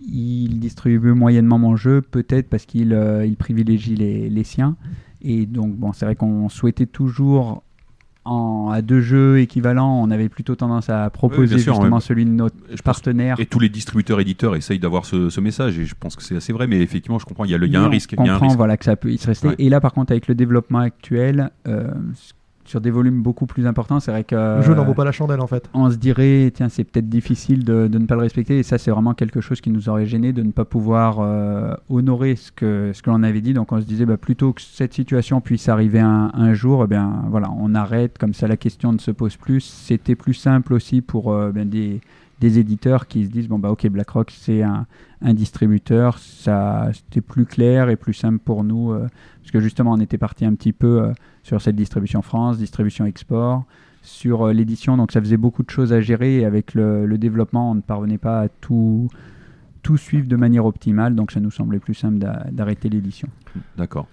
[0.00, 4.76] il distribue moyennement mon jeu, peut-être parce qu'il il privilégie les, les siens.
[5.22, 7.62] Et donc bon, c'est vrai qu'on souhaitait toujours
[8.24, 12.30] en, à deux jeux équivalents, on avait plutôt tendance à proposer sûr, justement celui de
[12.30, 13.36] notre Je partenaire.
[13.38, 16.36] Et tous les distributeurs éditeurs essayent d'avoir ce, ce message et je pense que c'est
[16.36, 17.90] assez vrai, mais effectivement, je comprends, il y a, le- il y a un on
[17.90, 18.12] risque.
[18.12, 18.56] Il y a un comprend risque.
[18.58, 19.48] voilà, que ça peut y se rester.
[19.48, 19.54] Ouais.
[19.58, 21.90] Et là, par contre, avec le développement actuel, euh,
[22.64, 25.12] sur des volumes beaucoup plus importants, c'est vrai que Le jeu n'en vaut pas la
[25.12, 25.68] chandelle en fait.
[25.74, 28.58] on se dirait, tiens, c'est peut-être difficile de, de ne pas le respecter.
[28.58, 31.74] Et ça, c'est vraiment quelque chose qui nous aurait gêné de ne pas pouvoir euh,
[31.88, 33.54] honorer ce que, ce que l'on avait dit.
[33.54, 36.86] Donc, on se disait, bah, plutôt que cette situation puisse arriver un, un jour, eh
[36.86, 38.18] bien, voilà, on arrête.
[38.18, 39.60] Comme ça, la question ne se pose plus.
[39.60, 42.00] C'était plus simple aussi pour euh, ben, des,
[42.40, 44.86] des éditeurs qui se disent, bon, bah, ok, BlackRock, c'est un,
[45.22, 46.18] distributeur.
[46.18, 48.92] Ça, c'était plus clair et plus simple pour nous.
[48.92, 49.06] euh,
[49.40, 51.12] parce que justement, on était parti un petit peu euh,
[51.42, 53.64] sur cette distribution France, distribution export
[54.02, 57.16] sur euh, l'édition, donc ça faisait beaucoup de choses à gérer et avec le, le
[57.16, 59.08] développement, on ne parvenait pas à tout,
[59.82, 63.28] tout suivre de manière optimale, donc ça nous semblait plus simple d'a- d'arrêter l'édition.
[63.78, 64.06] D'accord.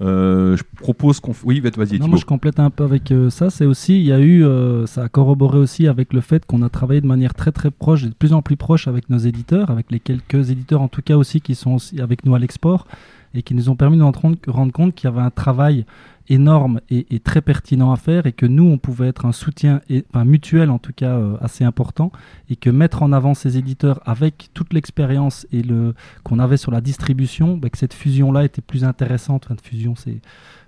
[0.00, 1.34] Euh, je propose qu'on.
[1.44, 3.50] Oui, vas-y, Non, moi je complète un peu avec euh, ça.
[3.50, 6.62] C'est aussi, il y a eu, euh, ça a corroboré aussi avec le fait qu'on
[6.62, 9.18] a travaillé de manière très très proche, et de plus en plus proche avec nos
[9.18, 12.38] éditeurs, avec les quelques éditeurs en tout cas aussi qui sont aussi avec nous à
[12.38, 12.86] l'export
[13.34, 14.10] et qui nous ont permis de nous
[14.48, 15.84] rendre compte qu'il y avait un travail
[16.30, 19.80] énorme et, et très pertinent à faire et que nous on pouvait être un soutien
[19.90, 22.12] et, enfin, mutuel en tout cas euh, assez important
[22.48, 26.70] et que mettre en avant ces éditeurs avec toute l'expérience et le qu'on avait sur
[26.70, 29.44] la distribution, bah, que cette fusion là était plus intéressante.
[29.46, 30.20] Enfin, de fusion c'est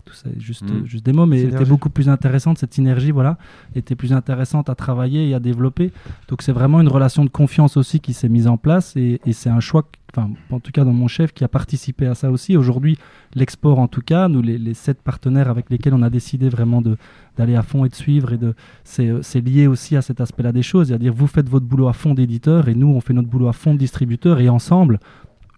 [0.04, 0.84] tout ça juste, Mm.
[0.84, 1.56] juste des mots, mais Synergie.
[1.62, 3.38] était beaucoup plus intéressante, cette synergie, voilà,
[3.76, 5.92] était plus intéressante à travailler et à développer.
[6.26, 9.32] Donc c'est vraiment une relation de confiance aussi qui s'est mise en place et, et
[9.32, 12.32] c'est un choix, enfin en tout cas dans mon chef qui a participé à ça
[12.32, 12.56] aussi.
[12.56, 12.98] Aujourd'hui,
[13.36, 16.82] l'export en tout cas, nous les, les sept partenaires avec lesquels on a décidé vraiment
[17.36, 20.20] d'aller à fond et de suivre et de c'est euh, c'est lié aussi à cet
[20.20, 23.12] aspect-là des choses, c'est-à-dire vous faites votre boulot à fond d'éditeur et nous on fait
[23.14, 24.98] notre boulot à fond de distributeur et ensemble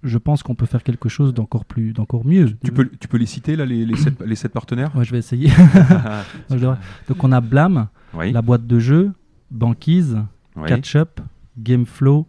[0.02, 2.50] je pense qu'on peut faire quelque chose d'encore plus d'encore mieux.
[2.62, 4.94] Tu peux, tu peux les citer, là, les, les, sept, les sept partenaires?
[4.94, 5.48] Ouais, je vais essayer.
[6.50, 6.76] Je devrais-
[7.08, 8.30] Donc on a Blam, Oui.
[8.30, 9.12] la boîte de jeu,
[9.50, 10.18] Banquise,
[10.56, 10.68] oui.
[10.68, 11.20] Catch-up,
[11.58, 12.26] Gameflow,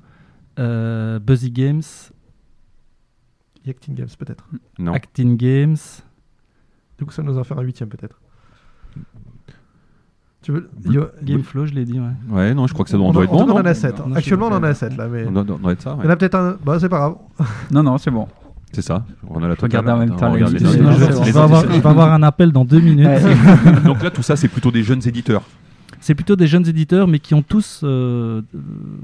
[0.57, 1.81] euh, Buzzy Games,
[3.67, 4.47] Acting Games peut-être.
[4.79, 4.93] Non.
[4.93, 5.75] Acting Games.
[6.97, 8.19] Du coup, ça nous en fait un huitième peut-être.
[10.41, 12.05] Tu veux Yo- Gameflow, je l'ai dit, ouais.
[12.29, 13.53] Ouais, non, je crois que ça doit, on, on doit en- être en bon.
[13.53, 13.99] on en a 7.
[14.07, 16.01] Non, Actuellement, on en a 7 là, mais On doit, être ça, ouais.
[16.03, 16.57] il y en a peut-être un.
[16.63, 17.15] Bah, c'est pas grave.
[17.71, 18.27] Non, non, c'est bon.
[18.71, 19.05] C'est ça.
[19.27, 19.79] On a la totale.
[19.81, 23.07] Regardez en même temps on va avoir, un appel dans deux minutes.
[23.85, 25.43] Donc là, tout ça, c'est plutôt des jeunes éditeurs.
[25.99, 28.59] C'est plutôt des jeunes éditeurs, mais qui ont tous, euh, euh,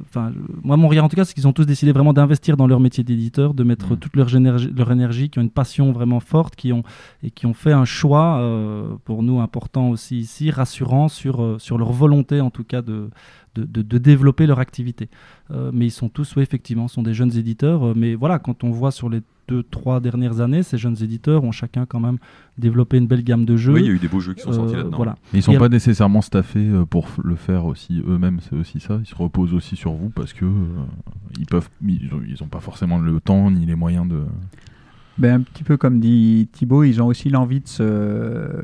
[0.09, 0.31] enfin,
[0.63, 2.79] moi mon regard en tout cas, c'est qu'ils ont tous décidé vraiment d'investir dans leur
[2.79, 6.55] métier d'éditeur, de mettre toute leur énergie, leur énergie, qui ont une passion vraiment forte,
[6.55, 6.83] qui ont
[7.23, 11.77] et qui ont fait un choix euh, pour nous important aussi ici, rassurant sur sur
[11.77, 13.09] leur volonté en tout cas de
[13.55, 15.09] de, de- de développer leur activité.
[15.51, 17.83] Euh, mais ils sont tous, oui, effectivement, sont des jeunes éditeurs.
[17.87, 21.43] euh, mais voilà, quand on voit sur les deux, trois dernières années, ces jeunes éditeurs
[21.43, 22.17] ont chacun quand même
[22.57, 23.73] développé une belle gamme de jeux.
[23.73, 24.95] Oui, il y a eu des beaux jeux qui sont sortis Euh, là-dedans.
[24.95, 25.15] voilà.
[25.33, 28.99] Mais ils sont Et pas nécessairement staffés pour le faire aussi eux-mêmes, c'est aussi ça.
[29.03, 30.49] Ils se reposent aussi sur vous parce que euh,
[31.39, 34.21] ils peuvent, ils ont, ils ont pas forcément le temps ni les moyens de.
[35.17, 38.63] Ben, un petit peu comme dit Thibaut, ils ont aussi l'envie de se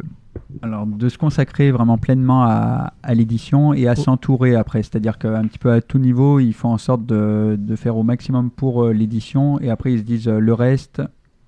[0.62, 4.02] Alors, de se consacrer vraiment pleinement à, à l'édition et à Oh.
[4.02, 4.82] s'entourer après.
[4.84, 8.04] C'est-à-dire qu'un petit peu à tout niveau, ils font en sorte de, de faire au
[8.04, 11.02] maximum pour euh, l'édition et après ils se disent euh, le reste,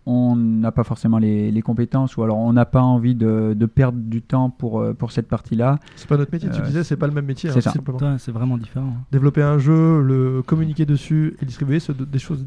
[0.05, 3.65] on n'a pas forcément les, les compétences ou alors on n'a pas envie de, de
[3.67, 5.77] perdre du temps pour, euh, pour cette partie-là.
[5.95, 7.51] C'est pas notre métier, tu disais, c'est pas le même métier.
[7.51, 8.87] c'est hein, vraiment différent.
[8.97, 9.03] hein.
[9.11, 12.45] Développer un jeu, le communiquer dessus et distribuer, c'est de- des choses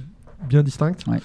[0.48, 1.04] bien distinctes.
[1.06, 1.20] Ouais.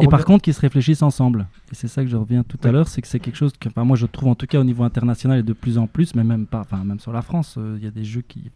[0.00, 1.46] Et par contre, qu'ils se réfléchissent ensemble.
[1.72, 3.68] Et c'est ça que je reviens tout à l'heure, c'est que c'est quelque chose que,
[3.68, 6.14] enfin, moi, je trouve en tout cas au niveau international et de plus en plus,
[6.14, 8.50] mais même pas, enfin, même sur la France, euh, il y a des jeux qui,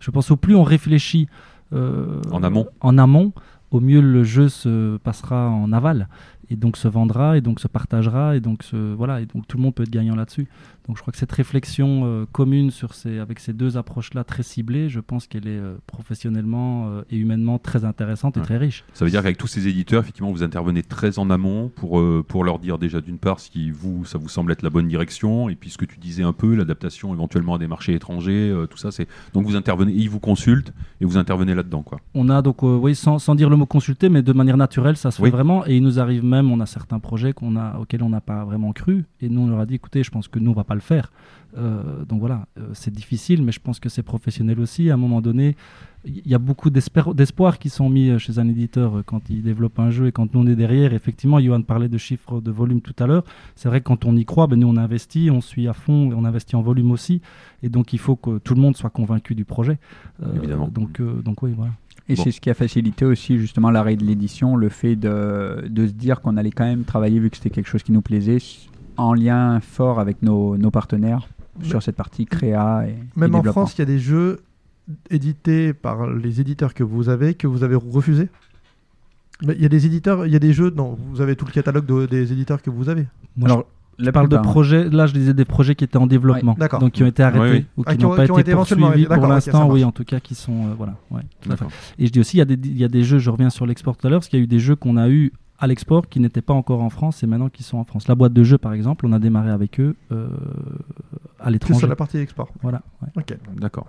[0.00, 1.28] je pense, au plus on réfléchit
[1.74, 2.66] euh, En amont.
[2.80, 3.32] en amont,
[3.70, 6.08] au mieux le jeu se passera en aval
[6.52, 9.56] et donc se vendra et donc se partagera et donc se, voilà et donc tout
[9.56, 10.46] le monde peut être gagnant là-dessus.
[10.86, 14.42] Donc je crois que cette réflexion euh, commune sur ces, avec ces deux approches-là très
[14.42, 18.46] ciblées, je pense qu'elle est euh, professionnellement euh, et humainement très intéressante et Ouais.
[18.46, 18.84] très riche.
[18.92, 22.42] Ça veut dire qu'avec tous ces éditeurs, effectivement, vous intervenez très en amont pour, pour
[22.44, 25.54] leur dire déjà d'une part si vous, ça vous semble être la bonne direction, et
[25.54, 28.90] puis ce que tu disais un peu, l'adaptation éventuellement à des marchés étrangers, tout ça,
[28.90, 31.98] c'est donc vous intervenez, ils vous consultent et vous intervenez là-dedans, quoi.
[32.14, 35.10] On a donc, oui, sans, sans dire le mot consulter, mais de manière naturelle, ça
[35.12, 35.30] se Oui.
[35.30, 35.64] fait vraiment.
[35.66, 38.44] Et il nous arrive même, on a certains projets qu'on a, auxquels on n'a pas
[38.44, 39.04] vraiment cru.
[39.20, 40.80] Et nous, on leur a dit, écoutez, je pense que nous, on va pas le
[40.80, 41.12] faire.
[41.56, 44.90] Euh, donc voilà, euh, c'est difficile, mais je pense que c'est professionnel aussi.
[44.90, 45.56] À un moment donné,
[46.04, 49.78] il y a beaucoup d'espoir qui sont mis euh, chez un éditeur quand il développe
[49.78, 50.94] un jeu et quand nous, on est derrière.
[50.94, 53.24] Effectivement, Johan parlait de chiffres de volume tout à l'heure.
[53.54, 56.10] C'est vrai que quand on y croit, ben, nous, on investit, on suit à fond,
[56.10, 57.20] et on investit en volume aussi.
[57.62, 59.78] Et donc, il faut que tout le monde soit convaincu du projet.
[60.22, 60.68] Euh, Évidemment.
[60.68, 61.72] Donc, donc oui, voilà.
[62.12, 62.22] Et Bon.
[62.24, 65.92] c'est ce qui a facilité aussi justement l'arrêt de l'édition, le fait de, de se
[65.92, 68.38] dire qu'on allait quand même travailler, vu que c'était quelque chose qui nous plaisait,
[68.96, 71.28] en lien fort avec nos, nos partenaires
[71.60, 73.42] Mais- sur cette partie créa et, et Même en.
[73.42, 74.40] France, il y a des jeux
[75.10, 78.28] édités par les éditeurs que vous avez, que vous avez refusés?
[79.42, 81.50] Il y a des éditeurs, il y a des jeux, non, vous avez tout le
[81.52, 83.06] catalogue de- des éditeurs que vous avez?
[83.36, 83.66] Moi, Alors,
[83.98, 84.88] je parle de projets.
[84.90, 86.80] Là, je disais des projets qui étaient en développement, Ouais, d'accord.
[86.80, 87.66] donc qui ont été arrêtés Oui, oui.
[87.76, 89.06] ou Ah, qui qui ont- n'ont pas qui été poursuivis arrêtés.
[89.06, 89.70] pour l'instant.
[89.70, 90.94] oui, en tout cas, qui sont euh, voilà.
[91.10, 91.22] ouais.
[91.98, 93.18] Et je dis aussi, il y, a des- il y a des jeux.
[93.18, 94.96] Je reviens sur l'export tout à l'heure, parce qu'il y a eu des jeux qu'on
[94.96, 97.84] a eu à l'export qui n'étaient pas encore en France et maintenant qui sont en
[97.84, 98.08] France.
[98.08, 100.26] La boîte de jeux, par exemple, on a démarré avec eux euh,
[101.38, 101.78] à l'étranger.
[101.78, 102.48] sur la partie export.
[102.62, 102.82] Voilà.
[103.02, 103.08] ouais.
[103.16, 103.36] Ok.
[103.60, 103.88] D'accord.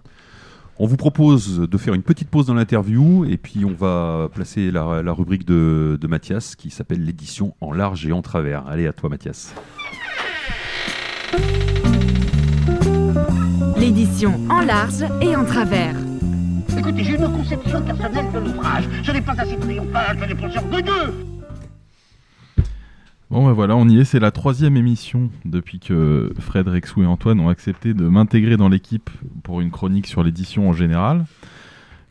[0.80, 4.72] On vous propose de faire une petite pause dans l'interview et puis on va placer
[4.72, 8.68] la, la rubrique de, de Mathias qui s'appelle l'édition en large et en travers.
[8.68, 9.54] Allez, à toi Mathias.
[13.78, 15.96] L'édition en large et en travers.
[16.78, 18.86] Écoutez, j'ai une conception personnelle de l'ouvrage.
[19.04, 21.26] Ce n'est pas assez triomphal les penseurs de deux.
[23.30, 24.04] Bon, ben voilà, on y est.
[24.04, 28.70] C'est la troisième émission depuis que Fred, Rexou et Antoine ont accepté de m'intégrer dans
[28.70, 29.10] l'équipe
[29.44, 31.26] pour une chronique sur l'édition en général.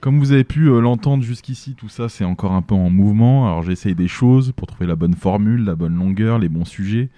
[0.01, 3.47] Comme vous avez pu euh, l'entendre jusqu'ici, tout ça c'est encore un peu en mouvement.
[3.47, 7.09] Alors j'essaye des choses pour trouver la bonne formule, la bonne longueur, les bons sujets.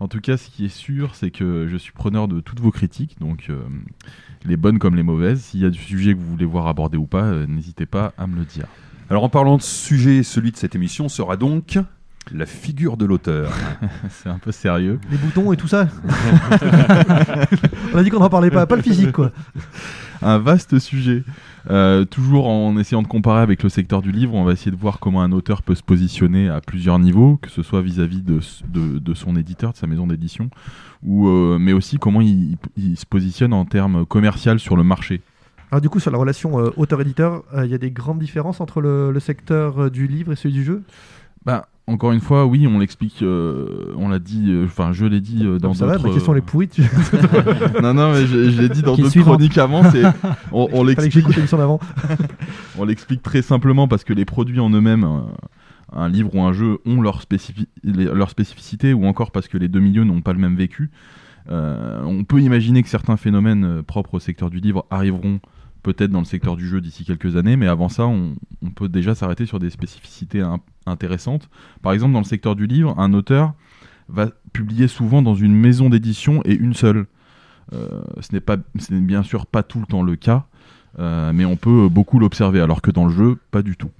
[0.00, 2.70] En tout cas, ce qui est sûr, c'est que je suis preneur de toutes vos
[2.70, 3.58] critiques, donc euh,
[4.44, 5.40] les bonnes comme les mauvaises.
[5.40, 8.12] S'il y a du sujet que vous voulez voir abordé ou pas, euh, n'hésitez pas
[8.16, 8.66] à me le dire.
[9.10, 11.78] Alors en parlant de sujet, celui de cette émission sera donc
[12.32, 13.52] la figure de l'auteur.
[14.10, 15.00] c'est un peu sérieux.
[15.10, 15.88] Les boutons et tout ça.
[17.92, 19.32] On a dit qu'on n'en parlait pas, pas le physique quoi.
[20.22, 21.24] Un vaste sujet.
[21.70, 24.76] Euh, toujours en essayant de comparer avec le secteur du livre, on va essayer de
[24.76, 28.40] voir comment un auteur peut se positionner à plusieurs niveaux, que ce soit vis-à-vis de,
[28.68, 30.50] de, de son éditeur, de sa maison d'édition,
[31.02, 35.20] ou euh, mais aussi comment il, il se positionne en termes commercial sur le marché.
[35.70, 38.80] Alors du coup, sur la relation euh, auteur-éditeur, il y a des grandes différences entre
[38.80, 40.82] le, le secteur du livre et celui du jeu?
[41.44, 45.20] Bah, encore une fois, oui, on l'explique, euh, on l'a dit, euh, enfin, je l'ai
[45.20, 46.68] dit euh, dans Ça va, ma question est pourrie.
[46.68, 46.82] Tu...
[47.82, 49.90] non, non, mais je, je l'ai dit dans d'autres chroniques avant.
[49.90, 50.04] c'est-
[50.52, 51.24] On, on l'explique.
[52.78, 55.26] On l'explique très simplement parce que les produits en eux-mêmes, un,
[55.92, 59.58] un livre ou un jeu, ont leur, spécifi- les- leur spécificité, ou encore parce que
[59.58, 60.90] les deux milieux n'ont pas le même vécu.
[61.50, 65.40] Euh, on peut imaginer que certains phénomènes euh, propres au secteur du livre arriveront
[65.82, 68.88] peut-être dans le secteur du jeu d'ici quelques années, mais avant ça, on, on peut
[68.88, 70.58] déjà s'arrêter sur des spécificités in-
[70.88, 71.48] intéressantes.
[71.82, 73.54] Par exemple, dans le secteur du livre, un auteur
[74.08, 77.06] va publier souvent dans une maison d'édition et une seule.
[77.74, 80.46] Euh, ce n'est pas, ce n'est bien sûr pas tout le temps le cas,
[80.98, 83.90] euh, mais on peut beaucoup l'observer, alors que dans le jeu, pas du tout.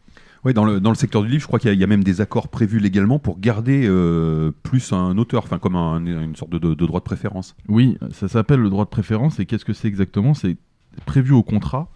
[0.44, 1.85] Oui, dans le, dans le secteur du livre, je crois qu'il y, a- il y
[1.85, 5.98] a même des accords prévus légalement pour garder euh, plus un auteur, enfin comme un-
[6.05, 7.56] une sorte de, de- de droit de préférence.
[7.69, 10.32] Oui, ça s'appelle le droit de préférence, et qu'est-ce que c'est exactement?
[10.35, 10.56] C'est
[11.05, 11.90] prévu au contrat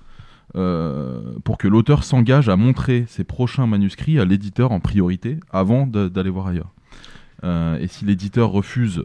[0.56, 5.86] euh, pour que l'auteur s'engage à montrer ses prochains manuscrits à l'éditeur en priorité avant
[5.86, 6.72] d'aller voir ailleurs.
[7.44, 9.04] Euh, et si l'éditeur refuse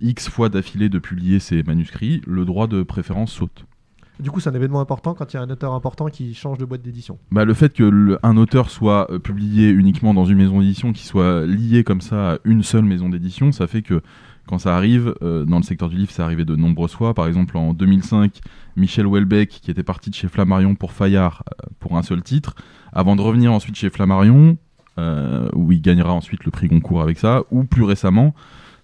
[0.00, 3.64] X fois d'affilée de publier ses manuscrits, le droit de préférence saute.
[4.20, 6.58] Du coup, c'est un événement important quand il y a un auteur important qui change
[6.58, 7.18] de boîte d'édition.
[7.30, 10.92] Bah, le fait que le- un auteur soit euh, publié uniquement dans une maison d'édition,
[10.92, 14.02] qui soit lié comme ça à une seule maison d'édition, ça fait que
[14.48, 17.12] quand ça arrive, euh, dans le secteur du livre, ça arrivé de nombreuses fois.
[17.12, 18.40] Par exemple, en 2005,
[18.76, 22.54] Michel Houellebecq, qui était parti de chez Flammarion pour Fayard euh, pour un seul titre,
[22.92, 24.56] avant de revenir ensuite chez Flammarion,
[24.98, 28.34] euh, où il gagnera ensuite le prix Goncourt avec ça, ou plus récemment,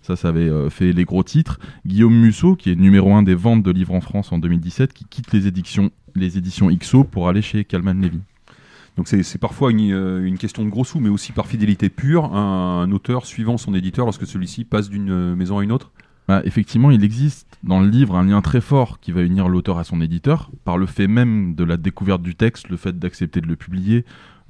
[0.02, 3.62] ça, ça avait fait les gros titres, Guillaume Musso, qui est numéro un des ventes
[3.62, 7.40] de livres en France en 2017, qui quitte les éditions, les éditions XO pour aller
[7.40, 8.20] chez Calman Levy.
[8.96, 12.32] Donc c'est parfois une, euh, une question de gros sous, mais aussi par fidélité pure,
[12.34, 15.90] un, un auteur suivant son éditeur lorsque celui-ci passe d'une euh, maison à une autre.
[16.28, 19.78] Bah, effectivement, il existe dans le livre un lien très fort qui va unir l'auteur
[19.78, 23.40] à son éditeur, par le fait même de la découverte du texte, le fait d'accepter
[23.40, 24.04] de le publier,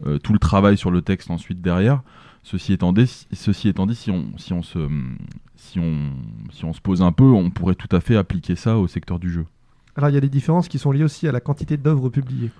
[0.06, 2.02] euh, tout le travail sur le texte ensuite derrière.
[2.42, 4.88] Ceci étant dit, ceci étant dit si, on, si, on se,
[5.56, 6.10] si, on,
[6.52, 9.18] si on se pose un peu, on pourrait tout à fait appliquer ça au secteur
[9.18, 9.46] du jeu.
[9.96, 12.50] Alors, il y a des différences qui sont liées aussi à la quantité d'œuvres publiées.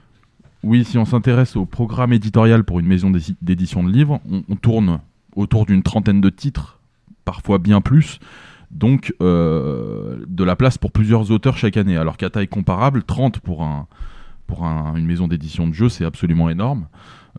[0.65, 4.57] Oui, si on s'intéresse au programme éditorial pour une maison d'édi- d'édition de livres, on,
[4.57, 5.01] tourne
[5.37, 6.79] autour d'une trentaine de titres,
[7.27, 8.19] parfois bien plus.
[8.71, 11.97] Donc, euh, de la place pour plusieurs auteurs chaque année.
[11.99, 13.87] Alors qu'à taille comparable, 30 pour, un,
[14.47, 16.87] pour un- une maison d'édition de jeux, c'est absolument énorme.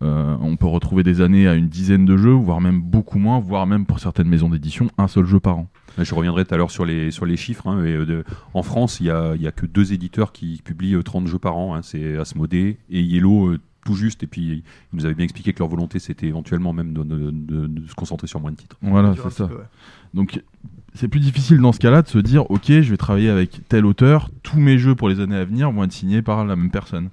[0.01, 3.39] Euh, on peut retrouver des années à une dizaine de jeux, voire même beaucoup moins,
[3.39, 5.69] voire même pour certaines maisons d'édition, un seul jeu par an.
[5.97, 7.67] Je reviendrai tout à l'heure sur les, sur les chiffres.
[7.67, 8.23] hein, et, euh, de-
[8.53, 11.27] en France, il n'y a, il y a que deux éditeurs qui publient euh, 30
[11.27, 11.75] jeux par an.
[11.75, 14.21] hein, c'est Asmodée et Yellow, euh, tout juste.
[14.23, 14.63] Et puis, ils
[14.97, 17.95] nous avaient bien expliqué que leur volonté, c'était éventuellement même de, de- de- de se
[17.95, 18.75] concentrer sur moins de titres.
[18.81, 19.45] Voilà, c'est ça.
[19.45, 19.67] petit peu, ouais.
[20.13, 20.41] Donc,
[20.93, 23.85] c'est plus difficile dans ce cas-là de se dire, ok, je vais travailler avec tel
[23.85, 26.71] auteur, tous mes jeux pour les années à venir vont être signés par la même
[26.71, 27.09] personne.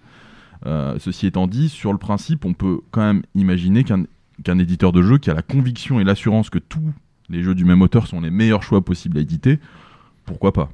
[0.66, 5.02] Euh, ceci étant dit, sur le principe, on peut quand même imaginer qu'un éditeur de
[5.02, 6.92] jeu qui a la conviction et l'assurance que tous
[7.28, 9.58] les jeux du même auteur sont les meilleurs choix possibles à éditer,
[10.24, 10.70] pourquoi pas?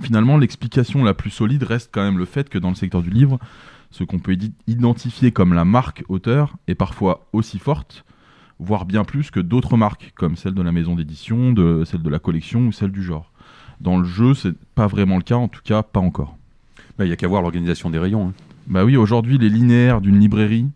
[0.00, 3.10] Finalement, l'explication la plus solide reste quand même le fait que dans le secteur du
[3.10, 3.38] livre,
[3.90, 4.36] ce qu'on peut
[4.66, 8.04] identifier comme la marque auteur est parfois aussi forte,
[8.60, 12.10] voire bien plus que d'autres marques, comme celle de la maison d'édition, de celle de
[12.10, 13.32] la collection ou celle du genre.
[13.80, 16.36] Dans le jeu, c'est pas vraiment le cas, en tout cas pas encore.
[16.96, 18.28] Bah, Il n'y a qu'à voir l'organisation des rayons.
[18.28, 18.32] hein.
[18.68, 20.66] Bah oui, aujourd'hui, les linéaires d'une librairie,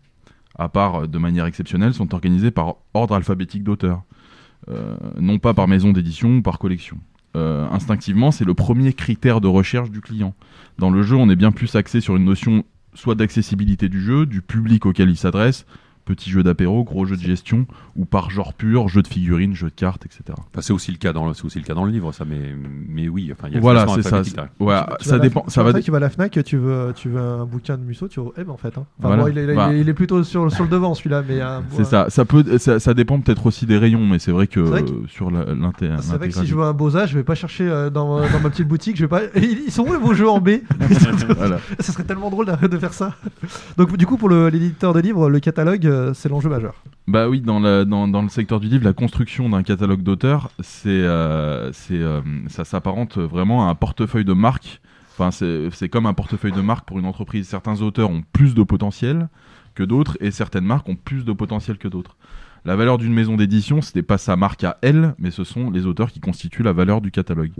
[0.57, 4.01] à part euh, de manière exceptionnelle, sont organisés par ordre alphabétique d'auteur.
[4.69, 6.97] Euh, non pas par maison d'édition ou par collection.
[7.35, 10.33] Euh, instinctivement, c'est le premier critère de recherche du client.
[10.79, 12.63] Dans le jeu, on est bien plus axé sur une notion
[12.95, 15.65] soit d'accessibilité du jeu, du public auquel il s'adresse,
[16.05, 17.65] petit jeu d'apéro, gros jeu de gestion,
[17.95, 20.21] ou par genre pur, jeu de figurines, jeu de cartes, etc.
[20.31, 22.25] Enfin, c'est aussi le cas dans le, c'est aussi le cas dans le livre, ça.
[22.25, 22.53] Mais,
[22.89, 24.21] mais oui, enfin, il y a Voilà, c'est ça.
[24.59, 25.41] Ouais, Tu ça dépend.
[25.41, 25.77] tu Ça vas va.
[25.77, 28.19] à tu vas à la Fnac, tu veux, tu veux un bouquin de Musso, tu
[28.37, 28.77] M en fait.
[28.77, 28.85] hein.
[28.99, 29.23] Enfin, Voilà.
[29.23, 29.73] bon, il, est, il est- Bah.
[29.73, 32.07] il est plutôt sur, sur le devant celui-là, mais un- C'est ça.
[32.09, 32.43] Ça peut.
[32.57, 35.07] Ça, ça dépend peut-être aussi des rayons, mais c'est vrai que C'est vrai que- euh,
[35.07, 37.67] sur la- l'inté- C'est vrai que si je veux un Boza, je vais pas chercher
[37.67, 39.21] euh, dans, dans ma petite boutique, je vais pas.
[39.35, 40.49] Ils sont où les beaux jeux en B?
[41.37, 41.59] Voilà.
[41.79, 43.15] Ça serait tellement drôle de, de faire ça.
[43.77, 46.83] Donc du coup, pour le- l'éditeur de livres, le catalogue, euh, c'est l'enjeu majeur.
[47.07, 50.51] Bah oui, dans, la- dans, dans le secteur du livre, la construction d'un catalogue d'auteurs,
[50.59, 54.81] c'est, euh, c'est, euh, ça s'apparente vraiment à un portefeuille de marque.
[55.13, 57.47] Enfin, c'est, c'est comme un portefeuille de marque pour une entreprise.
[57.47, 59.29] Certains auteurs ont plus de potentiel
[59.75, 62.17] que d'autres et certaines marques ont plus de potentiel que d'autres.
[62.65, 65.69] La valeur d'une maison d'édition, ce n'est pas sa marque à elle, mais ce sont
[65.69, 67.51] les auteurs qui constituent la valeur du catalogue.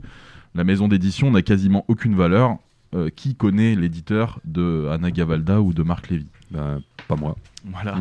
[0.56, 2.58] La maison d'édition n'a quasiment aucune valeur.
[2.96, 6.28] Euh, qui connaît l'éditeur de Anna Gavalda ou de Marc Lévy?
[6.52, 6.78] Bah,
[7.08, 7.36] Pas moi.
[7.66, 7.96] Voilà.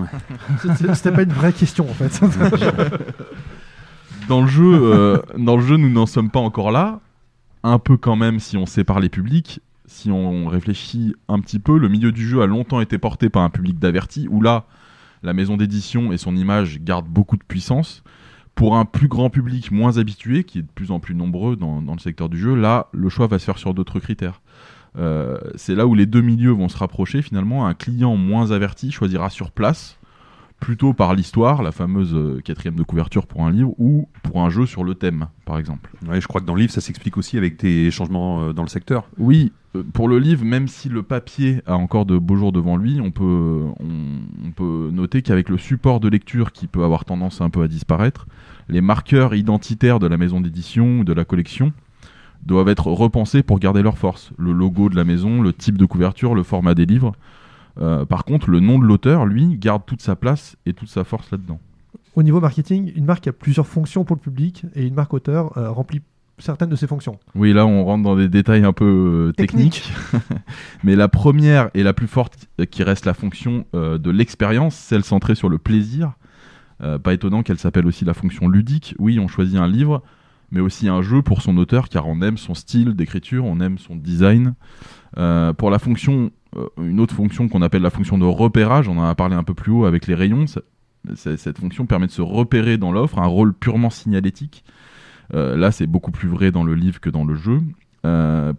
[0.61, 2.21] C'était c'était pas une vraie question en fait.
[4.29, 7.01] dans le jeu, euh, dans le jeu, nous n'en sommes pas encore là.
[7.63, 9.61] Un peu quand même, si on sépare les publics.
[9.87, 13.43] Si on réfléchit un petit peu, le milieu du jeu a longtemps été porté par
[13.43, 14.65] un public d'avertis, où là,
[15.23, 18.03] la maison d'édition et son image gardent beaucoup de puissance.
[18.55, 21.83] Pour un plus grand public moins habitué, qui est de plus en plus nombreux dans,
[21.83, 24.41] dans le secteur du jeu, là, le choix va se faire sur d'autres critères.
[24.99, 27.67] Euh, c'est là où les deux milieux vont se rapprocher finalement.
[27.67, 29.99] Un client moins averti choisira sur place,
[30.63, 34.49] plutôt par l'histoire, la fameuse euh, quatrième de couverture pour un livre, ou pour un
[34.49, 35.91] jeu sur le thème, par exemple.
[36.09, 38.63] Ouais, je crois que dans le livre, ça s'explique aussi avec des changements euh, dans
[38.63, 39.09] le secteur.
[39.19, 42.77] Oui, euh, pour le livre, même si le papier a encore de beaux jours devant
[42.77, 47.05] lui, on peut, on, on peut noter qu'avec le support de lecture qui peut avoir
[47.05, 48.29] tendance un peu à disparaître,
[48.69, 51.73] les marqueurs identitaires de la maison d'édition ou de la collection
[52.45, 54.33] doivent être repensés pour garder leur force.
[54.37, 57.15] Le logo de la maison, le type de couverture, le format des livres.
[57.81, 61.05] Euh, par contre, le nom de l'auteur, lui, garde toute sa place et toute sa
[61.05, 61.61] force là-dedans.
[62.15, 65.57] Au niveau marketing, une marque a plusieurs fonctions pour le public et une marque auteur
[65.57, 66.03] euh, remplit
[66.39, 67.19] certaines de ses fonctions.
[67.35, 69.91] Oui, là, on rentre dans des détails un peu euh, techniques.
[70.85, 75.35] Mais la première et la plus forte, qui reste la fonction de l'expérience, celle centrée
[75.35, 76.13] sur le plaisir.
[77.05, 78.97] Pas étonnant qu'elle s'appelle aussi la fonction ludique.
[78.99, 80.03] Oui, on choisit un livre,
[80.53, 83.79] mais aussi un jeu pour son auteur, car on aime son style d'écriture, on aime
[83.79, 84.55] son design.
[85.17, 88.99] Euh, pour la fonction, euh, une autre fonction qu'on appelle la fonction de repérage, on
[88.99, 90.45] en a parlé un peu plus haut avec les rayons,
[91.17, 94.63] cette fonction permet de se repérer dans l'offre, un rôle purement signalétique.
[95.35, 97.61] Euh, là, c'est beaucoup plus vrai dans le livre que dans le jeu.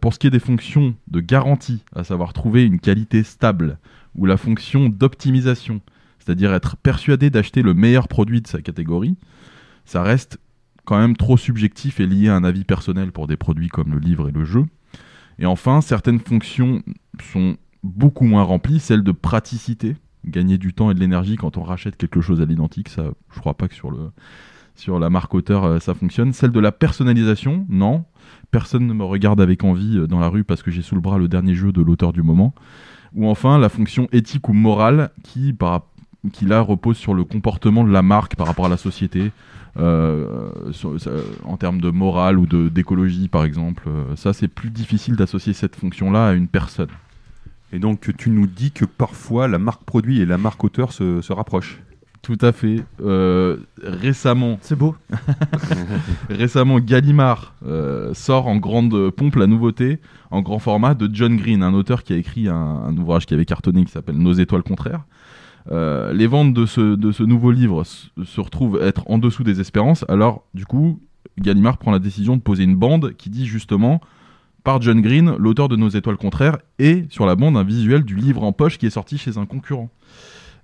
[0.01, 3.77] Pour ce qui est des fonctions de garantie, à savoir trouver une qualité stable,
[4.15, 5.81] ou la fonction d'optimisation,
[6.19, 9.17] c'est-à-dire être persuadé d'acheter le meilleur produit de sa catégorie,
[9.85, 10.39] ça reste
[10.85, 13.99] quand même trop subjectif et lié à un avis personnel pour des produits comme le
[13.99, 14.65] livre et le jeu.
[15.39, 16.81] Et enfin, certaines fonctions
[17.22, 19.95] sont beaucoup moins remplies, celle de praticité,
[20.26, 23.03] gagner du temps et de l'énergie quand on rachète quelque chose à l'identique, ça,
[23.34, 24.11] je crois pas que sur le
[24.76, 26.34] sur la marque auteur euh, ça fonctionne.
[26.34, 28.05] Celle de la personnalisation, non.
[28.49, 31.01] Personne ne me regarde avec envie euh, dans la rue parce que j'ai sous le
[31.01, 32.53] bras le dernier jeu de l'auteur du moment.
[33.14, 35.84] Ou enfin la fonction éthique ou morale qui, par,
[36.31, 39.31] qui là repose sur le comportement de la marque par rapport à la société,
[39.75, 41.11] sur- ça-
[41.43, 43.83] en termes de morale ou d'écologie par exemple.
[43.87, 46.89] Euh, ça c'est plus difficile d'associer cette fonction-là à une personne.
[47.71, 51.21] Et donc tu nous dis que parfois la marque produit et la marque auteur se,
[51.21, 51.79] se rapprochent.
[52.21, 52.77] Tout à fait.
[53.03, 54.95] Euh, récemment, C'est beau.
[56.29, 59.99] récemment Gallimard euh, sort en grande pompe la nouveauté
[60.31, 63.33] en grand format de John Green, un auteur qui a écrit un, un ouvrage qui
[63.33, 65.01] avait cartonné qui s'appelle Nos étoiles contraires.
[65.72, 70.06] Euh, les ventes de ce, nouveau livre se, se retrouvent être en dessous des espérances.
[70.10, 70.99] Alors, du coup,
[71.40, 74.02] Gallimard prend la décision de poser une bande qui dit justement
[74.64, 78.15] par John Green, l'auteur de Nos étoiles contraires, et sur la bande un visuel du
[78.15, 79.90] livre en poche qui est sorti chez un concurrent.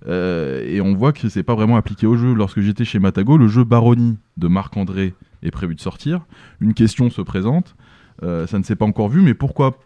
[0.06, 2.32] Euh, et on voit que c'est pas vraiment appliqué au jeu.
[2.32, 6.22] Lorsque j'étais chez Matago, le jeu Baronie de Marc-André est prévu de sortir.
[6.60, 7.76] Une question se présente.
[8.22, 9.78] Euh, ça ne s'est pas encore vu, mais pourquoi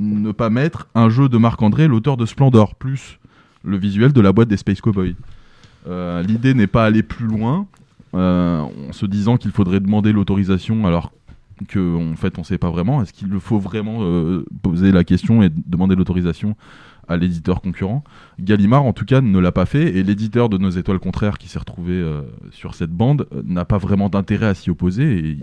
[0.00, 3.19] ne pas mettre un jeu de Marc-André, l'auteur de Splendor, plus
[3.64, 5.14] le visuel de la boîte des Space Cowboys
[5.86, 7.66] Euh, L'idée n'est pas aller plus loin
[8.14, 11.12] euh, en se disant qu'il faudrait demander l'autorisation alors
[11.68, 13.02] que en fait on sait pas vraiment.
[13.02, 16.54] Est-ce qu'il faut vraiment euh, poser la question et demander l'autorisation
[17.08, 18.04] à l'éditeur concurrent?
[18.38, 21.48] Gallimard en tout cas ne l'a pas fait et l'éditeur de Nos étoiles contraires qui
[21.48, 22.04] s'est retrouvé
[22.50, 25.38] sur cette bande n'a pas vraiment d'intérêt à s'y opposer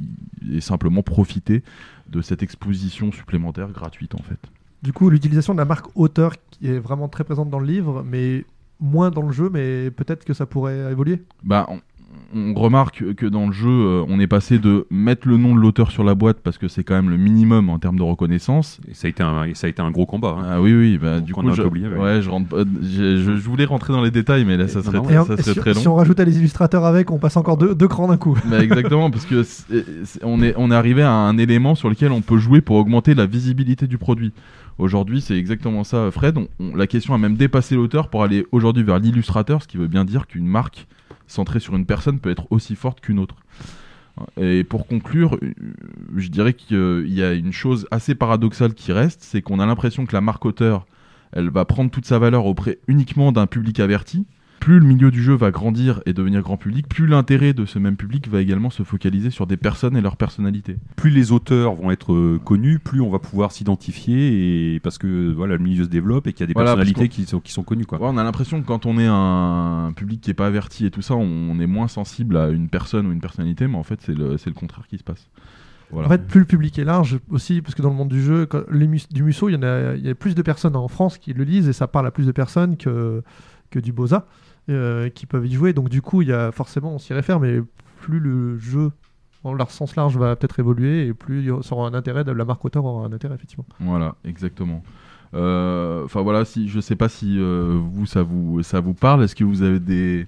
[0.49, 1.63] et, et simplement profiter
[2.09, 4.39] de cette exposition supplémentaire gratuite en fait.
[4.83, 8.03] Du coup, l'utilisation de la marque auteur qui est vraiment très présente dans le livre,
[8.09, 8.45] mais
[8.79, 11.23] moins dans le jeu, mais peut-être que ça pourrait évoluer.
[11.43, 11.79] Bah, on,
[12.35, 15.59] on remarque que dans le jeu, euh, on est passé de mettre le nom de
[15.59, 18.79] l'auteur sur la boîte parce que c'est quand même le minimum en termes de reconnaissance.
[18.87, 20.35] Et ça a été un, ça a été un gros combat.
[20.39, 20.45] hein.
[20.47, 21.97] Ah oui, oui, bah, du coup, je, oublié, ouais.
[21.97, 24.83] ouais, je, rentre pas- je, je- je voulais rentrer dans les détails, mais là, ça
[24.83, 25.79] serait, non, non, très, Et en- ça et serait si, très long.
[25.81, 28.37] si on rajoutait les illustrateurs avec, on passe encore deux, deux crans d'un coup.
[28.49, 31.89] Bah, exactement, parce que c'est- c'est- on est, on est arrivé à un élément sur
[31.89, 34.33] lequel on peut jouer pour augmenter la visibilité du produit.
[34.77, 36.37] Aujourd'hui, c'est exactement ça, Fred.
[36.59, 40.05] La question a même dépassé l'auteur pour aller aujourd'hui vers l'illustrateur, ce qui veut bien
[40.05, 40.87] dire qu'une marque
[41.25, 43.35] centrée sur une personne peut être aussi forte qu'une autre.
[44.39, 45.53] Et pour conclure, euh,
[46.15, 50.05] je dirais qu'il y a une chose assez paradoxale qui reste, c'est qu'on a l'impression
[50.05, 50.85] que la marque auteur,
[51.33, 54.25] elle va prendre toute sa valeur auprès uniquement d'un public averti.
[54.67, 57.79] Plus le milieu du jeu va grandir et devenir grand public, plus l'intérêt de ce
[57.79, 60.75] même public va également se focaliser sur des personnes et leur personnalité.
[60.97, 65.31] Plus les auteurs vont être euh, connus, plus on va pouvoir s'identifier et parce que
[65.31, 67.53] voilà le milieu se développe et qu'il y a des Voilà, personnalités qui sont qui
[67.53, 67.97] sont connues quoi.
[67.97, 70.91] Ouais, on a l'impression que quand on est un public qui est pas averti et
[70.91, 74.01] tout ça, on est moins sensible à une personne ou une personnalité, mais en fait,
[74.01, 75.29] c'est le, c'est le contraire qui se passe.
[75.91, 76.07] Voilà.
[76.09, 78.45] En fait, plus le public est large aussi, parce que dans le monde du jeu,
[78.45, 80.75] quand les mus- du Musso, il y, en a, il y a plus de personnes
[80.75, 83.23] en France qui le lisent et ça parle à plus de personnes que,
[83.71, 84.27] que du Boza
[84.69, 85.73] euh, qui peuvent y jouer.
[85.73, 87.61] Donc du coup, il y a forcément, on s'y réfère, mais
[88.01, 88.91] plus le jeu
[89.43, 92.63] en leur sens large va peut-être évoluer et plus ça aura un intérêt, la marque
[92.65, 93.65] auteur aura un intérêt effectivement.
[93.79, 94.83] Voilà, exactement.
[95.33, 99.23] Euh, Enfin voilà, si je sais pas si euh, vous ça vous ça vous parle.
[99.23, 100.27] Est-ce que vous avez des,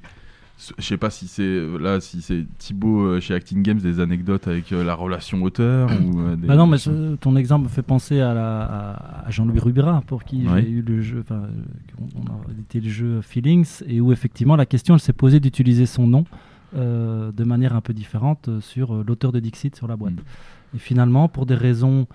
[0.78, 4.48] je sais pas si c'est là si c'est Thibaut euh, chez Acting Games des anecdotes
[4.50, 6.78] avec euh, la relation auteur ou euh, des- Bah non, mais
[7.22, 10.62] ton exemple me fait penser à, la- à- à Jean-Louis Rubira, pour qui Ouais.
[10.64, 14.96] j'ai eu le jeu, on a édité le jeu Feelings, et où effectivement la question
[14.96, 16.26] elle s'est posée d'utiliser son nom
[16.74, 20.14] de manière un peu différente sur l'auteur de Dixit sur la boîte.
[20.14, 20.76] Mm.
[20.76, 22.06] Et finalement, pour des raisons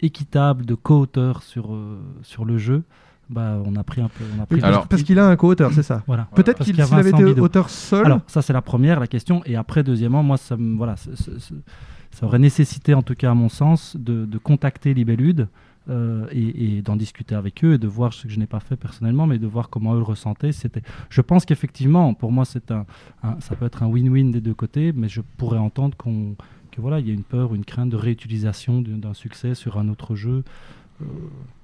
[0.00, 1.76] équitables de co-auteur sur,
[2.22, 2.82] sur le jeu,
[3.30, 4.24] bah, on a pris un peu.
[4.36, 6.02] On a pris Oui, parce- Alors- parce qu'il a un co-auteur, c'est ça.
[6.06, 6.28] Voilà.
[6.34, 8.04] Peut-être qu'il avait été auteur seul.
[8.06, 9.42] Alors, ça, c'est la première, la question.
[9.46, 13.96] Et après, deuxièmement, moi, ça, voilà, ça, aurait nécessité, en tout cas à mon sens,
[13.98, 15.48] de, de contacter Libellude
[15.88, 18.60] euh, et, et d'en discuter avec eux et de voir ce que je n'ai pas
[18.60, 20.52] fait personnellement, mais de voir comment eux le ressentaient.
[20.52, 22.84] C'était, je pense qu'effectivement, pour moi, c'est un,
[23.22, 26.34] un- ça peut être un win-win des deux côtés, mais je pourrais entendre qu'on,
[26.72, 29.88] que voilà, il y a une peur, une crainte de réutilisation d'un succès sur un
[29.88, 30.44] autre jeu.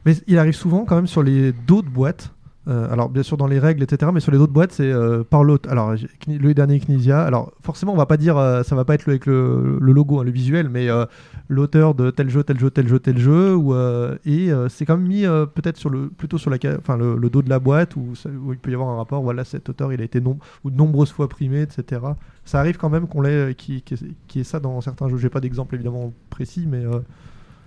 [0.04, 2.32] Mais il arrive souvent quand même sur les d'autres boîtes
[2.68, 4.10] Euh, alors bien sûr dans les règles, etc.
[4.12, 5.70] Mais sur les autres boîtes, c'est euh, par l'autre.
[5.70, 5.94] Alors
[6.26, 7.22] le dernier Knizia.
[7.22, 9.92] Alors forcément, on va pas dire, euh, ça va pas être le- avec le, le
[9.92, 11.06] logo, hein, le visuel, mais euh,
[11.48, 13.54] l'auteur de tel jeu, tel jeu, tel jeu, tel jeu.
[13.54, 15.22] Ou, euh, et euh, c'est quand même mis
[15.54, 18.30] peut-être sur le plutôt sur la, enfin le, le dos de la boîte où, ça-
[18.30, 19.22] où il peut y avoir un rapport.
[19.22, 22.00] Voilà, cet auteur, il a été nom- ou de nombreuses fois primé, etc.
[22.44, 23.94] Ça arrive quand même qu'on l'ait, qui, qui,
[24.26, 25.18] qui est ça dans certains jeux.
[25.18, 26.84] J'ai pas d'exemple évidemment précis, mais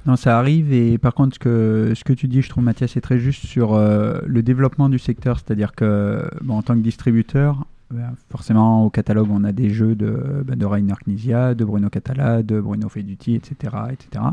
[0.10, 2.94] Non, ça arrive et par contre, ce que, ce que tu dis, je trouve Mathias,
[2.94, 5.38] c'est très juste sur euh, le développement du secteur.
[5.38, 10.44] C'est-à-dire que, en tant que distributeur, ben, forcément, au catalogue, on a des jeux de,
[10.44, 13.76] ben, de Rainer Knizia, de Bruno Catala, de Bruno Feduti, etc.
[13.92, 14.26] etc.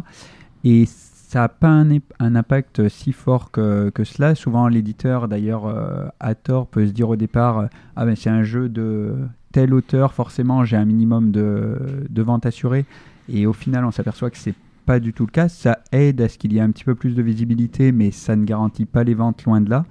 [0.64, 4.34] Et ça n'a pas un, impact si fort que, que cela.
[4.34, 8.44] Souvent, l'éditeur, d'ailleurs, euh, à tort, peut se dire au départ Ah ben, c'est un
[8.44, 9.14] jeu de
[9.52, 12.86] tel auteur, forcément, j'ai un minimum de, de ventes assurées.
[13.28, 14.54] Et au final, on s'aperçoit que c'est
[14.86, 15.48] pas du tout le cas.
[15.48, 18.36] Ça aide à ce qu'il y ait un petit peu plus de visibilité, mais ça
[18.36, 19.84] ne garantit pas les ventes loin de là.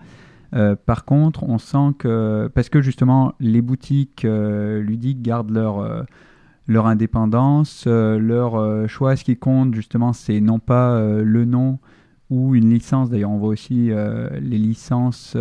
[0.56, 5.80] Euh, par contre, on sent que parce que justement les boutiques euh, ludiques gardent leur
[5.80, 6.04] euh,
[6.68, 9.16] leur indépendance, leur choix.
[9.16, 11.78] Ce qui compte justement, c'est non pas le nom
[12.32, 13.12] ou une licence.
[13.12, 15.38] D'ailleurs, on voit aussi les licences.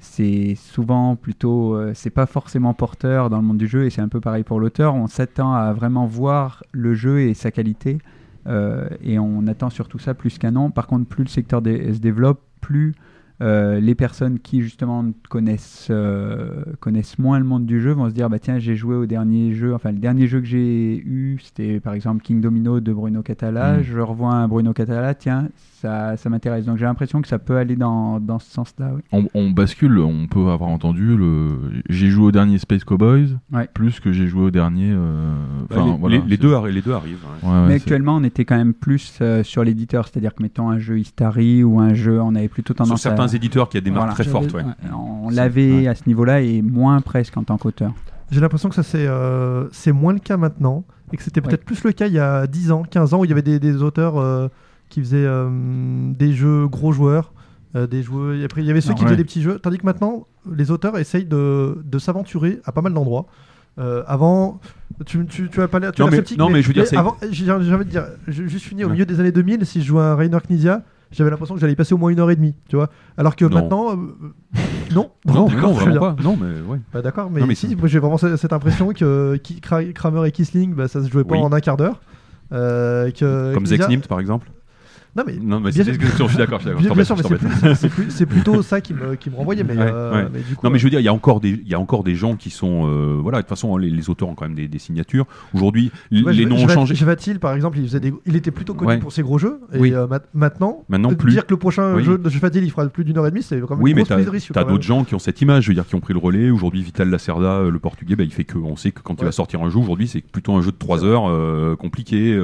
[0.00, 4.08] c'est souvent plutôt, c'est pas forcément porteur dans le monde du jeu et c'est un
[4.08, 4.96] peu pareil pour l'auteur.
[4.96, 7.98] On s'attend à vraiment voir le jeu et sa qualité
[8.46, 10.70] et on attend surtout ça plus qu'un an.
[10.70, 12.94] Par contre, plus le secteur se développe, plus
[13.42, 18.14] euh, les personnes qui justement connaissent, euh, connaissent moins le monde du jeu vont se
[18.14, 21.40] dire bah tiens j'ai joué au dernier jeu, enfin le dernier jeu que j'ai eu
[21.42, 23.82] c'était par exemple King Domino de Bruno Catala, Mm.
[23.82, 25.48] je revois un Bruno Catala, tiens
[25.84, 26.64] ça, ça m'intéresse.
[26.64, 28.92] Donc j'ai l'impression que ça peut aller dans, dans ce sens-là.
[28.94, 29.02] oui.
[29.12, 31.58] On, on bascule, on peut avoir entendu le.
[31.90, 33.68] J'ai joué au dernier Space Cowboys Ouais.
[33.74, 34.90] plus que j'ai joué au dernier.
[34.92, 35.34] euh,
[35.68, 37.24] Bah, enfin, les, voilà, les- les c'est- deux, arri- les deux arrivent.
[37.42, 37.48] ouais.
[37.48, 40.42] Ouais, ouais, Mais c'est- actuellement, on était quand même plus euh, sur l'éditeur, c'est-à-dire que
[40.42, 43.36] mettons un jeu Istari ou un jeu, on avait plutôt Sur tendance certains à...
[43.36, 44.14] éditeurs qui a des marques Voilà.
[44.14, 44.52] très fortes.
[44.54, 44.62] ouais.
[44.92, 47.92] On l'avait à ce niveau-là et moins presque en tant qu'auteur.
[48.30, 51.64] J'ai l'impression que ça c'est euh, c'est moins le cas maintenant et que c'était peut-être
[51.64, 53.58] plus le cas il y a 10 ans, 15 ans où il y avait des,
[53.60, 54.48] des auteurs euh,
[54.94, 55.48] qui faisaient euh,
[56.16, 57.32] des jeux gros joueurs,
[57.74, 58.34] euh, des joueurs.
[58.34, 59.08] et Après il y avait ceux Non, qui ouais.
[59.08, 62.80] faisaient des petits jeux, tandis que maintenant les auteurs essayent de, de s'aventurer à pas
[62.80, 63.26] mal d'endroits.
[63.80, 64.60] Euh, avant,
[65.04, 66.68] tu, tu, tu as pas l'air tu as Non, l'air mais- sceptique, non, mais je
[66.68, 68.92] veux dire, c'est- avant, j'ai j'ai envie de dire, juste fini au Ouais.
[68.92, 71.76] milieu des années 2000, si je jouais à Rainer Knizia, j'avais l'impression que j'allais y
[71.76, 72.88] passer au moins une heure et demie, tu vois.
[73.16, 73.50] Alors que Non.
[73.56, 73.96] maintenant, euh,
[74.94, 76.16] non, Non, non, je vraiment pas.
[76.22, 76.78] Non, mais ouais.
[76.92, 79.36] Bah d'accord, mais, si, j'ai vraiment ce- cette impression que
[79.92, 81.40] Kramer et Kisling, bah, ça se jouait pas Oui.
[81.40, 82.00] en un quart d'heure.
[82.52, 84.48] Euh, que Comme Knizia- Zexnimt, par exemple.
[85.16, 86.58] Non mais, Non, mais bien c'est sûr- je suis d'accord, je suis d'accord.
[86.60, 87.60] bien, je bien t'embête, sûr, je mais c'est t'embête.
[87.62, 89.62] plus- c'est plus- c'est plutôt ça qui me, qui me renvoyait.
[89.62, 90.28] Mais, Ouais, euh, ouais.
[90.32, 91.68] mais du coup, Non, mais euh, je veux dire, il y a encore des, il
[91.68, 94.28] y a encore des gens qui sont, euh, voilà, de toute façon, les, les auteurs
[94.28, 95.26] ont quand même des, des signatures.
[95.54, 96.94] Aujourd'hui, ouais, les noms ont changé.
[96.96, 99.60] Javatil, par exemple, il, faisait des- il était plutôt connu pour ses gros jeux.
[99.72, 99.94] Et Oui.
[99.94, 101.30] euh, ma- maintenant, Maintenant, euh, plus.
[101.32, 102.02] dire que le prochain Oui.
[102.02, 103.98] jeu de Javatil, il fera plus d'une heure et demie, c'est quand même Oui, une
[103.98, 106.18] mais t'as d'autres gens qui ont cette image, je veux dire, qui ont pris le
[106.18, 106.50] relais.
[106.50, 109.24] Aujourd'hui, Vital Lacerda, euh, le portugais, bah, il fait que, on sait que quand il
[109.24, 112.36] va sortir un jeu, aujourd'hui, c'est plutôt un jeu de 3 heures, euh, compliqué.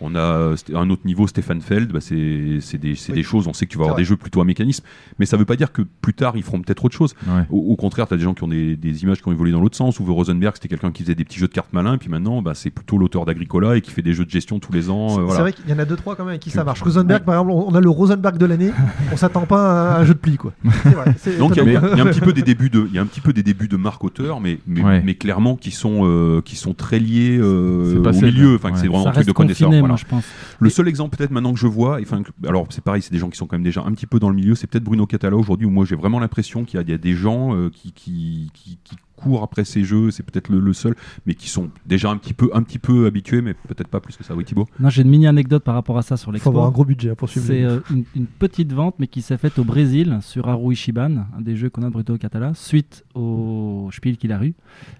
[0.00, 3.18] On a euh, un autre niveau, Stéphane Feld, bah, c'est c'est des, c'est Oui.
[3.18, 4.84] des choses, on sait que tu vas avoir des jeux plutôt à mécanisme,
[5.18, 7.14] mais ça veut pas dire que plus tard, ils feront peut-être autre chose.
[7.26, 7.42] Ouais.
[7.50, 9.52] Au, au contraire, tu as des gens qui ont des, des images qui ont évolué
[9.52, 9.98] dans l'autre sens.
[9.98, 12.42] Uwe Rosenberg, c'était quelqu'un qui faisait des petits jeux de cartes malins, et puis maintenant,
[12.42, 15.08] bah, c'est plutôt l'auteur d'Agricola et qui fait des jeux de gestion tous les ans.
[15.08, 16.62] C'est euh, c'est vrai qu'il y en a deux trois quand même avec qui ça
[16.64, 16.82] marche.
[16.82, 18.70] Rosenberg, par exemple, on a le Rosenberg de l'année.
[19.12, 20.52] on s'attend pas à un jeu de pli, quoi.
[20.82, 22.94] C'est vrai, c'est Donc il y, a- y un petit peu des débuts de, il
[22.94, 25.02] y a un petit peu des débuts de marque auteur, mais mais, Ouais.
[25.04, 28.56] mais clairement qui sont euh, qui sont très liés euh, au milieu.
[28.56, 29.70] Enfin, c'est vraiment un truc de connaisseur.
[29.86, 29.92] Confiné, voilà.
[29.92, 30.24] moi, je pense.
[30.60, 33.30] Le seul exemple peut-être maintenant que je vois, enfin, alors c'est pareil, c'est des gens
[33.30, 34.54] qui sont quand même déjà un petit peu dans le milieu.
[34.54, 36.94] C'est peut-être Bruno Catala aujourd'hui où moi j'ai vraiment l'impression qu'il y, a- il y
[36.94, 40.10] a des gens euh, qui, qui, qui, qui courent après ces jeux.
[40.10, 40.94] C'est peut-être le, le seul,
[41.26, 44.16] mais qui sont déjà un petit peu un petit peu habitués, mais peut-être pas plus
[44.16, 44.34] que ça.
[44.34, 44.66] Oui, Thibaut?
[44.78, 46.84] Non, j'ai une mini anecdote par rapport à ça sur Il faut avoir un gros
[46.84, 47.46] budget hein, pour suivre.
[47.46, 51.26] C'est euh, une, une petite vente, mais qui s'est faite au Brésil sur Haru Ishiban,
[51.36, 54.54] un des jeux qu'on a de Bruno Catala, suite au Spiel qu'il a eu.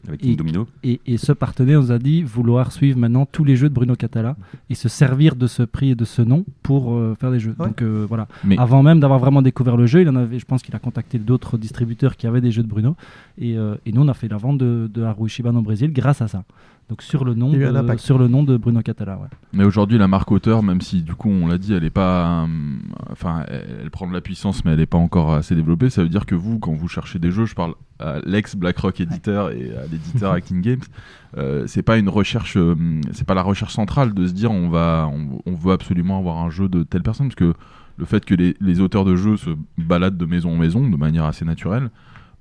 [0.08, 0.66] Avec Et- Domino.
[0.82, 3.94] Et, et ce partenaire nous a dit vouloir suivre maintenant tous les jeux de Bruno
[3.96, 4.36] Catala
[4.70, 7.54] et se servir de ce prix et de ce nom pour euh, faire des jeux.
[7.58, 7.66] Ouais.
[7.68, 8.28] Donc euh, voilà.
[8.44, 10.78] Mais- Avant même d'avoir vraiment découvert le jeu, il en avait, je pense qu'il a
[10.78, 12.96] contacté d'autres distributeurs qui avaient des jeux de Bruno.
[13.38, 15.92] Et, euh, et nous, on a fait la vente de, de Haru Ishiban au Brésil
[15.92, 16.44] grâce à ça.
[16.88, 18.00] Donc sur le nom, Il y a eu un de, impact.
[18.00, 19.16] sur le nom de Bruno Catala.
[19.18, 19.26] ouais.
[19.52, 22.44] Mais aujourd'hui, la marque auteur, même si du coup on l'a dit, elle est pas,
[22.44, 22.46] euh,
[23.10, 25.90] enfin, elle, elle prend de la puissance, mais elle n'est pas encore assez développée.
[25.90, 29.00] Ça veut dire que vous, quand vous cherchez des jeux, je parle à l'ex BlackRock
[29.00, 30.78] éditeur et à l'éditeur Acting Games,
[31.38, 32.76] euh, c'est pas une recherche, euh,
[33.12, 36.38] c'est pas la recherche centrale de se dire on va, on, on veut absolument avoir
[36.38, 37.52] un jeu de telle personne, parce que
[37.98, 40.96] le fait que les, les auteurs de jeux se baladent de maison en maison de
[40.96, 41.90] manière assez naturelle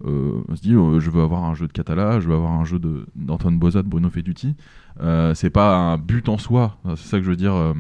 [0.04, 2.52] euh, on se dit euh, je veux avoir un jeu de Catala, je veux avoir
[2.52, 4.56] un jeu de- d'Antoine Bozat, Bruno Feduti.
[5.02, 7.74] Euh, c'est pas un but en soi, c'est ça que je veux dire euh,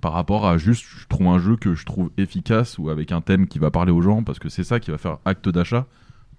[0.00, 3.20] par rapport à juste je trouve un jeu que je trouve efficace ou avec un
[3.20, 5.86] thème qui va parler aux gens parce que c'est ça qui va faire acte d'achat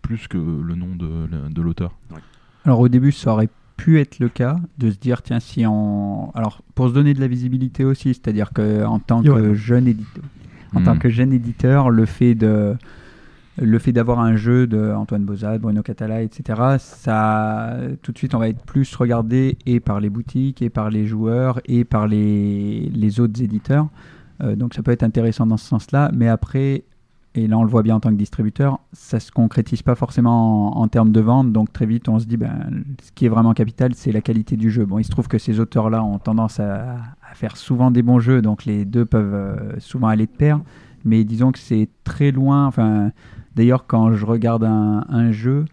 [0.02, 1.92] plus que le nom de, de l'auteur.
[2.64, 6.32] Alors au début, ça aurait pu être le cas de se dire tiens si on
[6.34, 10.24] alors pour se donner de la visibilité aussi, c'est-à-dire que en tant que jeune éditeur,
[10.76, 12.76] en tant que jeune éditeur, le fait de
[13.58, 18.36] le fait d'avoir un jeu de Antoine Bozat, Bruno Catala, etc., ça, tout de suite,
[18.36, 22.08] on va être plus regardé et par les boutiques, et par les joueurs, et par
[22.08, 23.88] les, les autres éditeurs.
[24.44, 26.12] Euh, donc ça peut être intéressant dans ce sens-là.
[26.14, 26.84] Mais après,
[27.36, 30.78] et là on le voit bien en tant que distributeur, ça se concrétise pas forcément
[30.78, 31.52] en, termes de vente.
[31.52, 34.58] Donc très vite, on se dit, ben, ce qui est vraiment capital, c'est la qualité
[34.58, 34.86] du jeu.
[34.86, 36.98] Bon, il se trouve que ces auteurs-là ont tendance à,
[37.30, 40.60] à faire souvent des bons jeux, donc les deux peuvent euh, souvent aller de pair.
[41.06, 42.66] Mais disons que c'est très loin.
[42.68, 43.12] Enfin,
[43.56, 45.66] d'ailleurs, quand je regarde un, un jeu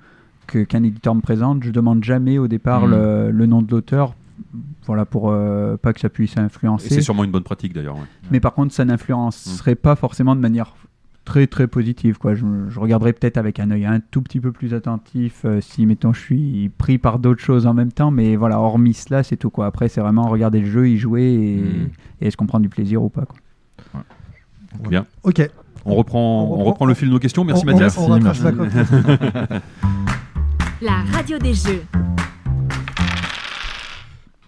[0.46, 2.90] que qu'un éditeur me présente, je demande jamais au départ Mhm.
[2.90, 4.14] le, le nom de l'auteur.
[4.86, 6.88] Voilà, pour euh, pas que ça puisse influencer.
[6.88, 7.94] c'est sûrement une bonne pratique d'ailleurs.
[7.96, 8.02] ouais.
[8.30, 10.74] Mais par contre, ça n'influencerait pas forcément de manière
[11.24, 12.18] très très positive.
[12.18, 12.34] Quoi.
[12.34, 15.86] Je, je regarderais peut-être avec un œil un tout petit peu plus attentif euh, si,
[15.86, 18.10] mettons, je suis pris par d'autres choses en même temps.
[18.10, 19.48] Mais voilà, hormis cela, c'est tout.
[19.50, 19.66] Quoi.
[19.66, 21.88] Après, c'est vraiment regarder le jeu, y jouer et, Mm.
[22.20, 23.24] et est-ce qu'on prend du plaisir ou pas.
[23.24, 23.36] Quoi.
[24.88, 25.06] Bien.
[25.22, 25.48] Ok.
[25.84, 27.44] On reprend, On on reprend- le fil de nos questions.
[27.44, 27.96] Merci On- Mathias.
[27.98, 28.34] on rattrape
[30.80, 31.82] la radio des jeux.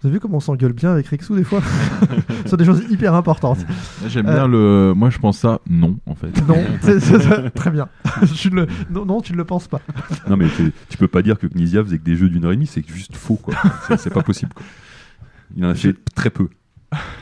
[0.01, 1.61] Vous avez vu comment on s'engueule bien avec Rexou des fois
[2.45, 3.65] Sur des choses hyper importantes.
[4.07, 4.93] J'aime Euh, bien le.
[4.95, 6.27] Moi, je pense ça non, en fait.
[6.47, 7.49] Non, c'est- c'est ça.
[7.49, 7.87] très bien.
[8.35, 8.67] Tu le...
[8.91, 9.81] non, non, tu ne le penses pas.
[10.29, 12.51] Non mais tu, tu peux pas dire que Knizia faisait que des jeux d'une heure
[12.51, 13.55] et demie, c'est juste faux quoi.
[13.87, 14.63] C'est- C'est pas possible quoi.
[15.57, 16.49] Il en a fait très peu.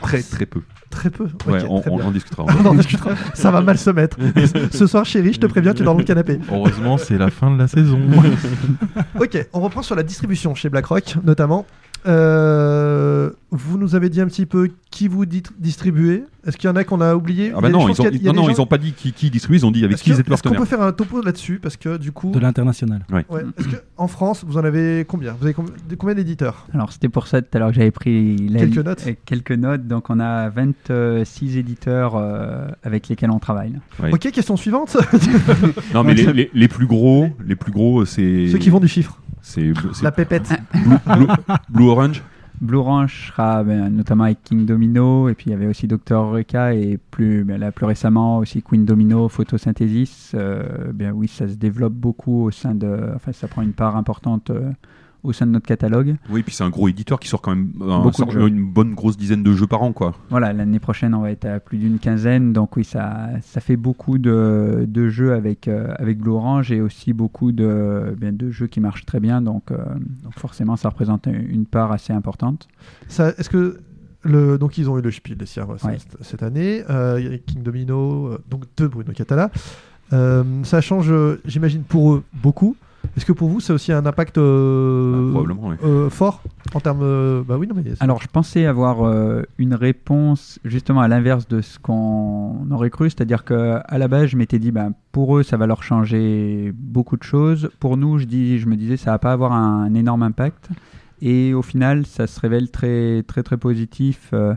[0.02, 0.60] Très très peu.
[0.94, 1.24] Très peu.
[1.46, 2.06] Ouais, on, très on bien.
[2.06, 2.44] en discutera.
[2.60, 3.10] On en discutera.
[3.34, 4.16] Ça va mal se mettre.
[4.70, 6.38] Ce soir, chérie, je te préviens, tu dors dans le canapé.
[6.52, 7.98] Heureusement, c'est la fin de la saison.
[9.20, 11.66] Ok, on reprend sur la distribution chez BlackRock, notamment.
[12.06, 16.24] Euh, vous nous avez dit un petit peu qui vous dit- distribuez.
[16.46, 18.08] Est-ce qu'il y en a qu'on a oublié Ah bah non, ils ont, qu'il y
[18.08, 19.56] a- il y a non, des non, gens- ils ont pas dit qui, qui distribue,
[19.56, 20.60] ils ont dit avec qui ils étaient est-ce qu'on partenaires.
[20.60, 22.32] peut faire un topo là-dessus Parce que du coup.
[22.32, 23.06] De l'international.
[23.10, 23.24] Ouais.
[23.30, 23.42] Ouais.
[23.58, 25.32] Est-ce que en France, vous en avez combien?
[25.40, 26.66] Vous avez com- combien d'éditeurs?
[26.74, 29.04] Alors, c'était pour ça tout à l'heure que j'avais pris la- Quelques notes.
[29.06, 29.86] euh, quelques notes.
[29.86, 33.78] Donc, on a 26 éditeurs euh, avec lesquels on travaille.
[34.02, 34.12] Ouais.
[34.12, 34.96] Ok, question suivante.
[35.94, 38.88] Non mais les, les- les plus gros, les plus gros, c'est Ceux qui vont du
[38.88, 39.18] chiffre.
[39.44, 39.72] C'est
[40.02, 40.48] La pépette.
[40.72, 41.26] Blue, Blue-
[41.68, 42.22] Blue Orange.
[42.60, 46.14] Blue Orange sera ben, notamment avec King Domino, et puis il y avait aussi Dr.
[46.14, 50.32] Eureka, et plus, ben, là, plus récemment aussi Queen Domino, Photosynthesis.
[50.34, 53.10] Euh, bien oui, ça se développe beaucoup au sein de.
[53.14, 54.70] Enfin, ça prend une part importante euh,
[55.24, 56.16] au sein de notre catalogue.
[56.30, 58.46] Oui, puis c'est un gros éditeur qui sort quand même un- Beaucoup sort de jeux.
[58.46, 60.14] une bonne grosse dizaine de jeux par an quoi.
[60.30, 63.76] Voilà, l'année prochaine, on va être à plus d'une quinzaine, donc oui, ça, ça fait
[63.76, 68.50] beaucoup de, de jeux avec, euh, avec Blue Orange et aussi beaucoup de, bien, de
[68.50, 69.78] jeux qui marchent très bien, donc, euh,
[70.22, 72.68] donc forcément, ça représente une part assez importante.
[73.08, 73.80] Ça, Est-ce que
[74.22, 75.98] le, donc ils ont eu le Spiel des Sierras Ouais.
[75.98, 79.50] cette, cette année, euh, King Domino, euh, donc de Bruno Catala.
[80.12, 81.12] Euh, ça change,
[81.46, 82.76] j'imagine pour eux beaucoup.
[83.16, 85.76] Est-ce que pour vous, ça a aussi un impact euh, Ah, oui.
[85.84, 86.42] euh, fort
[86.74, 91.00] en termes, euh, bah oui non mais Alors, je pensais avoir euh, une réponse justement
[91.00, 94.72] à l'inverse de ce qu'on aurait cru, c'est-à-dire que à la base, je m'étais dit,
[94.72, 97.70] ben, pour eux, ça va leur changer beaucoup de choses.
[97.78, 100.70] Pour nous, je, dis, je me disais, ça va pas avoir un, énorme impact.
[101.22, 104.30] Et au final, ça se révèle très, très, très positif.
[104.32, 104.54] euh,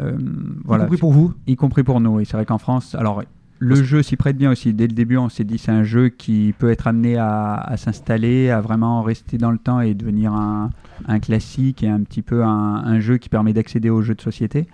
[0.00, 0.16] euh,
[0.64, 0.84] voilà.
[0.84, 1.34] y compris pour vous?
[1.46, 2.20] Y compris pour nous.
[2.20, 3.22] Et c'est vrai qu'en France, alors
[3.64, 4.72] le jeu s'y prête bien aussi.
[4.74, 7.76] Dès le début, on s'est dit c'est un jeu qui peut être amené à, à
[7.76, 10.70] s'installer, à vraiment rester dans le temps et devenir un,
[11.06, 12.48] un classique et un petit peu un,
[12.84, 14.66] un jeu qui permet d'accéder aux jeux de société.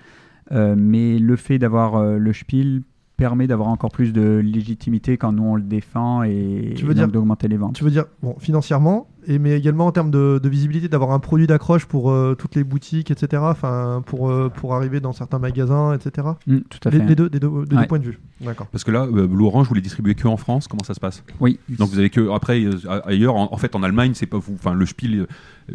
[0.53, 2.83] Euh, mais le fait d'avoir euh, le Spiel
[3.19, 6.95] permet d'avoir encore plus de légitimité quand nous on le défend et, Tu veux et
[6.95, 7.75] dire- d'augmenter les ventes.
[7.75, 11.19] Tu veux dire, bon, financièrement, et, mais également en termes de, de visibilité, d'avoir un
[11.19, 13.43] produit d'accroche pour euh, toutes les boutiques, etc.
[13.45, 16.29] Enfin, pour, euh, pour arriver dans certains magasins, etc.
[16.47, 17.07] Mm, tout à Les, fait.
[17.07, 17.87] les deux, des deux, des deux Ouais.
[17.87, 18.19] points de vue.
[18.41, 18.67] D'accord.
[18.69, 20.69] Parce que là, euh, Blue Orange, vous les distribuez que en France.
[20.69, 21.25] Comment ça se passe?
[21.41, 21.59] Oui.
[21.69, 22.73] Donc vous avez que après euh,
[23.05, 23.35] ailleurs.
[23.35, 24.55] En, en fait, en Allemagne, c'est pas vous.
[24.55, 25.27] Enfin, le Spiel,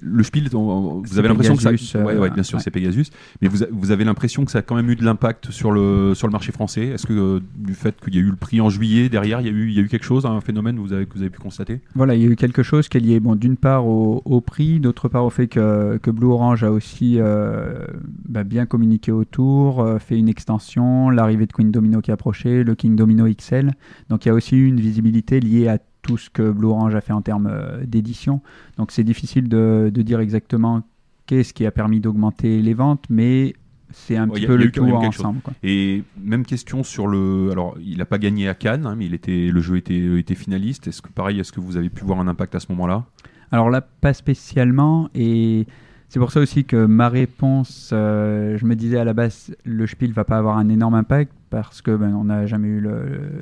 [0.01, 1.69] le Spiel, on- vous avez l'impression que ça.
[1.71, 2.63] Pegasus, euh, ouais, ouais, bien sûr, ouais.
[2.63, 3.07] c'est Pegasus.
[3.41, 5.71] Mais vous, a- vous avez l'impression que ça a quand même eu de l'impact sur
[5.71, 6.85] le sur le marché français?
[6.87, 9.47] Est-ce que euh, du fait qu'il y a eu le prix en juillet derrière, il
[9.47, 11.13] y a eu il y a eu quelque chose, un phénomène que vous avez que
[11.15, 11.81] vous avez pu constater?
[11.95, 14.79] Voilà, il y a eu quelque chose qui est lié, bon, d'une part au, prix,
[14.79, 17.85] d'autre part au fait que, Blue Orange a aussi euh,
[18.27, 22.75] bah, bien communiqué autour, euh, fait une extension, l'arrivée de Queen Domino qui approchait, le
[22.75, 23.71] King Domino XL.
[24.09, 27.01] Donc il y a aussi une visibilité liée à tout ce que Blue Orange a
[27.01, 28.41] fait en termes euh, d'édition.
[28.77, 30.81] Donc c'est difficile de, de dire exactement
[31.25, 33.53] qu'est-ce qui a permis d'augmenter les ventes, mais
[33.93, 35.39] c'est un Ouais, petit a- peu le tout ensemble.
[35.41, 35.53] quoi.
[35.63, 37.49] Et même question sur le.
[37.51, 40.35] Alors, il n'a pas gagné à Cannes, hein, mais il était, le jeu était, était
[40.35, 40.87] finaliste.
[40.87, 43.05] Est-ce que, pareil, est-ce que vous avez pu voir un impact à ce moment-là?
[43.51, 45.09] Alors là, pas spécialement.
[45.15, 45.65] Et
[46.09, 49.85] c'est pour ça aussi que ma réponse, euh, je me disais à la base, le
[49.87, 51.31] Spiel va pas avoir un énorme impact
[51.61, 53.41] parce que ben, on n'a jamais eu le-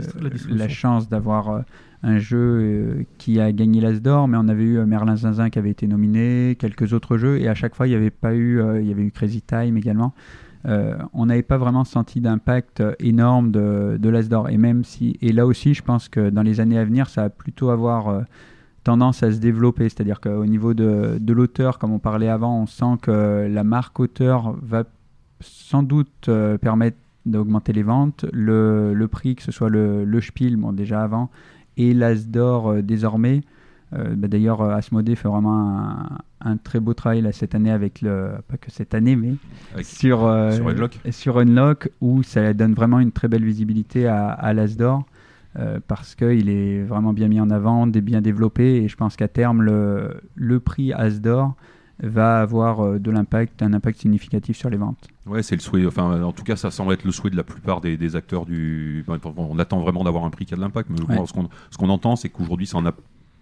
[0.50, 1.62] La chance d'avoir euh,
[2.04, 5.50] un jeu euh, qui a gagné l'As d'or, mais on avait eu euh, Merlin Zinzin
[5.50, 8.36] qui avait été nominé, quelques autres jeux, et à chaque fois il n'y avait pas
[8.36, 10.14] eu, il y avait eu Crazy Time également.
[10.68, 14.50] Euh, on n'avait pas vraiment senti d'impact énorme de, de l'As d'or.
[14.50, 17.24] Et même si, et là aussi, je pense que dans les années à venir, ça
[17.24, 18.22] va plutôt avoir euh,
[18.84, 19.90] tendance à se développer.
[19.90, 24.00] C'est-à-dire qu'au niveau de, de l'auteur, comme on parlait avant, on sent que la marque
[24.00, 24.84] auteur va
[25.40, 28.26] sans doute euh, permettre d'augmenter les ventes.
[28.34, 31.30] Le, le prix, que ce soit le, le Spiel, bon, déjà avant,
[31.78, 33.42] et l'As d'or euh, désormais.
[33.94, 37.72] Euh, bah, D'ailleurs, euh, Asmodée fait vraiment un, un très beau travail là, cette année
[37.72, 38.32] avec le.
[38.48, 39.34] Pas que cette année, mais
[39.74, 44.08] Avec- sur, euh, sur Unlock sur Unlock, où ça donne vraiment une très belle visibilité
[44.08, 45.04] à, à l'As d'or.
[45.88, 49.62] parce qu'il est vraiment bien mis en avant, bien développé, et je pense qu'à terme,
[49.62, 51.56] le, le prix As d'or
[52.02, 55.08] va avoir euh, de l'impact, un impact significatif sur les ventes.
[55.26, 55.86] Ouais, c'est le souhait.
[55.86, 58.46] Enfin, en tout cas, ça semble être le souhait de la plupart des, des acteurs
[58.46, 59.06] du.
[59.38, 61.26] on attend vraiment d'avoir un prix qui a de l'impact, mais Ouais.
[61.28, 62.92] ce qu'on ce qu'on entend, c'est qu'aujourd'hui, ça en a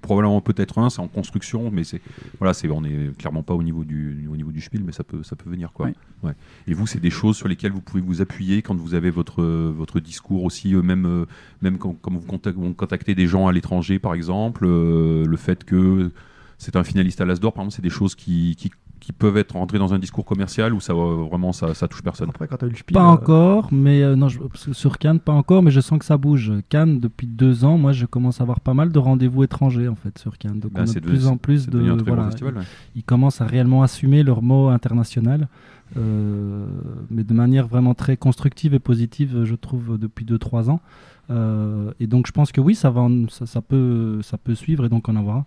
[0.02, 2.02] probablement peut-être un, c'est en construction, mais c'est
[2.40, 5.04] voilà, c'est on est clairement pas au niveau du au niveau du Spiel, mais ça
[5.04, 5.88] peut ça peut venir quoi.
[5.88, 5.94] Ouais.
[6.24, 6.32] Ouais.
[6.68, 9.44] Et vous, c'est des choses sur lesquelles vous pouvez vous appuyer quand vous avez votre
[9.44, 11.26] votre discours aussi, euh, même euh,
[11.62, 15.38] même quand, quand vous contac- vous contactez des gens à l'étranger, par exemple, euh, le
[15.38, 16.12] fait que
[16.60, 18.70] c'est un finaliste à l'Asdor, par exemple, c'est des choses qui, qui
[19.00, 22.04] qui peuvent être rentrées dans un discours commercial ou ça va vraiment ça, ça touche
[22.04, 22.30] personne.
[22.30, 22.96] Après, quand tu as eu le Spiel.
[22.96, 24.40] Pas euh, encore, mais euh, non, je-
[24.74, 26.52] sur Cannes, pas encore, mais je sens que ça bouge.
[26.68, 29.96] Cannes, depuis deux ans, moi, je commence à avoir pas mal de rendez-vous étrangers en
[29.96, 30.60] fait sur Cannes.
[30.60, 32.64] Donc Ben, on a de plus en plus de un très bon voilà, festival, ouais.
[32.94, 35.48] ils commencent à réellement assumer leur mot international,
[35.96, 36.66] euh,
[37.10, 40.82] mais de manière vraiment très constructive et positive, je trouve, depuis 2-3 ans.
[41.30, 44.56] Euh, et donc je pense que oui, ça, va en- ça, ça peut, ça peut
[44.56, 45.46] suivre et donc on en aura.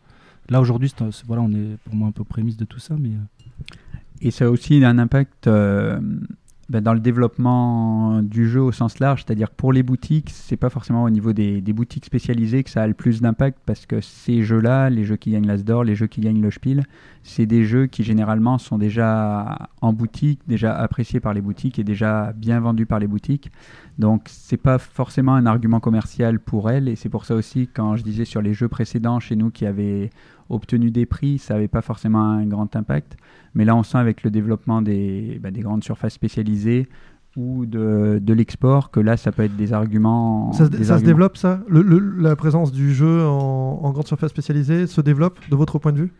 [0.49, 0.93] Là aujourd'hui,
[1.27, 3.77] voilà, on est pour moi un peu prémisse de tout ça, mais euh,
[4.21, 6.01] Et ça a aussi un impact euh,
[6.73, 10.71] ben, dans le développement du jeu au sens large, c'est-à-dire pour les boutiques, c'est pas
[10.71, 14.01] forcément au niveau des, des boutiques spécialisées que ça a le plus d'impact parce que
[14.01, 16.85] ces jeux-là, les jeux qui gagnent l'As d'or, les jeux qui gagnent le Spiel,
[17.23, 21.85] c'est des jeux qui généralement sont déjà en boutique, déjà appréciés par les boutiques et
[21.85, 23.53] déjà bien vendus par les boutiques.
[23.99, 27.97] Donc c'est pas forcément un argument commercial pour elles et c'est pour ça aussi quand
[27.97, 30.09] je disais sur les jeux précédents chez nous qui avaient
[30.53, 33.17] obtenu des prix, ça n'avait pas forcément un grand impact.
[33.55, 36.89] Mais là, on sent avec le développement des, bah, des grandes surfaces spécialisées
[37.37, 40.53] ou de, de l'export que là, ça peut être des arguments.
[40.53, 41.07] Ça, se, des ça se arguments.
[41.09, 41.61] développe, ça?
[41.69, 45.79] Le- le- La présence du jeu en, en grande surface spécialisée se développe, de votre
[45.79, 46.13] point de vue?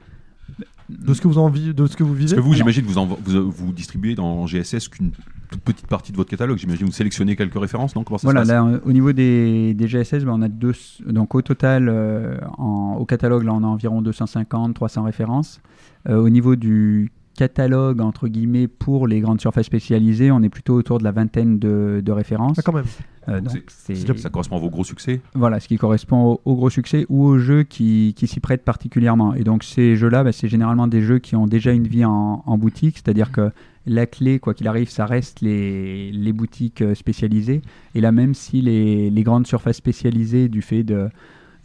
[0.89, 2.85] De ce que vous, en vi- de ce que vous vivez Parce que vous, j'imagine,
[2.85, 2.93] vous,
[3.25, 5.13] vous, vous distribuez dans GSS qu'une
[5.51, 6.59] toute petite partie de votre catalogue.
[6.59, 8.05] J'imagine vous sélectionnez quelques références, non?
[8.05, 8.73] Comment ça Voilà, se passe?
[8.73, 10.73] là, au niveau des, des GSS, ben, on a deux.
[11.07, 15.61] Donc, au total, euh, en- au catalogue, là, on a environ 250, 300 références.
[16.09, 20.75] Euh, au niveau du catalogue, entre guillemets, pour les grandes surfaces spécialisées, on est plutôt
[20.75, 22.59] autour de la vingtaine de, de références.
[22.59, 22.85] Ah, quand même.
[23.29, 26.55] Euh, Donc, c'est- Ça correspond à vos gros succès Voilà, ce qui correspond au, au
[26.57, 29.35] gros succès ou aux jeux qui, qui s'y prêtent particulièrement.
[29.35, 32.43] Et donc ces jeux-là, bah, c'est généralement des jeux qui ont déjà une vie en,
[32.45, 33.51] en boutique, c'est-à-dire que
[33.87, 37.63] la clé, quoi qu'il arrive, ça reste les, les boutiques euh, spécialisées.
[37.95, 41.09] Et là, même si les, les grandes surfaces spécialisées, du fait de,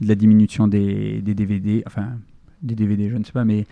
[0.01, 2.09] de la diminution des, des DVD, enfin
[2.63, 3.65] des DVD, je ne sais pas, mais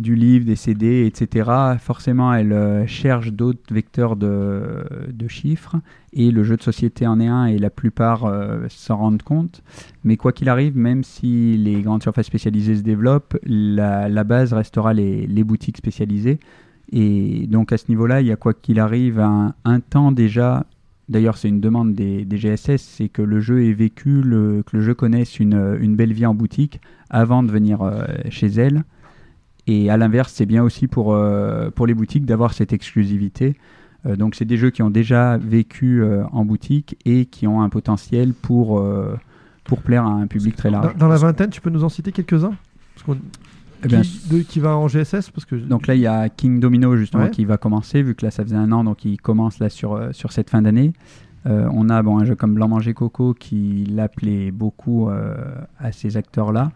[0.00, 5.76] du livre, des CD, etc., forcément, elles euh, cherchent d'autres vecteurs de, de chiffres
[6.14, 9.62] et le jeu de société en est un et la plupart euh, s'en rendent compte.
[10.02, 14.94] Mais quoi qu'il arrive, même si les grandes surfaces spécialisées se développent, la, base restera
[14.94, 16.40] les, les boutiques spécialisées.
[16.92, 20.64] Et donc à ce niveau-là, il y a quoi qu'il arrive un, un temps déjà.
[21.10, 24.76] D'ailleurs, c'est une demande des, des GSS, c'est que le jeu ait vécu, le- que
[24.76, 28.82] le jeu connaisse une, une belle vie en boutique avant de venir euh, chez elles.
[29.72, 33.56] Et à l'inverse, c'est bien aussi pour, euh, pour les boutiques d'avoir cette exclusivité.
[34.06, 37.60] Euh, donc, c'est des jeux qui ont déjà vécu euh, en boutique et qui ont
[37.62, 38.82] un potentiel pour,
[39.64, 40.92] pour plaire à un public très large.
[40.94, 42.54] Dans, dans la vingtaine, tu peux nous en citer quelques-uns?
[43.82, 46.28] Eh bien, qui, de- qui va en GSS parce que Donc là, il y a
[46.28, 47.30] King Domino justement Ouais.
[47.30, 49.94] qui va commencer, vu que là, ça faisait un an, donc il commence là sur,
[49.94, 50.92] euh, sur cette fin d'année.
[51.46, 55.34] Euh, on a bon, un jeu comme Blanc Manger Coco qui l'appelait beaucoup euh,
[55.78, 56.72] à ces acteurs-là.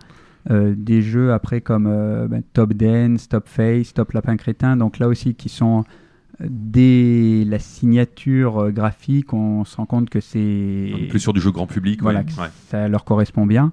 [0.50, 4.98] Euh, des jeux après comme euh, ben, Top Dance, Top Face, Top Lapin Crétin, donc
[4.98, 5.84] là aussi qui sont
[6.42, 11.50] euh, dès la signature graphique, on se rend compte que c'est Plus sur du jeu
[11.50, 12.02] grand public.
[12.02, 12.24] voilà, ouais.
[12.26, 12.48] que Ouais.
[12.68, 13.72] ça leur correspond bien.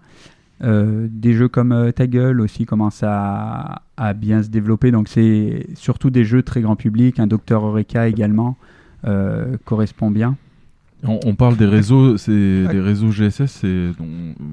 [0.63, 4.91] Euh, des jeux comme Ta gueule aussi commencent à, à bien se développer.
[4.91, 8.55] Donc c'est surtout des jeux très grand public, un Docteur Eureka également.
[9.65, 10.37] correspond bien.
[11.07, 13.89] On, on parle des réseaux, c'est des réseaux GSS, c'est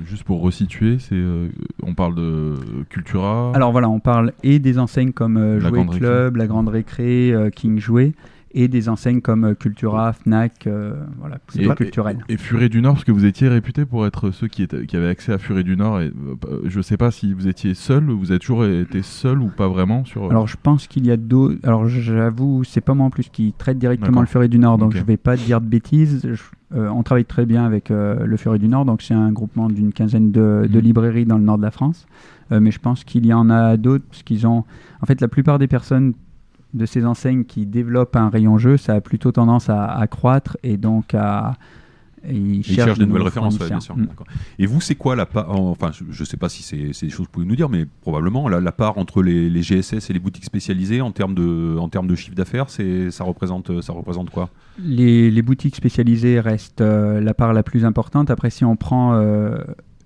[0.07, 1.49] juste pour resituer, c'est euh,
[1.83, 2.55] on parle de
[2.89, 3.53] Cultura.
[3.55, 7.51] Alors voilà, on parle et des enseignes comme euh, Jouet Club, La Grande Récré, euh,
[7.51, 8.13] King Jouet,
[8.53, 12.25] et des enseignes comme euh, Cultura, Fnac, euh, voilà, Et- culturel.
[12.29, 14.97] Et Furet du Nord, parce que vous étiez réputé pour être ceux qui, étaient- qui
[14.97, 16.01] avaient accès à Furet du Nord.
[16.01, 19.49] Et, euh, je sais pas si vous étiez seul, vous avez toujours été seul ou
[19.49, 20.31] pas vraiment sur.
[20.31, 21.59] Alors je pense qu'il y a d'autres.
[21.63, 24.23] Alors j'avoue, c'est pas moi en plus qui traite directement D'accord.
[24.23, 26.21] le Furet du Nord, donc je vais pas dire de bêtises.
[26.33, 26.43] Je-
[26.77, 29.69] euh, on travaille très bien avec euh, le Furet du Nord, donc c'est un groupement
[29.69, 30.85] d'une quinzaine de, de Mhm.
[30.85, 32.07] librairies dans le nord de la France.
[32.51, 34.65] Euh, mais je pense qu'il y en a d'autres, parce qu'ils ont.
[35.03, 36.15] En fait, la plupart des personnes
[36.75, 40.57] de ces enseignes qui développent un rayon jeu, ça a plutôt tendance à, à croître
[40.63, 41.55] et donc à.
[42.27, 43.97] et Ils Ils cherchent de nouvelles références, ouais, bien sûr.
[43.97, 44.09] Mm.
[44.59, 46.77] Et vous, c'est quoi la part Enfin, je ne sais pas si c'est
[47.07, 49.63] des choses que vous pouvez nous dire, mais probablement la, la part entre les, les
[49.63, 53.81] GSS et les boutiques spécialisées en termes de, en termes de chiffre d'affaires, ça représente,
[53.81, 54.51] ça représente quoi?
[54.79, 58.31] Les, les boutiques spécialisées restent euh, la part la plus importante.
[58.31, 59.57] Après, si on prend euh,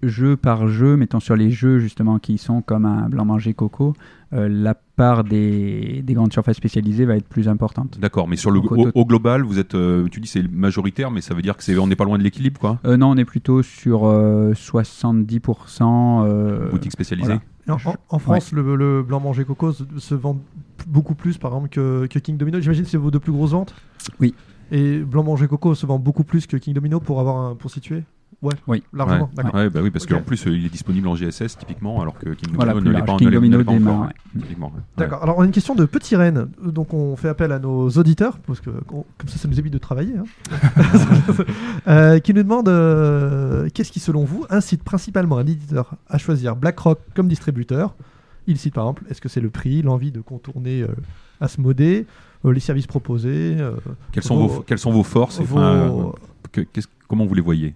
[0.02, 3.94] jeu par jeu, mettons sur les jeux justement qui sont comme un blanc manger coco,
[4.32, 7.98] euh, la part des, des grandes surfaces spécialisées va être plus importante.
[8.00, 11.20] D'accord, mais sur le Donc, au, global, vous êtes, euh, tu dis c'est majoritaire, mais
[11.20, 12.78] ça veut dire que c'est on n'est pas loin de l'équilibre, quoi.
[12.84, 16.24] Euh, non, on est plutôt sur euh, 70%.
[16.26, 17.26] euh, Boutique spécialisée.
[17.26, 17.42] voilà.
[17.68, 20.38] Et En, en- France, le, le blanc manger coco se, se vend
[20.86, 22.60] beaucoup plus, par exemple, que, que King Domino.
[22.60, 23.74] J'imagine que c'est vos deux plus grosses ventes?
[24.20, 24.34] Oui.
[24.72, 27.70] Et blanc manger coco se vend beaucoup plus que King Domino pour avoir un, pour
[27.70, 28.02] situer?
[28.42, 28.82] Ouais, Oui.
[28.92, 29.30] largement.
[29.36, 29.44] Ouais.
[29.44, 29.54] D'accord.
[29.54, 32.26] Ouais, bah oui, parce qu'en plus, euh, il est disponible en GSS typiquement, alors que
[32.54, 34.06] Voilà, ne l'est pas, King ne l'est- Domino ne l'est pas démarre, encore.
[34.08, 34.12] ouais.
[34.42, 34.82] Typiquement, ouais.
[34.96, 35.22] D'accord.
[35.22, 36.48] Alors, on a une question de Petit Rennes.
[36.64, 39.72] Donc, on fait appel à nos auditeurs, parce que on- comme ça, ça nous évite
[39.72, 40.14] de travailler.
[40.16, 40.24] hein.
[41.88, 46.54] Euh, qui nous demande euh, qu'est-ce qui, selon vous, incite principalement un éditeur à choisir
[46.56, 47.94] BlackRock comme distributeur?
[48.46, 50.88] Il cite par exemple est-ce que c'est le prix, l'envie de contourner euh,
[51.40, 52.06] Asmodée,
[52.44, 53.72] euh, les services proposés euh,
[54.12, 56.12] Quelles sont vos, quelles sont vos forces et, vos- enfin, euh,
[56.52, 57.74] que- qu'est-ce- Comment vous les voyez?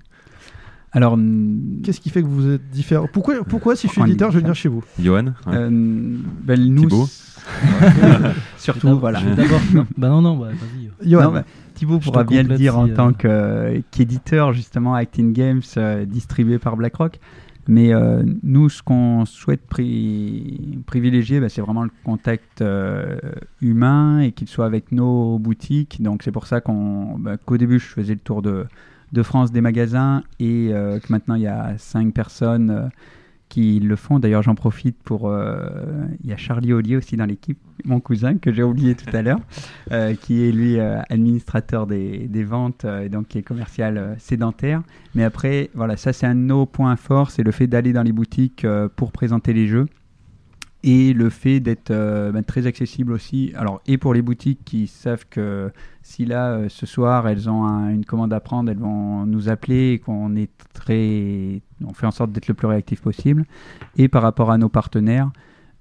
[0.97, 3.07] Alors, n- Qu'est-ce qui fait que vous êtes différent?
[3.13, 4.83] Pourquoi, pourquoi, si je suis est éditeur, je vais venir chez vous?
[4.99, 5.55] Johan Ouais.
[5.55, 7.07] euh, ben, nous, Thibaut
[8.57, 9.21] surtout, voilà.
[9.37, 9.87] D'abord, non.
[9.97, 11.09] bah non, non, bah, vas-y.
[11.09, 11.45] Johan, Non, bah,
[11.75, 15.63] Thibaut Je pourra bien le dire en euh, tant que, euh, qu'éditeur justement Acting Games
[15.77, 17.19] euh, distribué par BlackRock.
[17.69, 23.19] Mais euh, nous, ce qu'on souhaite pri- privilégier, bah, c'est vraiment le contact euh,
[23.61, 26.01] humain et qu'il soit avec nos boutiques.
[26.01, 28.67] Donc c'est pour ça qu'on, bah, qu'au début, je faisais le tour de,
[29.13, 32.89] de France des magasins et euh, que maintenant il y a cinq personnes euh,
[33.49, 34.19] qui le font.
[34.19, 35.29] D'ailleurs, j'en profite pour.
[35.29, 35.69] euh,
[36.25, 39.23] Il y a Charlie Ollier aussi dans l'équipe, mon cousin que j'ai oublié tout à
[39.23, 39.39] l'heure,
[40.23, 44.83] qui est lui administrateur des, des ventes et donc qui est commercial sédentaire.
[45.15, 48.03] Mais après, voilà, ça c'est un de nos points forts, c'est le fait d'aller dans
[48.03, 48.67] les boutiques
[48.97, 49.87] pour présenter les jeux
[50.89, 53.53] et le fait d'être euh, ben, très accessible aussi.
[53.57, 55.73] Alors, et pour les boutiques qui savent que
[56.03, 59.49] si là, euh, ce soir, elles ont un- une commande à prendre, elles vont nous
[59.49, 61.61] appeler et qu'on est très.
[61.85, 63.45] On fait en sorte d'être le plus réactif possible.
[63.97, 65.31] Et par rapport à nos partenaires,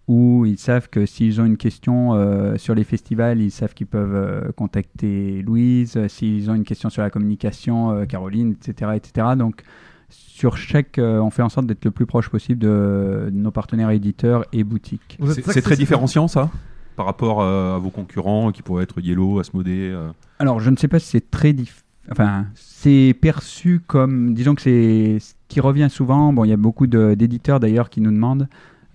[0.07, 3.87] où ils savent que s'ils ont une question euh, sur les festivals, ils savent qu'ils
[3.87, 5.99] peuvent contacter Louise.
[6.07, 9.27] S'ils ont une question sur la communication, Caroline, etc., etc.
[9.37, 9.61] Donc,
[10.09, 13.51] sur chaque, euh, on fait en sorte d'être le plus proche possible de, de nos
[13.51, 15.17] partenaires éditeurs et boutiques.
[15.51, 16.49] C'est très différenciant ça
[16.95, 19.91] par rapport euh, à vos concurrents qui pourraient être Yellow, Asmodée.
[19.93, 20.11] euh.
[20.39, 21.83] Alors, je ne sais pas si c'est très diff...
[22.11, 26.31] Enfin, c'est perçu comme, disons que c'est ce qui revient souvent.
[26.31, 28.47] Bon, il y a beaucoup d'éditeurs d'ailleurs qui nous demandent,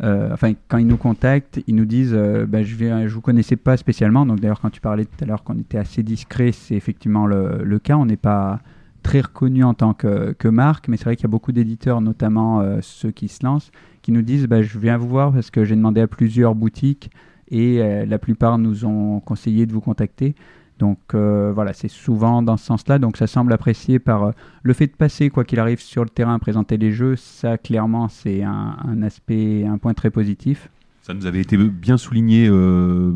[0.05, 3.57] euh, enfin, quand ils nous contactent, ils nous disent, euh, bah, je je vous connaissais
[3.57, 4.25] pas spécialement.
[4.27, 7.65] Donc d'ailleurs, quand tu parlais tout à l'heure qu'on était assez discret, c'est effectivement le,
[7.65, 7.97] le cas.
[7.97, 8.61] On n'est pas
[9.03, 12.01] très reconnu en tant que, que marque, mais c'est vrai qu'il y a beaucoup d'éditeurs,
[12.01, 13.71] notamment euh, ceux qui se lancent,
[14.03, 17.11] qui nous disent, bah, je viens vous voir parce que j'ai demandé à plusieurs boutiques
[17.49, 20.35] et euh, la plupart nous ont conseillé de vous contacter.
[20.79, 22.99] Donc euh, voilà, c'est souvent dans ce sens-là.
[22.99, 24.33] Donc ça semble apprécié par
[24.63, 27.17] le fait de passer, quoi qu'il arrive, sur le terrain, présenter les jeux.
[27.17, 30.71] Ça, clairement, c'est un aspect, un point très positif.
[31.03, 33.15] Ça nous avait été bien souligné euh,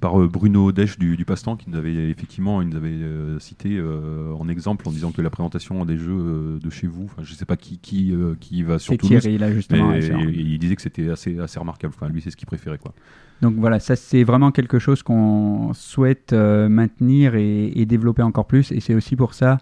[0.00, 3.38] par euh, Bruno Desch du, du Passe-Temps qui nous avait effectivement il nous avait euh,
[3.38, 7.32] cité euh, en exemple en disant que la présentation des jeux de chez vous, je
[7.32, 9.94] sais pas qui qui, qui va sur Toulouse, Thierry, là, justement.
[9.94, 11.94] il disait que c'était assez assez remarquable.
[11.96, 12.92] Enfin, lui c'est ce qu'il préférait quoi.
[13.40, 18.72] Donc voilà, ça c'est vraiment quelque chose qu'on souhaite maintenir et, et développer encore plus.
[18.72, 19.56] Et c'est aussi pour ça.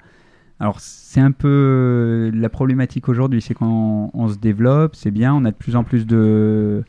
[0.59, 5.45] Alors c'est un peu la problématique aujourd'hui, c'est qu'on on se développe, c'est bien, on
[5.45, 6.85] a de plus en plus de,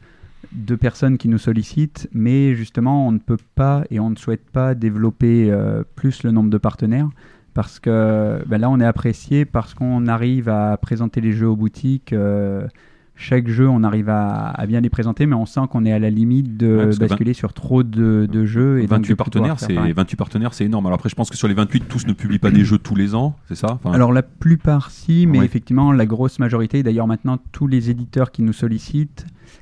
[0.53, 4.49] de personnes qui nous sollicitent, mais justement on ne peut pas et on ne souhaite
[4.49, 7.09] pas développer euh, plus le nombre de partenaires
[7.53, 11.55] parce que ben là on est apprécié parce qu'on arrive à présenter les jeux aux
[11.55, 12.13] boutiques.
[12.13, 12.67] euh,
[13.15, 15.99] chaque jeu, on arrive à, à bien les présenter, mais on sent qu'on est à
[15.99, 18.79] la limite de Ouais, basculer sur trop de, de jeux.
[18.79, 19.93] Et donc 28 de partenaires, c'est pareil.
[19.93, 20.87] 28 partenaires, c'est énorme.
[20.87, 22.95] Alors après, je pense que sur les 28, tous ne publient pas des jeux tous
[22.95, 23.73] les ans, c'est ça?
[23.83, 25.45] Enfin, Alors la plupart si, mais Ouais.
[25.45, 29.60] effectivement la grosse majorité, d'ailleurs maintenant tous les éditeurs qui nous sollicitent, euh,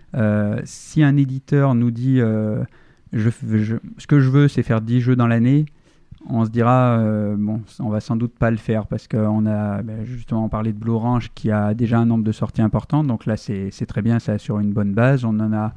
[0.65, 2.63] si un éditeur nous dit euh,
[3.13, 5.65] je, je- ce que je veux c'est faire 10 jeux dans l'année,
[6.29, 9.81] on se dira euh, bon on va sans doute pas le faire parce qu'on a
[9.81, 13.25] ben, justement parlé de Blue Orange qui a déjà un nombre de sorties important, donc
[13.25, 15.23] là c'est très bien, ça assure une bonne base.
[15.25, 15.73] On en a,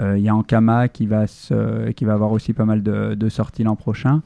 [0.00, 3.14] euh, il y a Ankama qui va, se- qui va avoir aussi pas mal de,
[3.14, 4.22] de sorties l'an prochain.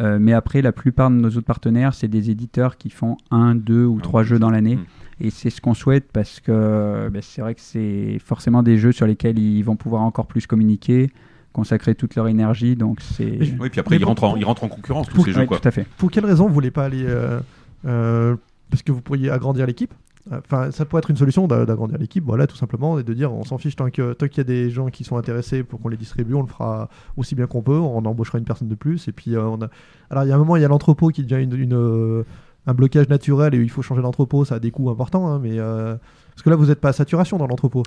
[0.00, 3.54] Euh, mais après, la plupart de nos autres partenaires, c'est des éditeurs qui font un,
[3.54, 4.76] deux ou Ah, trois jeux dans l'année.
[4.76, 4.84] Mm.
[5.20, 8.92] Et c'est ce qu'on souhaite parce que ben, c'est vrai que c'est forcément des jeux
[8.92, 11.10] sur lesquels ils vont pouvoir encore plus communiquer,
[11.52, 12.74] consacrer toute leur énergie.
[12.76, 13.38] Donc c'est.
[13.60, 15.40] Oui, puis après, ils pour- rentrent, en, ils rentrent en concurrence, tous pour- ces jeux.
[15.40, 15.58] Ouais, Quoi.
[15.58, 15.86] tout à fait.
[15.98, 17.38] Pour quelle raison vous voulez pas aller euh,
[17.86, 18.36] euh,
[18.70, 19.92] Parce que vous pourriez agrandir l'équipe?
[20.32, 23.32] Enfin, ça pourrait être une solution d'a- d'agrandir l'équipe, voilà, tout simplement, et de dire
[23.32, 25.80] on s'en fiche tant que tant qu'il y a des gens qui sont intéressés pour
[25.80, 28.74] qu'on les distribue, on le fera aussi bien qu'on peut, on embauchera une personne de
[28.74, 29.68] plus, et puis euh, on a.
[30.10, 32.24] Alors il y a un moment, il y a l'entrepôt qui devient une, une,
[32.66, 35.58] un blocage naturel et il faut changer l'entrepôt, ça a des coûts importants, hein, mais
[35.58, 35.96] euh,
[36.30, 37.82] parce que là vous n'êtes pas à saturation dans l'entrepôt.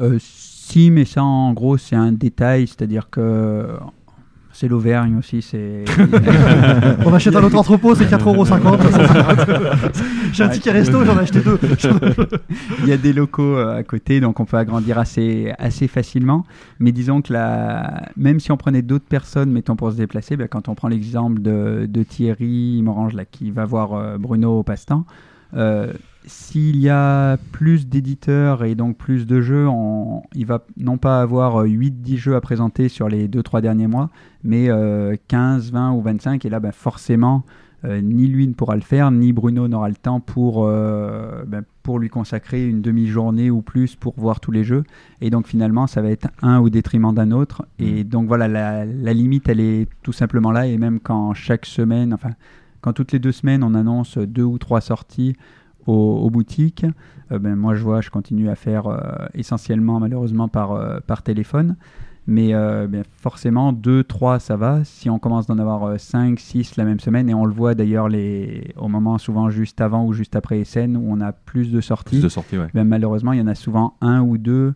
[0.00, 3.68] Euh, si, mais ça en gros c'est un détail, c'est-à-dire que
[4.54, 5.84] c'est l'Auvergne aussi, c'est.
[7.04, 9.92] on achète un autre entrepôt, c'est 4,50€.
[10.32, 11.58] J'ai un ticket resto, j'en ai acheté deux.
[12.82, 16.46] Il y a des locaux euh, à côté, donc on peut agrandir assez, assez facilement.
[16.78, 18.02] Mais disons que la...
[18.16, 21.42] même si on prenait d'autres personnes, mettons pour se déplacer, ben, quand on prend l'exemple
[21.42, 25.04] de, de Thierry Morange là, qui va voir euh, Bruno au passe-temps,
[25.56, 25.92] euh,
[26.26, 30.22] s'il y a plus d'éditeurs et donc plus de jeux, on...
[30.34, 34.10] il va non pas avoir 8-10 jeux à présenter sur les 2-3 derniers mois,
[34.42, 36.44] mais euh, 15, 20 ou 25.
[36.44, 37.44] Et là, ben, forcément,
[37.84, 41.62] euh, ni lui ne pourra le faire, ni Bruno n'aura le temps pour, euh, ben,
[41.82, 44.84] pour lui consacrer une demi-journée ou plus pour voir tous les jeux.
[45.20, 47.66] Et donc finalement, ça va être un au détriment d'un autre.
[47.78, 50.66] Et donc voilà, la, la limite, elle est tout simplement là.
[50.66, 52.30] Et même quand chaque semaine, enfin,
[52.80, 55.36] quand toutes les deux semaines, on annonce deux ou trois sorties
[55.86, 56.86] aux, aux boutiques,
[57.32, 58.98] euh, ben, moi je vois, je continue à faire euh,
[59.34, 61.76] essentiellement, malheureusement, par, euh, par téléphone.
[62.26, 64.82] Mais euh, ben, forcément, 2, 3, ça va.
[64.84, 68.08] Si on commence d'en avoir 5, 6 la même semaine, et on le voit d'ailleurs
[68.08, 68.72] les...
[68.78, 72.16] au moment souvent juste avant ou juste après scènes où on a plus de sorties,
[72.16, 72.68] Plus de sorties, ouais.
[72.72, 74.72] ben, malheureusement, il y en a souvent un ou deux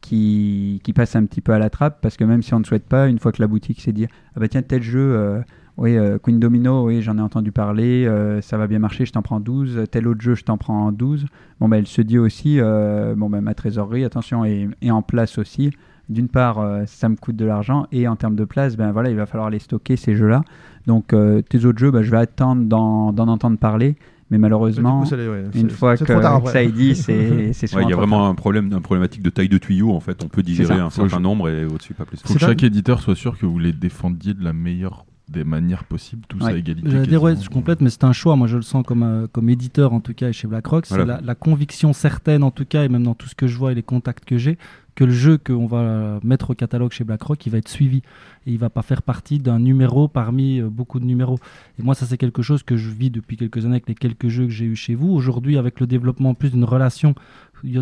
[0.00, 2.64] qui, qui passent un petit peu à la trappe parce que même si on ne
[2.64, 4.06] souhaite pas, une fois que la boutique s'est dit
[4.36, 5.40] Ah bah tiens, tel jeu, euh,
[5.78, 9.12] oui, euh, Queen Domino, oui, j'en ai entendu parler, euh, ça va bien marcher, je
[9.12, 9.84] t'en prends 12.
[9.90, 11.26] Tel autre jeu, je t'en prends 12.
[11.60, 15.02] Bon, ben elle se dit aussi euh, Bon, ben ma trésorerie, attention, est, est en
[15.02, 15.70] place aussi.
[16.08, 19.10] D'une part, euh, ça me coûte de l'argent et en termes de place, ben voilà,
[19.10, 20.42] il va falloir les stocker ces jeux-là.
[20.86, 23.96] Donc, euh, tes autres jeux, ben, je vais attendre d'en entendre parler.
[24.30, 26.96] Mais malheureusement, Du coup, ça l'est, ouais, une fois que, tard que ça est dit,
[26.96, 29.58] c'est c'est Ouais, souvent il y a vraiment un problème, un problématique de taille de
[29.58, 30.24] tuyau en fait.
[30.24, 30.84] On peut digérer ça.
[30.84, 32.18] un certain nombre et au-dessus pas plus.
[32.24, 35.84] Faut que chaque éditeur soit sûr que vous les défendiez de la meilleure des manières
[35.84, 36.52] possibles, tous Ouais.
[36.52, 36.90] à égalité.
[36.90, 38.36] J'allais dire, ouais, je complète, mais c'est un choix.
[38.36, 40.84] Moi, je le sens comme, euh, comme éditeur, en tout cas, et chez BlackRock.
[40.86, 41.16] C'est Voilà.
[41.16, 43.72] la, la conviction certaine, en tout cas, et même dans tout ce que je vois
[43.72, 44.58] et les contacts que j'ai,
[44.94, 47.98] que le jeu qu'on va mettre au catalogue chez BlackRock, il va être suivi.
[48.46, 51.38] Et il va pas faire partie d'un numéro parmi euh, beaucoup de numéros.
[51.78, 54.28] Et moi, ça, c'est quelque chose que je vis depuis quelques années avec les quelques
[54.28, 55.08] jeux que j'ai eu chez vous.
[55.08, 57.14] Aujourd'hui, avec le développement en plus d'une relation,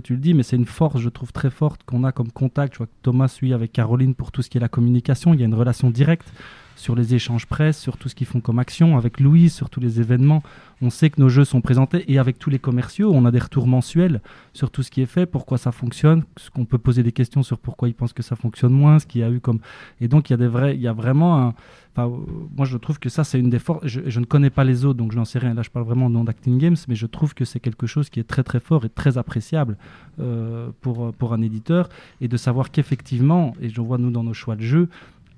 [0.05, 2.75] tu le dis, mais c'est une force, je trouve, très forte qu'on a comme contact.
[2.75, 5.35] Je vois que Thomas suit avec Caroline pour tout ce qui est la communication.
[5.35, 6.33] Il y a une relation directe
[6.81, 9.81] sur les échanges presse, sur tout ce qu'ils font comme action, avec Louise, sur tous
[9.81, 10.43] les événements.
[10.83, 13.39] On sait que nos jeux sont présentés et avec tous les commerciaux, on a des
[13.39, 14.21] retours mensuels
[14.55, 17.43] sur tout ce qui est fait, pourquoi ça fonctionne, ce qu'on peut poser des questions
[17.43, 19.61] sur pourquoi ils pensent que ça fonctionne moins, ce qu'il y a eu comme.
[20.01, 21.55] Et donc il y a des vrais, il y a vraiment un.
[21.97, 23.87] Moi je trouve que ça c'est une des forces.
[23.87, 25.53] Je, ne connais pas les autres, donc je n'en sais rien.
[25.53, 28.09] Là je parle vraiment au nom d'Acting Games, mais je trouve que c'est quelque chose
[28.09, 29.77] qui est très très fort et très appréciable
[30.19, 31.91] euh, pour pour un éditeur
[32.23, 34.89] et de savoir qu'effectivement, et je vois nous dans nos choix de jeux,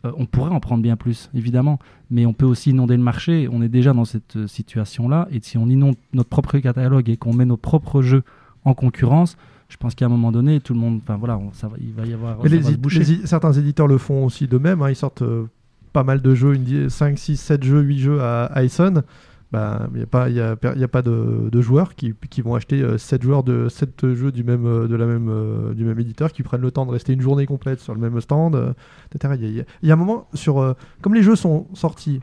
[0.05, 1.79] euh, on pourrait en prendre bien plus, évidemment,
[2.11, 3.49] mais on peut aussi inonder le marché.
[3.53, 7.17] On est déjà dans cette euh, situation-là, et si on inonde notre propre catalogue et
[7.17, 8.23] qu'on met nos propres jeux
[8.65, 9.37] en concurrence,
[9.69, 12.05] je pense qu'à un moment donné, tout le monde, enfin voilà, on- ça il va
[12.05, 12.37] y avoir.
[12.43, 12.59] Mais les
[13.01, 14.83] les certains éditeurs le font aussi d'eux-mêmes.
[14.83, 14.91] hein.
[14.91, 15.45] Ils sortent euh,
[15.93, 19.03] pas mal de jeux, une di- 5, 6, 7 jeux, 8 jeux à, à Essen.
[19.53, 22.41] Bah, Il n'y a pas, y a, y a pas de, de joueurs qui, qui
[22.41, 25.85] vont acheter 7 joueurs de 7 jeux du même, euh, de la même, euh, du
[25.85, 28.55] même éditeur, qui prennent le temps de rester une journée complète sur le même stand,
[28.57, 28.73] euh,
[29.15, 29.35] etc.
[29.39, 30.73] Il y, y a- un moment, sur, euh,
[31.03, 32.21] comme les jeux sont sortis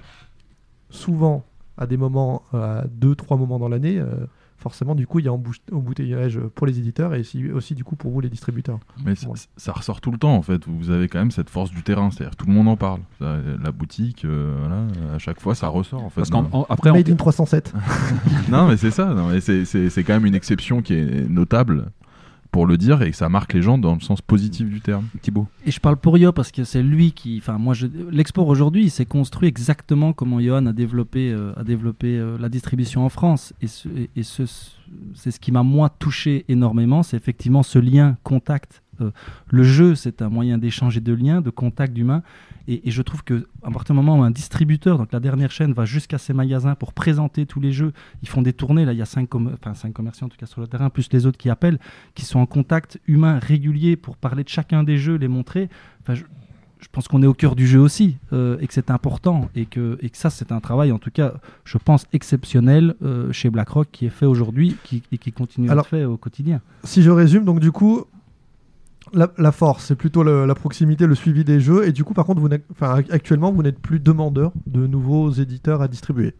[0.89, 1.45] souvent
[1.77, 4.25] à des moments, euh, à 2-3 moments dans l'année, euh,
[4.59, 7.23] forcément, du coup, il y a embouteillage pour les éditeurs et
[7.53, 8.79] aussi, du coup, pour vous, les distributeurs.
[9.05, 9.41] Mais ça, Voilà.
[9.57, 10.61] ça ressort tout le temps en fait.
[10.67, 12.99] Vous avez quand même cette force du terrain, c'est-à-dire tout le monde en parle.
[13.19, 16.21] La boutique, euh, voilà, à chaque fois ça ressort en fait.
[16.21, 17.73] Parce qu'en après, en- Made in 307.
[18.49, 19.13] non mais c'est ça.
[19.13, 21.91] Non, mais c'est, c'est, c'est quand même une exception qui est notable
[22.51, 25.05] pour le dire et que ça marque les gens dans le sens positif du terme.
[25.21, 25.47] Thibaut.
[25.65, 27.37] Et je parle pour Yo parce que c'est lui qui.
[27.37, 27.75] Enfin, moi,
[28.11, 32.49] l'export aujourd'hui, il s'est construit exactement comment Johan a développé, euh, a développé euh, la
[32.49, 33.53] distribution en France.
[33.61, 34.43] Et, ce, et- et ce,
[35.13, 37.03] c'est ce qui m'a, moi, touché énormément.
[37.03, 38.81] C'est effectivement ce lien, contact.
[39.01, 39.11] Euh,
[39.49, 42.23] le jeu, c'est un moyen d'échange et de lien, de contact d'humain.
[42.67, 45.49] Et, et je trouve que à partir du moment où un distributeur, donc la dernière
[45.51, 48.85] chaîne, va jusqu'à ses magasins pour présenter tous les jeux, ils font des tournées.
[48.85, 50.89] Là, il y a cinq, com- enfin, cinq commerciaux en tout cas sur le terrain,
[50.89, 51.79] plus les autres qui appellent,
[52.15, 55.69] qui sont en contact humain régulier pour parler de chacun des jeux, les montrer.
[56.01, 56.23] Enfin, je,
[56.79, 59.65] je pense qu'on est au cœur du jeu aussi euh, et que c'est important et
[59.65, 61.33] que, et que ça, c'est un travail, en tout cas,
[61.65, 65.85] je pense, exceptionnel euh, chez BlackRock qui est fait aujourd'hui qui, et qui continue Alors-
[65.85, 66.61] à être fait au quotidien.
[66.83, 68.05] Si je résume, donc du coup,
[69.13, 71.87] la, force, c'est plutôt la proximité, le suivi des jeux.
[71.87, 72.49] Et du coup, par contre, vous
[73.09, 76.35] actuellement, vous n'êtes plus demandeur de nouveaux éditeurs à distribuer.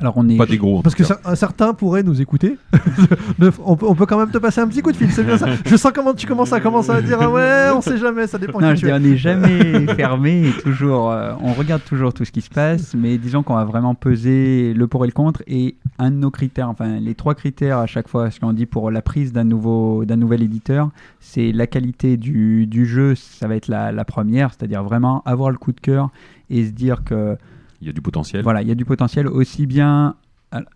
[0.00, 0.36] Alors on est.
[0.36, 0.82] Pas des gros.
[0.82, 1.04] Parce que
[1.34, 2.58] certains pourraient nous écouter.
[3.66, 5.36] On, peut, on peut quand même te passer un petit coup de fil, c'est bien
[5.36, 5.46] ça.
[5.64, 8.38] Je sens comment tu commences à commencer à dire ah ouais, on sait jamais, ça
[8.38, 8.94] dépend Non, qui je tu dis, es.
[8.94, 13.18] on n'est jamais fermé toujours, euh, on regarde toujours tout ce qui se passe, mais
[13.18, 15.42] disons qu'on va vraiment peser le pour et le contre.
[15.46, 18.66] Et un de nos critères, enfin les trois critères à chaque fois, ce qu'on dit
[18.66, 20.90] pour la prise d'un nouveau, d'un nouvel éditeur,
[21.20, 25.50] c'est la qualité du, du jeu, ça va être la, la première, c'est-à-dire vraiment avoir
[25.50, 26.10] le coup de cœur
[26.50, 27.36] et se dire que
[27.80, 28.42] Il y a du potentiel.
[28.42, 30.16] voilà, il y a du potentiel aussi bien.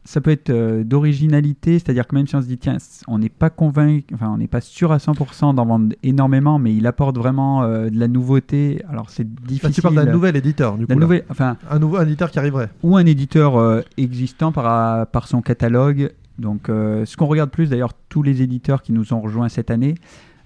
[0.04, 3.28] Ça peut être euh, d'originalité, c'est-à-dire que même si on se dit, tiens, on n'est
[3.28, 7.16] pas convaincu, enfin, on n'est pas sûr à 100% d'en vendre énormément, mais il apporte
[7.16, 8.82] vraiment euh, de la nouveauté.
[8.90, 9.68] Alors, c'est difficile.
[9.68, 10.92] Là, tu parles d'un nouvel éditeur, du coup.
[10.92, 10.98] là.
[10.98, 12.70] nouvel- enfin, Un nouveau un éditeur qui arriverait.
[12.82, 16.10] ou un éditeur euh, existant par, par son catalogue.
[16.40, 19.70] Donc, euh, ce qu'on regarde plus, d'ailleurs, tous les éditeurs qui nous ont rejoints cette
[19.70, 19.94] année,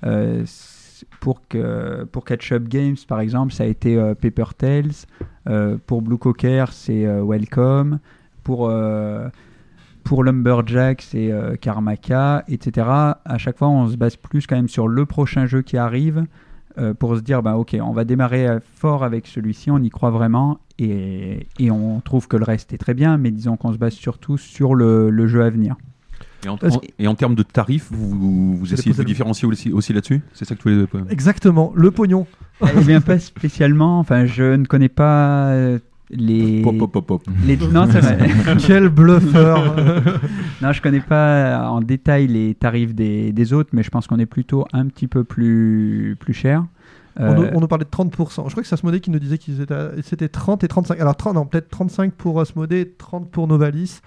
[0.05, 0.43] euh,
[1.23, 4.91] pour, que, pour Catch Up Games, par exemple, ça a été euh, Paper Tales.
[5.49, 8.01] Euh, pour Blue Cocker, c'est euh, Welcome.
[8.43, 8.69] Pour,
[10.03, 11.31] pour Lumberjack, c'est
[11.61, 12.89] Karmaka, etc.
[12.89, 16.27] À chaque fois, on se base plus quand même sur le prochain jeu qui arrive
[16.99, 20.59] pour se dire, bah, ok, on va démarrer fort avec celui-ci, on y croit vraiment,
[20.81, 23.93] et, et on trouve que le reste est très bien, mais disons qu'on se base
[23.93, 25.77] surtout sur le, le jeu à venir.
[26.45, 28.97] Et en, Est-ce en- et en termes de tarifs, vous, vous, vous C'est essayez de
[28.97, 30.23] vous différencier aussi, aussi là-dessus?
[30.35, 30.87] C'est ça que tu voulais.
[31.11, 32.27] Exactement, le pognon.
[32.63, 35.79] Eh bien, pas spécialement, enfin, je ne connais pas euh,
[36.11, 36.63] les...
[36.63, 37.23] Pop, pop, pop, pop.
[37.47, 37.57] les...
[37.57, 38.19] Non, c'est vrai.
[38.67, 39.77] Quel bluffeur
[40.63, 44.19] Non, je connais pas en détail les tarifs des, des autres, mais je pense qu'on
[44.19, 46.65] est plutôt un petit peu plus, plus cher.
[47.17, 48.45] on, nous, Euh, on nous parlait de 30%.
[48.47, 51.01] Je crois que c'est Asmodée qui nous disait qu'ils étaient c'était 30 et 35.
[51.01, 54.01] Alors 30, non, peut-être 35 pour Asmodée, 30 pour Novalis.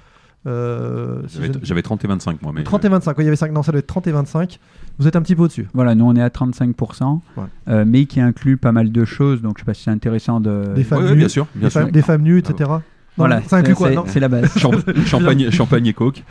[0.47, 2.51] Euh, si J'avais je- j'avais 30 et 25 moi.
[2.53, 4.11] Mais 30 et 25, oui, il y avait 5, non, ça doit être 30 et
[4.11, 4.59] 25.
[4.99, 5.67] Vous êtes un petit peu au-dessus.
[5.73, 7.43] Voilà, nous on est à 35%, Ouais.
[7.67, 10.39] euh, mais qui inclut pas mal de choses, donc je sais pas si c'est intéressant
[10.39, 10.65] de...
[10.76, 11.91] Des femmes Ouais, nues, bien sûr, bien des, femmes, sûr.
[11.91, 12.69] des femmes nues, etc.
[12.69, 12.81] Non,
[13.17, 14.57] Voilà, ça inclut quoi c'est- non C'est la base.
[14.57, 14.72] Champ-
[15.05, 16.23] champagne, champagne et coke.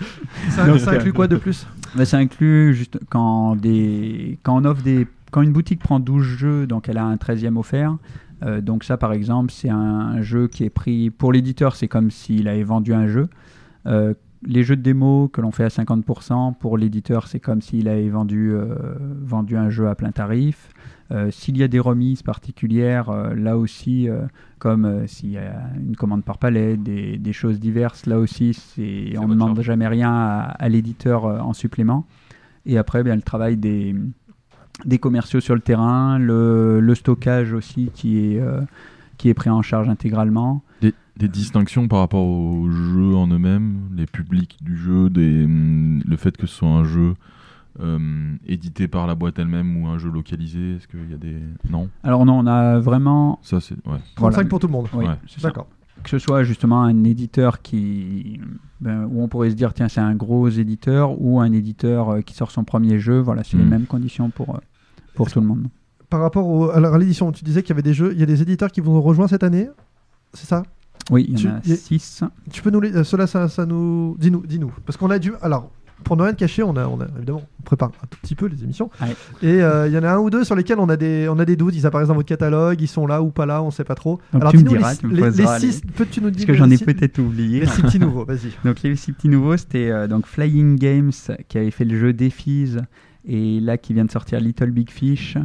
[0.51, 1.67] ça, Donc, ça inclut quoi de plus?
[1.97, 5.07] Bah, ça inclut juste quand, des, quand on offre des.
[5.31, 7.97] Quand une boutique prend 12 jeux, donc elle a un 13e offert.
[8.45, 11.11] Euh, donc, ça, par exemple, c'est un jeu qui est pris.
[11.11, 13.29] Pour l'éditeur, c'est comme s'il avait vendu un jeu.
[13.87, 14.15] Euh,
[14.47, 18.09] les jeux de démo que l'on fait à 50%, pour l'éditeur, c'est comme s'il avait
[18.09, 18.75] vendu, euh,
[19.23, 20.71] vendu un jeu à plein tarif.
[21.13, 24.23] Euh, s'il y a des remises particulières, euh, là aussi, euh,
[24.59, 28.55] comme euh, s'il y a une commande par palette, des, des choses diverses, là aussi,
[28.55, 32.07] c'est, on ne demande jamais rien à, à l'éditeur euh, en supplément.
[32.67, 33.95] Et après, bien, le travail des,
[34.85, 38.61] des commerciaux sur le terrain, le, le stockage aussi qui est, euh,
[39.19, 40.63] qui est pris en charge intégralement.
[40.81, 46.03] Des, des distinctions par rapport aux jeux en eux-mêmes, les publics du jeu, des, hum,
[46.07, 47.15] le fait que ce soit un jeu
[47.81, 51.37] euh, édité par la boîte elle-même ou un jeu localisé, est-ce qu'il y a des...
[51.71, 51.89] Non?
[52.03, 53.39] Alors non, on a vraiment...
[53.43, 53.75] Ça c'est...
[53.87, 53.99] Ouais.
[54.17, 54.49] 35 voilà.
[54.49, 54.87] pour tout le monde.
[54.95, 55.15] Oui, Ouais.
[55.29, 55.49] c'est ça.
[55.49, 55.67] D'accord.
[56.03, 58.41] que ce soit justement un éditeur qui
[58.81, 62.21] ben, où on pourrait se dire tiens c'est un gros éditeur ou un éditeur euh,
[62.21, 63.69] qui sort son premier jeu voilà c'est les Mm.
[63.71, 64.59] mêmes conditions pour euh,
[65.15, 65.69] pour tout le monde
[66.11, 68.27] Par rapport au- à l'édition, tu disais qu'il y avait des jeux, il y a
[68.27, 69.69] des éditeurs qui vous ont rejoint cette année?
[70.35, 70.65] C'est ça?
[71.11, 72.95] Oui il y en a y a- 6 Tu peux nous les.
[72.97, 74.17] euh, Cela, ça, ça nous.
[74.19, 74.73] Dis-nous, dis-nous.
[74.87, 75.33] Parce qu'on a dû.
[75.43, 75.71] Alors,
[76.03, 78.47] pour ne rien cacher, on a, on a évidemment, on prépare un tout petit peu
[78.47, 78.91] les émissions.
[79.43, 81.39] Et euh, il y en a un ou deux sur lesquels on a des, on
[81.39, 81.75] a des doutes.
[81.75, 84.19] Ils apparaissent dans votre catalogue, ils sont là ou pas là, on sait pas trop.
[84.33, 85.81] Donc Alors, tu me diras, les, tu me les- les les- six.
[85.97, 88.51] Peux-tu nous parce dire que j'en ai peut-être oublié Les six petits nouveaux, vas-y.
[88.65, 91.13] donc les six petits nouveaux c'était euh, donc Flying Games
[91.49, 92.77] qui avait fait le jeu Défis
[93.27, 95.39] et là qui vient de sortir Little Big Fish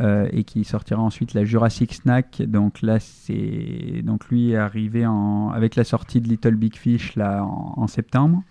[0.00, 5.04] euh, et qui sortira ensuite la Jurassic Snack donc là c'est donc lui est arrivé
[5.06, 8.42] en avec la sortie de Little Big Fish là en, en septembre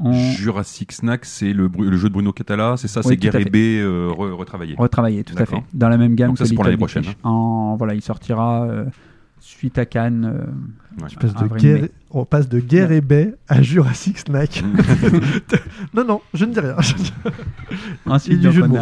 [0.00, 3.32] on Jurassic Snack, c'est le, jeu de Bruno Catala, c'est ça, Oui, c'est Guerre.
[3.48, 4.74] B euh, re- retravaillé.
[4.76, 6.80] retravaillé tout à fait dans la même gamme Donc ça, que c'est pour l'année Big
[6.80, 7.12] prochaine, Fish.
[7.22, 7.28] hein.
[7.30, 8.86] en voilà il sortira euh,
[9.38, 10.24] suite à Cannes.
[10.24, 10.46] euh,
[11.00, 11.08] Ouais.
[11.20, 14.62] De guerre- on passe de guerre et baie à Jurassic Snack.
[15.94, 16.76] non, non, je ne dis rien.
[18.06, 18.76] Ensuite, donc, jeu de on mots.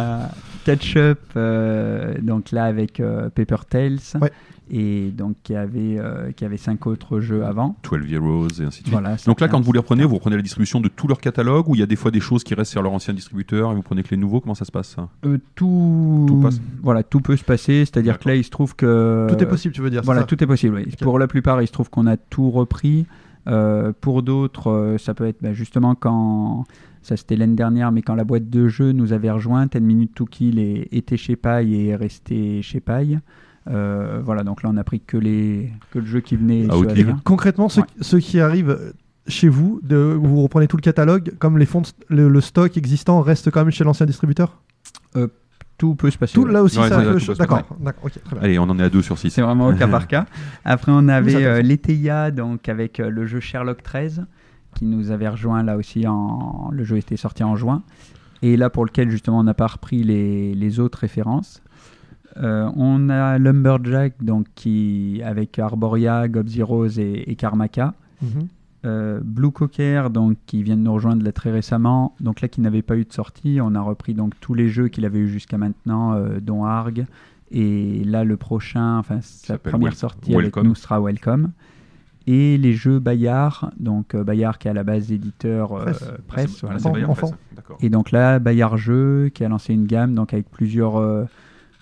[0.71, 4.31] A Ketchup, euh, donc là avec euh, Paper Tales, Ouais.
[4.71, 7.75] et donc qui avait, euh, qui avait cinq autres jeux avant.
[7.83, 8.89] 12 Heroes et ainsi de suite.
[8.89, 11.67] Voilà, Donc là, quand vous les reprenez, vous reprenez la distribution de tout leur catalogue
[11.69, 13.75] ou il y a des fois des choses qui restent sur leur ancien distributeur et
[13.75, 14.39] vous prenez que les nouveaux?
[14.39, 14.89] Comment ça se passe?
[14.95, 16.59] Ça Euh, tout, Tout passe.
[16.81, 19.73] voilà, tout peut se passer, c'est-à-dire que là, il se trouve que Tout est possible,
[19.73, 20.01] tu veux dire.
[20.03, 20.27] Voilà, ça?
[20.27, 20.75] tout est possible.
[20.85, 20.95] oui.
[21.01, 23.05] Pour la plupart, il se trouve qu'on a tout repris.
[23.45, 26.63] Euh, pour d'autres, euh, ça peut être bah, justement quand,
[27.03, 30.13] ça c'était l'année dernière, mais quand la boîte de jeu nous avait rejoint, 10 minutes
[30.15, 33.19] to kill et- était chez Paille et est resté chez Paille.
[33.69, 36.65] Euh, voilà, donc là on a pris que, les, que le jeu qui venait.
[36.69, 36.89] Ah, ceux ok.
[36.89, 37.17] à Et venir.
[37.23, 37.87] concrètement, ceux, Ouais.
[38.01, 38.93] ceux qui arrivent
[39.27, 43.21] chez vous, de, vous reprenez tout le catalogue, comme les fonds, le, le stock existant
[43.21, 44.61] reste quand même chez l'ancien distributeur?
[45.77, 46.33] Tout peut se passer.
[46.35, 47.63] Tout là aussi, Ouais, ça peut se D'accord.
[48.41, 49.31] Allez, on en est à 2 sur 6.
[49.31, 50.25] C'est vraiment au cas par cas.
[50.63, 54.23] Après, on ça avait euh, l'ETIA, donc avec euh, le jeu Sherlock 13,
[54.73, 56.07] qui nous avait rejoint là aussi.
[56.07, 56.69] En...
[56.71, 57.83] Le jeu était sorti en juin.
[58.41, 61.61] Et là, pour lequel justement, on n'a pas repris les, les autres références.
[62.37, 67.93] Euh, on a Lumberjack, donc qui, avec Arboria, Gob Zeroes et, et Karmaka.
[68.85, 72.59] Euh, Blue Cocker, donc qui vient de nous rejoindre là très récemment, donc là qui
[72.59, 75.29] n'avait pas eu de sortie, on a repris donc tous les jeux qu'il avait eu
[75.29, 77.05] jusqu'à maintenant, euh, dont Arg,
[77.51, 80.59] et là le prochain, enfin sa première Wel- sortie Welcome.
[80.61, 81.51] avec nous sera Welcome.
[82.25, 86.03] Et les jeux Bayard, donc euh, Bayard qui est à la base éditeur euh, Presse.
[86.27, 86.77] presse, voilà.
[86.77, 87.27] Enfant, Bayard enfant.
[87.27, 87.77] Presse, D'accord.
[87.81, 91.25] Et donc là, Bayard Jeux qui a lancé une gamme donc avec plusieurs, euh,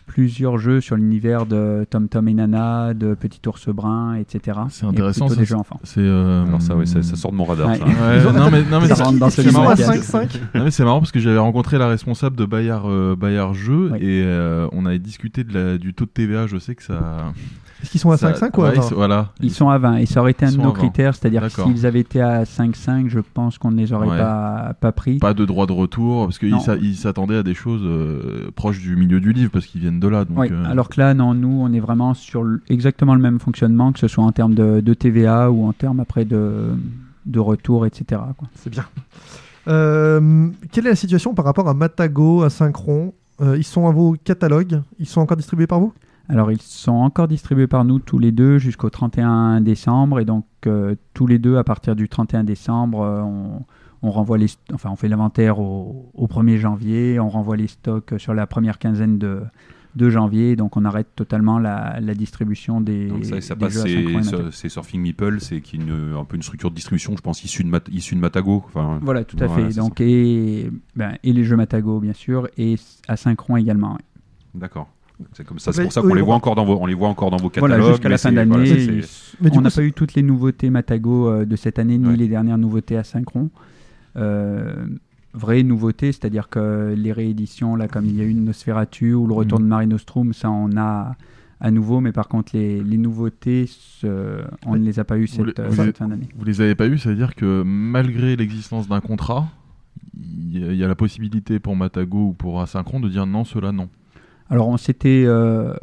[0.07, 4.59] plusieurs jeux sur l'univers de Tom Tom et Nana, de Petit Ours Brun, etc.
[4.69, 5.79] C'est Et intéressant, ça, des jeux enfants.
[5.83, 6.01] C'est.
[6.01, 7.69] euh, Alors ça, ouais, ça, ça sort de mon radar.
[7.69, 7.77] Ouais.
[7.77, 7.85] ça.
[7.85, 10.39] Ouais, non, mais, non, mais Ça c'est- rentre dans ce marrant à Ils sont 5-5
[10.55, 13.91] Non, mais c'est marrant parce que j'avais rencontré la responsable de Bayard, euh, Bayard Jeux
[13.93, 13.99] Oui.
[14.01, 16.47] et euh, on avait discuté de la, du taux de TVA.
[16.47, 17.31] Je sais que ça.
[17.81, 19.29] Est-ce qu'ils sont à ça- 5-5 ou ouais, à ils 20 sont- Voilà.
[19.41, 20.73] Ils sont à 20 et ça aurait été un de nos à 20.
[20.73, 24.17] critères, c'est-à-dire que s'ils avaient été à 5-5, je pense qu'on ne les aurait Ouais.
[24.17, 25.17] pas, pas pris.
[25.17, 29.19] Pas de droit de retour parce qu'ils s'attendaient à des choses euh, proches du milieu
[29.19, 30.25] du livre parce qu'ils viennent de là.
[30.25, 33.91] Donc, euh, alors que là, non, nous, on est vraiment sur exactement le même fonctionnement,
[33.91, 36.67] que ce soit en termes de, de TVA ou en termes après de,
[37.25, 38.21] de retour, etc.
[38.55, 38.85] C'est bien.
[39.67, 43.13] Euh, quelle est la situation par rapport à Matago, à Synchron?
[43.41, 44.81] Euh, Ils sont à vos catalogues?
[44.99, 45.93] Ils sont encore distribués par vous?
[46.29, 50.19] Alors, ils sont encore distribués par nous tous les deux jusqu'au 31 décembre.
[50.19, 53.65] Et donc, euh, tous les deux, à partir du 31 décembre, euh, on,
[54.01, 57.19] on renvoie les, enfin, on fait l'inventaire au, au 1er janvier.
[57.19, 59.41] On renvoie les stocks sur la première quinzaine de,
[59.97, 60.55] de janvier.
[60.55, 63.73] Donc, on arrête totalement la, la distribution des, Donc ça, ça des passe,
[64.51, 67.89] c'est, Surfing Meeple, c'est un peu une structure de distribution, je pense, issue de, Mat-
[67.91, 68.63] issue de Matago.
[68.67, 69.75] Enfin, Voilà, tout à Voilà, fait.
[69.77, 72.75] Donc, et, ben, et les jeux Matago, bien sûr, et
[73.09, 73.97] Asynchron également.
[74.55, 74.87] D'accord.
[75.33, 76.93] C'est comme ça, c'est Mais pour ça qu'on les voit encore dans vos, on les
[76.93, 77.77] voit encore dans vos catalogues.
[77.79, 78.51] Voilà, jusqu'à la fin d'année.
[79.39, 82.15] voilà, on n'a pas eu toutes les nouveautés Matago euh, de cette année, ni Ouais.
[82.17, 83.49] les dernières nouveautés Asynchron.
[84.17, 84.73] Euh,
[85.33, 89.27] vraie nouveauté, c'est-à-dire que les rééditions, là, comme il y a eu une Nosferatu ou
[89.27, 89.65] le retour Mhm.
[89.65, 91.15] de Marine Nostrum, ça on a
[91.61, 95.27] à nouveau, mais par contre les, les nouveautés, ce- on ne les a pas eues
[95.27, 96.27] cette, les- euh, cette fin d'année.
[96.35, 99.47] Vous les avez pas eu, ça veut dire que malgré l'existence d'un contrat,
[100.17, 103.71] il y, y a la possibilité pour Matago ou pour Asynchron de dire non, cela
[103.71, 103.87] non.
[104.51, 105.73] Alors on s'était, euh,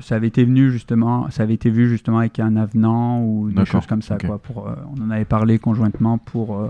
[0.00, 3.64] ça avait été venu justement, ça avait été vu justement avec un avenant ou des
[3.66, 4.16] choses comme ça.
[4.18, 6.68] Quoi, pour, euh, on en avait parlé conjointement pour euh,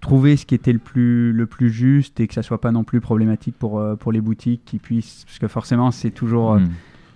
[0.00, 2.82] trouver ce qui était le plus, le plus juste et que ça soit pas non
[2.84, 6.58] plus problématique pour, euh, pour les boutiques qui puissent, parce que forcément c'est toujours euh,
[6.58, 6.68] Hmm.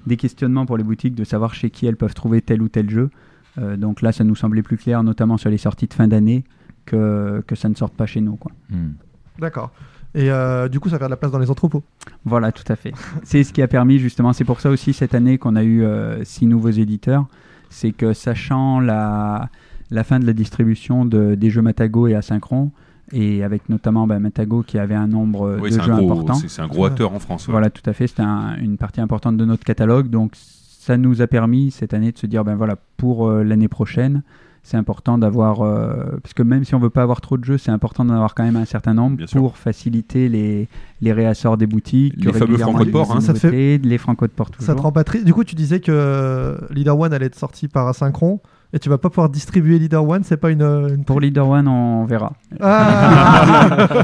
[0.06, 2.88] des questionnements pour les boutiques de savoir chez qui elles peuvent trouver tel ou tel
[2.88, 3.10] jeu.
[3.58, 6.44] Euh, donc là ça nous semblait plus clair, notamment sur les sorties de fin d'année,
[6.86, 8.36] que, que ça ne sorte pas chez nous.
[8.36, 8.52] Quoi.
[8.70, 8.92] Hmm.
[9.40, 9.72] D'accord.
[10.14, 11.82] Et euh, du coup, ça va faire de la place dans les entrepôts.
[12.24, 12.92] Voilà, tout à fait.
[13.22, 15.84] c'est ce qui a permis justement, c'est pour ça aussi cette année qu'on a eu
[15.84, 17.26] euh, six nouveaux éditeurs,
[17.68, 19.48] c'est que sachant la,
[19.90, 22.70] la fin de la distribution de, des jeux Matago et Asynchron,
[23.12, 26.12] et avec notamment bah, Matago qui avait un nombre Oui, de c'est jeux un gros,
[26.12, 26.34] importants.
[26.34, 27.46] c'est, c'est un gros acteur en France.
[27.46, 27.52] ouais.
[27.52, 31.22] Voilà, tout à fait, c'était un- une partie importante de notre catalogue, donc ça nous
[31.22, 34.22] a permis cette année de se dire, ben voilà, pour euh, l'année prochaine,
[34.62, 37.58] c'est important d'avoir, euh, parce que même si on veut pas avoir trop de jeux,
[37.58, 39.40] c'est important d'en avoir quand même un certain nombre Bien sûr.
[39.40, 40.68] pour faciliter les,
[41.00, 42.14] les réassorts des boutiques.
[42.22, 43.20] Les fameux franco de port, hein.
[43.20, 44.82] Ça te fait- Les franco de port Ça te toujours.
[44.82, 47.88] rend pas triste Du coup, tu disais que euh, Leader One allait être sorti par
[47.88, 48.40] Asynchron
[48.72, 50.62] et tu vas pas pouvoir distribuer Leader One, c'est pas une.
[50.62, 51.04] une...
[51.04, 52.34] Pour Leader One, on verra.
[52.60, 53.76] Ah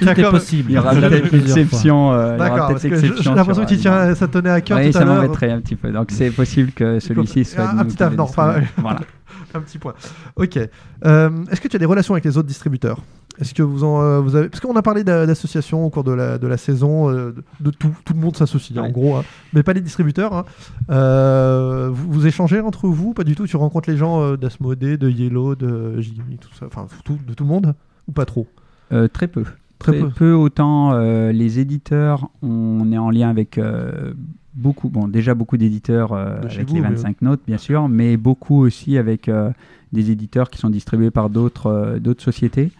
[0.00, 0.70] Tout est possible.
[0.72, 2.12] Il y aura peut-être exception.
[2.12, 4.50] euh, il y aura D'accord, parce que j'ai l'impression que tu euh, tiens, ça tenait
[4.50, 5.92] à cœur Oui, tout ça m'embêterait un petit peu.
[5.92, 7.68] Donc c'est possible que celui-ci soit.
[7.70, 8.24] Un nous petit avenant,
[8.78, 9.00] Voilà.
[9.54, 9.94] Un petit point.
[10.36, 10.58] Ok.
[11.04, 13.00] Euh, Est-ce que tu as des relations avec les autres distributeurs?
[13.40, 16.04] Est-ce que vous en euh, vous avez parce qu'on a parlé d'a- d'associations au cours
[16.04, 19.24] de la, de la saison, euh, de, tout, tout le monde s'associe en gros, hein.
[19.52, 20.32] mais pas les distributeurs.
[20.88, 21.88] hein.
[21.92, 23.46] Vous, vous échangez entre vous, pas du tout?
[23.46, 27.44] Tu rencontres les gens d'Asmodée, de Yellow, de Gigami, tout ça, enfin tout, de tout
[27.44, 27.74] le monde?
[28.08, 28.46] Ou pas trop?
[29.12, 29.44] Très peu.
[29.78, 30.32] Très peu.
[30.32, 34.14] autant euh, les éditeurs, on est en lien avec euh,
[34.54, 38.16] beaucoup, bon déjà beaucoup d'éditeurs euh, avec vous, les mais- 25 notes bien sûr, mais
[38.16, 39.30] beaucoup aussi avec
[39.92, 42.70] des éditeurs qui sont distribués par d'autres d'autres sociétés.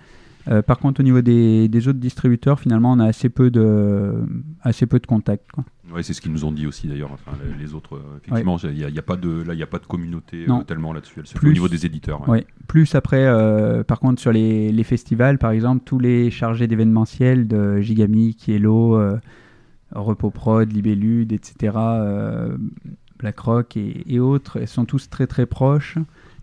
[0.48, 4.12] Euh, par contre, au niveau des, des autres distributeurs, finalement, on a assez peu de,
[4.62, 5.48] assez peu de contacts.
[5.92, 7.10] Ouais, c'est ce qu'ils nous ont dit aussi d'ailleurs.
[7.12, 9.58] Enfin, les, les autres, euh, effectivement, il n'y a, y a pas de, là, il
[9.60, 11.20] y a pas de communauté euh, tellement là-dessus.
[11.20, 12.20] Elle se fait Plus- au niveau des éditeurs.
[12.22, 12.28] ouais.
[12.40, 12.46] Ouais.
[12.66, 13.24] Plus après,
[13.84, 18.98] par contre, sur les, les festivals, par exemple, tous les chargés d'événementiel de Gigami, Kielo,
[19.92, 22.56] Repos Prod, Libellude, etc., euh,
[23.18, 25.96] BlackRock et, et autres, ils sont tous très très proches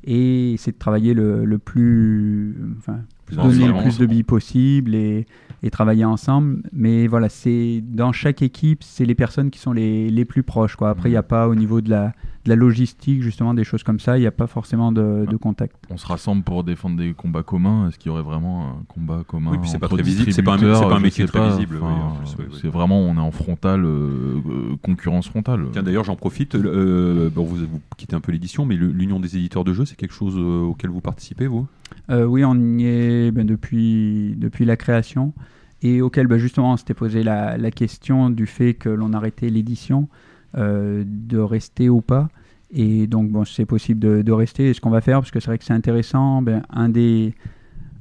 [0.06, 2.56] et c'est de travailler le, le plus.
[2.78, 5.26] Enfin, Plus donner le plus de billes possible et,
[5.64, 6.64] et travailler ensemble.
[6.72, 10.76] Mais voilà, c'est dans chaque équipe, c'est les personnes qui sont les, les plus proches.
[10.76, 10.90] Quoi.
[10.90, 12.14] Après, il n'y a pas au niveau de la,
[12.46, 15.38] de la logistique, justement, des choses comme ça, il n'y a pas forcément de, de
[15.38, 15.76] contact.
[15.92, 17.88] On se rassemble pour défendre des combats communs.
[17.88, 20.42] Est-ce qu'il y aurait vraiment un combat commun Oui, puis c'est pas très visible, c'est
[20.42, 21.80] pas un- métier très pas, visible.
[22.60, 25.66] C'est vraiment, on est en frontal, euh, euh, concurrence frontale.
[25.72, 26.56] Tiens, d'ailleurs, j'en profite.
[26.56, 29.96] euh, bon, vous, vous quittez un peu l'édition, mais l'Union des éditeurs de jeux, c'est
[29.96, 31.68] quelque chose auquel vous participez, vous?
[32.10, 35.34] Euh, oui, on y est ben, depuis, depuis la création
[35.84, 39.50] et auquel ben, justement on s'était posé la, la question du fait que l'on arrêtait
[39.50, 40.08] l'édition,
[40.56, 42.30] de rester ou pas.
[42.74, 44.70] Et donc, bon, c'est possible de, de rester.
[44.70, 47.34] Et ce qu'on va faire, parce que c'est vrai que c'est intéressant, ben, un, des,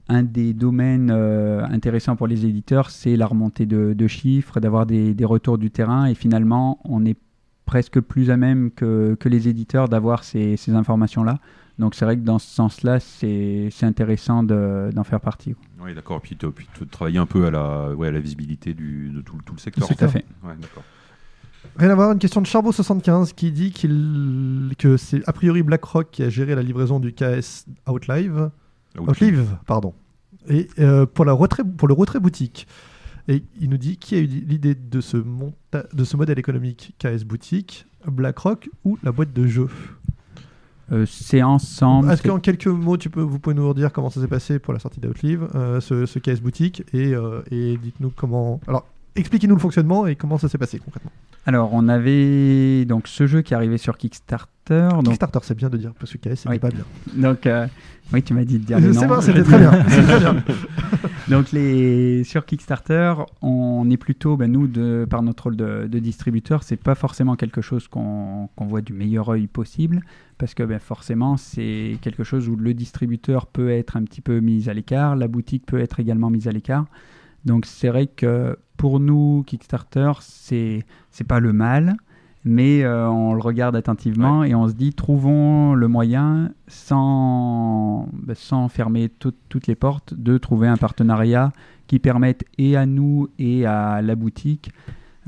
[0.08, 4.86] un des domaines euh, intéressants pour les éditeurs, c'est la remontée de, de chiffres, d'avoir
[4.86, 6.06] des, des retours du terrain.
[6.06, 7.16] Et finalement, on est
[7.66, 11.38] presque plus à même que, que les éditeurs d'avoir ces, ces informations-là.
[11.78, 15.54] Donc c'est vrai que dans ce sens-là, c'est c'est intéressant de- d'en faire partie.
[15.82, 16.20] Oui, d'accord.
[16.20, 19.20] Puis, de- puis de travailler un peu à la, ouais, à la visibilité du, de
[19.22, 19.88] tout, tout le secteur.
[19.88, 20.24] Tout à fait.
[20.44, 20.82] Ouais, d'accord.
[21.76, 26.08] Rien à voir, une question de Charbot75 qui dit qu'il que c'est a priori BlackRock
[26.10, 28.50] qui a géré la livraison du KS Outlive,
[28.98, 29.94] Outlive, pardon,
[30.48, 32.66] et euh, pour, la retrait, pour le retrait boutique.
[33.28, 36.94] Et il nous dit qui a eu l'idée de ce, monta- de ce modèle économique
[36.98, 39.68] KS boutique, BlackRock ou la boîte de jeux?
[40.90, 42.10] Euh, c'est ensemble.
[42.10, 44.72] Est-ce qu'en quelques mots, tu peux, vous pouvez nous redire comment ça s'est passé pour
[44.72, 48.60] la sortie d'Outlive, euh, ce, ce KS boutique, et, euh, et dites-nous comment.
[48.66, 51.10] Alors, expliquez-nous le fonctionnement et comment ça s'est passé concrètement.
[51.46, 54.88] Alors on avait donc ce jeu qui arrivait sur Kickstarter.
[54.92, 56.58] Donc, Kickstarter, c'est bien de dire, parce que KS, c'était Oui.
[56.58, 56.84] pas bien.
[57.14, 57.66] donc euh,
[58.12, 59.70] oui, tu m'as dit de dire C'est bon, c'était très bien.
[59.84, 60.42] très bien.
[61.28, 65.98] Donc les sur Kickstarter, on est plutôt, ben, nous, de, par notre rôle de, de
[66.00, 70.02] distributeur, c'est pas forcément quelque chose qu'on qu'on voit du meilleur œil possible,
[70.38, 74.40] parce que ben, forcément c'est quelque chose où le distributeur peut être un petit peu
[74.40, 76.86] mis à l'écart, la boutique peut être également mise à l'écart.
[77.44, 81.96] Donc c'est vrai que pour nous, Kickstarter, c'est c'est pas le mal,
[82.44, 88.34] mais euh, on le regarde attentivement et on se dit trouvons le moyen sans, ben,
[88.34, 91.52] sans fermer tout- toutes les portes de trouver un partenariat
[91.86, 94.70] qui permette et à nous et à la boutique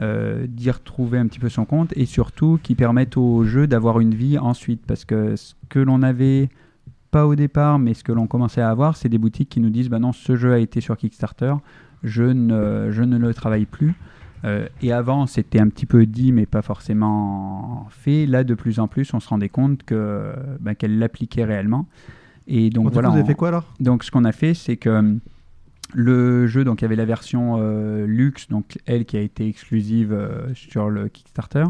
[0.00, 4.00] euh, d'y retrouver un petit peu son compte et surtout qui permette au jeu d'avoir
[4.00, 4.82] une vie ensuite.
[4.86, 6.48] Parce que ce que l'on avait
[7.10, 9.68] pas au départ mais ce que l'on commençait à avoir c'est des boutiques qui nous
[9.70, 11.52] disent bah non ce jeu a été sur Kickstarter
[12.04, 13.94] je ne, je ne le travaille plus
[14.44, 18.26] euh, et avant, c'était un petit peu dit, mais pas forcément fait.
[18.26, 21.86] Là, de plus en plus, on se rendait compte que ben, qu'elle l'appliquait réellement.
[22.48, 23.08] Et donc Bon, voilà.
[23.08, 23.72] coup, vous avez fait quoi alors?
[23.80, 25.20] Donc, ce qu'on a fait, c'est que hum,
[25.94, 29.46] le jeu, donc il y avait la version euh, luxe, donc elle qui a été
[29.46, 31.64] exclusive euh, sur le Kickstarter,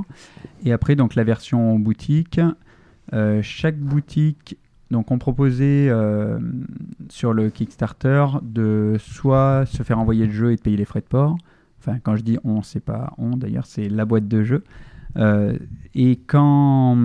[0.64, 2.40] et après donc la version boutique.
[3.42, 4.56] Chaque boutique,
[4.92, 6.38] donc on proposait euh,
[7.08, 11.00] sur le Kickstarter de soit se faire envoyer le jeu et de payer les frais
[11.00, 11.36] de port.
[11.80, 14.62] Enfin, quand je dis on, c'est pas on d'ailleurs, c'est la boîte de jeu.
[15.16, 15.56] Euh,
[15.94, 16.96] et quand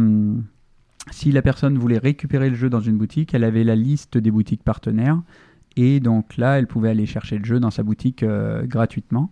[1.11, 4.30] si la personne voulait récupérer le jeu dans une boutique, elle avait la liste des
[4.32, 5.19] boutiques partenaires.
[5.77, 9.32] Et donc là, elle pouvait aller chercher le jeu dans sa boutique euh, gratuitement.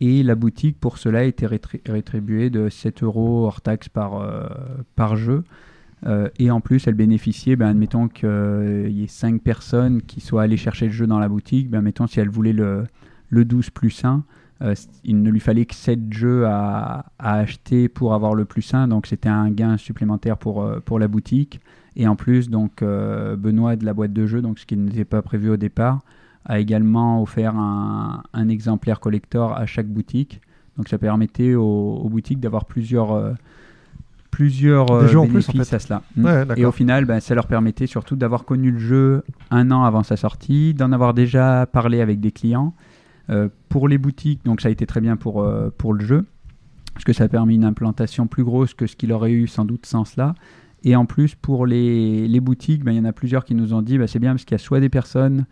[0.00, 4.48] Et la boutique, pour cela, était rétri- rétribuée de 7 euros hors taxe par, euh,
[4.96, 5.44] par jeu.
[6.06, 10.42] Euh, et en plus, elle bénéficiait, ben, admettons qu'il y ait 5 personnes qui soient
[10.42, 11.68] allées chercher le jeu dans la boutique.
[11.70, 12.84] Ben, admettons, si elle voulait le,
[13.28, 14.24] le 12 plus 1,
[14.62, 18.74] euh, il ne lui fallait que 7 jeux à, à acheter pour avoir le plus
[18.74, 18.88] 1.
[18.88, 21.60] Donc c'était un gain supplémentaire pour, euh, pour la boutique.
[21.96, 25.04] Et en plus, donc euh, Benoît de la boîte de jeux, donc ce qui n'était
[25.04, 26.00] pas prévu au départ,
[26.44, 30.40] a également offert un, un exemplaire collector à chaque boutique.
[30.76, 33.32] Donc ça permettait aux, boutiques d'avoir plusieurs, euh,
[34.30, 35.76] plusieurs euh, plus, en bénéfices fait.
[35.76, 36.02] à cela.
[36.16, 36.24] Mm.
[36.24, 39.84] Ouais, Et au final, ben, ça leur permettait surtout d'avoir connu le jeu un an
[39.84, 42.74] avant sa sortie, d'en avoir déjà parlé avec des clients.
[43.28, 46.26] Euh, pour les boutiques, donc ça a été très bien pour, euh, pour le jeu,
[46.94, 49.64] parce que ça a permis une implantation plus grosse que ce qu'il aurait eu sans
[49.64, 50.34] doute sans cela.
[50.82, 53.72] Et en plus, pour les, les boutiques, ben, il y en a plusieurs qui nous
[53.72, 55.44] ont dit, ben, c'est bien parce qu'il y a soit des personnes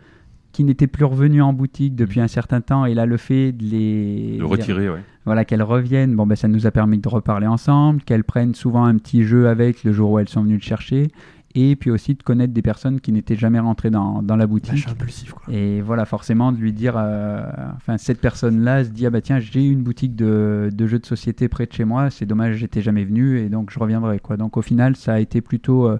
[0.59, 3.63] qui n'étaient plus revenues en boutique depuis un certain temps, et là le fait de
[3.63, 4.35] les...
[4.39, 4.99] De retirer, ouais.
[5.23, 8.83] Voilà, qu'elles reviennent, bon, ben, ça nous a permis de reparler ensemble, qu'elles prennent souvent
[8.83, 11.07] un petit jeu avec le jour où elles sont venues le chercher,
[11.55, 14.85] et puis aussi de connaître des personnes qui n'étaient jamais rentrées dans, dans la boutique.
[14.89, 15.43] Impulsif, quoi.
[15.53, 17.41] Et voilà, forcément, de lui dire, euh,
[17.77, 21.05] enfin, cette personne-là se dit, ah bah tiens, j'ai une boutique de, de jeux de
[21.05, 24.35] société près de chez moi, c'est dommage, j'étais jamais venu, et donc je reviendrai, quoi.
[24.35, 25.99] Donc au final, ça a été plutôt euh,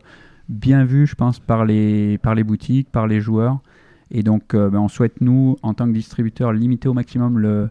[0.49, 3.61] bien vu, je pense, par les, par les boutiques, par les joueurs.
[4.11, 7.69] Et donc, euh, ben, on souhaite, nous, en tant que distributeur, limiter au maximum le,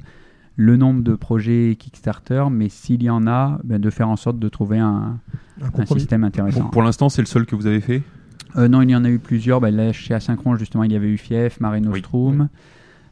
[0.56, 4.38] le nombre de projets Kickstarter, mais s'il y en a, ben, de faire en sorte
[4.38, 5.18] de trouver un,
[5.60, 6.00] Un un compromis.
[6.00, 6.60] système intéressant.
[6.62, 8.02] Pour, pour l'instant, c'est le seul que vous avez fait?
[8.56, 9.60] Euh, non, il y en a eu plusieurs.
[9.60, 12.48] Bah, là, chez Asynchron, justement, il y avait eu Fief, Mare Nostrum.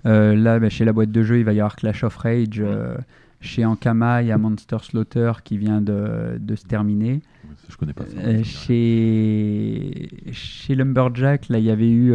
[0.06, 2.60] Euh, là, chez la boîte de jeu, il va y avoir Clash of Rage.
[2.60, 2.96] euh,
[3.40, 7.20] chez Ankama, il y a Monster Slaughter qui vient de, de se terminer.
[7.68, 8.16] Je connais pas ça.
[8.18, 12.14] Euh, chez, chez Lumberjack, là, il y avait eu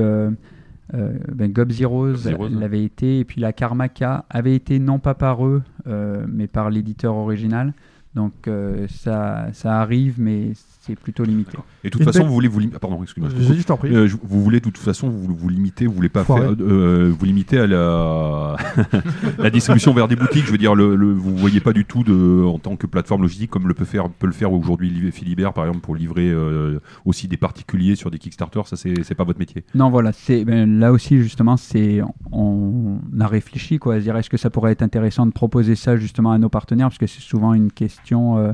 [0.94, 2.50] euh, ben, Gob Zeroes, ouais.
[2.50, 6.70] l'avait été, et puis la Karmaka avait été non pas par eux, euh, mais par
[6.70, 7.74] l'éditeur original.
[8.14, 10.52] Donc euh, ça, ça arrive, mais
[10.84, 11.58] c'est plutôt limité.
[11.84, 13.30] Et de toute façon, belle- vous voulez vous lim- ah, pardon, excuse-moi.
[13.40, 13.96] je t'en prie.
[13.96, 17.26] Euh, vous voulez de toute façon vous vous limiter, vous voulez pas faire, euh, vous
[17.26, 18.56] limiter à la
[19.38, 20.46] la distribution vers des boutiques.
[20.46, 23.22] Je veux dire, le, le- vous voyez pas du tout de en tant que plateforme
[23.22, 26.30] logistique comme le peut faire peut le faire aujourd'hui Li- Philibert par exemple pour livrer
[26.30, 28.62] euh, aussi des particuliers sur des Kickstarter.
[28.66, 29.64] Ça c'est pas votre métier.
[29.76, 32.02] Non, voilà, c'est ben, là aussi justement, c'est
[32.32, 35.76] on a réfléchi quoi, à se dire est-ce que ça pourrait être intéressant de proposer
[35.76, 36.88] ça justement à nos partenaires?
[36.88, 38.52] Parce que c'est souvent une question euh,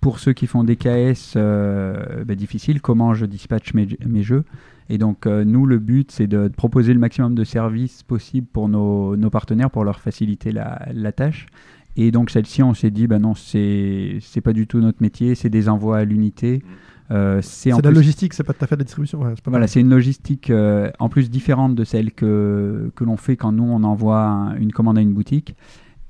[0.00, 4.44] pour ceux qui font des KS euh, ben, difficile, comment je dispatche mes, mes jeux.
[4.88, 8.46] Et donc euh, nous, le but, c'est de, de proposer le maximum de services possibles
[8.52, 11.46] pour nos, nos partenaires pour leur faciliter la, la tâche.
[11.96, 15.34] Et donc celle-ci, on s'est dit, ben non, c'est c'est pas du tout notre métier,
[15.34, 16.62] c'est des envois à l'unité.
[17.10, 19.20] Euh, c'est de la logistique, c'est pas tout à fait de la distribution.
[19.22, 23.04] ouais, c'est pas voilà, c'est une logistique euh, en plus différente de celle que, que
[23.04, 25.54] l'on fait quand nous on envoie un- une commande à une boutique.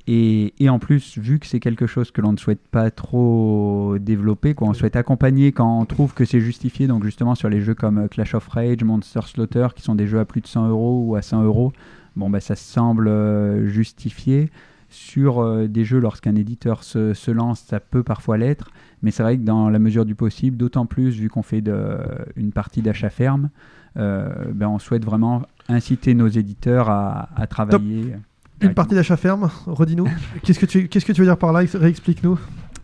[0.08, 3.96] Et, et en plus, vu que c'est quelque chose que l'on ne souhaite pas trop
[3.98, 7.74] développer, qu'on souhaite accompagner quand on trouve que c'est justifié, donc justement sur les jeux
[7.74, 10.68] comme euh, Clash of Rage, Monster Slaughter, qui sont des jeux à plus de 100
[10.68, 11.72] euros ou à 100 euros,
[12.14, 14.50] bon, bah, ça semble euh, justifié.
[14.88, 18.70] Sur euh, des jeux, lorsqu'un éditeur se, se lance, ça peut parfois l'être,
[19.02, 21.98] mais c'est vrai que dans la mesure du possible, d'autant plus vu qu'on fait de,
[22.36, 23.50] une partie d'achat ferme,
[23.96, 28.14] euh, ben, on souhaite vraiment inciter nos éditeurs à, à travailler.
[28.60, 30.08] Une partie d'achat ferme, redis-nous.
[30.42, 31.62] Qu'est-ce que tu qu'est-ce que tu veux dire par là?
[31.74, 32.38] Réexplique-nous.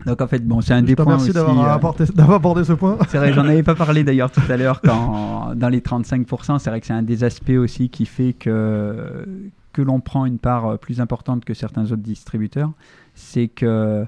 [0.05, 2.97] Donc en fait, bon, c'est un Je des points d'avoir euh, d'avoir abordé ce point.
[3.09, 6.69] C'est vrai, j'en avais pas parlé d'ailleurs tout à l'heure quand dans les 35%, c'est
[6.69, 9.25] vrai que c'est un des aspects aussi qui fait que
[9.71, 12.71] que l'on prend une part euh, plus importante que certains autres distributeurs,
[13.15, 14.05] c'est que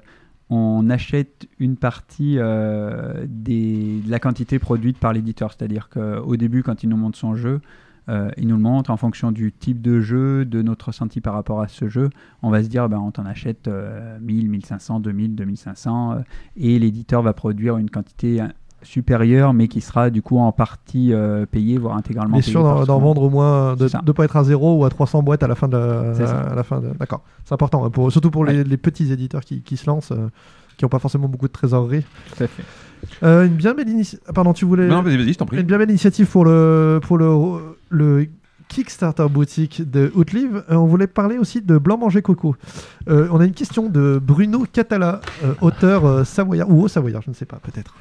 [0.48, 6.62] on achète une partie euh, des, de la quantité produite par l'éditeur, c'est-à-dire qu'au début,
[6.62, 7.60] quand il nous montre son jeu,
[8.08, 11.34] euh, il nous le montre en fonction du type de jeu, de notre ressenti par
[11.34, 12.10] rapport à ce jeu.
[12.42, 16.16] On va se dire, ben, on t'en achète euh, 1000, 1500, 2000, 2500, euh,
[16.56, 18.46] et l'éditeur va produire une quantité euh,
[18.82, 22.52] supérieure, mais qui sera du coup en partie euh, payée, voire intégralement Mais payée.
[22.52, 25.22] sûr par d'en vendre au moins, de ne pas être à zéro ou à 300
[25.24, 26.40] boîtes à la fin de la, C'est ça.
[26.40, 26.88] à la fin de.
[26.98, 30.12] D'accord, c'est important, pour, surtout pour les, les petits éditeurs qui, qui se lancent,
[30.76, 32.04] qui n'ont pas forcément beaucoup de trésorerie.
[32.36, 32.62] Tout à fait.
[33.22, 34.26] Euh, une bien belle initiative.
[34.34, 34.88] Pardon, tu voulais.
[34.88, 35.58] Non, vas-y, vas-y, je t'en prie.
[35.58, 37.30] Une bien belle initiative pour le pour le
[37.90, 38.26] le
[38.68, 40.64] Kickstarter boutique de Outlive.
[40.70, 42.56] Euh, on voulait parler aussi de Blanc Manger Coco.
[43.08, 47.22] Euh, on a une question de Bruno Catala, euh, auteur euh, savoyard ou haut savoyard,
[47.22, 47.94] je ne sais pas, peut-être,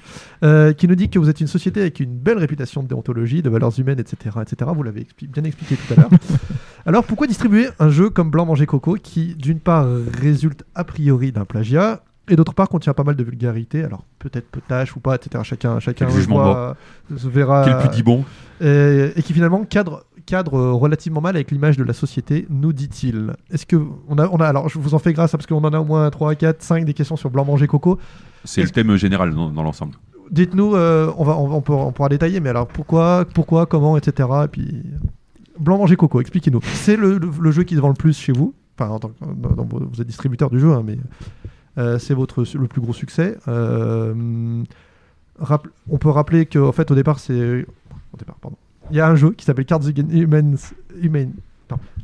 [0.75, 3.49] qui nous dit que vous êtes une société avec une belle réputation de déontologie, de
[3.49, 4.71] valeurs humaines, etc., etc.
[4.75, 6.09] Vous l'avez expli- bien expliqué tout à l'heure.
[6.87, 9.87] Alors pourquoi distribuer un jeu comme Blanc Manger Coco qui, d'une part,
[10.19, 14.47] résulte a priori d'un plagiat et d'autre part contient pas mal de vulgarité, alors peut-être
[14.49, 15.43] potache ou pas, etc.
[15.43, 16.05] Chacun, chacun
[16.35, 16.75] voit-
[17.17, 17.63] se verra.
[17.65, 18.23] Quel plus bon
[18.61, 22.73] et, et qui finalement cadre, cadre euh, relativement mal avec l'image de la société, nous
[22.73, 23.33] dit-il.
[23.51, 23.75] Est-ce que
[24.07, 25.79] on a, on a, alors je vous en fais grâce hein, parce qu'on en a
[25.79, 27.99] au moins 3, 4, 5 des questions sur Blanc Manger Coco.
[28.43, 29.95] C'est le thème général dans, dans l'ensemble.
[30.31, 33.95] Dites-nous, euh, on, va, on, on, peut- on pourra détailler, mais alors pourquoi, pourquoi, comment,
[33.97, 34.27] etc.
[34.45, 34.83] Et puis
[35.59, 36.61] Blanc Manger Coco, expliquez-nous.
[36.63, 38.55] C'est le, le- le jeu qui se vend le plus chez vous.
[38.79, 42.13] Enfin, en tant que- dans- dans- vous êtes distributeur du jeu, hein, mais euh, c'est
[42.13, 43.37] votre le plus gros succès.
[43.47, 44.63] Euh,
[45.89, 47.65] on peut rappeler qu'en fait, au départ, c'est
[48.13, 48.57] au départ, pardon.
[48.91, 51.35] Il y a un jeu qui s'appelle Cards Against Humans,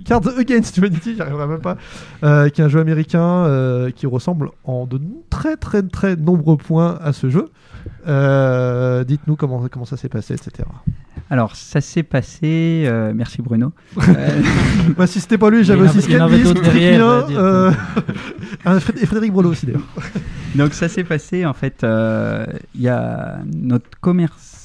[0.05, 1.77] Cards Against Humanity, j'y arriverai même pas,
[2.23, 4.99] euh, qui est un jeu américain euh, qui ressemble en de
[5.29, 7.49] très très très nombreux points à ce jeu.
[8.07, 10.67] Euh, Dites-nous comment, comment ça s'est passé, etc.
[11.29, 12.83] Alors, ça s'est passé.
[12.87, 13.71] euh, merci Bruno.
[14.09, 14.41] Euh,
[14.97, 16.37] Bah, si c'était pas lui, j'avais Il y en aussi avait- il y en avait
[16.39, 17.39] Scanlist, d'autres derrière, on va Cyprien, dire.
[17.45, 17.71] euh,
[18.65, 19.81] un Fred- et Frédéric Brolo aussi d'ailleurs.
[20.55, 23.89] Donc ça s'est passé en fait, euh, il y a notre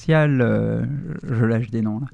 [0.06, 0.84] commercial, euh,
[1.28, 2.06] je lâche des noms là,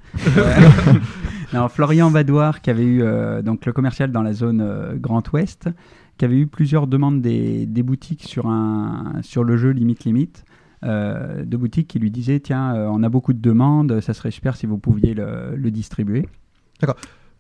[1.53, 5.23] non, Florian Vadoir qui avait eu euh, donc le commercial dans la zone euh, Grand
[5.33, 5.69] Ouest,
[6.17, 10.45] qui avait eu plusieurs demandes des, des boutiques sur un sur le jeu Limite Limite.
[10.85, 14.31] euh, de boutiques qui lui disaient tiens euh, on a beaucoup de demandes ça serait
[14.33, 16.29] super si vous pouviez le, le distribuer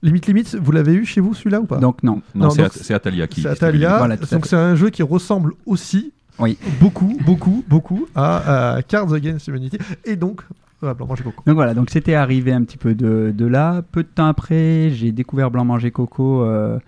[0.04, 1.78] Limite Limite, vous l'avez eu chez vous celui-là ou pas?
[1.78, 3.42] Donc non Non, Non, c'est Atalia qui.
[3.42, 3.48] C'est.
[3.48, 6.58] Atalia, Voilà, donc c'est un jeu qui ressemble aussi Oui.
[6.80, 10.42] beaucoup, beaucoup, beaucoup à, à Cards Against Humanity et donc
[10.80, 11.42] Blanc Manger Coco.
[11.46, 13.82] Donc voilà, donc c'était arrivé un petit peu de, de là.
[13.82, 16.42] Peu de temps après, j'ai découvert Blanc Manger Coco.
[16.42, 16.78] euh,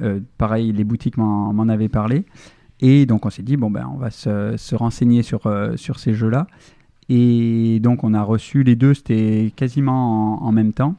[0.00, 2.24] euh, pareil, les boutiques m'en avaient parlé.
[2.80, 5.98] Et donc on s'est dit, bon ben on va se, se renseigner sur, euh, sur
[5.98, 6.46] ces jeux-là.
[7.08, 10.94] Et donc on a reçu les deux, c'était quasiment en, en même temps.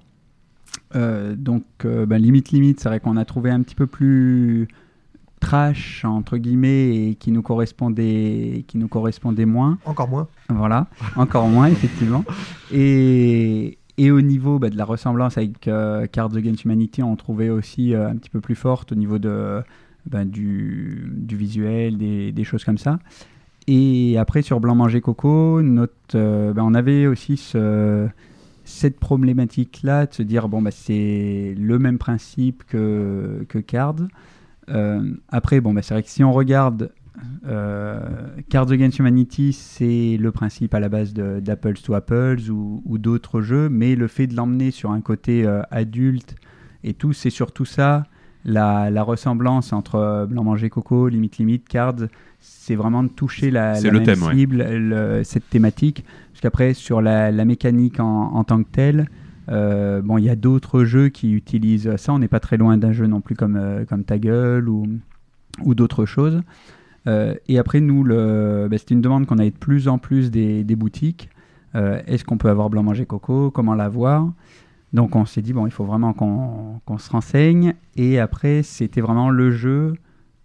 [0.93, 4.67] Donc ben, limite limite, c'est vrai qu'on a trouvé un petit peu plus
[5.41, 9.77] trash entre guillemets et qui nous correspondait, qui nous correspondait moins.
[9.85, 10.27] Encore moins.
[10.47, 10.87] Voilà,
[11.17, 12.23] encore moins, effectivement.
[12.71, 17.49] Et, et au niveau bah, de la ressemblance avec euh, Cards Against Humanity, on trouvait
[17.49, 19.61] aussi euh, un petit peu plus forte au niveau de,
[20.09, 22.99] bah, du, du visuel, des, des choses comme ça.
[23.67, 28.07] Et après, sur Blanc Manger Coco, notre, euh, bah, on avait aussi ce-
[28.63, 33.95] cette problématique-là de se dire bon, bah, c'est le même principe que, que Cards.
[34.69, 36.91] Euh, après, bon, bah, c'est vrai que si on regarde
[37.47, 37.99] euh,
[38.49, 43.41] Cards Against Humanity, c'est le principe à la base d'Apples to Apples ou, ou d'autres
[43.41, 46.35] jeux, mais le fait de l'emmener sur un côté euh, adulte
[46.83, 48.05] et tout, c'est surtout ça.
[48.43, 52.07] La, la ressemblance entre euh, Blanc Manger Coco, Limite Limite, Cards,
[52.39, 54.33] c'est vraiment de toucher la, C'est la le même thème, ouais.
[54.33, 56.03] cible, le- cette thématique.
[56.31, 59.07] Parce qu'après, sur la, la mécanique en, en tant que telle,
[59.49, 62.13] euh, bon, il y a d'autres jeux qui utilisent ça.
[62.13, 64.87] On n'est pas très loin d'un jeu non plus comme, euh, comme Ta Gueule ou,
[65.63, 66.41] ou d'autres choses.
[67.07, 70.31] Euh, et après, nous, le, bah, c'était une demande qu'on avait de plus en plus
[70.31, 71.29] des, des boutiques.
[71.75, 73.49] Euh, Est-ce qu'on peut avoir Blanc Manger Coco?
[73.49, 74.31] Comment l'avoir
[74.93, 77.73] Donc, on s'est dit, bon, il faut vraiment qu'on qu'on se renseigne.
[77.95, 79.93] Et après, c'était vraiment le jeu.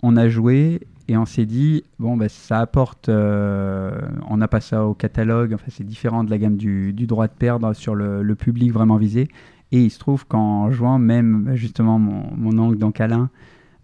[0.02, 3.09] On a joué et on s'est dit, bon, bah, ça apporte.
[3.09, 3.97] euh,
[4.28, 5.55] on n'a pas ça au catalogue.
[5.55, 9.28] Enfin, c'est différent de la gamme du, droit de perdre sur le, public vraiment visé.
[9.73, 13.31] Et il se trouve qu'en jouant, même justement, mon, oncle, donc Alain,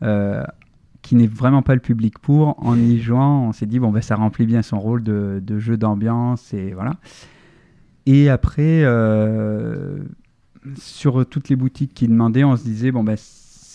[0.03, 0.43] euh,
[1.03, 4.03] qui n'est vraiment pas le public pour, en y jouant, on s'est dit, bon, bah,
[4.03, 6.95] ça remplit bien son rôle de, de jeu d'ambiance, et voilà.
[8.07, 9.99] Et après, euh,
[10.77, 13.17] sur toutes les boutiques qui demandaient, on se disait, bon, bah,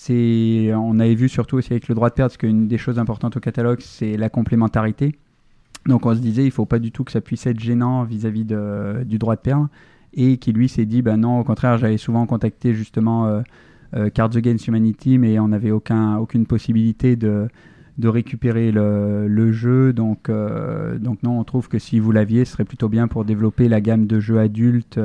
[0.10, 3.38] on avait vu surtout aussi avec le droit de perdre, parce qu'une des choses importantes
[3.38, 5.16] au catalogue, c'est la complémentarité.
[5.86, 8.46] Donc on se disait, il faut pas du tout que ça puisse être gênant vis-à-vis
[8.46, 9.70] du droit de perdre.
[10.14, 13.42] Et qui lui s'est dit, bah non, au contraire, j'avais souvent contacté justement euh,
[13.96, 17.48] euh, Cards Against Humanity, mais on n'avait aucun, aucune possibilité de,
[18.04, 19.94] récupérer le, jeu.
[19.94, 23.26] Donc, euh, donc non, on trouve que si vous l'aviez, ce serait plutôt bien pour
[23.26, 25.00] développer la gamme de jeux adultes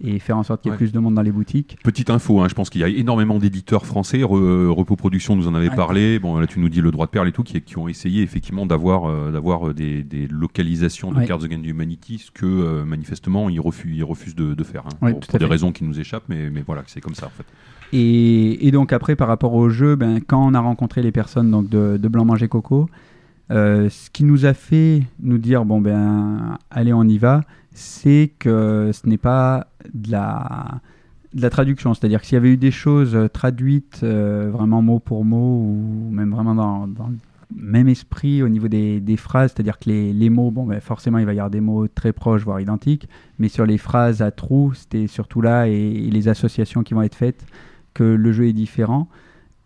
[0.00, 0.78] et faire en sorte qu'il y ait Ouais.
[0.78, 1.76] plus de monde dans les boutiques.
[1.82, 4.18] Petite info, hein, je pense qu'il y a énormément d'éditeurs français.
[4.18, 5.74] Re- Repos Production nous en avait Ouais.
[5.76, 6.18] parlé.
[6.18, 8.22] Bon, là, tu nous dis le droit de perle et tout, qui, qui ont essayé
[8.22, 11.26] effectivement d'avoir euh, d'avoir euh, des, des localisations de Ouais.
[11.26, 14.84] Cards Against Humanity, ce que euh, manifestement ils refusent, ils refusent de, de faire.
[14.86, 17.44] hein, pour des raisons qui nous échappent, mais, mais voilà, c'est comme ça en fait.
[17.92, 21.50] Et, et donc après, par rapport au jeu, ben, quand on a rencontré les personnes
[21.50, 22.88] donc de, de Blanc Manger Coco,
[23.50, 27.40] euh, ce qui nous a fait nous dire, bon ben, allez, on y va,
[27.78, 30.80] c'est que ce n'est pas de la,
[31.50, 31.94] traduction.
[31.94, 35.60] C'est-à-dire que s'il y avait eu des choses euh, traduites euh, vraiment mot pour mot,
[35.60, 36.92] ou même vraiment dans, le
[37.54, 41.26] même esprit au niveau des, phrases, c'est-à-dire que les, les mots, bon, ben, forcément, il
[41.26, 43.08] va y avoir des mots très proches, voire identiques,
[43.38, 47.14] mais sur les phrases à trous, c'était surtout là, et, les associations qui vont être
[47.14, 47.46] faites,
[47.94, 49.08] que le jeu est différent.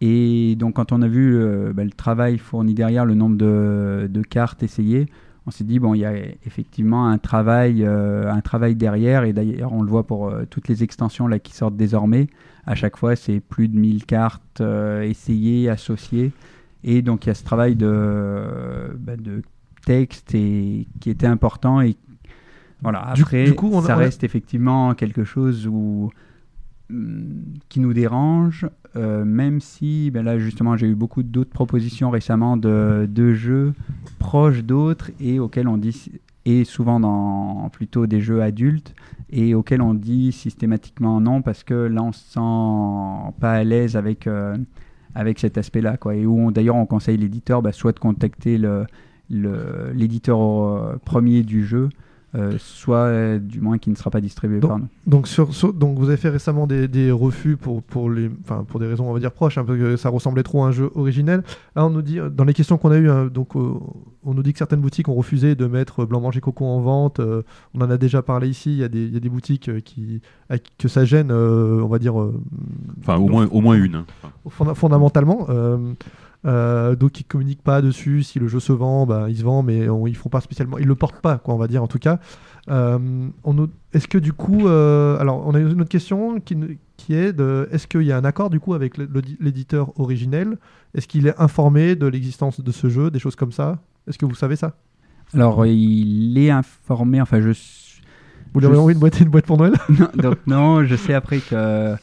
[0.03, 4.23] Et donc, quand on a vu euh, bah, le travail fourni derrière, le nombre de
[4.29, 5.07] cartes essayées,
[5.47, 6.15] on s'est dit, bon, il y a
[6.47, 9.25] effectivement un travail, euh, un travail derrière.
[9.25, 12.29] Et d'ailleurs, on le voit pour euh, toutes les extensions là, qui sortent désormais.
[12.65, 16.31] À chaque fois, c'est plus de 1000 cartes euh, essayées, associées.
[16.85, 19.43] Et donc, il y a ce travail de, bah, de
[19.85, 21.81] texte et, qui était important.
[21.81, 21.97] Et
[22.83, 26.11] voilà, après, du coup, on a- ça on a- reste effectivement quelque chose où
[27.69, 32.57] qui nous dérange, euh, même si ben là justement j'ai eu beaucoup d'autres propositions récemment
[32.57, 33.73] de, jeux
[34.19, 36.11] proches d'autres et auxquels on dit
[36.45, 38.95] et souvent dans plutôt des jeux adultes
[39.31, 43.97] et auquel on dit systématiquement non parce que là on se sent pas à l'aise
[43.97, 44.57] avec, euh,
[45.15, 45.97] avec cet aspect-là.
[45.97, 46.17] Quoi.
[46.17, 48.87] Et où d'ailleurs on conseille l'éditeur bah, soit de contacter le-
[49.31, 51.89] l'éditeur euh, premier du jeu,
[52.35, 54.89] euh, soit euh, du moins qui ne sera pas distribué Donc- par nous.
[55.07, 58.65] Donc, sur, sur- donc vous avez fait récemment des, des refus pour, pour, les, enfin,
[58.67, 60.73] pour des raisons on va dire proches, hein, parce que ça ressemblait trop à un
[60.73, 61.43] jeu originel.
[61.77, 63.75] Là on nous dit, dans les questions qu'on a eues, hein, donc, euh,
[64.25, 67.21] on nous dit que certaines boutiques ont refusé de mettre Blanc Manger Coco en vente.
[67.21, 67.43] euh,
[67.75, 69.83] on en a déjà parlé ici, il y a des, il y a des boutiques
[69.85, 72.19] qui, à que ça gêne, euh, on va dire...
[72.21, 72.41] euh,
[73.01, 73.97] Enfin, au moins, au moins une.
[73.97, 74.07] hein.
[74.75, 75.47] Fondamentalement.
[76.45, 78.23] Euh, donc ils communiquent pas dessus.
[78.23, 80.79] Si le jeu se vend, bah, il se vend, mais on, ils font pas spécialement,
[80.79, 82.19] ils le portent pas, quoi, on va dire en tout cas.
[82.69, 83.29] Euh,
[83.93, 86.55] est-ce que du coup, euh, alors on a une autre question qui,
[87.11, 90.59] est de, est-ce qu'il y a un accord du coup avec l'éditeur originel?
[90.95, 93.79] Est-ce qu'il est informé de l'existence de ce jeu, des choses comme ça?
[94.09, 94.77] Est-ce que vous savez ça?
[95.35, 97.53] Alors il est informé, enfin je...
[98.53, 99.73] Vous lui avez envoyé une boîte, une boîte pour Noël?
[99.89, 101.95] Non, donc non, je sais après que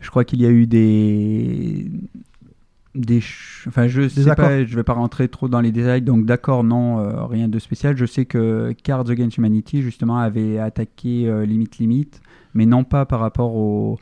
[0.00, 1.88] je crois qu'il y a eu des
[2.94, 6.26] des ch- enfin je sais pas, je vais pas rentrer trop dans les détails donc
[6.26, 7.96] d'accord non euh, rien de spécial.
[7.96, 12.20] Je sais que Cards Against Humanity justement avait attaqué euh, limite limite
[12.54, 13.98] mais non pas par rapport au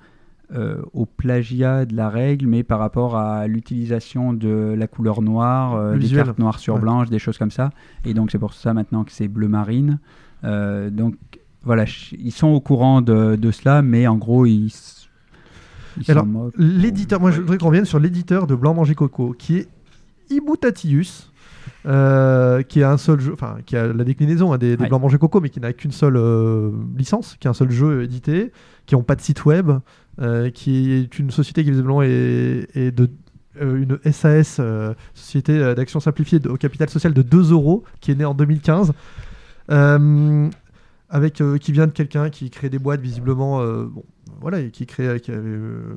[0.53, 5.77] euh, au plagiat de la règle, mais par rapport à l'utilisation de la couleur noire,
[5.77, 6.81] euh, des cartes noires sur Ouais.
[6.81, 7.71] blanche, des choses comme ça.
[8.05, 10.01] Et donc c'est pour ça maintenant que c'est bleu marine.
[10.43, 11.15] Donc
[11.63, 11.85] voilà,
[12.19, 14.73] ils sont au courant de, de cela, mais en gros ils,
[15.99, 19.57] ils Alors, l'éditeur, moi je voudrais qu'on revienne sur l'éditeur de Blanc Manger Coco, qui
[19.57, 19.69] est
[20.31, 21.33] Ibutatius,
[21.87, 24.89] euh, qui a un seul jeu, enfin qui a la déclinaison hein, des, des Ouais.
[24.89, 28.03] Blanc Manger Coco, mais qui n'a qu'une seule euh, licence, qui a un seul jeu
[28.03, 28.53] édité,
[28.87, 29.71] qui n'ont pas de site web,
[30.21, 33.09] euh, qui est une société qui visiblement est, est de
[33.61, 38.11] euh, une SAS, euh, Société d'action simplifiée de- au capital social de 2 euros, qui
[38.13, 38.93] est née en 2015.
[39.71, 40.49] Euh,
[41.09, 44.05] avec euh, qui vient de quelqu'un qui crée des boîtes visiblement euh, bon
[44.41, 45.95] voilà qui crée qui euh,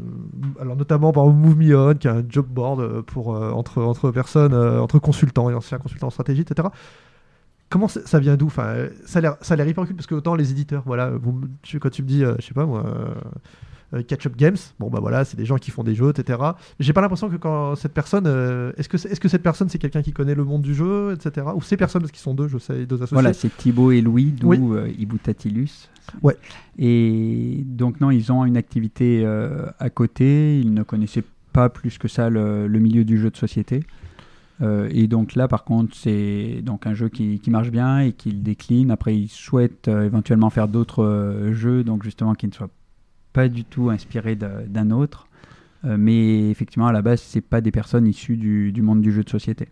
[0.60, 3.82] alors notamment par Move Me On qui a un job board euh, pour euh, entre
[3.82, 6.68] entre personnes entre consultants et anciens consultants en stratégie etc
[7.70, 8.48] comment ça vient d'où?
[8.48, 11.12] Enfin ça a l'air hyper cool parce que autant les éditeurs voilà
[11.80, 12.84] quand tu me dis je sais pas moi
[14.02, 16.40] Catch Up Games, bon bah voilà, c'est des gens qui font des jeux, etc.
[16.80, 19.78] J'ai pas l'impression que quand cette personne, euh, est-ce que est-ce que cette personne c'est
[19.78, 21.48] quelqu'un qui connaît le monde du jeu, etc.
[21.56, 23.16] Ou ces personnes parce qu'ils sont deux, je sais, deux associés.
[23.16, 24.60] Voilà, c'est Thibaut et Louis, d'où Oui.
[24.62, 25.90] euh, Ibutatilus.
[26.22, 26.36] Ouais.
[26.80, 30.60] Et donc, non, ils ont une activité euh, à côté.
[30.60, 31.24] Ils ne connaissaient
[31.54, 33.84] pas plus que ça le, le milieu du jeu de société.
[34.62, 38.12] Euh, et donc là, par contre, c'est donc un jeu qui, qui marche bien et
[38.14, 38.92] qu'ils déclinent.
[38.92, 42.70] Après, ils souhaitent euh, éventuellement faire d'autres euh, jeux, donc justement qui ne soient
[43.34, 45.28] pas du tout inspirés de- d'un autre.
[45.86, 49.24] Euh, mais effectivement, à la base, c'est pas des personnes issues du, monde du jeu
[49.24, 49.68] de société.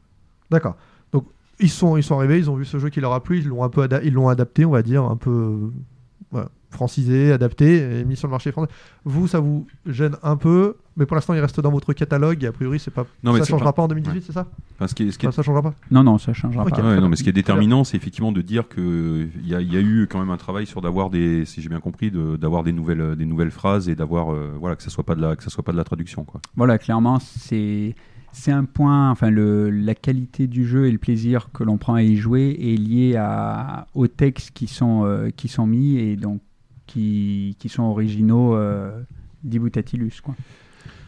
[0.49, 0.75] D'accord.
[1.13, 1.25] Donc
[1.59, 3.47] ils sont, ils sont arrivés, ils ont vu ce jeu qui leur a plu, ils
[3.47, 5.69] l'ont un peu ils l'ont adapté, on va dire, un peu euh,
[6.31, 8.71] voilà, francisé, adapté et mis sur le marché français.
[9.05, 12.47] Vous, ça vous gêne un peu, mais pour l'instant, il reste dans votre catalogue et
[12.47, 14.23] a priori, c'est pas, Non, mais ça changera pas- pas en 2018, ouais.
[14.25, 14.47] c'est ça?
[14.75, 15.73] Enfin, ce qui est- ce qui est- Enfin, Ça changera pas?
[15.91, 16.81] Non, non, ça changera pas.
[16.81, 19.61] Ouais, non, mais ce qui est déterminant, c'est effectivement de dire que il y, a-
[19.61, 22.09] il y a eu quand même un travail sur d'avoir des, si j'ai bien compris,
[22.11, 25.15] de- d'avoir des nouvelles, des nouvelles phrases et d'avoir, euh, voilà, que ça soit pas
[25.15, 26.41] de la, que ça soit pas de la traduction, quoi.
[26.55, 27.95] Voilà, clairement, c'est
[28.33, 29.11] c'est un point.
[29.11, 32.55] Enfin, le, la qualité du jeu et le plaisir que l'on prend à y jouer
[32.61, 36.39] est lié à, aux textes qui sont euh, qui sont mis et donc
[36.91, 38.91] qui, qui sont originaux euh,
[39.43, 40.35] d'Ibutatilus, quoi.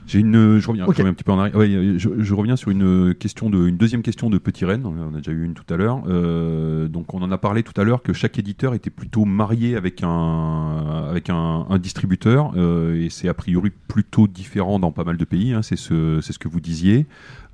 [0.05, 1.55] J'ai une, je reviens, je reviens un petit peu en arrière.
[1.55, 4.85] Ouais, je, je reviens sur une question de, une deuxième question de Petit Rennes.
[4.85, 6.03] On a déjà eu une tout à l'heure.
[6.07, 9.77] Euh, donc, on en a parlé tout à l'heure que chaque éditeur était plutôt marié
[9.77, 15.05] avec un, avec un, un distributeur, euh, et c'est a priori plutôt différent dans pas
[15.05, 15.53] mal de pays.
[15.53, 17.05] hein, c'est ce, c'est ce que vous disiez.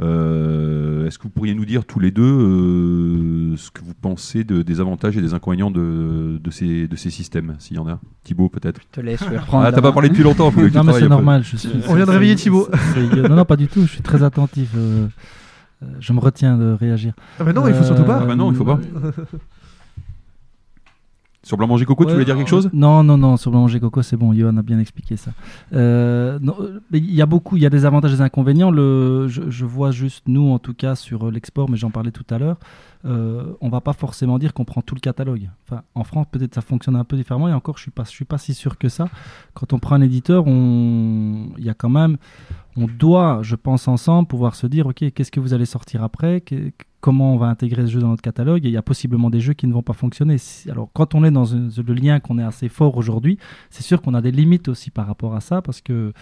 [0.01, 4.43] Euh, Est-ce que vous pourriez nous dire tous les deux euh, ce que vous pensez
[4.43, 7.87] de- des avantages et des inconvénients de, de ces, de ces systèmes, s'il y en
[7.87, 7.99] a?
[8.23, 8.79] Thibaut, peut-être.
[8.81, 9.65] Je te laisse reprendre.
[9.65, 10.51] Ah, t'as pas parlé depuis longtemps.
[10.51, 11.43] faut que tu Non, mais c'est normal.
[11.43, 12.67] Je suis, On vient de réveiller Thibaut.
[13.29, 13.81] Non, non, pas du tout.
[13.81, 14.69] Je suis très attentif.
[14.77, 15.07] euh,
[15.99, 17.13] je me retiens de réagir.
[17.39, 18.19] Ah, mais non, il faut surtout pas.
[18.21, 18.79] Ah bah non, il faut pas.
[21.49, 22.69] Sur Blanc Manger Coco, tu voulais dire quelque chose?
[22.73, 25.31] Non, non, non, sur le manger coco, c'est bon, Johan a bien expliqué ça.
[25.73, 28.21] Euh, non, euh, mais il y a beaucoup, il y a des avantages et des
[28.21, 28.69] inconvénients.
[28.69, 32.11] Le, je, je vois juste, nous en tout cas, sur euh, l'export, mais j'en parlais
[32.11, 32.57] tout à l'heure,
[33.05, 35.49] euh, on va pas forcément dire qu'on prend tout le catalogue.
[35.65, 38.11] Enfin, en France, peut-être ça fonctionne un peu différemment, et encore, je suis pas, je
[38.11, 39.09] suis pas si sûr que ça.
[39.55, 42.17] Quand on prend un éditeur, on, il y a quand même,
[42.77, 46.41] on doit, je pense, ensemble pouvoir se dire, ok, qu'est-ce que vous allez sortir après?
[46.41, 46.71] Que-
[47.01, 49.39] comment on va intégrer ce jeu dans notre catalogue et il y a possiblement des
[49.39, 50.37] jeux qui ne vont pas fonctionner.
[50.69, 53.37] Alors quand on est dans le lien qu'on est assez fort aujourd'hui,
[53.69, 56.13] c'est sûr qu'on a des limites aussi par rapport à ça parce que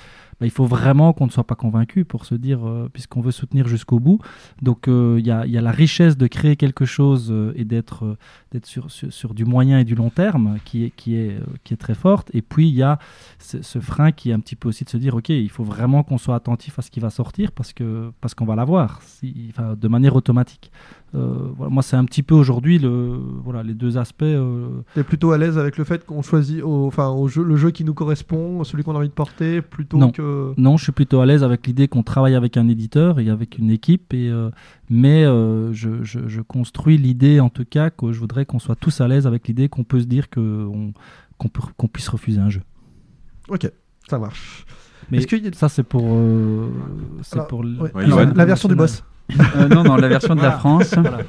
[0.46, 3.68] il faut vraiment qu'on ne soit pas convaincu pour se dire, euh, puisqu'on veut soutenir
[3.68, 4.20] jusqu'au bout.
[4.62, 8.18] Donc euh, il y, a, la richesse de créer quelque chose euh, et d'être
[8.64, 12.30] sur, du moyen et du long terme qui est, très forte.
[12.34, 13.00] Et puis il y a
[13.40, 16.04] ce, frein qui est un petit peu aussi de se dire, ok, il faut vraiment
[16.04, 19.54] qu'on soit attentif à ce qui va sortir parce que parce qu'on va l'avoir, si,
[19.58, 20.72] de manière automatique.
[21.16, 24.24] Euh, voilà, moi, c'est un petit peu aujourd'hui le, voilà, les deux aspects.
[24.24, 27.56] euh, T'es plutôt à l'aise avec le fait qu'on choisit au, enfin, au jeu, le
[27.56, 30.12] jeu qui nous correspond, celui qu'on a envie de porter, plutôt non.
[30.12, 30.54] que.
[30.58, 33.58] Non, je suis plutôt à l'aise avec l'idée qu'on travaille avec un éditeur et avec
[33.58, 34.50] une équipe, et, euh,
[34.90, 38.76] mais euh, je, je- je construis l'idée en tout cas que je voudrais qu'on soit
[38.76, 40.92] tous à l'aise avec l'idée qu'on peut se dire que on-
[41.78, 42.62] qu'on puisse refuser un jeu.
[43.48, 43.72] Ok,
[44.10, 44.66] ça marche.
[45.10, 46.68] Mais a- ça, c'est pour, euh,
[47.32, 47.48] Alors,
[47.80, 48.26] ouais.
[48.36, 49.04] La version du boss.
[49.32, 50.52] Euh, non, non, la version de la.
[50.52, 50.96] France.
[50.96, 51.20] Voilà.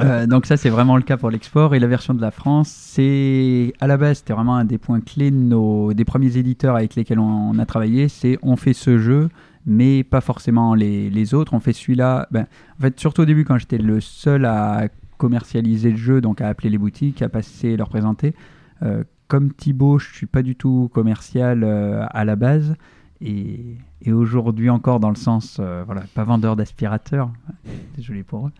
[0.00, 1.74] Euh, donc ça, c'est vraiment le cas pour l'export.
[1.74, 5.00] Et la version de la France, c'est à la base, c'était vraiment un des points
[5.00, 8.08] clés de nos, des premiers éditeurs avec lesquels on, on a travaillé.
[8.08, 9.28] C'est on fait ce jeu,
[9.66, 11.54] mais pas forcément les, les autres.
[11.54, 12.26] On fait celui-là.
[12.30, 12.46] Ben,
[12.78, 16.48] en fait, surtout au début, quand j'étais le seul à commercialiser le jeu, donc à
[16.48, 18.34] appeler les boutiques, à passer leur présenter.
[18.82, 21.62] Euh, comme Thibaut, je suis pas du tout commercial
[22.10, 22.74] à la base.
[23.22, 27.30] Et, et aujourd'hui encore dans le sens, euh, voilà, pas vendeur d'aspirateur,
[27.96, 28.52] désolé pour eux.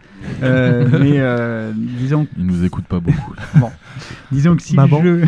[0.42, 3.34] Euh, mais euh, disons, Ils nous écoutent pas beaucoup.
[4.32, 5.00] disons que si Maman.
[5.00, 5.26] le jeu,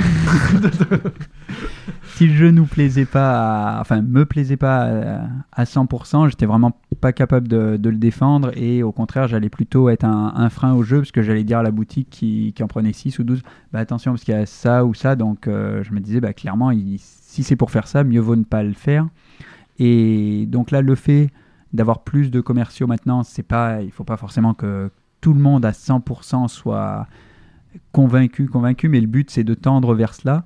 [2.15, 6.47] si le jeu nous plaisait pas, à- enfin me plaisait pas à, à 100%, j'étais
[6.47, 10.51] vraiment pas capable de, de le défendre et au contraire, j'allais plutôt être un, un
[10.51, 13.19] frein au jeu parce que j'allais dire à la boutique qui, qui en prenait 6
[13.19, 16.01] ou 12, bah attention parce qu'il y a ça ou ça, donc euh, je me
[16.01, 17.01] disais bah clairement, il-
[17.33, 19.09] si c'est pour faire ça, mieux vaut ne pas le faire.
[19.79, 21.31] Et donc là, le fait
[21.73, 24.91] d'avoir plus de commerciaux maintenant, c'est pas, il faut pas forcément que
[25.23, 27.07] tout le monde à 100% soit
[27.91, 30.45] convaincu, convaincu, mais le but c'est de tendre vers cela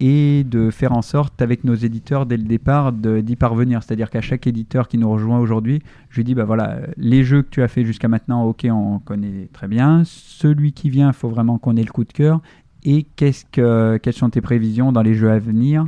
[0.00, 3.84] et de faire en sorte avec nos éditeurs dès le départ d'y parvenir.
[3.84, 5.80] C'est-à-dire qu'à chaque éditeur qui nous rejoint aujourd'hui,
[6.10, 8.98] je lui dis bah voilà, les jeux que tu as fait jusqu'à maintenant, ok, on
[8.98, 10.02] connaît très bien.
[10.04, 12.40] Celui qui vient, il faut vraiment qu'on ait le coup de cœur.
[12.88, 15.86] Et qu'est-ce que, quelles sont tes prévisions dans les jeux à venir?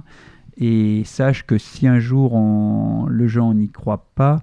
[0.57, 2.37] Et sache que si un jour
[3.09, 4.43] le jeu on n'y croit pas,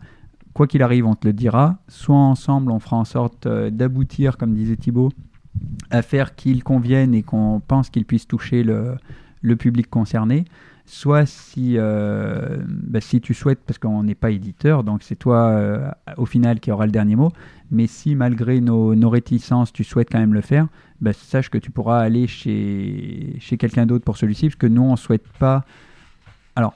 [0.54, 1.78] quoi qu'il arrive, on te le dira.
[1.90, 5.12] Soit ensemble, on fera en sorte euh, d'aboutir, comme disait Thibaut,
[5.92, 10.46] à faire qu'il convienne et qu'on pense qu'il puisse toucher le public concerné.
[10.88, 15.48] Soit si, euh, bah, si tu souhaites, parce qu'on n'est pas éditeur, donc c'est toi
[15.48, 17.32] euh, au final qui aura le dernier mot,
[17.72, 20.68] mais si malgré nos, nos réticences, tu souhaites quand même le faire,
[21.02, 24.84] bah, sache que tu pourras aller chez, chez quelqu'un d'autre pour celui-ci, parce que nous,
[24.84, 25.66] on ne souhaite pas...
[26.56, 26.76] Alors,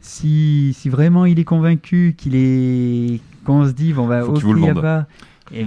[0.00, 3.20] si, si vraiment il est convaincu qu'il est...
[3.44, 4.82] qu'on se dit, bon, bah, Faut ok, y a vende.
[4.82, 5.06] pas...
[5.52, 5.64] Et,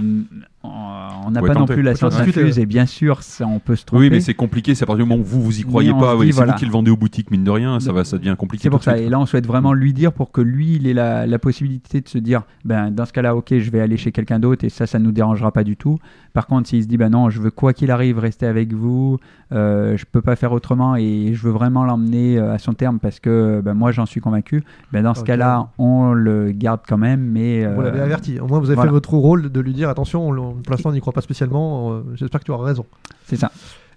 [0.64, 3.84] on n'a pas non plus la science infuse, et bien sûr, ça, on peut se
[3.84, 4.04] tromper.
[4.04, 4.74] Oui, mais c'est compliqué.
[4.74, 6.52] C'est à partir du moment où vous vous y croyez pas, dit, c'est voilà.
[6.52, 8.62] vous qui le vendez aux boutiques, mine de rien, ça va, ça devient compliqué.
[8.64, 8.94] C'est pour ça.
[8.94, 9.06] suite.
[9.06, 12.00] Et là, on souhaite vraiment lui dire pour que lui, il ait la, la possibilité
[12.00, 14.68] de se dire, ben, dans ce cas-là, ok, je vais aller chez quelqu'un d'autre et
[14.68, 15.98] ça, ça ne nous dérangera pas du tout.
[16.32, 19.18] Par contre, s'il se dit, ben non, je veux quoi qu'il arrive rester avec vous,
[19.52, 22.98] euh, je peux pas faire autrement et je veux vraiment l'emmener euh, à son terme
[23.00, 24.62] parce que ben, moi, j'en suis convaincu.
[24.92, 28.40] Ben, dans ce cas-là, on le garde quand même, mais Vous l'avez euh, averti.
[28.40, 28.88] Au moins, vous avez voilà.
[28.90, 31.92] fait votre rôle de lui dire attention, on- pour l'instant, on n'y croit pas spécialement.
[31.92, 32.86] euh, J'espère que tu auras raison.
[33.26, 33.50] c'est ça.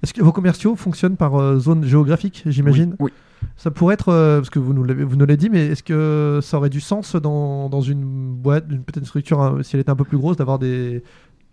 [0.03, 2.95] Est-ce que vos commerciaux fonctionnent par euh, zone géographique, j'imagine?
[2.99, 3.11] Oui.
[3.57, 6.69] Ça pourrait être, euh, parce que vous nous l'avez dit, mais est-ce que ça aurait
[6.69, 8.03] du sens dans, dans une
[8.33, 11.03] boîte, une petite structure, hein, si elle était un peu plus grosse, d'avoir des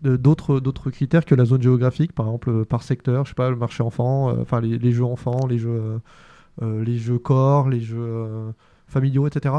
[0.03, 3.51] de- d'autres d'autres critères que la zone géographique, par exemple par secteur, je sais pas,
[3.51, 6.01] le marché enfant, enfin les, les jeux enfants, les jeux
[6.61, 8.27] les jeux corps, les jeux
[8.93, 9.55] familiaux, etc.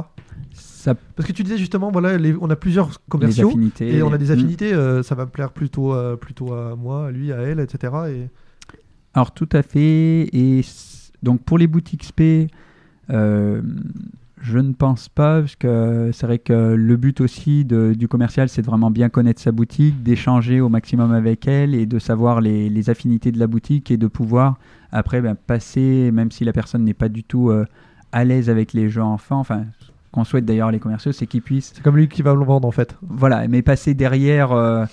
[0.54, 4.18] Ça, Parce que tu disais justement, voilà, les- on a plusieurs commerciaux et on a
[4.18, 4.32] des Mm.
[4.32, 7.60] affinités, euh, ça va me plaire plutôt, euh, plutôt à moi, à lui, à elle,
[7.60, 7.94] etc.
[8.10, 8.30] Et...
[9.14, 10.30] Alors tout à fait.
[10.34, 10.62] Et
[11.24, 12.48] donc pour les boutiques SP,
[13.10, 13.62] euh,
[14.42, 18.50] je ne pense pas, parce que c'est vrai que le but aussi de- du commercial,
[18.50, 22.42] c'est de vraiment bien connaître sa boutique, d'échanger au maximum avec elle et de savoir
[22.42, 24.58] les, les affinités de la boutique et de pouvoir
[24.92, 27.66] après ben, passer, même si la personne n'est pas du tout euh,
[28.14, 31.42] à l'aise avec les jeux enfants, enfin, ce qu'on souhaite d'ailleurs les commerciaux, c'est qu'ils
[31.42, 32.96] puissent C'est comme lui qui va le vendre en fait.
[33.02, 34.86] voilà, mais passer derrière, euh,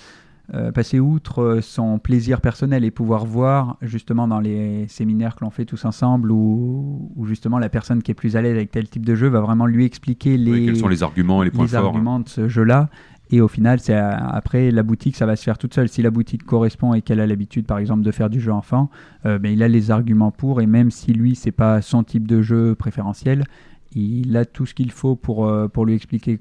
[0.53, 5.45] euh, passer outre euh, son plaisir personnel et pouvoir voir justement dans les séminaires que
[5.45, 8.71] l'on fait tous ensemble où, où justement la personne qui est plus à l'aise avec
[8.71, 11.45] tel type de jeu va vraiment lui expliquer les, Oui, quels sont les arguments et
[11.45, 11.85] les points les forts hein.
[11.85, 12.89] arguments de ce jeu-là.
[13.31, 15.87] Et au final, c'est euh, après la boutique, ça va se faire toute seule.
[15.87, 18.89] Si la boutique correspond et qu'elle a l'habitude, par exemple, de faire du jeu enfant,
[19.25, 20.61] euh, ben, il a les arguments pour.
[20.61, 23.45] Et même si lui, c'est pas son type de jeu préférentiel,
[23.93, 26.37] il a tout ce qu'il faut pour, euh, pour lui expliquer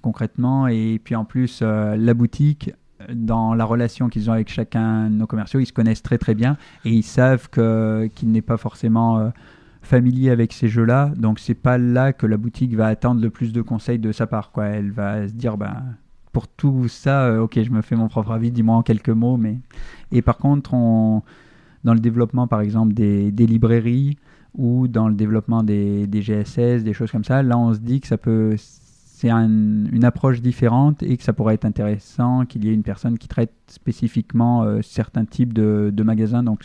[0.00, 0.68] concrètement.
[0.68, 2.72] Et puis en plus, la boutique,
[3.12, 6.34] dans la relation qu'ils ont avec chacun de nos commerciaux, ils se connaissent très très
[6.34, 9.32] bien et ils savent que qu'il n'est pas forcément
[9.88, 11.12] familier avec ces jeux-là.
[11.16, 14.26] Donc c'est pas là que la boutique va attendre le plus de conseils de sa
[14.26, 14.52] part.
[14.52, 14.66] Quoi.
[14.66, 15.96] Elle va se dire, ben,
[16.32, 19.38] pour tout ça, euh, ok, je me fais mon propre avis, dis-moi en quelques mots.
[19.38, 19.58] Mais...
[20.12, 21.22] Et par contre, on,
[21.84, 24.18] dans le développement, par exemple, des, librairies
[24.54, 28.06] ou dans le développement des, GSS, des choses comme ça, là, on se dit que
[28.06, 28.54] ça peut...
[28.58, 32.84] C'est un, une approche différente et que ça pourrait être intéressant qu'il y ait une
[32.84, 36.44] personne qui traite spécifiquement euh, certains types de, de magasins.
[36.44, 36.62] Donc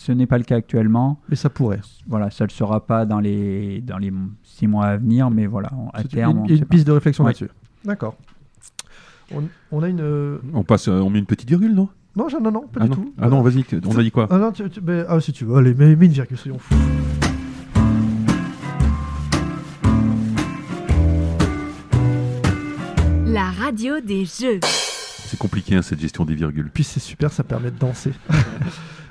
[0.00, 1.18] ce n'est pas le cas actuellement.
[1.28, 1.80] Mais ça pourrait.
[2.06, 4.12] Voilà, ça ne le sera pas dans les, dans les
[4.44, 6.30] six mois à venir, mais voilà, on- à terme.
[6.30, 6.68] une, on une sait pas.
[6.68, 7.30] piste de réflexion Ouais.
[7.30, 7.50] là-dessus.
[7.84, 8.16] D'accord.
[9.34, 10.00] On, on a une.
[10.00, 11.88] euh, On passe, euh, on met une petite virgule, non?
[12.16, 12.94] Non, non, non, pas ah du non.
[12.96, 13.14] tout.
[13.20, 14.28] Ah non, vas-y, on a dit quoi?
[14.30, 16.58] Ah non, tu- tu- mais- ah, si tu veux, allez, mets, mets une virgule, soyons
[16.58, 16.74] fous.
[23.26, 24.60] La radio des jeux.
[25.38, 26.68] C'est compliqué hein, cette gestion des virgules.
[26.74, 28.12] Puis c'est super, ça permet de danser.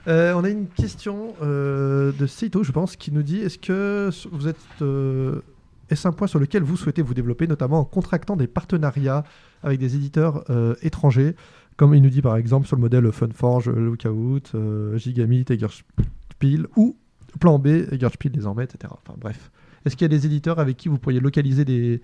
[0.08, 4.10] Euh, on a une question euh, de Seito, je pense, qui nous dit est-ce que
[4.32, 4.56] vous êtes.
[4.82, 5.42] euh,
[5.90, 9.26] est-ce un point sur lequel vous souhaitez vous développer, notamment en contractant des partenariats
[9.64, 10.46] avec des éditeurs
[10.82, 11.36] étrangers,
[11.76, 14.56] comme il nous dit par exemple sur le modèle Funforge, Lookout,
[14.96, 16.96] Gigami, Tigerspiel, ou
[17.42, 18.94] Plan B, Tigerspiel désormais, etc.
[19.06, 19.52] Enfin bref.
[19.86, 22.02] Est-ce qu'il y a des éditeurs avec qui vous pourriez localiser des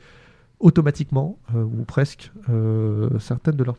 [0.59, 2.33] automatiquement, ou presque,
[3.19, 3.77] certaines de leurs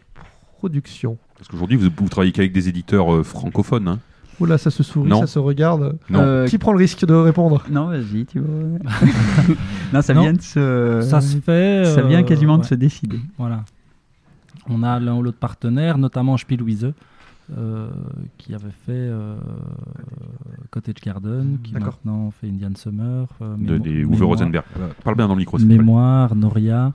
[1.36, 3.88] Parce qu'aujourd'hui, vous, vous travaillez qu'avec des éditeurs euh, francophones.
[3.88, 3.98] hein.
[4.40, 5.20] Oula, ça se sourit, Non.
[5.20, 5.96] ça se regarde.
[6.10, 6.18] Non.
[6.20, 7.62] Euh, Qui prend le risque de répondre?
[7.70, 8.78] Non, vas-y, tu vois.
[9.92, 11.02] non, ça Non, vient de se.
[11.08, 11.84] Ça se fait.
[11.84, 13.20] Ça vient euh, quasiment de se décider.
[13.38, 13.64] Voilà.
[14.68, 16.92] On a l'un ou l'autre partenaire, notamment Spielwiese,
[17.56, 17.88] euh,
[18.38, 19.36] qui avait fait euh,
[20.70, 21.98] Cottage Garden, qui D'accord.
[22.04, 23.26] maintenant fait Indian Summer.
[23.42, 24.64] euh, De, des Rosenberg.
[25.04, 25.58] Parle bien dans le micro.
[25.58, 26.92] Mémoire, Noria.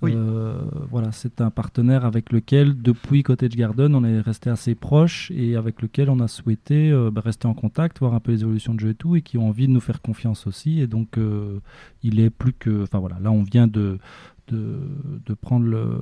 [0.00, 0.12] Oui.
[0.14, 0.60] Euh,
[0.90, 5.56] voilà, c'est un partenaire avec lequel, depuis Cottage Garden, on est resté assez proche et
[5.56, 8.74] avec lequel on a souhaité euh, bah, rester en contact, voir un peu les évolutions
[8.74, 10.80] de jeu et tout, et qui ont envie de nous faire confiance aussi.
[10.80, 11.58] Et donc, euh,
[12.04, 12.84] il est plus que.
[12.84, 13.98] Enfin voilà, là, on vient de,
[14.46, 14.78] de,
[15.26, 15.98] de prendre le,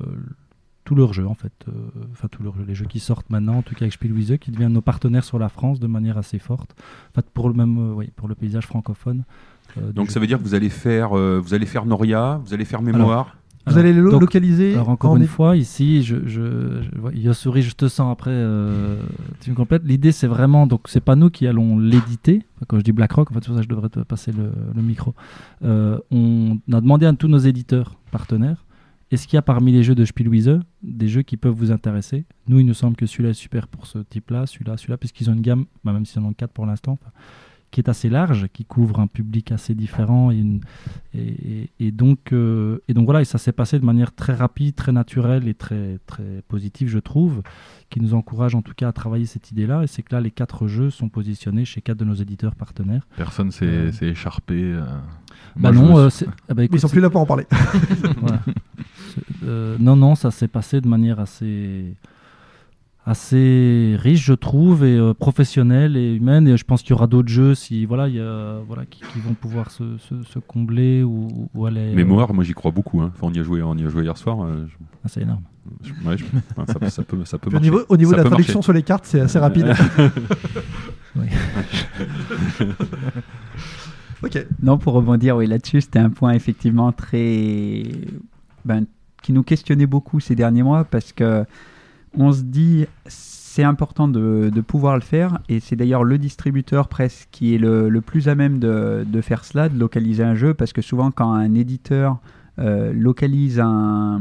[0.83, 1.53] tout leur jeu, en fait.
[1.67, 1.71] Euh,
[2.11, 4.51] Enfin, tout leur jeu, les jeux qui sortent maintenant, en tout cas avec Spielwiese, qui
[4.51, 6.75] deviennent nos partenaires sur la France de manière assez forte.
[7.11, 9.23] En fait, pour le, même, euh, oui, pour le paysage francophone.
[9.77, 10.13] euh, Donc jeu.
[10.13, 12.81] ça veut dire que vous allez faire, euh, vous allez faire Noria, vous allez faire
[12.81, 13.37] Mémoire.
[13.67, 17.61] Vous allez le donc, localiser Alors encore en une fois, ici, je, je, je Yosuri,
[17.61, 18.31] je te sens après.
[18.31, 19.01] Euh,
[19.41, 19.83] tu me complètes.
[19.85, 22.45] L'idée, c'est vraiment, donc c'est pas nous qui allons l'éditer.
[22.55, 24.31] Enfin, Quand je dis BlackRock, en fait, c'est pour ça que je devrais te passer
[24.31, 25.13] le, le micro.
[25.63, 28.63] Euh, on a demandé à tous nos éditeurs partenaires.
[29.09, 32.25] Est-ce qu'il y a parmi les jeux de Spielwiese des jeux qui peuvent vous intéresser?
[32.49, 35.33] Nous, il nous semble que celui-là est super pour ce type-là, celui-là, celui-là, puisqu'ils ont
[35.33, 37.11] une gamme, bah, même s'ils en ont quatre pour l'instant, enfin,
[37.71, 40.61] qui est assez large, qui couvre un public assez différent et, une-
[41.13, 44.33] et, et- et donc euh, et donc voilà et ça s'est passé de manière très
[44.33, 47.41] rapide, très naturelle et très très positive je trouve,
[47.89, 50.31] qui nous encourage en tout cas à travailler cette idée-là et c'est que là les
[50.31, 53.05] quatre jeux sont positionnés chez quatre de nos éditeurs partenaires.
[53.17, 53.91] Personne s'est Euh.
[53.91, 54.55] s'est écharpé.
[54.61, 54.85] euh.
[55.55, 56.09] Bah Moi, non, euh,
[56.49, 57.45] ah bah écoute, Ils sont plus là pour en parler.
[58.21, 58.41] voilà.
[59.43, 61.95] Euh, non, non, ça s'est passé de manière assez,
[63.07, 66.47] assez riche, je trouve, et euh, professionnelle et humaine.
[66.47, 69.01] Et je pense qu'il y aura d'autres jeux si, voilà, il y a, voilà, qui,
[69.01, 71.91] qui vont pouvoir se, se- se combler ou, ou aller.
[71.91, 73.01] euh, Mémoire, moi j'y crois beaucoup.
[73.01, 73.11] hein.
[73.15, 74.43] Enfin, on y a joué, on y a joué hier soir.
[74.43, 75.41] euh, je- ah, c'est énorme.
[75.83, 76.25] je- ouais, je-
[76.57, 77.63] enfin, ça, ça peut, ça peut Au marcher.
[77.69, 78.65] niveau, au niveau Ça de la traduction marcher.
[78.65, 79.73] sur les cartes, c'est assez rapide.
[81.15, 81.25] Oui.
[84.23, 84.45] ok.
[84.61, 87.83] Non, pour rebondir oui, là-dessus, c'était un point effectivement très.
[88.65, 88.85] ben,
[89.23, 91.43] qui nous questionnait beaucoup ces derniers mois parce que
[92.15, 95.39] on se dit c'est important de, pouvoir le faire.
[95.49, 99.67] Et c'est d'ailleurs le distributeur presque qui est le, plus à même de, faire cela,
[99.67, 100.53] de localiser un jeu.
[100.53, 102.19] Parce que souvent quand un éditeur
[102.59, 104.19] euh, localise un,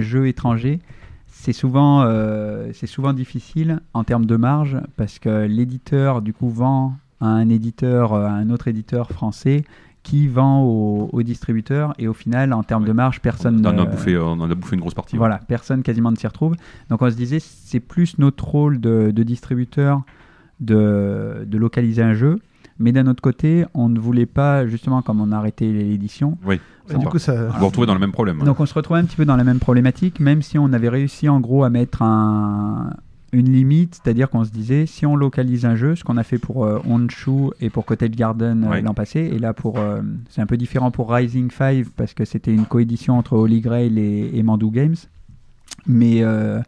[0.00, 0.80] jeu étranger,
[1.28, 4.76] c'est souvent, euh, souvent difficile en termes de marge.
[4.96, 9.64] Parce que l'éditeur du coup vend à un éditeur, à un autre éditeur français
[10.08, 13.78] qui vend au, au distributeur et au final en termes de marge personne On en,
[13.78, 15.14] a ne- bouffé, on en a bouffé une grosse partie.
[15.14, 15.18] ouais.
[15.18, 16.54] voilà, personne quasiment ne s'y retrouve.
[16.90, 20.02] Donc on se disait, c'est plus notre rôle de, de distributeur
[20.60, 22.38] de, de localiser un jeu.
[22.80, 26.60] Mais d'un autre côté, on ne voulait pas, justement, comme on a arrêté l'édition, Oui.
[26.96, 27.48] Du coup, ça.
[27.48, 28.38] Vous retrouvez dans le même problème.
[28.44, 30.88] donc on se retrouvait un petit peu dans la même problématique, même si on avait
[30.88, 32.90] réussi en gros à mettre un-
[33.32, 36.38] une limite, c'est-à-dire qu'on se disait, si on localise un jeu, ce qu'on a fait
[36.38, 38.80] pour euh, Honshu et pour Cottage Garden euh, Ouais.
[38.82, 40.00] l'an passé, et là pour, euh,
[40.30, 43.98] c'est un peu différent pour Rising 5 parce que c'était une coédition entre Holy Grail
[43.98, 44.96] et, et Mandu Games,
[45.86, 46.60] mais euh,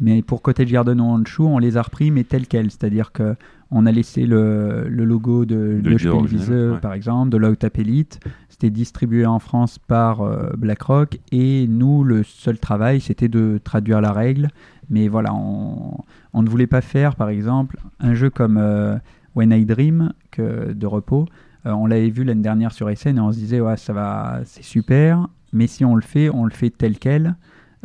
[0.00, 3.34] mais pour Cottage Garden ou Honshu, on les a repris mais tels quels, c'est-à-dire que
[3.70, 6.78] On a laissé le, le logo de, De de Spielwiese, ouais.
[6.80, 8.18] par exemple, de l'Outap Elite.
[8.48, 10.22] C'était distribué en France par
[10.56, 11.18] BlackRock.
[11.32, 14.48] Et nous, le seul travail, c'était de traduire la règle.
[14.90, 15.98] Mais voilà, on,
[16.32, 18.96] on ne voulait pas faire, par exemple, un jeu comme euh,
[19.34, 21.26] When I Dream que, de repos.
[21.66, 24.40] Euh, on l'avait vu l'année dernière sur SN et on se disait, ouais, ça va,
[24.44, 25.26] c'est super.
[25.52, 27.34] Mais si on le fait, on le fait tel quel.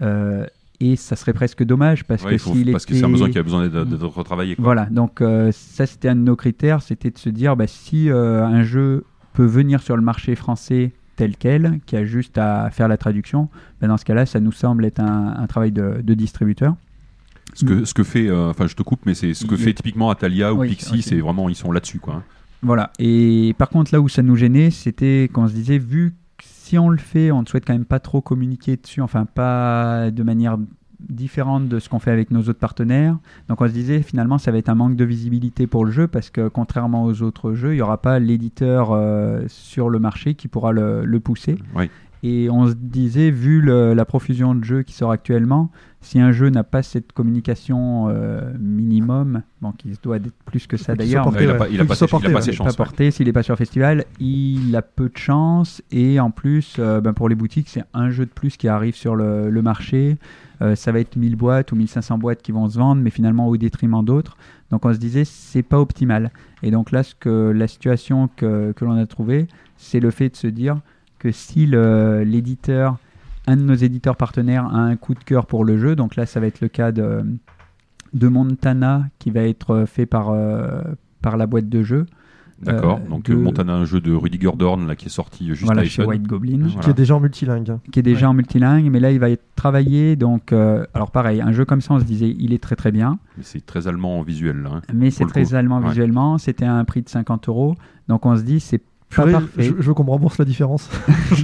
[0.02, 0.46] Euh,
[0.80, 3.40] et ça serait presque dommage parce Ouais, que s'il parce que c'est un besoin qui
[3.40, 4.56] a besoin d'être retravaillé.
[4.56, 4.64] quoi.
[4.64, 8.64] voilà, donc ça c'était un de nos critères, c'était de se dire bah, si un
[8.64, 12.98] jeu peut venir sur le marché français tel quel, qui a juste à faire la
[12.98, 13.48] traduction,
[13.80, 16.76] bah, dans ce cas-là, ça nous semble être un, un travail de, de distributeur.
[17.54, 19.74] Ce que, ce que fait, euh, enfin je te coupe, mais c'est ce que fait
[19.74, 22.00] typiquement Atalia ou Oui, Pixie, c'est vraiment, ils sont là-dessus.
[22.00, 22.16] quoi.
[22.16, 22.24] hein.
[22.64, 26.44] Voilà, et par contre là où ça nous gênait, c'était qu'on se disait, vu que
[26.46, 30.10] si on le fait, on ne souhaite quand même pas trop communiquer dessus, enfin pas
[30.12, 30.58] de manière
[31.10, 33.18] différente de ce qu'on fait avec nos autres partenaires.
[33.50, 36.08] Donc on se disait finalement ça va être un manque de visibilité pour le jeu
[36.08, 40.34] parce que contrairement aux autres jeux, il n'y aura pas l'éditeur euh, sur le marché
[40.36, 41.58] qui pourra le, le pousser.
[42.26, 45.70] Et on se disait, vu le- la profusion de jeux qui sort actuellement,
[46.04, 50.78] si un jeu n'a pas cette communication euh, minimum, bon, qui doit être plus que
[50.78, 51.58] ça d'ailleurs, il a ouais.
[51.58, 51.66] pas-
[52.42, 52.68] ses- chances.
[52.72, 52.76] ouais.
[52.76, 55.82] porté, s'il n'est pas sur festival, il a peu de chance.
[55.92, 58.96] Et en plus, euh, ben, pour les boutiques, c'est un jeu de plus qui arrive
[58.96, 60.18] sur le, le marché.
[60.62, 63.48] Euh, ça va être 1000 boîtes ou 1500 boîtes qui vont se vendre, mais finalement
[63.48, 64.38] au détriment d'autres.
[64.72, 66.32] Donc on se disait, c'est pas optimal.
[66.62, 70.30] Et donc là, ce que, la situation que, que l'on a trouvée, c'est le fait
[70.30, 70.78] de se dire
[71.20, 72.98] que si l'éditeur,
[73.48, 76.26] un de nos éditeurs partenaires a un coup de cœur pour le jeu, donc là
[76.26, 77.24] ça va être le cas de,
[78.14, 80.82] de Montana qui va être fait par, euh,
[81.22, 82.06] par la boîte de jeu.
[82.62, 83.02] D'accord.
[83.06, 85.64] Euh, Donc de- euh, Montana, un jeu de Rudiger Dorn là, qui est sorti juste
[85.66, 86.06] voilà, à chez.
[86.06, 87.78] White Goblin, Qui est déjà en multilingue.
[87.92, 88.32] qui est déjà Ouais.
[88.32, 90.16] en multilingue, mais là il va être travaillé.
[90.16, 92.92] Donc, euh, alors pareil, un jeu comme ça, on se disait, il est très très
[92.94, 94.66] bien, Mais c'est très allemand en visuel.
[94.72, 94.82] Hein.
[94.94, 95.56] mais c'est très coup.
[95.56, 95.90] allemand Ouais.
[95.90, 96.38] visuellement.
[96.38, 97.76] C'était à un prix de 50 euros,
[98.08, 98.82] donc on se dit, c'est
[99.14, 99.64] pas Purée, parfait.
[99.64, 100.90] je, je veux qu'on me rembourse la différence.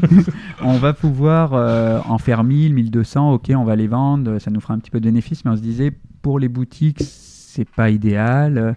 [0.62, 4.60] on va pouvoir euh, en faire 1000, 1200, ok, on va les vendre, ça nous
[4.60, 7.90] fera un petit peu de bénéfice, mais on se disait, pour les boutiques, c'est pas
[7.90, 8.76] idéal.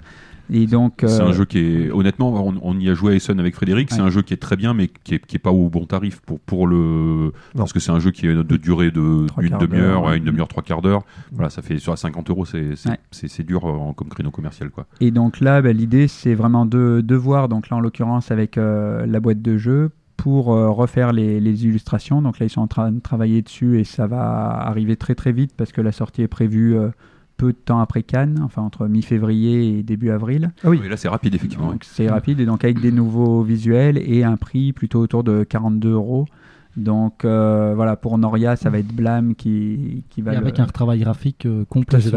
[0.52, 3.12] Euh, Et donc, C'est euh, un jeu qui est, honnêtement, on, on y a joué
[3.12, 3.90] à Essen avec Frédéric.
[3.90, 4.06] C'est Ouais.
[4.06, 6.20] un jeu qui est très bien, mais qui est, qui est pas au bon tarif
[6.20, 7.32] pour, pour le.
[7.56, 10.18] Parce que c'est un jeu qui est de durée de Trois une quarts demi-heure, ouais,
[10.18, 11.02] une demi-heure, trois quarts d'heure.
[11.32, 12.98] Voilà, ça fait sur à 50 euros, c'est c'est Ouais.
[13.10, 14.86] c'est- c'est dur euh, comme créneau commercial, quoi.
[15.00, 18.58] Et donc là, bah, l'idée, c'est vraiment de, de voir, donc là en l'occurrence avec
[18.58, 22.22] euh, la boîte de jeu, pour euh, refaire les, les illustrations.
[22.22, 25.32] Donc là, ils sont en train de travailler dessus et ça va arriver très très
[25.32, 26.90] vite parce que la sortie est prévue euh,
[27.36, 30.50] peu de temps après Cannes, enfin entre mi-février et début avril.
[30.64, 30.78] Ah oui.
[30.82, 31.72] Oui, là, c'est rapide, effectivement.
[31.72, 35.44] Donc c'est rapide et donc avec des nouveaux visuels et un prix plutôt autour de
[35.44, 36.26] 42 euros.
[36.76, 40.58] Donc euh, voilà, pour Noria, ça va être Blam qui, qui va Et le- avec
[40.58, 42.00] un retravail graphique euh, complet.
[42.00, 42.10] J'ai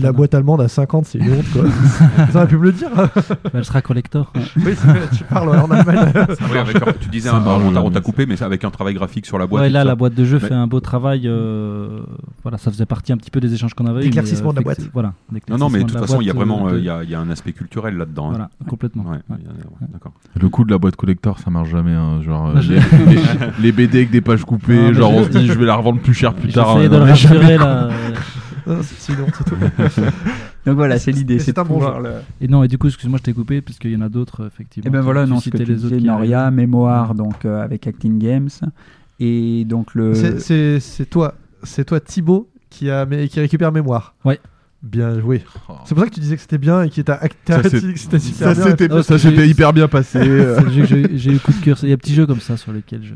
[0.00, 1.64] la, boîte allemande à 50, c'est une honte quoi.
[2.30, 2.88] Ça aurait pu me le dire.
[3.52, 4.32] Elle sera collector.
[4.56, 4.74] oui,
[5.16, 6.12] tu parles en Allemagne.
[6.52, 7.86] Oui, avec tu disais, un- marche, on t'a- ouais.
[7.86, 9.62] on t'a coupé, mais c'est avec un travail graphique sur la boîte.
[9.62, 11.22] Ouais, là, la boîte de jeu Mais- fait un beau travail.
[11.26, 12.00] euh,
[12.42, 13.94] voilà, ça faisait partie un petit peu des échanges qu'on avait.
[14.00, 14.80] eu, mais, D'éclaircissement de la boîte.
[14.92, 15.14] Voilà.
[15.50, 16.90] Non, non, mais de toute façon, il y a vraiment, euh, euh, de- il y,
[16.90, 18.26] a, il y a un aspect culturel là-dedans.
[18.28, 18.30] hein.
[18.30, 19.04] Voilà, complètement.
[20.40, 21.92] Le coup de la boîte collector, ça marche jamais.
[21.94, 22.20] hein.
[22.22, 22.60] Genre, euh,
[23.60, 26.00] les, les- avec des pages coupées, genre je- on se dit je vais la revendre
[26.00, 26.68] plus cher plus tard.
[26.74, 27.88] J'essayais de le non, mais jamais, là.
[28.66, 29.54] Non, c'est tout.
[30.66, 32.08] Donc voilà, c'est l'idée, c'est un bon pouvoir jeu.
[32.08, 34.42] le- Et non, et du coup, excuse-moi, je t'ai coupé, puisqu'il y en a d'autres,
[34.42, 34.88] euh, effectivement.
[34.88, 36.50] Et ben Tu- voilà, non, tu les autres Noria.
[36.50, 38.48] Mémoire, donc euh, avec Acting Games.
[39.20, 40.14] Et donc le.
[40.14, 44.14] C'est- toi, c'est toi Thibaut qui, a, mais- qui récupère mémoire.
[44.24, 44.40] Ouais.
[44.82, 45.42] Bien joué.
[45.68, 45.72] Oh.
[45.84, 47.18] C'est pour ça que tu disais que c'était bien et que t'as
[47.62, 48.64] c'était super Ça bien.
[48.66, 50.18] c'était ça, c'est- c'était hyper bien passé.
[50.22, 50.56] euh.
[50.58, 51.78] C'est le jeu que j'ai- j'ai eu coup de cœur.
[51.82, 53.14] Il y a des petits jeux comme ça sur lesquels je.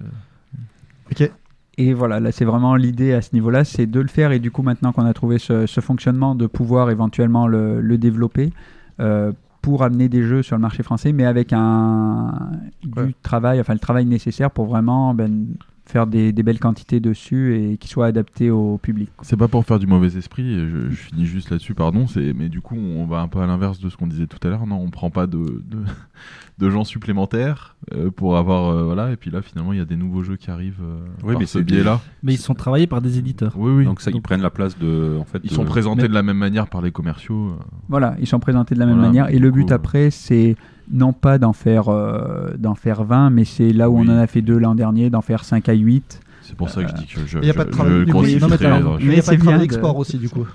[1.12, 1.30] Ok.
[1.78, 4.50] Et voilà, là c'est vraiment l'idée à ce niveau-là, c'est de le faire et du
[4.50, 8.52] coup maintenant qu'on a trouvé ce, ce fonctionnement, de pouvoir éventuellement le, le développer
[9.00, 9.32] euh,
[9.62, 12.34] pour amener des jeux sur le marché français, mais avec un
[12.82, 13.14] du Ouais.
[13.22, 15.46] travail, enfin le travail nécessaire pour vraiment ben,
[15.90, 19.10] faire des, des belles quantités dessus et qui soient adaptés au public.
[19.22, 22.60] C'est pas pour faire du mauvais esprit, je, je finis juste là-dessus, pardon, mais du
[22.60, 24.76] coup on va un peu à l'inverse de ce qu'on disait tout à l'heure, non,
[24.80, 25.78] on prend pas de, de,
[26.58, 29.84] de gens supplémentaires euh, pour avoir, euh, voilà, et puis là finalement il y a
[29.84, 32.00] des nouveaux jeux qui arrivent euh, Oui, par mais ce biais-là.
[32.22, 33.54] Mais ils sont travaillés par des éditeurs.
[33.56, 33.84] Oui, oui.
[33.84, 36.14] Donc ça, ils prennent la place de, en fait, Ils de- sont présentés Mais- de
[36.14, 37.50] la même manière par les commerciaux.
[37.50, 37.62] euh.
[37.88, 39.30] Voilà, ils sont présentés de la même Voilà, manière.
[39.30, 40.56] Et le coup, but après, c'est
[40.92, 44.06] non pas d'en faire, euh, d'en faire 20, mais c'est là où Oui.
[44.08, 46.20] on en a fait deux l'an dernier, d'en faire 5 à 8.
[46.42, 47.76] C'est pour ça que je dis que je, Il n'y a je- pas de je
[47.76, 47.98] travail.
[48.00, 49.22] du coup, grossifierai, il y a pas de euh, travail- Mais il y a pas
[49.22, 50.46] c'est de travail bien de- export aussi du coup.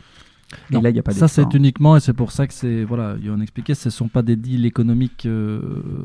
[0.70, 2.54] Et Non, là, il n'y a pas ça, c'est uniquement, et c'est pour ça que
[2.54, 5.60] c'est, voilà, Johan expliquait, ce ne sont pas des deals économiques euh,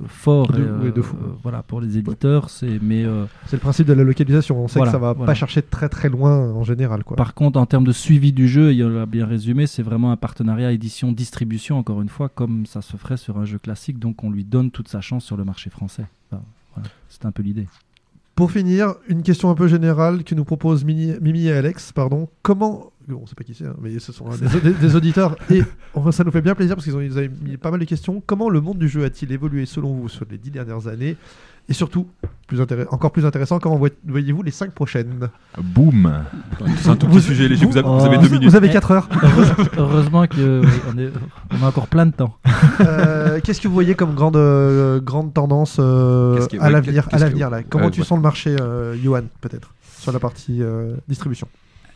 [0.07, 1.15] forts, De- et, euh, ouais, de fou.
[1.23, 4.59] euh, voilà, pour les éditeurs, c'est, mais euh, C'est le principe de la localisation.
[4.65, 5.27] On sait Voilà, que ça va voilà.
[5.27, 7.05] pas chercher très très loin en général.
[7.05, 7.17] Quoi.
[7.17, 10.17] par contre, en termes de suivi du jeu, il l'a bien résumé, c'est vraiment un
[10.17, 14.31] partenariat édition-distribution, encore une fois, comme ça se ferait sur un jeu classique, donc on
[14.31, 16.07] lui donne toute sa chance sur le marché français.
[16.33, 16.43] Enfin,
[16.75, 17.67] voilà, c'est un peu l'idée.
[18.41, 21.93] Pour finir, une question un peu générale que nous proposent Mimi et Alex.
[21.93, 22.29] Pardon.
[22.43, 22.91] Comment.
[23.11, 25.37] On sait pas qui c'est, hein, mais ce sont euh, des, des- des auditeurs.
[25.51, 25.63] Et
[25.95, 27.85] enfin, ça nous fait bien plaisir parce qu'ils ont, ils avaient mis pas mal de
[27.85, 28.23] questions.
[28.25, 31.17] Comment le monde du jeu a-t-il évolué selon vous sur les dix dernières années?
[31.71, 32.09] Et surtout,
[32.49, 35.29] plus encore plus intéressant, comment voy- voyez-vous les cinq prochaines
[35.63, 36.25] Boum
[36.79, 37.65] C'est un tout petit sujet léger.
[37.65, 38.21] Vous, avez- vous avez Oh.
[38.21, 38.49] deux vous, minutes.
[38.51, 39.09] vous avez 4 heures.
[39.79, 40.61] Heureusement, oui,
[41.53, 42.35] on, a encore plein de temps.
[42.81, 47.09] Euh, Qu'est-ce que vous voyez comme grande, euh, grande tendance euh, est- à ouais, l'avenir
[47.13, 47.63] à l'avenir là?
[47.63, 48.07] Comment ouais, tu ouais.
[48.07, 51.47] sens le marché, euh, Johan, peut-être, sur la partie euh, distribution?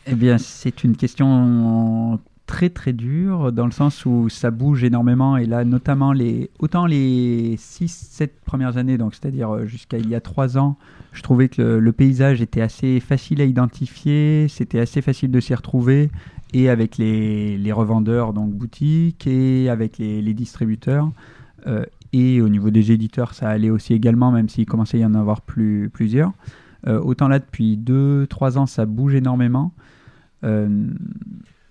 [0.07, 5.35] Eh bien, c'est une question très très dure dans le sens où ça bouge énormément
[5.35, 10.07] et là notamment les autant les 6 7 premières années donc c'est-à-dire euh, jusqu'à il
[10.09, 10.77] y a 3 ans,
[11.11, 15.55] je trouvais que le, paysage était assez facile à identifier, c'était assez facile de s'y
[15.55, 16.11] retrouver
[16.53, 21.09] et avec les, les revendeurs donc boutiques et avec les, distributeurs
[21.65, 21.83] euh,
[22.13, 25.15] et au niveau des éditeurs ça allait aussi également même s'il commençait à y en
[25.15, 26.31] avoir plus, plusieurs.
[26.85, 29.71] Euh, autant là depuis 2-3 ans ça bouge énormément.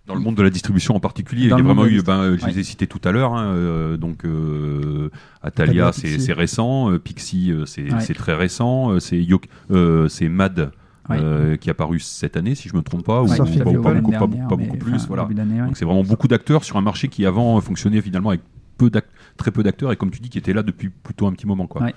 [0.07, 2.19] Dans le monde de la distribution en particulier, Dans il y a vraiment eu, ben,
[2.19, 2.51] euh, je Ouais.
[2.53, 5.09] les ai cités tout à l'heure, hein, euh, donc euh,
[5.43, 8.01] Atalia, c'est récent, euh, Pixie, euh, c'est Ouais.
[8.01, 9.27] c'est très récent, euh, c'est
[9.71, 10.73] euh, Mad.
[11.11, 11.19] Ouais.
[11.21, 13.63] euh, qui est apparu cette année, si je me trompe pas, ou, Ouais, pas, pas
[13.63, 15.27] beaucoup, dernière, pas plus, voilà.
[15.27, 15.35] ouais.
[15.35, 18.41] Donc c'est vraiment beaucoup d'acteurs sur un marché qui avant fonctionnait finalement avec
[18.79, 18.91] peu
[19.37, 21.67] très peu d'acteurs et comme tu dis qui était là depuis plutôt un petit moment
[21.67, 21.83] quoi.
[21.83, 21.95] Ouais.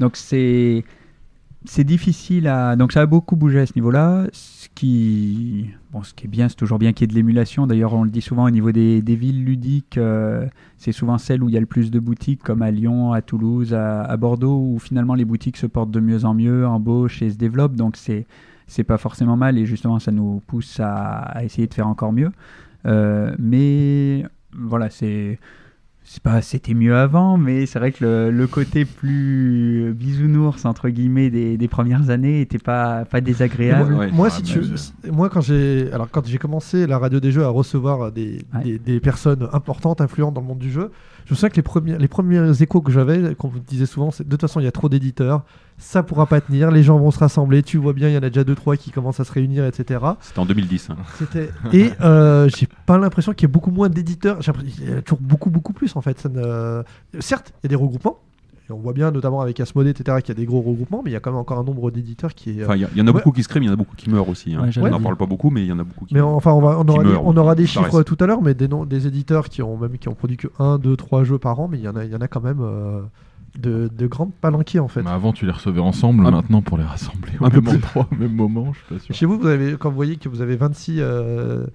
[0.00, 0.84] Donc c'est
[1.66, 4.26] c'est difficile à donc ça a beaucoup bougé à ce niveau-là.
[4.32, 7.66] Ce qui bon ce qui est bien c'est toujours bien qu'il y ait de l'émulation.
[7.66, 11.48] D'ailleurs on le dit souvent au niveau des, villes ludiques, euh, c'est souvent celles où
[11.48, 14.78] il y a le plus de boutiques comme à Lyon, à Toulouse, à, Bordeaux où
[14.78, 17.76] finalement les boutiques se portent de mieux en mieux, embauchent et se développent.
[17.76, 18.26] Donc c'est
[18.66, 22.30] c'est pas forcément mal et justement ça nous pousse à, essayer de faire encore mieux.
[22.86, 25.38] Euh, mais voilà c'est
[26.22, 31.30] pas c'était mieux avant, mais c'est vrai que le, le côté plus bisounours entre guillemets
[31.30, 33.90] des, des premières années était pas pas désagréable.
[33.92, 34.10] Moi, Ouais.
[34.12, 37.32] moi, si mais tu, je- moi, quand j'ai, alors quand j'ai commencé la radio des
[37.32, 38.62] jeux à recevoir des, Ouais.
[38.64, 40.90] des, des personnes importantes, influentes dans le monde du jeu,
[41.26, 44.10] je me souviens que les premiers, les premiers échos que j'avais, qu'on me disait souvent,
[44.10, 45.42] c'est de toute façon il y a trop d'éditeurs,
[45.78, 48.22] ça pourra pas tenir, les gens vont se rassembler, tu vois bien, il y en
[48.22, 50.00] a déjà deux trois qui commencent à se réunir, etc.
[50.20, 50.90] C'était en 2010.
[50.90, 50.96] hein.
[51.18, 54.38] C'était et euh, j'ai pas l'impression qu'il y ait beaucoup moins d'éditeurs.
[54.40, 56.18] Qu'il y a toujours beaucoup beaucoup plus en fait.
[56.20, 56.82] Ça ne-
[57.20, 58.18] Certes, il y a des regroupements.
[58.68, 61.10] Et on voit bien notamment avec Asmodee, etc., qu'il y a des gros regroupements, mais
[61.10, 62.62] il y a quand même encore un nombre d'éditeurs qui est.
[62.62, 63.12] euh, Enfin, il y, a- il y en a Ouais.
[63.14, 64.54] beaucoup qui se créent, mais il y en a beaucoup qui meurent aussi.
[64.54, 64.62] hein.
[64.64, 66.30] Ouais, on n'en parle pas beaucoup, mais il y en a beaucoup qui Mais meurent.
[66.30, 68.04] enfin, on, va, on, Qui aura, meurent, on aura des chiffres reste.
[68.06, 70.48] tout à l'heure, mais des, noms- des éditeurs qui ont même qui ont produit que
[70.58, 72.26] 1, 2, 3 jeux par an, mais il y en a, il y en a
[72.28, 73.02] quand même euh,
[73.58, 75.02] de, de grandes palanquiers en fait.
[75.02, 78.08] Mais avant, tu les recevais ensemble, maintenant, pour les rassembler au un peu même endroit,
[78.10, 79.14] au même moment, je suis pas sûr.
[79.14, 81.66] Chez vous, vous avez, quand vous voyez que vous avez 26, euh,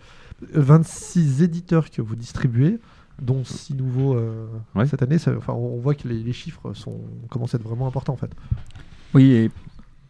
[0.53, 2.79] 26 éditeurs que vous distribuez,
[3.21, 4.85] dont 6 nouveaux euh, Ouais.
[4.85, 6.99] cette année, ça- enfin, on voit que les, les chiffres sont,
[7.29, 8.31] commencent à être vraiment importants en fait.
[9.13, 9.51] Oui, et,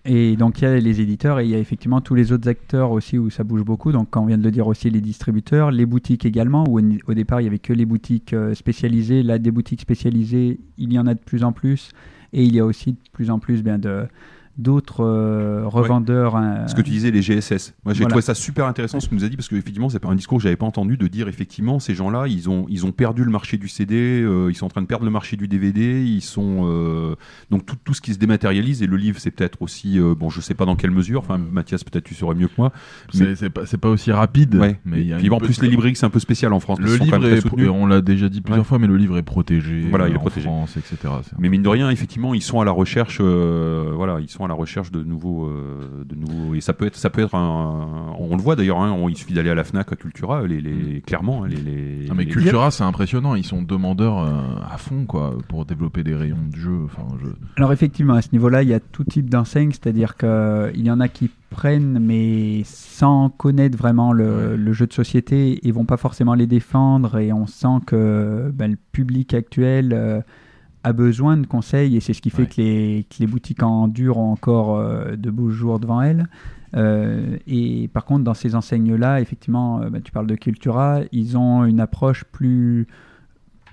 [0.05, 2.47] et donc il y a les éditeurs et il y a effectivement tous les autres
[2.49, 3.91] acteurs aussi où ça bouge beaucoup.
[3.91, 7.13] Donc, quand on vient de le dire aussi, les distributeurs, les boutiques également, où au-
[7.13, 9.23] départ il y avait que les boutiques euh, spécialisées.
[9.23, 11.91] Là, des boutiques spécialisées, il y en a de plus en plus.
[12.33, 14.05] Et il y a aussi de plus en plus bien de
[14.59, 16.35] d'autres euh, revendeurs.
[16.35, 17.73] hein, Ce que tu disais, les GSS.
[17.85, 18.09] Moi, j'ai Voilà.
[18.09, 20.15] trouvé ça super intéressant ce que tu nous as dit parce qu'effectivement, c'est pas un
[20.15, 23.23] discours que j'avais pas entendu de dire effectivement, ces gens-là, ils ont, ils ont perdu
[23.23, 26.03] le marché du CD, euh, ils sont en train de perdre le marché du DVD,
[26.03, 27.15] ils sont euh,
[27.49, 30.29] donc tout, tout ce qui se dématérialise et le livre, c'est peut-être aussi, euh, bon,
[30.29, 31.21] je sais pas dans quelle mesure.
[31.21, 32.71] Enfin, Mathias, peut-être tu saurais mieux que moi.
[33.15, 34.79] Mais- C'est pas, c'est pas aussi rapide, Ouais.
[34.85, 36.79] mais il y a Puis en plus, les librairies, c'est un peu spécial en France.
[36.81, 38.67] Le livre est, on l'a déjà dit plusieurs Ouais.
[38.67, 39.85] fois, mais le livre est protégé.
[39.89, 40.45] Voilà, il est en protégé.
[40.47, 40.97] France, etc.
[41.37, 44.47] Mais mine de rien, effectivement, ils sont à la recherche, euh, voilà, ils sont à
[44.49, 48.13] la recherche de nouveaux, euh, de nouveaux, et ça peut être, ça peut être un,
[48.19, 50.59] on le voit d'ailleurs, hein, on- il suffit d'aller à la Fnac, à Cultura, les,
[50.59, 53.35] les, clairement, les, les, Ah, mais les- Cultura, c'est impressionnant.
[53.35, 56.77] Ils sont demandeurs euh, à fond, quoi, pour développer des rayons de jeu.
[56.85, 57.29] Enfin, je...
[57.55, 60.99] Alors effectivement, à ce niveau-là, il y a tout type d'enseignes, c'est-à-dire qu'il y en
[60.99, 65.97] a qui prennent, mais sans connaître vraiment le, le jeu de société, et vont pas
[65.97, 70.21] forcément les défendre, et on sent que ben, le public actuel euh,
[70.83, 72.47] a besoin de conseils, et c'est ce qui fait Ouais.
[72.47, 76.27] que, les, que les boutiques en dur ont encore euh, de beaux jours devant elles.
[76.75, 81.37] Euh, et par contre, dans ces enseignes-là, effectivement, euh, ben, tu parles de Cultura, ils
[81.37, 82.87] ont une approche plus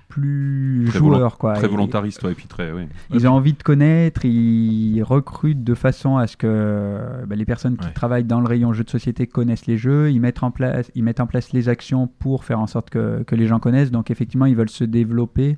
[0.09, 1.53] plus Très volont- Quoi.
[1.53, 2.71] Très Et- volontariste, ouais, et puis très.
[2.71, 2.83] oui.
[3.13, 7.75] ils ont envie de connaître, ils recrutent de façon à ce que bah, les personnes
[7.77, 10.89] qui travaillent dans le rayon jeux de société connaissent les jeux, ils mettent en place,
[10.95, 13.91] ils mettent en place les actions pour faire en sorte que, que les gens connaissent.
[13.91, 15.57] Donc effectivement, ils veulent se développer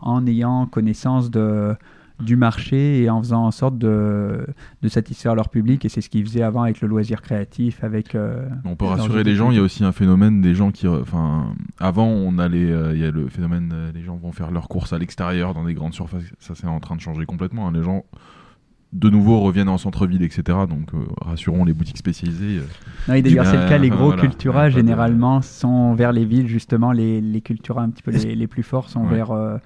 [0.00, 1.74] en ayant connaissance de,
[2.20, 4.46] du marché et en faisant en sorte de,
[4.82, 5.84] de satisfaire leur public.
[5.84, 8.14] Et c'est ce qu'ils faisaient avant avec le loisir créatif, avec...
[8.14, 10.86] euh, On peut rassurer les gens, il y a aussi un phénomène des gens qui.
[10.86, 12.70] Enfin, avant, on allait.
[12.70, 15.54] euh, Il y a le phénomène, euh, les gens vont faire leurs courses à l'extérieur
[15.54, 16.24] dans des grandes surfaces.
[16.40, 17.68] Ça, c'est en train de changer complètement.
[17.68, 17.72] hein.
[17.72, 18.04] Les gens,
[18.92, 20.42] de nouveau, reviennent en centre-ville, etc.
[20.68, 22.58] Donc, euh, rassurons les boutiques spécialisées.
[22.58, 22.62] euh,
[23.08, 24.20] Non, et d'ailleurs, c'est le cas, les gros voilà.
[24.22, 28.46] Cultura, généralement, sont vers les villes, justement, les, les Cultura un petit peu les, les
[28.48, 29.14] plus forts sont Ouais.
[29.14, 29.58] vers, euh,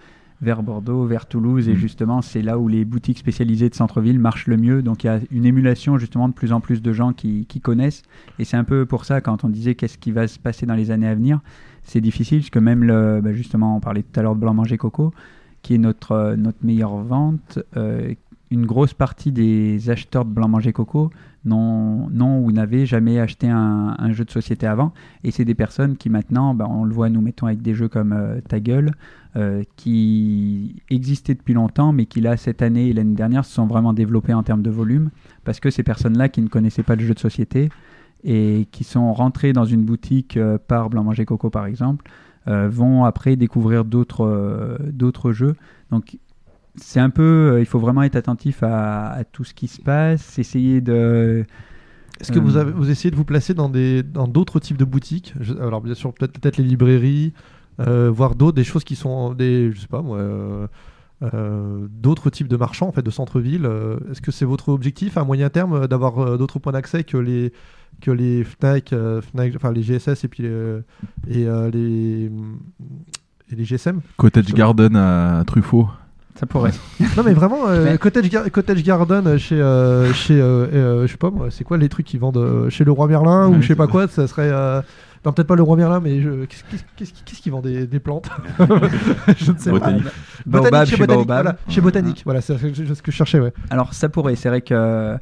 [0.42, 1.76] vers Bordeaux, vers Toulouse, et Mm.
[1.76, 4.82] justement, c'est là où les boutiques spécialisées de centre-ville marchent le mieux.
[4.82, 7.60] Donc, il y a une émulation, justement, de plus en plus de gens qui, qui
[7.62, 8.02] connaissent.
[8.38, 10.74] Et c'est un peu pour ça, quand on disait qu'est-ce qui va se passer dans
[10.74, 11.40] les années à venir,
[11.82, 14.52] c'est difficile, parce que même, le, bah, justement, on parlait tout à l'heure de Blanc
[14.52, 15.14] Manger Coco,
[15.62, 17.58] qui est notre, euh, notre meilleure vente.
[17.78, 18.12] euh,
[18.54, 21.10] une grosse partie des acheteurs de Blanc Manger Coco
[21.44, 22.08] n'ont
[22.38, 24.94] ou n'avaient jamais acheté un, jeu de société avant.
[25.24, 27.88] Et c'est des personnes qui maintenant, bah, on le voit nous mettons avec des jeux
[27.88, 28.92] comme euh, Ta gueule,
[29.36, 33.66] euh, qui existaient depuis longtemps, mais qui là, cette année et l'année dernière, se sont
[33.66, 35.10] vraiment développés en termes de volume,
[35.42, 37.68] parce que ces personnes-là qui ne connaissaient pas de jeux de société
[38.22, 42.08] et qui sont rentrées dans une boutique euh, par Blanc Manger Coco par exemple,
[42.46, 45.54] vont après découvrir d'autres d'autres jeux.
[45.90, 46.18] Donc
[46.76, 47.22] c'est un peu,
[47.54, 51.44] euh, il faut vraiment être attentif à, à tout ce qui se passe, essayer de...
[52.20, 54.76] Est-ce que Euh, vous, avez, vous essayez de vous placer dans des dans d'autres types
[54.76, 55.34] de boutiques?
[55.40, 57.32] Je- Alors bien sûr peut-être peut-être les librairies,
[57.80, 60.66] euh, voire d'autres, des choses qui sont des je sais pas moi, euh,
[61.22, 63.66] euh, d'autres types de marchands en fait de centre-ville.
[63.66, 67.02] euh, Est-ce que c'est votre objectif à moyen terme euh, d'avoir euh, d'autres points d'accès
[67.02, 67.52] que les
[68.00, 70.50] que les Fnac, euh, Fnac, enfin les GSS et puis les,
[71.28, 72.30] et euh, les
[73.50, 75.88] et les GSM Cottage Garden à Truffaut.
[76.38, 76.72] Ça pourrait.
[77.16, 81.12] Non mais vraiment euh, Mais- Cottage, Gar- Cottage Garden chez euh, chez euh, euh, je
[81.12, 83.68] sais pas moi c'est quoi les trucs qu'ils vendent chez le roi Merlin ou je
[83.68, 84.50] sais pas quoi ça serait
[85.24, 86.44] non peut-être pas le roi Merlin mais je...
[86.96, 88.28] qu'est-ce qu'ils vendent des, des plantes
[89.38, 90.04] je ne sais Botanique.
[90.04, 90.10] pas
[90.44, 92.66] Baobab chez chez Botanique voilà, chez Botanique voilà c'est ce
[93.02, 93.52] que je- cherchais ouais.
[93.70, 95.16] Alors ça pourrait, c'est vrai que...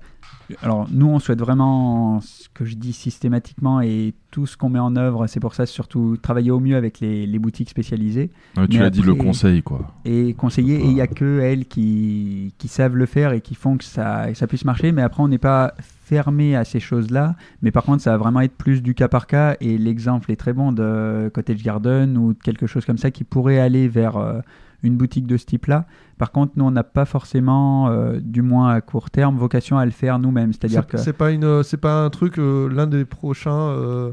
[0.63, 2.21] Alors nous, on souhaite vraiment,
[2.63, 6.17] que je dis systématiquement, et tout ce qu'on met en œuvre, c'est pour ça surtout
[6.21, 8.31] travailler au mieux avec les, les boutiques spécialisées.
[8.57, 9.95] Ouais, tu l'as dit, le conseil, quoi.
[10.05, 10.77] et conseiller.
[10.77, 13.85] Et il n'y a que elles qui, qui savent le faire et qui font que
[13.85, 14.93] ça, puisse marcher.
[14.93, 15.75] Mais après, on n'est pas
[16.05, 17.37] fermé à ces choses-là.
[17.63, 19.57] Mais par contre, ça va vraiment être plus du cas par cas.
[19.61, 23.25] Et l'exemple est très bon de Cottage Garden ou de quelque chose comme ça qui
[23.25, 24.41] pourrait aller vers euh,
[24.83, 25.86] une boutique de ce type-là.
[26.19, 29.85] Par contre, nous, on n'a pas forcément, euh, du moins à court terme, vocation à
[29.85, 30.52] le faire nous-mêmes.
[30.52, 34.12] C'est-à-dire c'est que c'est pas une c'est pas un truc euh, l'un des prochains euh,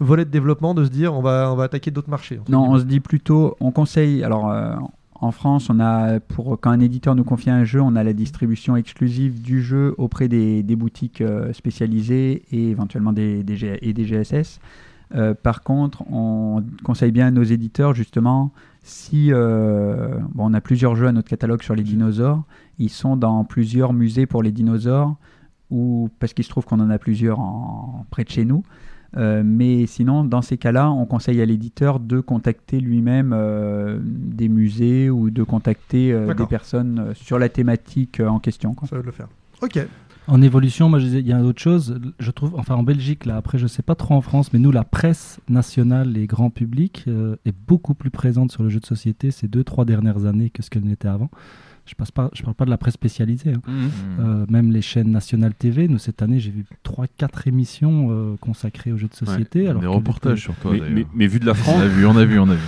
[0.00, 2.78] volets de développement de se dire on va on va attaquer d'autres marchés Non, on
[2.78, 4.22] se dit plutôt, on conseille.
[4.24, 4.74] Alors, euh,
[5.22, 8.14] en France, on a pour quand un éditeur nous confie un jeu, on a la
[8.14, 13.78] distribution exclusive du jeu auprès des, des boutiques euh, spécialisées et éventuellement des, des, G-
[13.82, 14.60] et des GSS.
[15.14, 18.52] Euh, par contre, on conseille bien à nos éditeurs justement
[18.82, 22.44] si euh, bon, on a plusieurs jeux à notre catalogue sur les dinosaures,
[22.78, 25.16] ils sont dans plusieurs musées pour les dinosaures
[25.70, 28.62] ou parce qu'il se trouve qu'on en a plusieurs en, près de chez nous.
[29.16, 34.48] Euh, mais sinon, dans ces cas-là, on conseille à l'éditeur de contacter lui-même euh, des
[34.48, 38.74] musées ou de contacter euh, des personnes sur la thématique en question.
[38.74, 38.86] quoi.
[38.86, 39.28] ça va le faire
[39.62, 39.78] ok
[40.26, 41.98] En évolution, moi, il y a autre chose.
[42.20, 44.70] Je trouve, enfin, en Belgique, là, après, je sais pas trop en France, mais nous,
[44.70, 48.86] la presse nationale et grand public euh, est beaucoup plus présente sur le jeu de
[48.86, 51.30] société ces deux, trois dernières années que ce qu'elle n'était avant.
[51.86, 53.54] Je passe pas, je parle pas de la presse spécialisée.
[53.54, 53.88] hein.
[54.20, 58.36] Euh, même les chaînes nationales TV, nous, cette année, j'ai vu trois, quatre émissions euh,
[58.40, 59.66] consacrées aux jeux de société.
[59.66, 60.94] alors Des reportages sur toi, Mais, d'ailleurs.
[60.94, 62.60] mais- mais vu de la On France, a vu, on a vu, on a vu.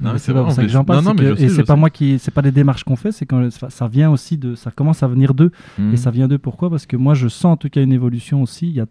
[0.00, 1.04] Non, mais c'est pas pour ça que j'en parle.
[1.38, 4.10] Et c'est pas moi qui, c'est pas les démarches qu'on fait, c'est quand ça, vient
[4.10, 5.50] aussi de, ça commence à venir d'eux.
[5.78, 5.94] Mhm.
[5.94, 6.70] Et ça vient d'eux pourquoi?
[6.70, 8.68] Parce que moi, je sens en tout cas une évolution aussi.
[8.68, 8.86] Il y a,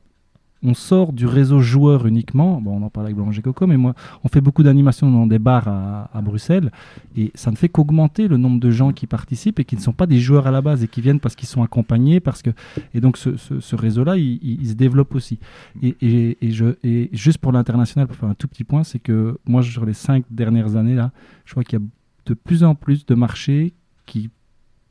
[0.63, 2.59] on sort du réseau joueur uniquement.
[2.59, 5.25] Bon, on en parle avec Blanche et Coco, mais moi, on fait beaucoup d'animations dans
[5.25, 6.71] des bars à, Bruxelles.
[7.15, 9.93] Et ça ne fait qu'augmenter le nombre de gens qui participent et qui ne sont
[9.93, 12.19] pas des joueurs à la base et qui viennent parce qu'ils sont accompagnés.
[12.19, 12.49] Parce que...
[12.93, 15.39] Et donc, ce, réseau-là, il, se développe aussi.
[15.81, 19.63] Et je, et juste pour l'international, pour faire un tout petit point, c'est que moi,
[19.63, 21.11] sur les cinq dernières années, là,
[21.45, 21.85] je vois qu'il y a
[22.25, 23.73] de plus en plus de marchés
[24.05, 24.29] qui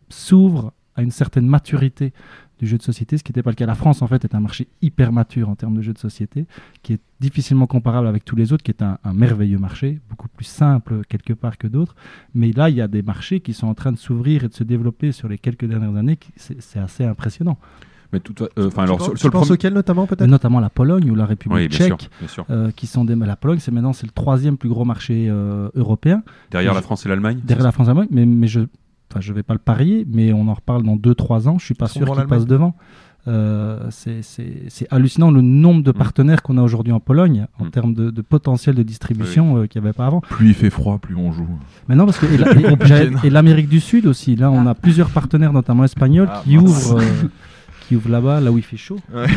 [0.08, 2.12] s'ouvrent à une certaine maturité
[2.58, 3.66] du jeu de société, ce qui n'était pas le cas.
[3.66, 6.46] La France, en fait, est un marché hyper mature en termes de jeux de société,
[6.82, 10.28] qui est difficilement comparable avec tous les autres, qui est un, un merveilleux marché, beaucoup
[10.28, 11.94] plus simple quelque part que d'autres.
[12.34, 14.54] Mais là, il y a des marchés qui sont en train de s'ouvrir et de
[14.54, 16.16] se développer sur les quelques dernières années.
[16.16, 17.58] qui- C'est c'est assez impressionnant.
[18.12, 20.70] Mais tout, euh, alors, penses- sur, sur le premier- auquel notamment Mais peut-être notamment la
[20.70, 22.46] Pologne ou la République Oui, bien sûr, tchèque, bien sûr.
[22.48, 23.14] euh, qui sont des...
[23.14, 26.22] La Pologne, c'est maintenant c'est le troisième plus gros marché euh, européen.
[26.50, 28.60] Derrière la France et l'Allemagne Derrière la France et l'Allemagne, mais, mais je
[29.10, 31.58] enfin, je vais pas le parier, mais on en reparle dans 2-3 ans.
[31.58, 32.74] Je suis pas sûr qu'il passe devant.
[33.26, 37.70] Euh, c'est- hallucinant le nombre de partenaires qu'on a aujourd'hui en Pologne en Mm.
[37.70, 40.20] termes de, de potentiel de distribution euh, qu'il n'y avait pas avant.
[40.20, 41.46] Plus il fait froid, plus on joue.
[41.88, 42.48] Mais non, parce que et la-
[43.30, 44.34] l'Amérique du Sud aussi.
[44.36, 46.86] Là, on a plusieurs partenaires, notamment espagnols, Ah, qui mince.
[46.86, 47.02] ouvrent, euh,
[47.88, 48.98] qui ouvrent là-bas, là où il fait chaud.
[49.14, 49.26] Ouais.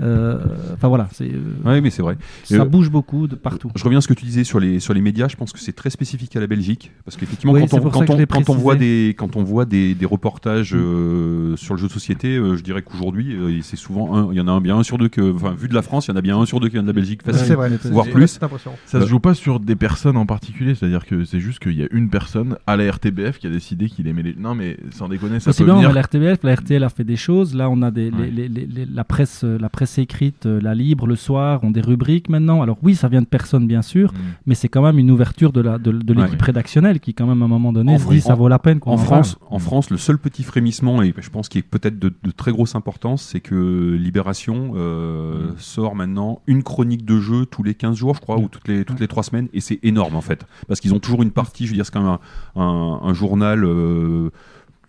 [0.00, 0.38] Euh,
[0.74, 2.16] Enfin voilà, c'est euh, Oui, mais c'est vrai.
[2.44, 3.70] ça Euh, bouge beaucoup de partout.
[3.76, 5.28] Je reviens à ce que tu disais sur les, sur les médias.
[5.28, 6.90] Je pense que c'est très spécifique à la Belgique.
[7.04, 9.94] Parce qu'effectivement, Oui, quand, on, quand, on, quand, on voit des, quand on voit des,
[9.94, 14.32] des reportages euh, sur le jeu de société, euh, je dirais qu'aujourd'hui, euh, c'est souvent
[14.32, 16.06] il y en a un bien un sur deux que, enfin, vu de la France,
[16.08, 17.54] il y en a bien un sur deux qui vient de la Belgique, facile, C'est
[17.54, 18.40] vrai, voire plus.
[18.86, 21.82] Ça se joue pas sur des personnes en particulier, c'est-à-dire que c'est juste qu'il y
[21.84, 24.34] a une personne à la RTBF qui a décidé qu'il aimait les.
[24.34, 25.88] Non, mais sans déconner, ça peut Possiblement, venir.
[25.90, 27.54] mais la RTBF, la RTL a fait des choses.
[27.54, 28.30] Là, on a des, Ouais.
[28.30, 31.70] les- les- les- la, presse, euh, la presse écrite, euh, la libre, le soir, ont
[31.70, 32.62] des rubriques maintenant.
[32.62, 34.16] Alors oui, ça vient de personnes, bien sûr, Mm.
[34.46, 36.46] mais c'est quand même une ouverture de la de, de l'équipe Ouais.
[36.46, 38.78] rédactionnelle qui, quand même, à un moment donné, En se dit ça vaut la peine
[38.78, 39.54] qu'on En en France, parle.
[39.54, 42.52] en France, le seul petit frémissement, et je pense qu'il est peut-être de, de très
[42.52, 45.54] grosse importance, c'est que Libération euh, Mm.
[45.58, 48.84] sort maintenant une chronique de jeu tous les 15 jours, je crois, ou toutes les,
[48.84, 50.44] toutes les 3 semaines, et c'est énorme en fait.
[50.68, 52.18] Parce qu'ils ont toujours une partie, je veux dire, c'est quand même
[52.56, 53.64] un, un- un journal.
[53.64, 54.30] euh,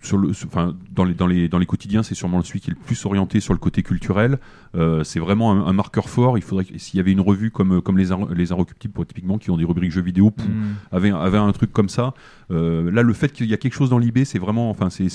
[0.03, 2.69] sur le, sur- enfin, dans, les, dans, les, dans les quotidiens, c'est sûrement celui qui
[2.69, 4.37] est le plus orienté sur le côté culturel.
[4.75, 6.37] Euh, c'est vraiment un, un marqueur fort.
[6.37, 9.57] Il faudrait s'il y avait une revue comme, comme les, les Inrecuptibles, typiquement, qui ont
[9.57, 10.73] des rubriques jeux vidéo, Mm.
[10.91, 12.13] avait, avait un truc comme ça.
[12.51, 15.09] Euh, là, le fait qu'il y a quelque chose dans l'IB, c'est vraiment, enfin, c'est-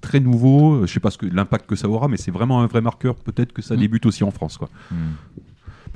[0.00, 0.86] très nouveau.
[0.86, 3.14] Je sais pas ce que l'impact que ça aura, mais c'est vraiment un vrai marqueur.
[3.16, 3.80] Peut-être que ça Mm.
[3.80, 4.68] débute aussi en France, quoi.
[4.90, 4.94] Mm.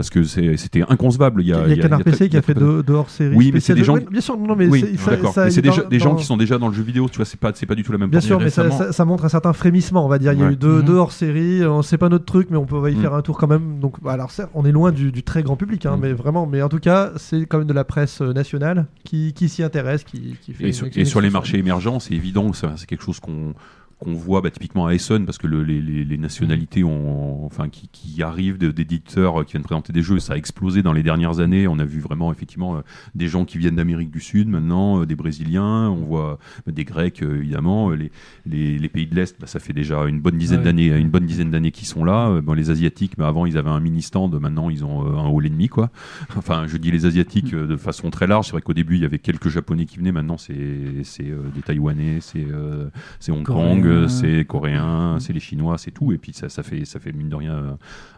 [0.00, 1.42] Parce que c'est- c'était inconcevable.
[1.42, 2.94] Il y a, Il y a Canard PC qui a fait très peu deux, deux
[2.94, 3.36] hors-séries.
[3.36, 3.98] Oui, mais c'est des gens.
[3.98, 6.82] bien sûr, non, mais oui, c'est- c'est des gens qui sont déjà dans le jeu
[6.82, 7.06] vidéo.
[7.10, 8.08] Tu vois, c'est pas, c'est pas du tout la même.
[8.08, 8.78] Bien sûr, mais ça, récemment.
[8.78, 10.32] ça- ça montre un certain frémissement, on va dire.
[10.32, 10.52] Il y a Ouais.
[10.54, 10.84] eu deux, Mhm.
[10.84, 13.00] deux hors-séries, on sait pas notre truc, mais on peut va y Mm.
[13.02, 13.78] faire un tour quand même.
[13.78, 16.00] Donc, bah, alors, certes, on est loin du, du très grand public, hein, Mm.
[16.00, 19.34] mais vraiment, mais en tout cas, c'est quand même de la presse euh, nationale qui,
[19.34, 20.68] qui s'y intéresse, qui, qui fait.
[20.96, 23.52] Et sur, les marchés émergents, c'est évident, c'est quelque chose qu'on
[24.00, 27.88] qu'on voit bah, typiquement à Essen parce que le- les, les- nationalités ont, enfin, qui,
[27.88, 31.66] qui arrivent d'éditeurs qui viennent présenter des jeux, ça a explosé dans les dernières années.
[31.68, 32.80] On a vu vraiment effectivement euh,
[33.14, 36.38] des gens qui viennent d'Amérique du Sud maintenant, euh, des Brésiliens, on voit
[36.68, 38.10] euh, des Grecs euh, évidemment, euh, les,
[38.46, 40.64] les, les pays de l'Est, bah, ça fait déjà une bonne dizaine Ouais.
[40.64, 42.28] d'années, une bonne dizaine d'années qu'ils sont là.
[42.28, 45.16] Euh, Bon, les Asiatiques, bah, avant ils avaient un mini stand, maintenant ils ont euh,
[45.18, 45.90] un hall et demi quoi.
[46.36, 48.46] Enfin, je dis les Asiatiques euh, de façon très large.
[48.46, 50.56] C'est vrai qu'au début il y avait quelques Japonais qui venaient, maintenant c'est
[51.04, 52.88] c'est euh, des Taïwanais, c'est euh,
[53.20, 53.44] c'est Hong.
[53.44, 56.12] Kong, euh, c'est coréen, c'est les Chinois, c'est tout.
[56.12, 57.72] Et puis ça, ça fait ça fait mine de rien euh,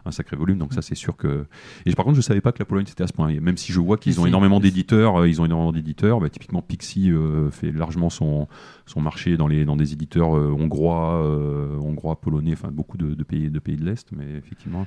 [0.05, 0.57] un sacré volume.
[0.57, 1.45] Donc ça c'est sûr que.
[1.85, 3.29] Et par contre je savais pas que la Pologne c'était à ce point.
[3.29, 6.19] Et Même si je vois qu'ils Si, ont énormément d'éditeurs, euh, ils ont énormément d'éditeurs.
[6.19, 8.47] Bah, typiquement Pixie euh, fait largement son
[8.85, 13.13] son marché dans les dans des éditeurs euh, hongrois, euh, hongrois, polonais, enfin beaucoup de,
[13.13, 14.11] de pays de pays de l'est.
[14.11, 14.85] Mais effectivement.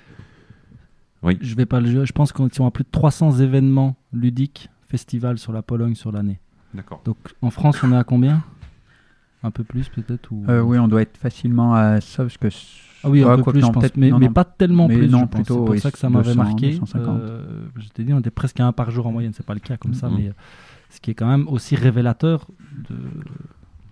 [1.22, 1.38] Oui.
[1.40, 2.04] Je vais pas le.
[2.04, 6.12] Je pense qu'ils sont à plus de 300 événements ludiques, festivals sur la Pologne sur
[6.12, 6.40] l'année.
[6.74, 7.00] D'accord.
[7.04, 8.44] Donc en France, on est à combien?
[9.46, 10.44] Un peu plus peut-être ou...
[10.48, 12.48] Euh, oui, on doit être facilement à ça parce que.
[13.04, 13.80] Ah oui, un Ouais, peu quoi plus, que je non, pense.
[13.82, 14.32] peut-être- Mais, non, mais non.
[14.32, 15.08] pas tellement Mais plus.
[15.08, 15.30] non, je pense.
[15.36, 16.70] plutôt, C'est pour oui, ça que ça m'avait 200, marqué.
[16.72, 17.20] 250.
[17.20, 17.44] Euh,
[17.76, 19.32] je t'ai dit, on était presque à un par jour en moyenne.
[19.34, 20.16] C'est pas le cas comme ça, Mhm.
[20.18, 20.32] mais euh,
[20.90, 22.46] ce qui est quand même aussi révélateur
[22.90, 22.96] de,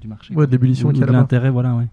[0.00, 0.34] du marché.
[0.34, 1.86] Ouais, de l'ébullition Ou- qu'il y a l'intérêt, voilà, ouais.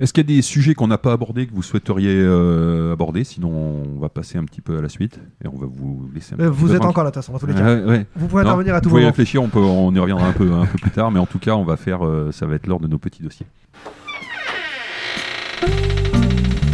[0.00, 3.24] Est-ce qu'il y a des sujets qu'on n'a pas abordés que vous souhaiteriez euh, aborder?
[3.24, 3.50] Sinon,
[3.96, 6.34] on va passer un petit peu à la suite et on va vous laisser.
[6.34, 7.76] Un Euh, petit Vous peu êtes encore là, de toute façon, dans tous les cas.
[7.84, 8.06] Ouais.
[8.14, 9.10] Vous pouvez Non, intervenir à tout vous pouvez moment.
[9.10, 11.40] réfléchir, on, peut, on y reviendra un peu, un peu plus tard, mais en tout
[11.40, 13.46] cas, on va faire, euh, ça va être l'ordre de nos petits dossiers.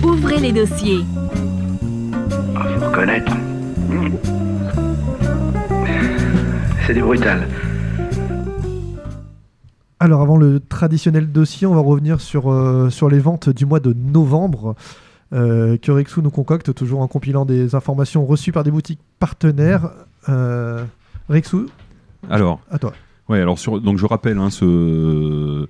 [0.02, 1.04] Ouvrez les dossiers.
[2.78, 3.32] Faut reconnaître.
[6.86, 7.48] C'est du brutal.
[10.04, 13.80] Alors avant le traditionnel dossier, on va revenir sur, euh, sur les ventes du mois
[13.80, 14.76] de novembre
[15.32, 19.88] euh, que Rexou nous concocte, toujours en compilant des informations reçues par des boutiques partenaires.
[20.28, 20.84] Euh,
[21.30, 21.68] Rexou,
[22.28, 22.92] Alors, à toi.
[23.30, 25.68] Ouais, alors sur, donc je rappelle hein, ce,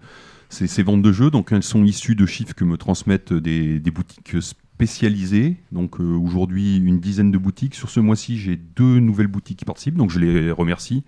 [0.49, 3.79] ces, ces ventes de jeux, donc elles sont issues de chiffres que me transmettent des,
[3.79, 5.59] des boutiques spécialisées.
[5.71, 7.77] Donc euh, aujourd'hui une dizaine de boutiques.
[7.77, 11.05] Sur ce mois-ci, j'ai deux nouvelles boutiques qui participent, donc je les remercie.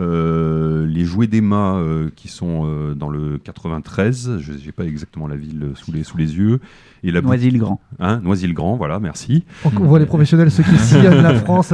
[0.00, 5.26] Euh, les jouets d'Emma euh, qui sont euh, dans le 93, je n'ai pas exactement
[5.28, 6.60] la ville sous les, sous les yeux.
[7.02, 7.80] Et la boutique- Noisy-le-Grand.
[7.98, 9.44] Hein, Noisy-le-Grand, voilà, merci.
[9.64, 11.72] On, on voit les professionnels, ceux qui sillonnent la France.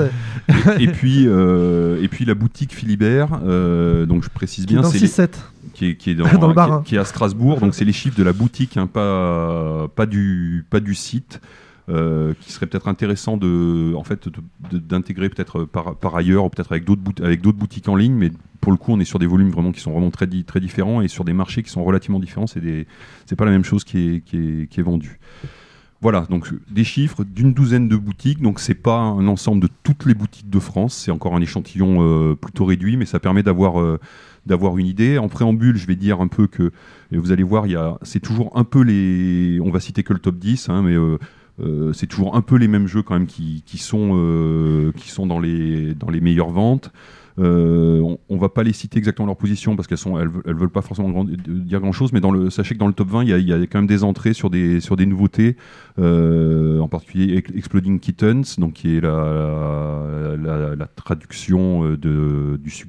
[0.78, 4.82] et, et puis, euh, et puis la boutique Philibert, euh, donc je précise qui bien,
[4.82, 5.30] dans c'est les- 6-7.
[5.74, 6.82] qui est, qui est dans, Dans le qui est- Bas-Rhin.
[6.84, 7.58] qui est à Strasbourg.
[7.60, 11.40] Donc c'est les chiffres de la boutique, hein, pas, pas, du, pas du site.
[11.89, 14.28] Euh, qui serait peut-être intéressant de, en fait,
[14.73, 18.98] d'intégrer peut-être par, ailleurs peut-être avec d'autres boutiques en ligne, mais pour le coup, on
[19.00, 21.32] est sur des volumes vraiment qui sont vraiment très, di- très différents et sur des
[21.32, 22.47] marchés qui sont relativement différents.
[22.47, 22.86] C'est des,
[23.36, 24.20] pas la même chose qui est,
[24.68, 25.18] qui vendue.
[26.02, 28.42] Voilà, donc des chiffres d'une douzaine de boutiques.
[28.42, 30.94] Donc c'est pas un ensemble de toutes les boutiques de France.
[30.94, 33.98] C'est encore un échantillon euh, plutôt réduit, mais ça permet d'avoir euh,
[34.44, 35.18] d'avoir une idée.
[35.18, 36.70] En préambule, je vais dire un peu que
[37.12, 37.65] et vous allez voir,
[38.02, 39.58] c'est toujours un peu les.
[39.62, 40.97] On va citer que le top 10, hein, mais
[41.60, 44.93] euh, c'est toujours un peu les mêmes jeux quand même qui, sont euh,
[45.26, 46.91] dans les meilleures ventes.
[47.39, 50.81] Euh, on, on va pas les citer exactement leur position parce qu'elles sont veulent- pas
[50.81, 53.68] forcément dire grand chose mais sachez que dans le top 20 il y a, y
[53.68, 55.57] quand même des entrées sur des nouveautés
[55.99, 61.94] en particulier Ex- Exploding Kittens donc qui est la traduction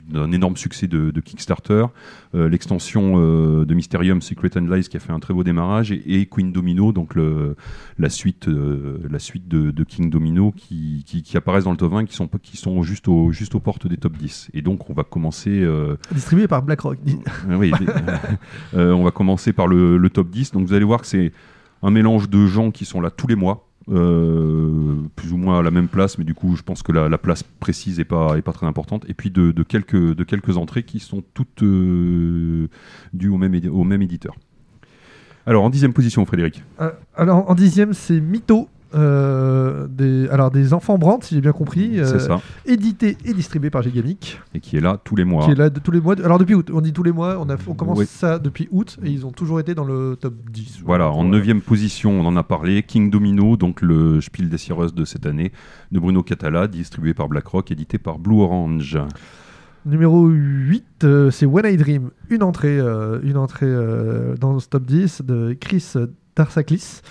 [0.10, 1.86] d'un énorme succès de, Kickstarter
[2.34, 6.02] l'extension euh, de Mysterium Secret and Lies qui a fait un très beau démarrage et,
[6.06, 7.56] et Queen Domino donc le,
[7.98, 11.78] la suite euh, la suite de, de King Domino qui, qui, qui apparaissent dans le
[11.78, 14.62] top 20 qui sont qui sont juste au juste aux portes des top 10 et
[14.62, 16.98] donc on va commencer euh, Distribué par BlackRock.
[17.50, 17.72] euh, oui,
[18.74, 21.32] euh, on va commencer par le, le top 10 donc vous allez voir que c'est
[21.84, 25.62] un mélange de gens qui sont là tous les mois euh, plus ou moins à
[25.62, 28.42] la même place, mais du coup, je pense que la, la place précise est pas
[28.54, 29.06] très importante.
[29.08, 32.68] Et puis de, quelques entrées qui sont toutes euh,
[33.14, 34.36] dues au même au même éditeur.
[35.46, 36.64] Alors en dixième position, Frédéric.
[36.82, 38.68] Euh, alors en dixième, c'est Mytho.
[38.98, 42.42] Euh, des, alors des enfants Brandt, si j'ai bien compris, euh, C'est ça.
[42.66, 45.46] édité et distribué par Gigamic, Et qui est là tous les mois.
[45.46, 46.16] qui est là de, tous les mois.
[46.24, 48.06] Alors depuis août, on dit tous les mois, on, a, on commence Oui.
[48.08, 50.82] ça depuis août et ils ont toujours été dans le top 10.
[50.84, 54.90] Voilà, en neuvième position, on en a parlé, King Domino, donc le Spiel des Sierras
[54.96, 55.52] de cette année,
[55.92, 58.98] de Bruno Catala, distribué par BlackRock, édité par Blue Orange.
[59.86, 63.74] Numéro 8, euh, c'est When I Dream, une entrée, euh, une entrée
[64.40, 65.94] dans ce top 10 de Chris
[66.36, 67.02] Darsaklis,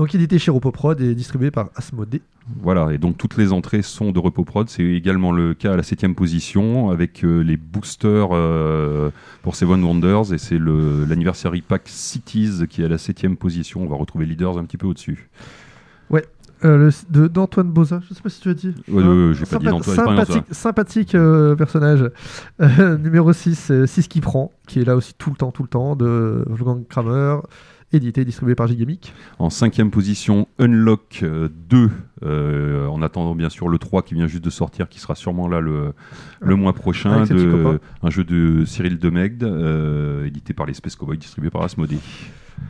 [0.00, 2.22] donc édité chez Ropoprod et distribué par Asmodée.
[2.62, 4.66] Voilà, et donc toutes les entrées sont de Repos Prod.
[4.66, 9.10] C'est également le cas à la septième position avec euh, les boosters euh,
[9.42, 13.82] pour Seven Wonders et c'est l'anniversary pack Cities qui est à la septième position.
[13.82, 15.28] On va retrouver Leaders un petit peu au-dessus.
[16.08, 16.24] Ouais,
[16.64, 18.74] euh, d'Antoine Boza, je sais pas si tu as dit.
[18.88, 19.02] Ouais,
[19.34, 22.10] j'ai pas dit sympathique, sympathique euh, personnage.
[22.60, 25.68] Euh, numéro 6, 6 qui prend, qui est là aussi tout le temps, tout le
[25.68, 27.38] temps, de Wolfgang Kramer,
[27.92, 29.12] édité et distribué par Gigamic.
[29.38, 31.90] En cinquième position, Unlock euh, 2,
[32.22, 35.48] euh, en attendant bien sûr le 3 qui vient juste de sortir, qui sera sûrement
[35.48, 35.92] là le,
[36.40, 41.18] le mois prochain, de, un jeu de Cyril Demegde, euh, édité par les Space Cowboys,
[41.18, 41.98] distribué par Asmodée.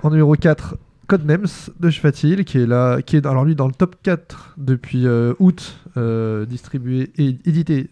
[0.03, 0.77] En numéro 4,
[1.11, 1.47] Codenames
[1.81, 5.35] de Chefatil, qui est là, qui est alors lui dans le top 4 depuis euh,
[5.41, 7.91] août, euh, distribué et édité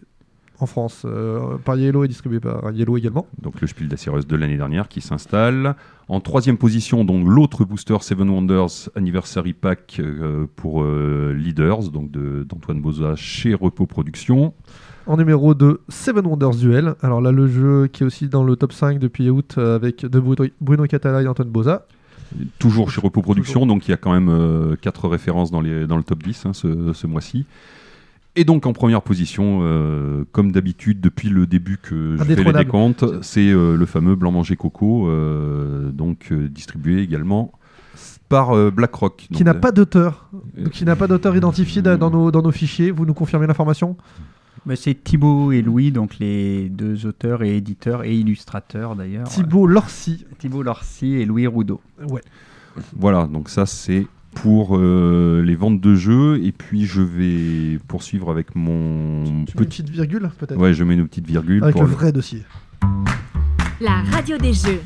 [0.59, 3.27] en France euh, par Yellow et distribué par Yellow également.
[3.41, 5.75] donc le Spiel des Sierras de l'année dernière qui s'installe.
[6.07, 12.11] En troisième position, donc l'autre booster Seven Wonders Anniversary Pack euh, pour euh, Leaders, donc
[12.11, 14.53] d'Antoine Boza chez Repos Productions.
[15.05, 16.95] En numéro 2, Seven Wonders Duel.
[17.01, 20.19] Alors là, le jeu qui est aussi dans le top 5 depuis août avec de
[20.19, 21.85] Bruno, Catala et Antoine Boza.
[22.59, 25.87] Toujours chez Repos Productions, donc il y a quand même euh, quatre références dans, les,
[25.87, 27.45] dans le top 10 hein, ce, ce mois-ci.
[28.39, 32.53] Et donc en première position, euh, comme d'habitude depuis le début que je fais les
[32.53, 37.51] décomptes, c'est euh, le fameux Blanc Manger Coco, euh, donc euh, distribué également
[38.29, 39.27] par euh, BlackRock.
[39.33, 40.29] qui n'a euh, pas d'auteur.
[40.71, 42.91] Qui n'a pas d'auteur identifié da- dans nos, dans nos fichiers.
[42.91, 43.97] Vous nous confirmez l'information?
[44.65, 49.27] Bah, c'est Thibaut et Louis, donc les deux auteurs et éditeurs et illustrateurs d'ailleurs.
[49.27, 50.25] Thibaut Lorcy.
[50.37, 51.81] Thibaut Lorcy et Louis Roudot.
[52.09, 52.21] Ouais.
[52.95, 56.43] Voilà, donc ça c'est pour euh, les ventes de jeux.
[56.43, 59.55] Et puis je vais poursuivre avec mon Tu mets une petit.
[59.83, 61.63] petite virgule peut-être Ouais, je mets une petite virgule.
[61.63, 62.43] Avec pour le le- vrai dossier.
[63.81, 64.81] La radio des jeux.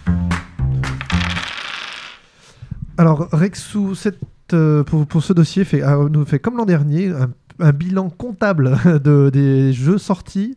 [2.98, 4.20] Alors, Rexou, cette,
[4.54, 8.10] euh, pour, pour ce dossier, fait, euh, nous fait comme l'an dernier un, un bilan
[8.10, 10.56] comptable de, des jeux sortis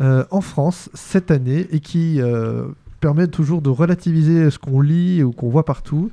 [0.00, 2.66] euh, en France cette année et qui euh,
[3.00, 6.10] permet toujours de relativiser ce qu'on lit ou qu'on voit partout.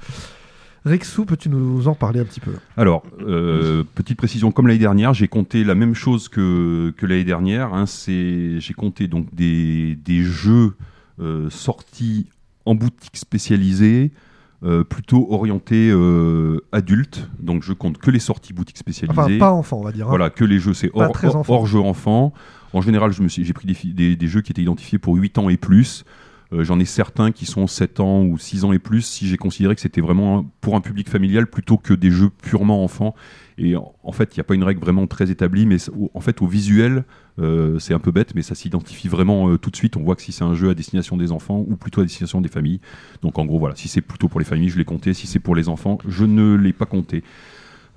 [0.84, 2.54] Rexou, peux-tu nous en parler un petit peu?
[2.76, 7.24] Alors, euh, petite précision, comme l'année dernière, j'ai compté la même chose que, que l'année
[7.24, 7.74] dernière.
[7.74, 10.74] hein, j'ai compté donc des, des jeux
[11.20, 12.28] euh, sortis
[12.66, 14.12] en boutique spécialisée,
[14.64, 17.30] euh, plutôt orientés euh, adultes.
[17.40, 19.20] Donc, je compte que les sorties boutiques spécialisées.
[19.20, 20.08] Enfin, pas enfant, on va dire.
[20.08, 20.10] hein.
[20.10, 21.12] Voilà, que les jeux, c'est hors,
[21.48, 22.34] hors, jeu enfant.
[22.74, 25.16] En général, je me suis, j'ai pris des, des, des jeux qui étaient identifiés pour
[25.16, 26.06] 8 ans et plus.
[26.54, 29.38] Euh, J'en ai certains qui sont 7 ans ou 6 ans et plus, si j'ai
[29.38, 33.16] considéré que c'était vraiment pour un public familial plutôt que des jeux purement enfants.
[33.58, 35.78] Et en, fait, il n'y a pas une règle vraiment très établie, mais
[36.14, 37.04] en fait, au visuel,
[37.40, 39.98] euh, c'est un peu bête, mais ça s'identifie vraiment euh, tout de suite.
[39.98, 42.42] On voit que si c'est un jeu à destination des enfants ou plutôt à destination
[42.42, 42.80] des familles.
[43.22, 45.14] Donc en gros, voilà, si c'est plutôt pour les familles, je l'ai compté.
[45.14, 47.24] Si c'est pour les enfants, je ne l'ai pas compté.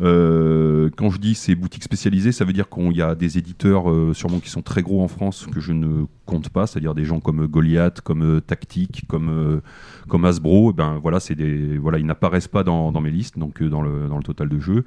[0.01, 3.91] Euh, quand je dis ces boutiques spécialisées, ça veut dire qu'il y a des éditeurs
[3.91, 7.05] euh, sûrement qui sont très gros en France que je ne compte pas, c'est-à-dire des
[7.05, 9.61] gens comme Goliath, comme euh, Tactic, comme, euh,
[10.09, 10.71] comme Hasbro.
[10.71, 14.09] Eh ben voilà, des voilà, ils n'apparaissent pas dans, mes listes, donc euh, dans le
[14.09, 14.85] dans le total de jeux.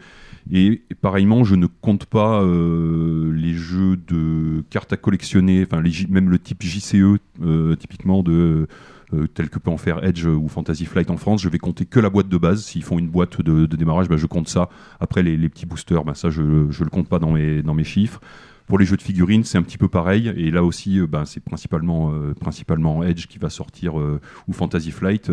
[0.52, 5.66] Et, et pareillement, je ne compte pas euh, les jeux de cartes à collectionner,
[6.10, 8.68] même le type JCE euh, typiquement de
[9.14, 12.00] euh, que peut en faire Edge ou Fantasy Flight en France, je vais compter que
[12.00, 12.64] la boîte de base.
[12.64, 14.70] S'ils font une boîte de, démarrage, bah, je compte ça.
[15.00, 17.84] Après, les, petits boosters, bah, ça, je ne le compte pas dans mes, dans mes
[17.84, 18.22] chiffres.
[18.68, 20.28] Pour les jeux de figurines, c'est un petit peu pareil.
[20.36, 24.20] Et là aussi, euh, bah, c'est principalement, euh, principalement Edge qui va sortir, euh,
[24.50, 25.32] ou Fantasy Flight.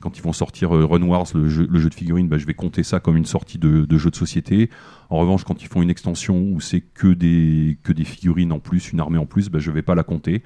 [0.00, 3.00] quand ils vont sortir Run Wars, le jeu, de figurines, bah, je vais compter ça
[3.00, 4.68] comme une sortie de, jeu de société.
[5.08, 8.58] En revanche, quand ils font une extension où c'est que des, que des figurines en
[8.58, 10.42] plus, une armée en plus, bah, je ne vais pas la compter.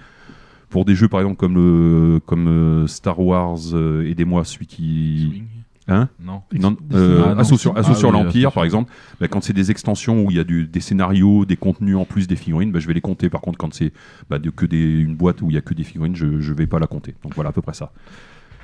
[0.70, 5.43] Pour des jeux par exemple comme, euh, comme euh, Star Wars, euh, aidez-moi, celui qui.
[5.89, 6.09] Hein?
[6.20, 6.43] Non.
[6.53, 7.39] non, euh, Ah, non.
[7.41, 10.31] Assaut sur, Assaut Ah sur oui, l'Empire, par exemple, bah, quand c'est des extensions où
[10.33, 12.95] il y a du- des scénarios, des contenus en plus des figurines, bah, je vais
[12.95, 13.31] les compter.
[13.31, 13.93] Par contre, quand c'est
[14.28, 16.55] bah, de- que des, une boîte où il y a que des figurines, je ne
[16.55, 17.15] vais pas la compter.
[17.23, 17.93] Donc voilà, à peu près ça.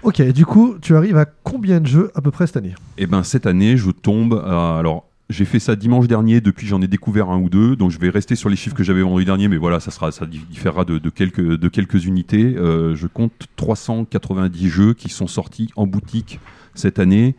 [0.03, 2.75] Ok, du coup, tu arrives à combien de jeux à peu près cette année?
[2.99, 4.77] Et ben cette année, je tombe à.
[4.81, 7.99] Alors, j'ai fait ça dimanche dernier, depuis j'en ai découvert un ou deux, donc je
[7.99, 9.91] vais rester sur les chiffres que j'avais vendredi dernier, mais voilà, ça,
[10.26, 12.55] différera de, de quelques, de quelques unités.
[12.57, 16.41] Euh, je compte 390 jeux qui sont sortis en boutique
[16.75, 17.34] cette année,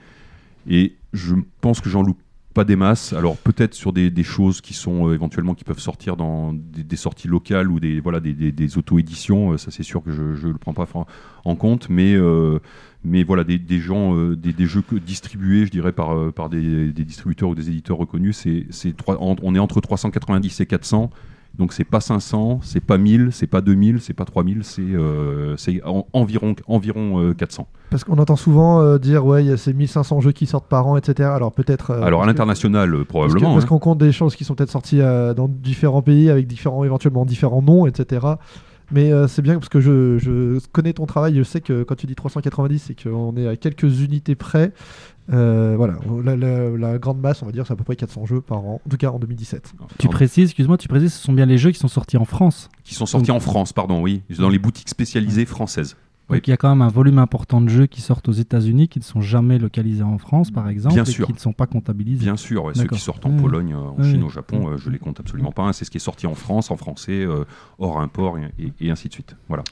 [0.67, 2.17] et je pense que j'en loupe
[2.53, 3.13] pas des masses.
[3.13, 7.27] Alors peut-être sur des, choses qui sont euh, éventuellement qui peuvent sortir dans des, sorties
[7.27, 9.53] locales ou des voilà des, auto-éditions.
[9.53, 10.87] euh, ça c'est sûr que je ne le prends pas
[11.43, 12.59] en compte, mais euh,
[13.05, 16.49] mais voilà des, des gens euh, des, des jeux distribués, je dirais par euh, par
[16.49, 18.37] des, des distributeurs ou des éditeurs reconnus.
[18.37, 21.09] C'est c'est trois- en- on est entre 390 et 400.
[21.55, 25.55] Donc c'est pas 500, c'est pas 1000, c'est pas 2000, c'est pas 3000, c'est euh,
[25.55, 27.67] c'est en- environ environ euh, 400.
[27.91, 30.87] Parce qu'on entend souvent dire, ouais, il y a ces 1500 jeux qui sortent par
[30.87, 31.29] an, etc.
[31.31, 31.91] Alors peut-être.
[31.91, 33.53] Alors à que- l'international euh, Parce que- probablement.
[33.53, 33.67] Parce hein.
[33.67, 37.61] qu'on compte des choses qui sont peut-être sorties dans différents pays avec différents, éventuellement différents
[37.61, 38.25] noms, etc.
[38.93, 41.35] Mais euh, c'est bien parce que je, je connais ton travail.
[41.35, 44.71] Je sais que quand tu dis 390, c'est qu'on est à quelques unités près.
[45.31, 48.25] Euh, voilà, la, la- la grande masse, on va dire, c'est à peu près 400
[48.25, 49.73] jeux par an, en tout cas en 2017.
[49.97, 52.69] Tu précises, excuse-moi, tu précises, ce sont bien les jeux qui sont sortis en France.
[52.83, 55.95] Qui sont sortis en France, pardon, oui, dans les boutiques spécialisées françaises.
[56.29, 56.37] Oui.
[56.37, 58.87] Donc il y a quand même un volume important de jeux qui sortent aux États-Unis,
[58.87, 61.27] qui ne sont jamais localisés en France, par exemple, Bien et sûr.
[61.27, 62.23] qui ne sont pas comptabilisés.
[62.23, 63.41] Bien sûr, ouais, ceux qui sortent en Ouais.
[63.41, 64.09] Pologne, euh, en Ouais.
[64.09, 65.63] Chine, au Japon, euh, je les compte absolument pas.
[65.63, 65.73] hein.
[65.73, 67.43] C'est ce qui est sorti en France, en français, euh,
[67.77, 69.35] hors import et, et- ainsi de suite.
[69.49, 69.63] Voilà,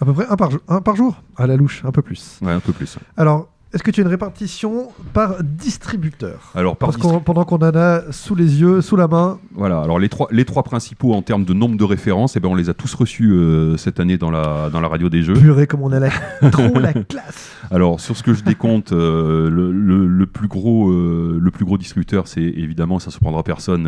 [0.00, 2.38] À peu près un par, jour- un par jour À la louche, un peu plus.
[2.42, 2.96] ouais, un peu plus.
[3.16, 7.56] Alors, est-ce que tu as une répartition par distributeur Alors, par Parce qu'on- pendant qu'on
[7.58, 11.12] en a sous les yeux, sous la main, Voilà, alors les trois, les trois principaux
[11.12, 14.00] en termes de nombre de références, eh ben, on les a tous reçus euh, cette
[14.00, 15.34] année dans la, dans la radio des jeux.
[15.34, 16.10] purée comme on a la,
[16.50, 20.90] trop la classe Alors sur ce que je décompte, euh, le, le- le plus gros,
[20.90, 23.86] euh, le plus gros distributeur, c'est évidemment, ça ne surprendra personne,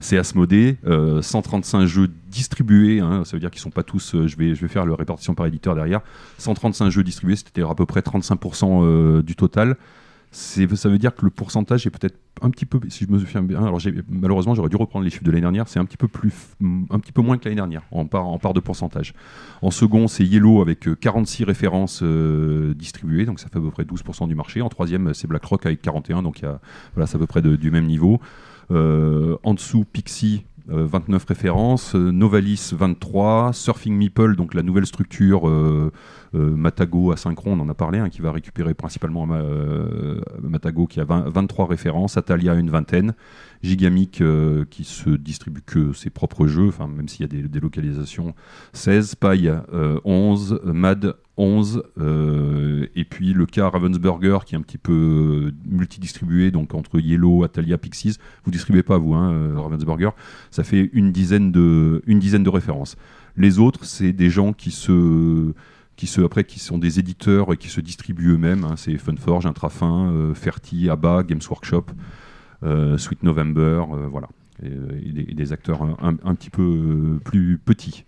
[0.00, 0.78] c'est Asmodée.
[0.86, 4.14] Euh, 135 jeux distribués, hein, ça veut dire qu'ils sont pas tous.
[4.14, 6.00] euh, je vais, je vais faire la répartition par éditeur derrière.
[6.38, 9.76] 135 jeux distribués, c'était à peu près 35% euh, du total.
[10.32, 13.42] Ça veut dire que le pourcentage est peut-être un petit peu, si je me souviens
[13.42, 13.64] bien.
[13.64, 15.66] Alors malheureusement, j'aurais dû reprendre les chiffres de l'année dernière.
[15.66, 18.38] C'est un petit peu plus, un petit peu moins que l'année dernière en part, en
[18.38, 19.12] part de pourcentage.
[19.60, 23.72] En second, c'est Yellow avec euh, 46 références euh, distribuées, donc ça fait à peu
[23.72, 24.62] près 12% du marché.
[24.62, 26.60] En troisième, c'est BlackRock avec 41, donc y a,
[26.94, 28.20] voilà, c'est à peu près de- du même niveau.
[28.70, 30.44] Euh, en dessous, Pixie.
[30.70, 35.92] euh, 29 références, euh, Novalis 23, Surfing Meeple, donc la nouvelle structure euh,
[36.34, 41.00] euh, Matago asynchron, on en a parlé, hein, qui va récupérer principalement euh, Matago qui
[41.00, 43.14] a 20 23 références, Atalia une vingtaine,
[43.62, 48.34] Gigamic euh, qui se distribue que ses propres jeux, même s'il y a des, localisations,
[48.72, 54.62] 16, Paille euh, 11, Mad 11, euh, et puis le cas Ravensburger qui est un
[54.62, 59.58] petit peu euh, multidistribué, donc entre Yellow, Atalia, Pixies, vous distribuez pas vous, hein, euh,
[59.58, 60.10] Ravensburger,
[60.50, 62.96] ça fait une dizaine de, une dizaine de références.
[63.36, 65.52] Les autres, c'est des gens qui se
[65.96, 68.64] qui se, après, qui sont des éditeurs et qui se distribuent eux-mêmes.
[68.64, 68.74] hein.
[68.76, 71.86] C'est Funforge, Intrafin, euh, Ferti, ABBA, Games Workshop,
[72.96, 74.28] Sweet November, voilà.
[74.62, 78.04] Et, des, acteurs un, petit peu plus petits.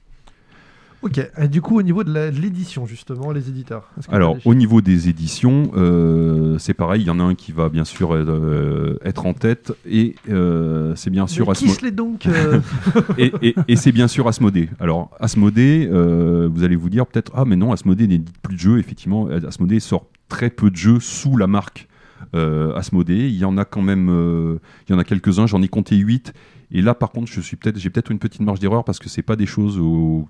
[1.02, 5.08] Ok, et du coup, au niveau de l'édition, justement, les éditeurs Alors, au niveau des
[5.08, 7.02] éditions, euh, c'est pareil.
[7.02, 10.94] Il y en a un qui va bien sûr euh, être en tête, et euh,
[10.94, 12.60] c'est bien sûr Mais Asmo- kiss-les donc euh.
[13.18, 14.68] et, et- et c'est bien sûr Asmodée.
[14.78, 18.60] Alors Asmodée, euh, vous allez vous dire peut-être ah mais non Asmodée n'édite plus de
[18.60, 18.78] jeux.
[18.78, 21.88] Effectivement, Asmodée sort très peu de jeux sous la marque
[22.36, 23.28] euh, Asmodée.
[23.28, 24.58] Il y en a quand même, euh,
[24.88, 25.46] il y en a quelques-uns.
[25.48, 26.32] J'en ai compté 8
[26.74, 29.08] Et là, par contre, je suis peut-être, j'ai peut-être une petite marge d'erreur parce que
[29.10, 29.78] c'est pas des choses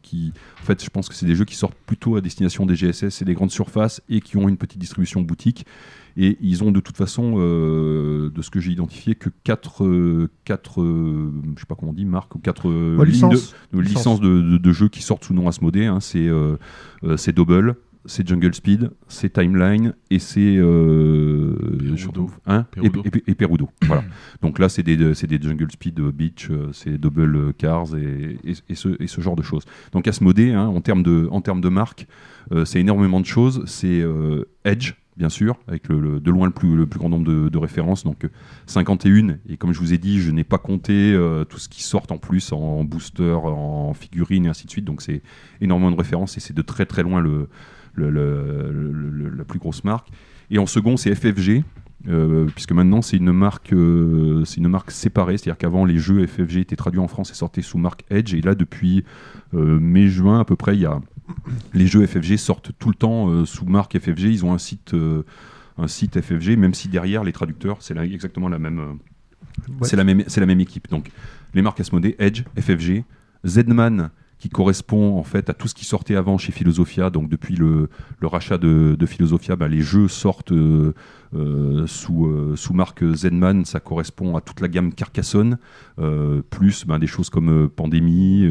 [0.02, 2.74] qui, en fait, je pense que c'est des jeux qui sortent plutôt à destination des
[2.74, 5.64] GSS et des grandes surfaces et qui ont une petite distribution boutique.
[6.16, 10.82] Et ils ont de toute façon, euh, de ce que j'ai identifié, que 4, quatre,
[10.82, 13.54] euh, je sais pas comment on dit, marques, ou 4 Ouais, lignes de, licence.
[13.72, 13.96] de Licence.
[13.96, 15.86] licences de, de- de jeux qui sortent sous nom Asmodée.
[15.86, 16.00] hein.
[16.00, 16.56] c'est euh,
[17.04, 21.56] euh, c'est Double, c'est Jungle Speed, c'est Timeline et c'est euh,
[22.06, 23.02] retrouve- hein, et, Perudo.
[23.26, 23.68] et- et Perudo.
[23.86, 24.04] voilà.
[24.42, 27.94] Donc là, c'est des, c'est des Jungle Speed euh, Beach, euh, c'est Double euh, Cars
[27.96, 29.64] et, et- ce, et ce genre de choses.
[29.92, 32.06] Donc Asmodée, hein, en termes de, en termes de marque,
[32.52, 33.62] euh, c'est énormément de choses.
[33.66, 37.08] C'est euh, Edge, bien sûr, avec le, le- de loin le plus, le plus grand
[37.10, 38.28] nombre de, de références, donc euh,
[38.66, 39.36] 51.
[39.48, 42.06] Et comme je vous ai dit, je n'ai pas compté euh, tout ce qui sort
[42.10, 44.84] en plus en booster, en figurines et ainsi de suite.
[44.84, 45.22] Donc c'est
[45.60, 47.48] énormément de références et c'est de très très loin le,
[47.94, 50.08] le- le- la plus grosse marque.
[50.50, 51.64] Et en second, c'est FFG.
[52.08, 55.84] euh, puisque maintenant c'est une marque euh, c'est une marque séparée c'est à dire qu'avant
[55.84, 59.04] les jeux FFG étaient traduits en France et sortaient sous marque Edge et là depuis
[59.54, 61.00] euh, mai juin à peu près il y a
[61.74, 64.96] les jeux FFG sortent tout le temps sous marque FFG ils ont un site
[65.78, 68.80] un site FFG même si derrière les traducteurs c'est exactement la même
[69.68, 69.74] Ouais.
[69.82, 71.12] c'est la même c'est la même équipe donc
[71.54, 73.04] les marques Asmodée Edge FFG
[73.44, 74.10] Zedman
[74.42, 77.10] qui correspond en fait à tout ce qui sortait avant chez Philosophia.
[77.10, 77.88] Donc depuis le,
[78.20, 80.94] le rachat de, de Philosophia, bah, les jeux sortent euh,
[81.36, 83.64] euh, sous, euh, sous marque Zenman.
[83.64, 85.58] Ça correspond à toute la gamme Carcassonne,
[86.00, 88.48] euh, plus ben, des choses comme Pandémie,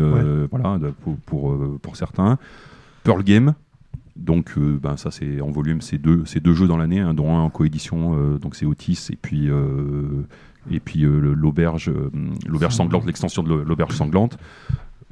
[0.49, 2.37] voilà, pour, pour, pour certains.
[3.03, 3.53] Pearl Game.
[4.15, 7.49] Donc ben, ça c'est en volume, c'est deux, jeux dans l'année, hein, dont un en
[7.49, 9.49] coédition, donc c'est Otis et puis
[10.69, 12.11] et puis euh, le- l'auberge, euh,
[12.47, 14.37] l'auberge sanglante, l'extension de l'au- l'auberge sanglante.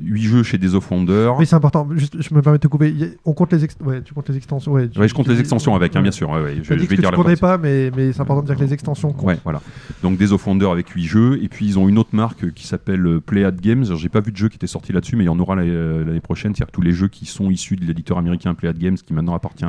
[0.02, 1.32] 8 jeux chez Days of Wonder.
[1.38, 1.88] Oui, c'est important.
[1.96, 2.94] Juste, je me permets de te couper.
[3.26, 4.72] On compte les ex- ouais, tu comptes les extensions.
[4.72, 6.30] Ouais, tu- Ouais, je compte les extensions avec, hein, bien sûr.
[6.30, 7.42] ouais, ouais, je, je que vais tu dire la comptais partie.
[7.42, 9.26] pas, mais, mais c'est important de dire que les extensions comptent.
[9.28, 9.62] Ouais, voilà.
[10.04, 11.40] Donc des of Wonder avec 8 jeux.
[11.44, 13.86] Et puis ils ont une autre marque qui s'appelle euh, Playad Games.
[13.96, 15.70] J'ai pas vu de jeu qui était sorti là-dessus, mais il y en aura l'année
[15.72, 16.54] euh, prochaine.
[16.56, 19.36] C'est-à-dire que tous les jeux qui sont issus de l'éditeur américain Playad Games, qui maintenant
[19.36, 19.66] appartient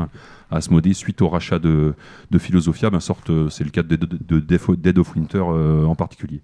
[0.50, 1.94] à Asmodée suite au rachat de,
[2.38, 6.40] Philosophia, ben, C'est le cas de, Dead of Winter euh, en particulier.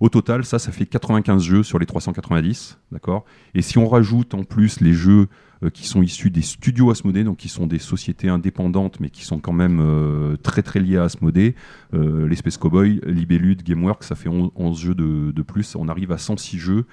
[0.00, 3.24] Au total, ça, ça fait 95 jeux sur les 390, d'accord?
[3.54, 5.28] Et si on rajoute en plus les jeux
[5.72, 9.38] qui sont issus des studios Asmodée, donc qui sont des sociétés indépendantes, mais qui sont
[9.38, 11.54] quand même euh, très très liées à Asmodée,
[11.94, 15.74] euh, les Space Cowboy, Libellude, Gameworks, ça fait 11, 11 jeux de, de plus.
[15.76, 16.84] On arrive à 106 jeux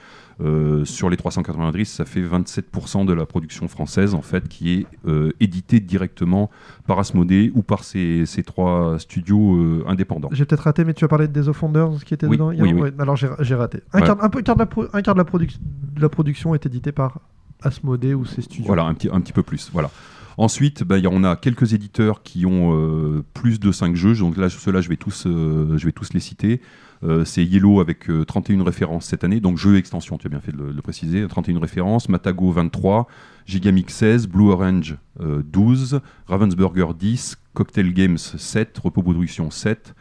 [0.41, 4.85] euh, sur les 390, ça fait 27% de la production française en fait qui est
[5.07, 6.49] euh, éditée directement
[6.87, 10.29] par Asmodée ou par ces, ces trois studios euh, indépendants.
[10.31, 12.49] J'ai peut-être raté, mais tu as parlé de Days of Wonders qui était Oui, dedans.
[12.49, 12.89] oui, oui.
[12.99, 13.81] alors j'ai raté.
[13.93, 14.05] Un, Ouais.
[14.07, 16.65] quart, un peu- quart de la, pro- un quart de la, de la production est
[16.65, 17.19] édité par
[17.61, 18.65] Asmodée ou ses studios.
[18.67, 19.69] Voilà, un petit, peu plus.
[19.71, 19.91] Voilà.
[20.37, 24.15] Ensuite, bah, on a quelques éditeurs qui ont euh, plus de 5 jeux.
[24.15, 25.77] Donc là, ceux-là, je vais tous, euh,
[26.13, 26.61] les citer.
[27.03, 29.39] Euh, c'est Yellow avec euh, 31 références cette année.
[29.39, 31.25] Donc jeu extension, tu as bien fait de le, préciser.
[31.27, 32.09] 31 références.
[32.09, 33.07] Matago 23.
[33.45, 34.27] Gigamix 16.
[34.27, 36.01] Blue Orange euh, 12.
[36.27, 37.37] Ravensburger 10.
[37.53, 38.77] Cocktail Games 7.
[38.83, 39.95] Repos Production 7.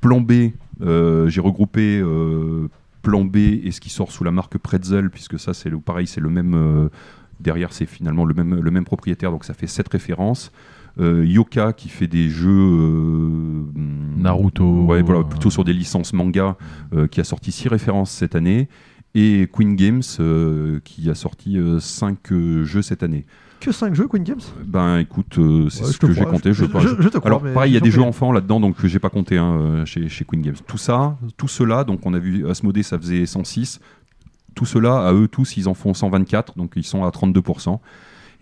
[0.00, 0.50] Plan B,
[0.80, 2.02] j'ai regroupé
[3.02, 6.06] Plan B et ce qui sort sous la marque Pretzel, puisque ça, c'est le, pareil,
[6.06, 6.54] c'est le même.
[6.54, 6.88] euh,
[7.40, 10.52] derrière, c'est finalement le même, le même propriétaire, donc ça fait 7 références.
[11.00, 12.50] Euh, Yoka qui fait des jeux.
[12.50, 13.64] euh,
[14.16, 14.84] Naruto.
[14.84, 16.56] Ouais, voilà, plutôt sur des licences manga,
[17.10, 18.68] qui a sorti 6 références cette année.
[19.14, 20.02] Et Queen Games
[20.84, 22.32] qui a sorti 5
[22.62, 23.26] jeux cette année.
[23.62, 26.52] Que 5 jeux, Queen Games Ben écoute, euh, c'est Ouais, ce que j'ai compté.
[26.52, 28.32] je- Je, je- je- je te crois, Alors pareil, il y a des jeux enfants
[28.32, 30.56] là-dedans donc que j'ai pas compté hein, euh, chez, chez Queen Games.
[30.66, 33.78] Tout ça, tout cela, donc on a vu Asmodée, ça faisait 106.
[34.56, 37.78] Tout cela, à eux tous, ils en font 124, donc ils sont à 32%.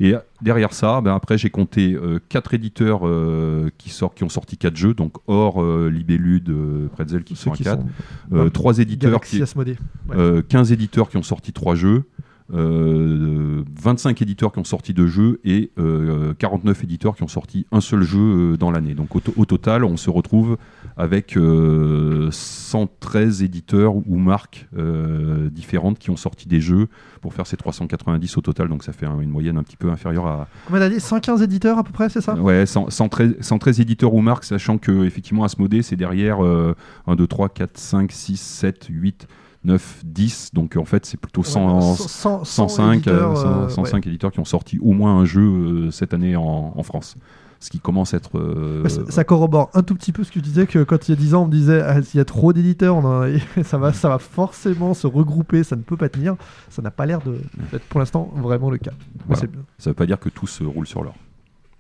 [0.03, 1.95] Et derrière ça, ben après j'ai compté
[2.31, 3.93] 4 éditeurs euh, qui,
[4.25, 7.65] ont sorti 4 jeux, donc hors euh, Libellude, euh, Pretzel qui Ceux sont à qui
[7.65, 7.83] 4.
[7.83, 9.53] sont- Euh, 3 éditeurs Galaxy qui.
[9.53, 9.77] Ouais.
[10.17, 12.05] euh, 15 éditeurs qui ont sorti 3 jeux,
[12.53, 17.67] euh, 25 éditeurs qui ont sorti 2 jeux et euh, 49 éditeurs qui ont sorti
[17.73, 18.19] un seul jeu
[18.53, 18.95] euh, dans l'année.
[18.95, 20.57] Donc au, to- au total, on se retrouve
[20.97, 26.89] avec euh, 113 éditeurs ou marques euh, différentes qui ont sorti des jeux
[27.21, 28.69] pour faire ces 390 au total.
[28.69, 31.79] Donc ça fait un- une moyenne un petit peu inférieure à, Combien dit 115 éditeurs
[31.79, 32.35] à peu près, c'est ça?
[32.35, 36.75] Ouais, 100 113, 113 éditeurs ou marques, sachant que effectivement Asmodée, c'est derrière euh,
[37.07, 39.27] 1, 2, 3, 4, 5, 6, 7, 8,
[39.65, 40.51] 9, 10.
[40.55, 44.07] Donc en fait, c'est plutôt 100, Ouais, 100, 100 105, éditeurs, euh, 100, euh, 105
[44.07, 47.17] éditeurs qui ont sorti au moins un jeu euh, cette année en, en France.
[47.63, 48.39] Ce qui commence à être.
[48.39, 51.11] euh, ça, ça corrobore un tout petit peu ce que tu disais que quand il
[51.11, 53.27] y a 10 ans on me disait ah, s'il y a trop d'éditeurs a-
[53.65, 56.37] ça, va, ça va forcément se regrouper ça ne peut pas tenir
[56.71, 57.37] ça n'a pas l'air de
[57.71, 58.93] d'être pour l'instant vraiment le cas
[59.27, 59.43] voilà.
[59.77, 61.13] Ça veut pas dire que tout se roule sur l'or.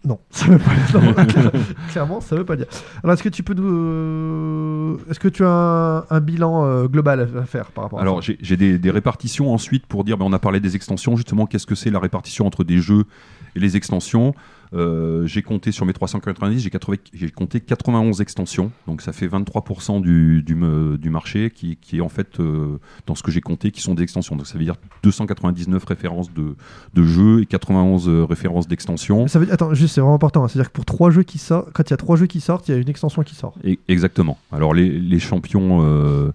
[0.05, 1.53] Non ça veut pas clair-
[1.91, 2.67] clairement ça veut pas dire.
[3.05, 7.29] Alors est-ce que tu peux nous est-ce que tu as un, un bilan euh, global
[7.39, 8.23] à faire par rapport à Alors ça?
[8.27, 11.47] j'ai j'ai des, des répartitions ensuite pour dire, ben, on a parlé des extensions, justement,
[11.47, 13.05] qu'est-ce que c'est la répartition entre des jeux
[13.57, 14.35] Et les extensions,
[14.73, 19.26] euh, j'ai compté sur mes 390, j'ai 80 j'ai compté 91 extensions, donc ça fait
[19.26, 23.70] 23% du, du, marché qui, qui est en fait, euh, dans ce que j'ai compté,
[23.73, 24.36] qui sont des extensions.
[24.36, 26.55] Donc ça veut dire 299 références de,
[26.94, 29.26] de jeux et 91 euh, références d'extensions.
[29.26, 30.44] Ça veut dire, attends, juste, c'est vraiment important.
[30.44, 30.49] hein.
[30.49, 32.68] C'est-à-dire que pour trois jeux qui sortent, quand il y a trois jeux qui sortent,
[32.68, 33.55] il y a une extension qui sort.
[33.65, 34.39] Et- exactement.
[34.52, 36.31] Alors les, les champions, euh,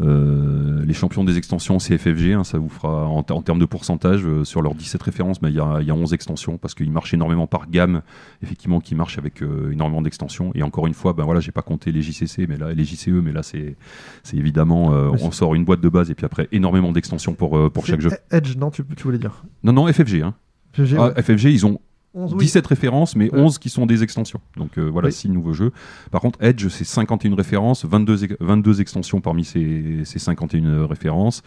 [0.00, 2.32] les champions des extensions, c'est FFG.
[2.32, 5.40] hein, ça vous fera en, ter- en termes de pourcentage euh, sur leurs 17 références,
[5.40, 8.02] bah, il y, a, il y a 11 extensions parce qu'ils marchent énormément par gamme,
[8.42, 10.50] effectivement, qui marchent avec euh, énormément d'extensions.
[10.54, 13.08] Et encore une fois, ben voilà, j'ai pas compté les JCC, mais là les JCE,
[13.08, 13.76] mais là c'est
[14.32, 17.70] évidemment, euh, on sort une boîte de base et puis après énormément d'extensions pour euh,
[17.70, 18.10] pour chaque jeu.
[18.30, 19.44] Edge, non, tu, tu voulais dire?
[19.62, 20.22] Non non FFG.
[20.22, 20.34] Hein.
[20.74, 21.22] FFG, Ah, ouais.
[21.22, 21.78] FFG, ils ont
[22.14, 22.44] 11, oui.
[22.44, 23.40] 17 références, mais Ouais.
[23.40, 24.40] 11 qui sont des extensions.
[24.56, 25.12] Donc euh, voilà, Oui.
[25.14, 25.72] 6 nouveaux jeux.
[26.10, 31.42] Par contre, Edge, c'est 51 références, 22, ex- 22 extensions parmi ces, ces 51 références.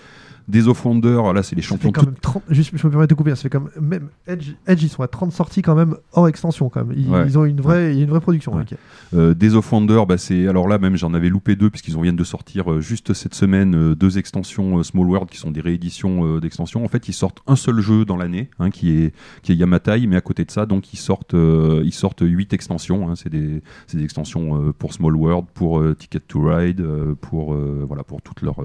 [0.48, 3.08] Des of Wonder, là, c'est les champions quand toutes- même 30, juste, je me permets
[3.08, 5.96] de couper, ça fait comme même Edge, Edge, ils sont à 30 sorties quand même
[6.14, 6.96] hors extension quand même.
[6.98, 7.24] Ils, Ouais.
[7.26, 8.54] ils ont une vraie, une vraie production.
[8.56, 8.62] Ouais.
[8.62, 8.78] ok.
[9.14, 9.34] Euh,
[9.72, 12.82] Wonder, bah, c'est alors là même j'en avais loupé deux puisqu'ils viennent de sortir euh,
[12.82, 16.84] juste cette semaine euh, deux extensions euh, Small World qui sont des rééditions d'extensions.
[16.84, 20.06] En fait, ils sortent un seul jeu dans l'année, hein, qui est qui est Yamatai,
[20.08, 23.10] mais à côté de ça, donc ils sortent ils sortent huit extensions.
[23.10, 23.16] hein.
[23.16, 26.84] c'est des c'est des extensions pour Small World, pour Ticket to Ride,
[27.22, 28.62] pour voilà pour toutes leurs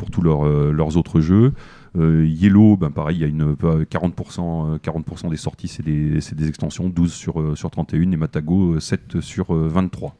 [0.00, 1.52] pour tous leurs euh, leurs autres jeux.
[1.98, 5.84] Euh, Yellow, ben pareil, il y a une euh, 40%, euh, 40% des sorties, c'est
[5.84, 10.16] des, des extensions, 12 sur, sur 31, et Matago, euh, 7 sur euh, 23.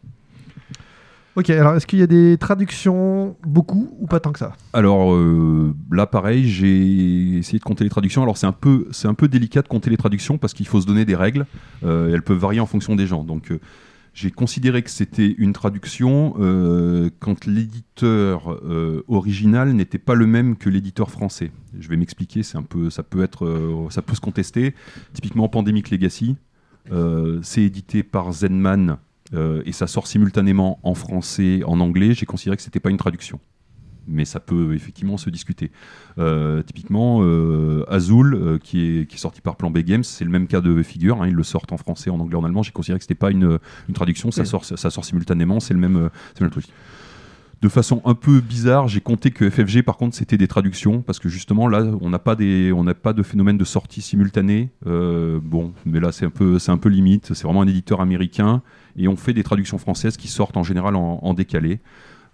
[1.36, 4.52] Ok, alors est-ce qu'il y a des traductions beaucoup ou pas tant que ça?
[4.72, 8.22] Alors euh, là, pareil, j'ai essayé de compter les traductions.
[8.22, 10.80] Alors c'est un peu, c'est un peu délicat de compter les traductions parce qu'il faut
[10.80, 11.46] se donner des règles.
[11.84, 13.22] Euh, elles peuvent varier en fonction des gens.
[13.22, 13.52] Donc
[14.20, 20.56] j'ai considéré que c'était une traduction euh, quand l'éditeur euh, original n'était pas le même
[20.56, 21.50] que l'éditeur français.
[21.78, 22.42] Je vais m'expliquer.
[22.42, 24.74] C'est un peu, ça peut être, euh, ça peut se contester.
[25.14, 26.36] Typiquement, Pandemic Legacy,
[27.42, 28.98] c'est édité par Zenman.
[29.32, 32.12] et ça sort simultanément en français, en anglais.
[32.12, 33.40] J'ai considéré que c'était pas une traduction
[34.10, 35.70] mais ça peut effectivement se discuter.
[36.18, 40.24] Euh, typiquement, euh, Azul, euh, qui, est, qui est sorti par Plan B Games, c'est
[40.24, 41.22] le même cas de figure.
[41.22, 42.62] hein, ils le sortent en français, en anglais, en allemand.
[42.62, 43.58] J'ai considéré que c'était pas une,
[43.88, 46.66] une traduction, ça, sort, ça sort simultanément, c'est le même, c'est le même truc.
[47.62, 51.18] De façon un peu bizarre, j'ai compté que FFG, par contre, c'était des traductions, parce
[51.18, 54.70] que justement, là, on n'a pas, des- on n'a pas de phénomène de sortie simultanée.
[54.86, 57.34] Euh, bon, mais là, c'est un, peu, c'est un peu limite.
[57.34, 58.62] C'est vraiment un éditeur américain,
[58.96, 61.80] et on fait des traductions françaises qui sortent en général en, en décalé.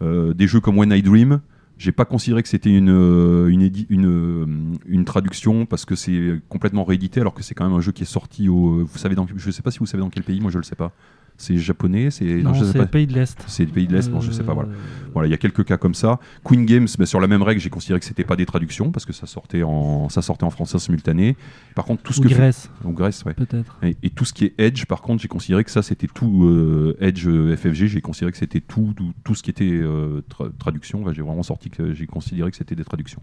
[0.00, 1.40] Euh, des jeux comme When I Dream,
[1.78, 4.46] j'ai pas considéré que c'était une, euh, euh,
[4.86, 8.02] une traduction parce que c'est complètement réédité alors que c'est quand même un jeu qui
[8.02, 8.84] est sorti au.
[8.84, 10.64] Vous savez dans, je sais pas si vous savez dans quel pays, moi je le
[10.64, 10.92] sais pas.
[11.38, 12.24] C'est japonais, c'est.
[12.24, 12.84] Non, je sais c'est pas.
[12.84, 13.44] le pays de l'Est.
[13.46, 14.70] C'est le pays de l'Est, bon, je sais pas, voilà.
[14.70, 14.74] Euh,
[15.12, 16.18] Voilà, il y a quelques cas comme ça.
[16.44, 19.04] Queen Games, bah, sur la même règle, j'ai considéré que c'était pas des traductions parce
[19.04, 21.36] que ça sortait en, ça sortait en français simultané.
[21.74, 23.34] Par contre, tout ce Ou que fait- Grèce, ou Grèce, ouais.
[23.34, 23.78] peut-être.
[23.82, 26.44] Et, et tout ce qui est Edge, par contre, j'ai considéré que ça, c'était tout
[26.46, 27.86] euh, Edge euh, FFG.
[27.86, 31.02] J'ai considéré que c'était tout, tout, tout ce qui était euh, tra- traduction.
[31.02, 33.20] Enfin, j'ai vraiment sorti que j'ai considéré que c'était des traductions.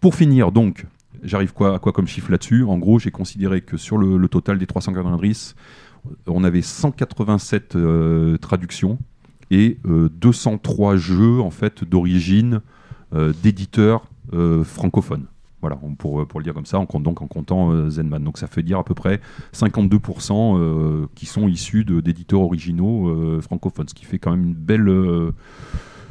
[0.00, 0.84] Pour finir, donc,
[1.22, 2.64] j'arrive quoi, à quoi comme chiffre là-dessus?
[2.64, 5.54] En gros, j'ai considéré que sur le, le total des 390,
[6.26, 8.98] on avait 187 euh, traductions
[9.50, 12.60] et euh, 203 jeux en fait d'origine
[13.14, 15.26] euh, d'éditeurs euh, francophones.
[15.60, 18.24] Voilà, on- pour, le dire comme ça, on compte donc en comptant euh, Zenman.
[18.24, 19.20] Donc ça fait dire à peu près
[19.54, 24.54] 52% euh, qui sont issus d'éditeurs originaux euh, francophones, ce qui fait quand même une
[24.54, 25.30] belle, euh,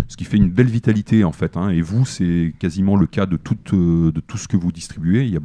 [0.08, 1.58] ce qui fait une belle vitalité en fait.
[1.58, 1.70] hein.
[1.70, 5.38] Et vous, c'est quasiment le cas de tout, euh, ce que vous distribuez.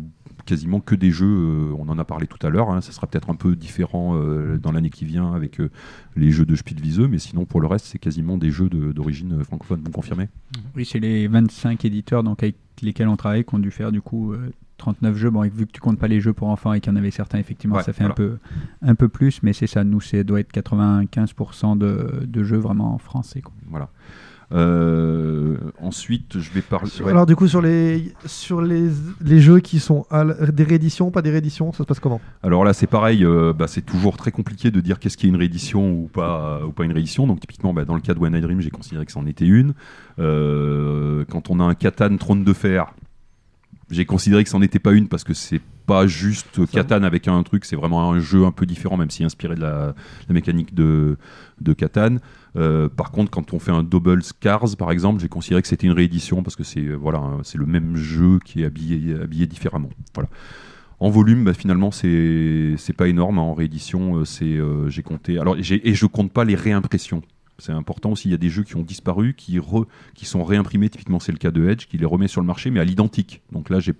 [0.47, 3.07] Quasiment que des jeux, euh, on en a parlé tout à l'heure, hein, ça sera
[3.07, 5.70] peut-être un peu différent euh, dans l'année qui vient avec euh,
[6.16, 9.83] les jeux de Spielwiese, mais sinon pour le reste c'est quasiment des jeux d'origine francophone,
[9.84, 10.28] vous confirmez?
[10.75, 14.00] Oui, c'est les 25 éditeurs donc avec lesquels on travaille qui ont dû faire du
[14.00, 15.31] coup euh, 39 jeux.
[15.31, 17.10] Bon, vu que tu comptes pas les jeux pour enfants et qu'il y en avait
[17.10, 18.12] certains, effectivement, Ouais, ça fait voilà.
[18.12, 18.39] un, peu,
[18.83, 19.84] un peu plus, mais c'est ça.
[19.84, 23.41] Nous, ça doit être 95% de, de jeux vraiment en français.
[23.41, 23.55] quoi.
[23.68, 23.89] Voilà.
[24.52, 26.89] Euh, ensuite, je vais parler.
[27.02, 27.10] ouais.
[27.10, 31.23] Alors du coup sur les sur les, les jeux qui sont à des rééditions, pas
[31.23, 32.20] des rééditions, ça se passe comment?
[32.44, 35.31] Alors là, c'est pareil, euh, bah, c'est toujours très compliqué de dire qu'est-ce qui est
[35.31, 37.26] une réédition ou pas, ou pas une réédition.
[37.26, 39.47] Donc, typiquement, bah, dans le cas de One Night Dream, j'ai considéré que c'en était
[39.47, 39.75] une.
[40.20, 42.94] Euh, quand on a un Catan Trône de Fer,
[43.91, 47.41] j'ai considéré que c'en était pas une parce que c'est pas juste Catan avec un
[47.44, 49.94] truc, c'est vraiment un jeu un peu différent, même si inspiré de la,
[50.28, 51.16] la mécanique de,
[51.60, 52.16] de Catan.
[52.57, 55.86] Euh, par contre, quand on fait un Double Scars, par exemple, j'ai considéré que c'était
[55.86, 59.91] une réédition parce que c'est euh, voilà, c'est le même jeu qui est habillé, différemment.
[60.15, 60.28] Voilà.
[60.99, 63.39] En volume, bah, finalement, c'est pas énorme.
[63.39, 63.43] hein.
[63.43, 65.39] En réédition, euh, c'est j'ai compté.
[65.39, 67.23] Alors, et je compte pas les réimpressions.
[67.59, 68.28] C'est important aussi.
[68.28, 70.89] Il y a des jeux qui ont disparu, qui, re- qui sont réimprimés.
[70.91, 73.43] Typiquement, c'est le cas de Edge, qui les remet sur le marché, mais à l'identique.
[73.52, 73.93] Donc là, je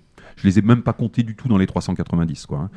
[0.43, 2.45] les ai même pas comptés du tout dans les 390.
[2.45, 2.69] Quoi, hein.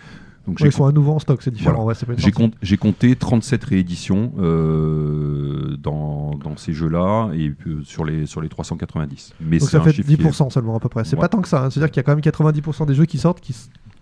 [0.47, 1.83] Donc Ouais, ils sont à nouveau en stock, c'est différent.
[1.83, 2.01] Voilà.
[2.09, 8.05] ouais, J'ai compté, j'ai compté 37 rééditions euh, dans, dans ces jeux-là et euh, sur
[8.05, 9.35] les, sur les 390.
[9.41, 11.05] Mais Donc ça fait chiffre qui est- 10% seulement à peu près.
[11.05, 11.21] C'est Ouais.
[11.21, 11.65] pas tant que ça.
[11.65, 11.71] hein.
[11.71, 13.55] C'est-à-dire qu'il y a quand même 90% des jeux qui sortent qui,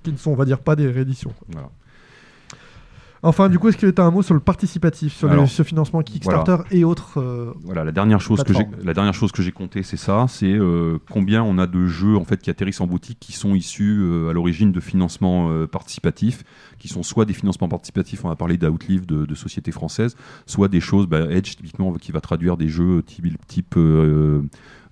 [0.03, 1.33] qui ne sont, on va dire, pas des rééditions.
[1.51, 1.69] Voilà.
[3.23, 5.63] Enfin, du coup, est-ce que tu as un mot sur le participatif, sur Alors, ce
[5.63, 9.33] financement Kickstarter et autres euh, Voilà, la dernière chose que j'ai, plateformes la dernière chose
[9.33, 12.51] que j'ai compté, c'est ça, c'est euh, combien on a de jeux en fait qui
[12.51, 16.45] atterrissent en boutique qui sont issus euh, à l'origine de financements participatifs,
[16.79, 20.17] qui sont soit des financements participatifs, on a parlé d'Outlive de, de sociétés françaises,
[20.47, 23.75] soit des choses, bah, Edge typiquement qui va traduire des jeux type, type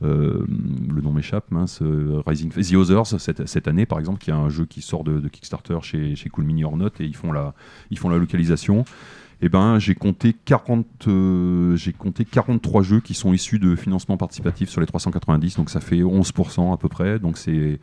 [0.03, 4.35] le nom m'échappe, mince, euh, Rising The Others cette, cette année par exemple, qui est
[4.35, 7.55] un jeu qui sort de, Kickstarter chez, Cool Mini or Not et ils font la,
[7.91, 8.85] ils font la localisation.
[9.43, 14.71] Eh ben, j'ai compté 40, euh, compté 43 jeux qui sont issus de financement participatif
[14.71, 17.19] sur les 390, donc ça fait 11% à peu près.
[17.19, 17.79] Donc c'est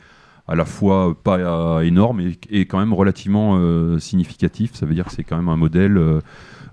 [0.47, 4.73] à la fois pas euh, énorme et, et quand même relativement euh, significatif.
[4.73, 5.97] Ça veut dire que c'est quand même un modèle.
[5.97, 6.19] euh,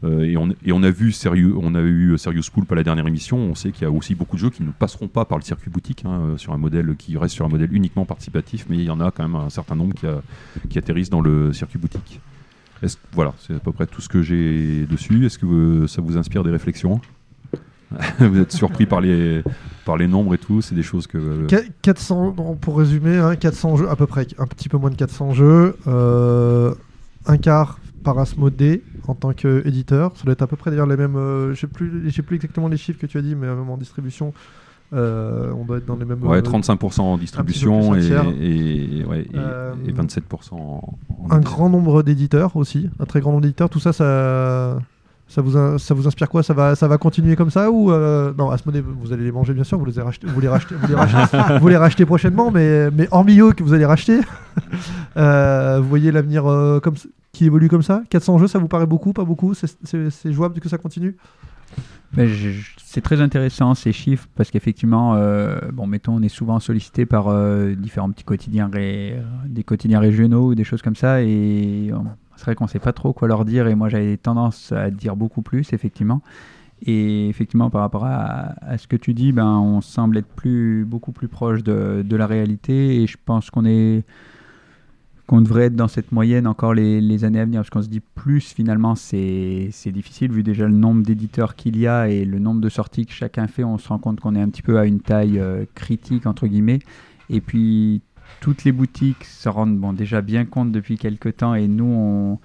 [0.02, 3.36] et, on, a vu sérieux, on a eu Serious Poulp à la dernière émission.
[3.36, 5.44] On sait qu'il y a aussi beaucoup de jeux qui ne passeront pas par le
[5.44, 8.84] circuit boutique hein, sur un modèle qui reste sur un modèle uniquement participatif, mais il
[8.84, 10.22] y en a quand même un certain nombre qui, a-
[10.78, 12.18] atterrissent dans le circuit boutique.
[13.12, 15.26] Voilà, c'est à peu près tout ce que j'ai dessus.
[15.26, 16.98] Est-ce que ça vous inspire des réflexions?
[18.18, 19.42] Vous êtes surpris par les,
[19.84, 21.18] par les nombres et tout C'est des choses que.
[21.18, 24.78] euh, Qu- 400, bon, pour résumer, hein, 400 jeux, à peu près, un petit peu
[24.78, 26.72] moins de 400 jeux, euh,
[27.26, 30.12] un quart par Asmodée en tant qu'éditeur.
[30.16, 31.16] Ça doit être à peu près d'ailleurs les mêmes.
[31.16, 33.56] euh, je sais plus, j'ai plus exactement les chiffres que tu as dit, mais euh,
[33.56, 34.32] même en distribution,
[34.92, 36.22] euh, on doit être dans les mêmes.
[36.24, 38.00] Ouais, euh, 35% en distribution et,
[38.40, 43.20] et, ouais, et- Euh, et 27% en, en un grand nombre d'éditeurs aussi, un très
[43.20, 43.68] grand nombre d'éditeurs.
[43.70, 44.78] Tout ça, ça,
[45.30, 46.42] ça vous, in- ça vous inspire quoi?
[46.42, 49.54] Ça va, ça va continuer comme ça ou euh, non Asmodée, vous allez les manger
[49.54, 52.04] bien sûr, vous les avez rachetés, vous les rachetez, vous les rachetez, vous les rachetez
[52.04, 54.20] prochainement, mais mais hormis eux que vous allez racheter,
[55.16, 56.94] euh, vous voyez l'avenir euh, comme
[57.32, 58.02] qui évolue comme ça?
[58.10, 59.54] 400 jeux, ça vous paraît beaucoup, pas beaucoup?
[59.54, 61.16] C'est- jouable que ça continue?
[62.84, 67.28] C'est très intéressant ces chiffres parce qu'effectivement, euh, bon, mettons, on est souvent sollicité par
[67.28, 71.96] euh, différents petits quotidiens, ré- des quotidiens régionaux ou des choses comme ça, et euh,
[72.40, 73.66] c'est vrai qu'on sait pas trop quoi leur dire.
[73.66, 76.22] Et moi, j'avais tendance à dire beaucoup plus, effectivement.
[76.86, 81.12] Et effectivement, par rapport à, ce que tu dis, ben, on semble être plus, beaucoup
[81.12, 84.04] plus proche de, la réalité, et je pense qu'on est
[85.26, 87.88] qu'on devrait être dans cette moyenne encore les, les années à venir, parce qu'on se
[87.88, 92.24] dit plus finalement c'est c'est difficile, vu déjà le nombre d'éditeurs qu'il y a et
[92.24, 94.62] le nombre de sorties que chacun fait, on se rend compte qu'on est un petit
[94.62, 96.80] peu à une taille euh, critique, entre guillemets,
[97.28, 98.00] et puis
[98.40, 102.38] toutes les boutiques se rendent déjà bien compte depuis quelques temps, et nous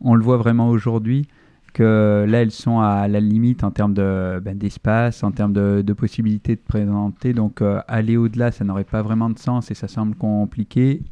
[0.00, 1.26] on, le voit vraiment aujourd'hui,
[1.72, 5.82] que là elles sont à la limite en termes de, ben, d'espace, en termes de,
[5.84, 9.74] de possibilités de présenter, donc euh, aller au-delà ça n'aurait pas vraiment de sens et
[9.74, 11.02] ça semble compliqué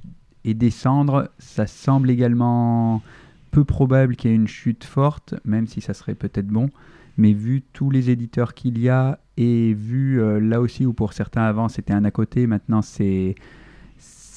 [0.45, 3.03] et descendre, ça semble également
[3.51, 6.71] peu probable qu'il y ait une chute forte, même si ça serait peut-être bon.
[7.19, 11.13] Mais vu tous les éditeurs qu'il y a et vu euh, là aussi où pour
[11.13, 13.35] certains avant c'était un à côté, maintenant c'est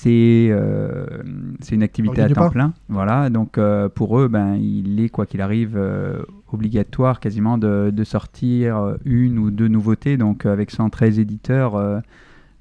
[0.06, 1.06] c'est euh,
[1.61, 2.50] c'est une activité à temps pas.
[2.51, 2.74] plein.
[2.90, 6.22] Voilà, donc euh, pour eux, ben il est quoi qu'il arrive euh,
[6.53, 10.17] obligatoire quasiment de, de sortir une ou deux nouveautés.
[10.17, 11.75] Donc euh, avec 113 éditeurs.
[11.75, 12.00] euh,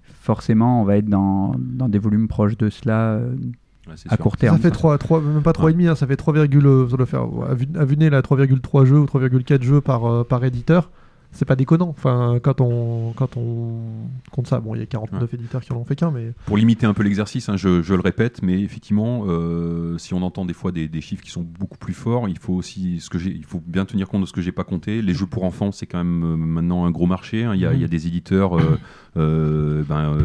[0.03, 3.35] forcément, on va être dans, dans des volumes proches de cela euh,
[3.87, 4.19] Ouais, à sûr.
[4.19, 4.57] court terme.
[4.57, 7.31] Ça fait 3, 3 même pas 3,5, hein, ça fait 3, euh, ça doit faire
[7.31, 10.25] ouais, à vue, à vue de nez, là, 3,3 jeux ou 3,4 jeux par, euh,
[10.25, 10.91] par éditeur.
[11.35, 11.89] C'est pas déconnant.
[11.89, 13.75] Enfin, quand on, quand on
[14.31, 16.57] compte ça, bon, il y a 49 éditeurs qui en ont fait qu'un, mais Pour
[16.57, 20.45] limiter un peu l'exercice, hein, je, je le répète, mais effectivement, euh, si on entend
[20.45, 23.19] des fois des, des chiffres qui sont beaucoup plus forts, il faut aussi ce que
[23.19, 25.03] il faut bien tenir compte de ce que j'ai pas compté.
[25.03, 27.45] Les jeux pour enfants, c'est quand même euh, maintenant un gros marché.
[27.45, 27.55] hein.
[27.55, 28.79] Il y, a- il y a des éditeurs, euh,
[29.17, 30.17] euh, ben,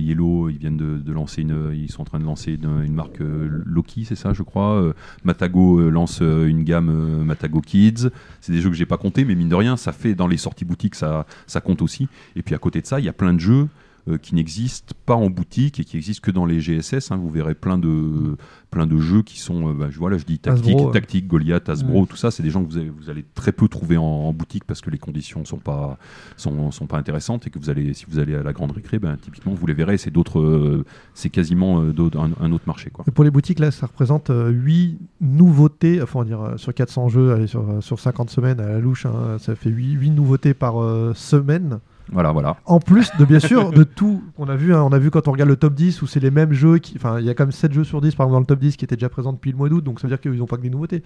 [0.00, 2.94] Yellow, ils viennent de, de lancer une, ils sont en train de lancer une, une
[2.94, 4.92] marque Loki, c'est ça, je crois.
[5.24, 8.08] Matago lance une gamme Matago Kids.
[8.40, 10.36] C'est des jeux que j'ai pas compté, mais mine de rien, ça fait dans les
[10.36, 12.08] sorties boutiques, ça, ça compte aussi.
[12.34, 13.68] Et puis à côté de ça, il y a plein de jeux
[14.08, 17.10] euh, qui n'existent pas en boutique et qui existent que dans les GSS.
[17.10, 17.16] hein.
[17.16, 18.36] Vous verrez plein de,
[18.70, 21.68] plein de jeux qui sont, euh, bah, je, voilà, je dis tactique, Hasbro, tactique, Goliath,
[21.68, 22.06] Hasbro, Ouais.
[22.06, 22.30] tout ça.
[22.30, 24.80] C'est des gens que vous, avez- vous allez très peu trouver en, en boutique parce
[24.80, 25.98] que les conditions sont pas,
[26.36, 28.98] sont, sont pas intéressantes et que vous allez, si vous allez à la grande récré,
[28.98, 29.96] ben, typiquement, vous les verrez.
[29.98, 33.04] C'est d'autres, euh, c'est quasiment euh, un, un autre marché, quoi.
[33.08, 37.08] Et pour les boutiques, là, ça représente 8 nouveautés, enfin, on va dire, sur 400
[37.08, 40.54] jeux, allez, sur, euh, sur 50 semaines à la louche, hein, ça fait 8, nouveautés
[40.54, 40.74] par
[41.16, 41.78] semaine.
[42.12, 42.56] Voilà, voilà.
[42.66, 45.28] En plus de, bien sûr, de tout qu'on a vu, hein, on a vu quand
[45.28, 47.44] on regarde le top 10 où c'est les mêmes jeux, enfin, il y a quand
[47.44, 49.32] même 7 jeux sur 10 par exemple dans le top 10 qui étaient déjà présents
[49.32, 51.02] depuis le mois d'août, donc ça veut dire qu'ils n'ont pas que des nouveautés.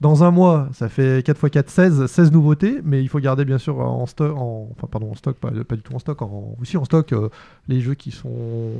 [0.00, 3.44] Dans un mois, ça fait 4 x 4, 16, 16 nouveautés, mais il faut garder
[3.44, 6.20] bien sûr en stock, en, enfin pardon, en stock, pas, pas du tout en stock,
[6.22, 7.28] en, aussi en stock euh,
[7.68, 8.72] les jeux qui sont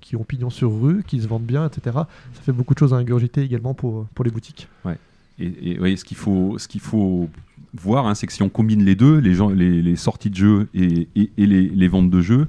[0.00, 1.96] qui ont pignon sur rue, qui se vendent bien, etc.
[2.34, 4.68] Ça fait beaucoup de choses à ingurgiter également pour, pour les boutiques.
[4.84, 4.98] Ouais.
[5.38, 7.28] Et, et ouais, ce qu'il faut, ce qu'il faut
[7.74, 10.68] voir, hein, c'est que si on combine les deux, les, gens, les, sorties de jeux
[10.74, 12.46] et, les, ventes de jeux,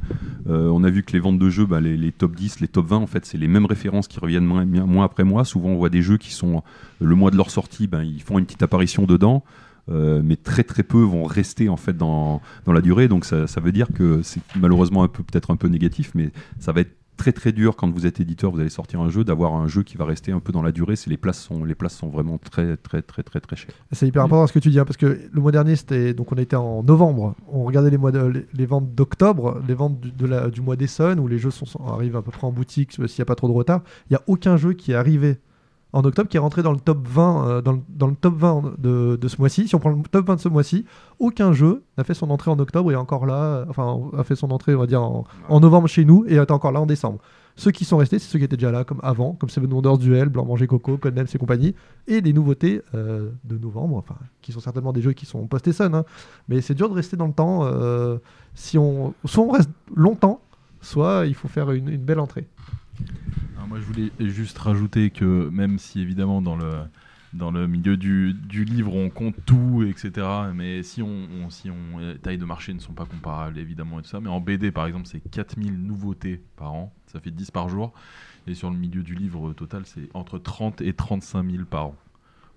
[0.48, 2.88] euh, on a vu que les ventes de jeux, bah, les, top 10, les top
[2.88, 5.46] 20, en fait, c'est les mêmes références qui reviennent mois, après mois.
[5.46, 6.64] Souvent, on voit des jeux qui sont
[7.00, 9.44] le mois de leur sortie, ben, ils font une petite apparition dedans.
[9.90, 13.48] euh, mais très très peu vont rester en fait dans, dans la durée donc ça,
[13.48, 16.80] ça veut dire que c'est malheureusement un peu peut-être un peu négatif mais ça va
[16.80, 19.68] être très très dur quand vous êtes éditeur vous allez sortir un jeu d'avoir un
[19.68, 21.96] jeu qui va rester un peu dans la durée c'est les places sont les places
[21.96, 24.80] sont vraiment très très très très très chères C'est hyper important ce que tu dis,
[24.80, 27.98] hein, parce que le mois dernier, c'était donc on était en novembre, on regardait les,
[27.98, 32.22] mois les, ventes d'octobre, les ventes du, mois d'Essonne, où les jeux sont, arrivent à
[32.22, 33.82] peu près en boutique euh, s'il n'y a pas trop de retard.
[34.10, 35.38] Il n'y a aucun jeu qui est arrivé
[35.94, 38.36] en octobre qui est rentré dans le top 20, euh, dans, le, dans le top
[38.36, 39.68] 20 de, de ce mois-ci.
[39.68, 40.86] Si on prend le top 20 de ce mois-ci,
[41.20, 44.36] aucun jeu n'a fait son entrée en octobre et est encore là, enfin a fait
[44.36, 46.86] son entrée, on va dire, en, en novembre chez nous et est encore là en
[46.86, 47.20] décembre.
[47.56, 50.00] Ceux qui sont restés, c'est ceux qui étaient déjà là comme avant, comme Seven Wonders
[50.00, 51.76] Duel, Blanc Manger Coco, Codenames et compagnie,
[52.08, 55.94] et des nouveautés euh, de novembre, enfin, qui sont certainement des jeux qui sont post-Essonne,
[55.94, 56.06] hein.
[56.48, 57.62] mais c'est dur de rester dans le temps.
[57.66, 58.18] euh,
[58.56, 60.42] si on, soit on reste longtemps,
[60.82, 62.48] soit il faut faire une, une belle entrée.
[63.68, 66.72] Moi, je voulais juste rajouter que même si évidemment dans le
[67.34, 71.98] dans le milieu du, du livre on compte tout etc mais si on, si on
[71.98, 74.72] les tailles de marché ne sont pas comparables évidemment et tout ça mais en BD
[74.72, 76.94] par exemple c'est 4000 nouveautés par an.
[77.08, 77.94] Ça fait 10 par jour.
[78.48, 81.88] Et sur le milieu du livre euh, total c'est entre 30 et 35 000 par
[81.88, 81.96] an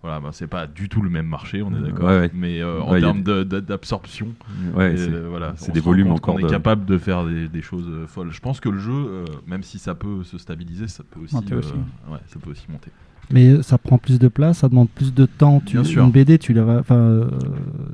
[0.06, 2.30] voilà bah, c'est pas du tout le même marché on est d'accord Ouais, ouais.
[2.34, 4.28] mais euh, en Ouais, termes des- d'absorption
[4.74, 7.62] c'est- euh, voilà, c'est on des volumes encore est de- capable de faire des, des
[7.62, 10.88] choses euh, folles je pense que le jeu euh, même si ça peut se stabiliser
[10.88, 11.72] ça peut aussi, Monter aussi.
[12.10, 12.90] ouais, ça peut aussi monter
[13.32, 15.60] Mais ça prend plus de place, ça demande plus de temps.
[15.66, 16.04] Tu, Bien sûr.
[16.04, 17.28] Une BD, tu la euh,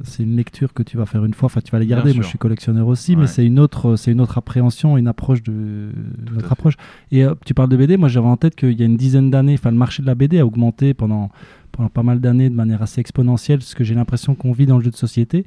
[0.04, 1.46] c'est une lecture que tu vas faire une fois.
[1.46, 2.10] Enfin, tu vas la Bien garder.
[2.10, 2.22] Moi, sûr.
[2.24, 3.22] je suis collectionneur aussi, Ouais.
[3.22, 5.90] mais c'est une autre, c'est une autre appréhension, une approche de
[6.26, 6.74] Tout notre approche.
[7.12, 7.96] Et euh, tu parles de BD.
[7.96, 10.14] Moi, j'avais en tête qu'il y a une dizaine d'années, enfin, le marché de la
[10.14, 11.30] BD a augmenté pendant
[11.72, 14.78] pendant pas mal d'années de manière assez exponentielle, ce que j'ai l'impression qu'on vit dans
[14.78, 15.46] le jeu de société.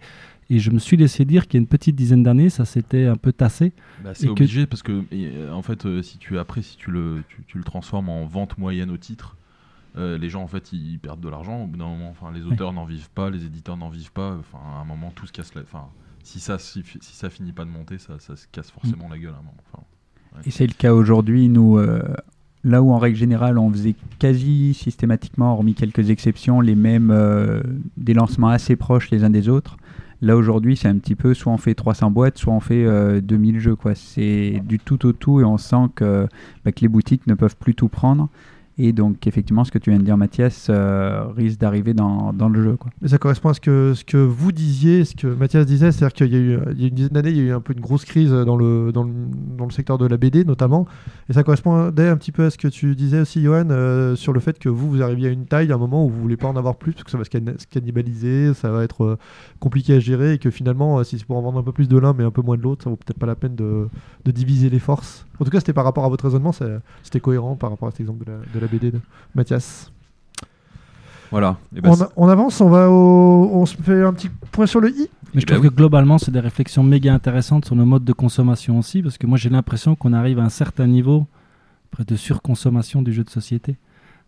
[0.49, 3.05] Et je me suis laissé dire qu'il y a une petite dizaine d'années, ça s'était
[3.05, 3.73] un peu tassé.
[4.03, 6.61] Bah, c'est Et que- obligé parce que et, euh, en fait euh, si tu après
[6.61, 9.37] si tu le tu, tu le transformes en vente moyenne au titre
[9.97, 12.43] euh, les gens en fait ils perdent de l'argent au bout d'un moment enfin les
[12.43, 15.31] auteurs n'en vivent pas les éditeurs n'en vivent pas enfin à un moment tout se
[15.31, 15.85] casse la enfin
[16.21, 19.17] si ça si, si ça finit pas de monter ça, ça se casse forcément la
[19.17, 19.83] gueule à un moment Enfin,
[20.35, 20.41] ouais.
[20.45, 22.03] Et c'est le cas aujourd'hui, nous, euh,
[22.65, 27.61] là où en règle générale on faisait quasi systématiquement, hormis quelques exceptions, les mêmes, euh,
[27.95, 29.77] des lancements assez proches les uns des autres.
[30.21, 33.21] Là aujourd'hui, c'est un petit peu soit on fait 300 boîtes, soit on fait euh,
[33.21, 33.75] 2000 jeux.
[33.75, 33.93] quoi.
[33.93, 36.27] C'est du tout au tout et on sent que,
[36.63, 38.29] bah, que les boutiques ne peuvent plus tout prendre.
[38.77, 42.49] Et donc, effectivement, ce que tu viens de dire, Mathias, euh, risque d'arriver dans, dans
[42.49, 42.75] le jeu.
[42.75, 42.91] Quoi.
[43.01, 46.13] Mais ça correspond à ce que, ce que vous disiez, ce que Mathias disait, c'est-à-dire
[46.13, 47.61] qu'il y a eu il y a une dizaine d'années, il y a eu un
[47.61, 49.11] peu une grosse crise dans le, dans le,
[49.57, 50.87] dans le secteur de la BD notamment,
[51.29, 54.33] et ça correspondait un petit peu à ce que tu disais aussi, Johan, euh, sur
[54.33, 56.35] le fait que vous, vous arriviez à une taille, à un moment où vous voulez
[56.37, 59.05] pas en avoir plus, parce que ça va se can- se cannibaliser, ça va être
[59.05, 59.17] euh,
[59.61, 61.97] compliqué à gérer, et que finalement, si c'est pour en vendre un peu plus de
[61.97, 63.87] l'un, mais un peu moins de l'autre, ça vaut peut-être pas la peine de,
[64.25, 65.25] de diviser les forces.
[65.39, 66.51] En tout cas, c'était par rapport à votre raisonnement,
[67.03, 68.99] c'était cohérent par rapport à cet exemple de la, de BD de
[69.33, 69.91] Mathias.
[71.31, 74.13] voilà Et ben, On, c'est- a- on avance, on va au, on se fait un
[74.13, 75.09] petit point sur le i.
[75.33, 78.05] Mais je Eh ben trouve que globalement, c'est des réflexions méga intéressantes sur nos modes
[78.05, 81.27] de consommation aussi, parce que moi, j'ai l'impression qu'on arrive à un certain niveau
[81.91, 83.75] près de surconsommation du jeu de société.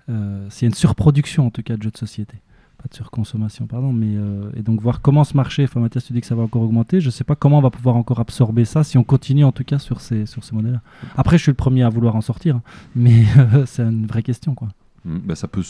[0.09, 2.35] Euh, S'il y a une surproduction, en tout cas, de jeux de société.
[2.81, 3.91] Pas de surconsommation, pardon.
[3.91, 6.43] Mais, euh, et donc, voir comment ce marché, enfin, Mathias, tu dis que ça va
[6.43, 7.01] encore augmenter.
[7.01, 9.51] Je ne sais pas comment on va pouvoir encore absorber ça si on continue, en
[9.51, 10.81] tout cas, sur ces, sur ces modèles-là.
[11.15, 12.61] Après, je suis le premier à vouloir en sortir, hein,
[12.95, 14.67] mais euh, c'est une vraie question, quoi.
[15.06, 15.64] Mm, bah, ça peut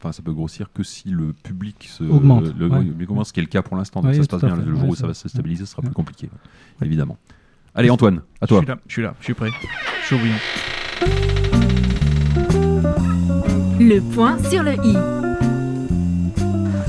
[0.00, 2.82] enfin ça peut grossir que si le public se Augmente, le, ouais.
[2.84, 4.56] le augmente, ce qui est le cas pour l'instant donc Oui, ça se passe bien
[4.56, 4.62] fait.
[4.62, 5.88] le jour Ouais, où ça va se stabiliser ce sera ouais.
[5.88, 6.28] plus compliqué
[6.82, 7.16] évidemment
[7.74, 9.50] allez Antoine à toi Je suis là, je suis là, je suis prêt.
[10.02, 10.34] Je suis au bouillon.
[13.80, 15.23] Le point sur le i.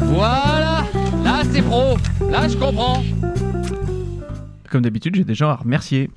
[0.06, 0.84] Voilà
[1.24, 1.98] Là, c'est pro
[2.30, 3.04] Là, je comprends
[4.70, 6.10] Comme d'habitude, j'ai des gens à remercier.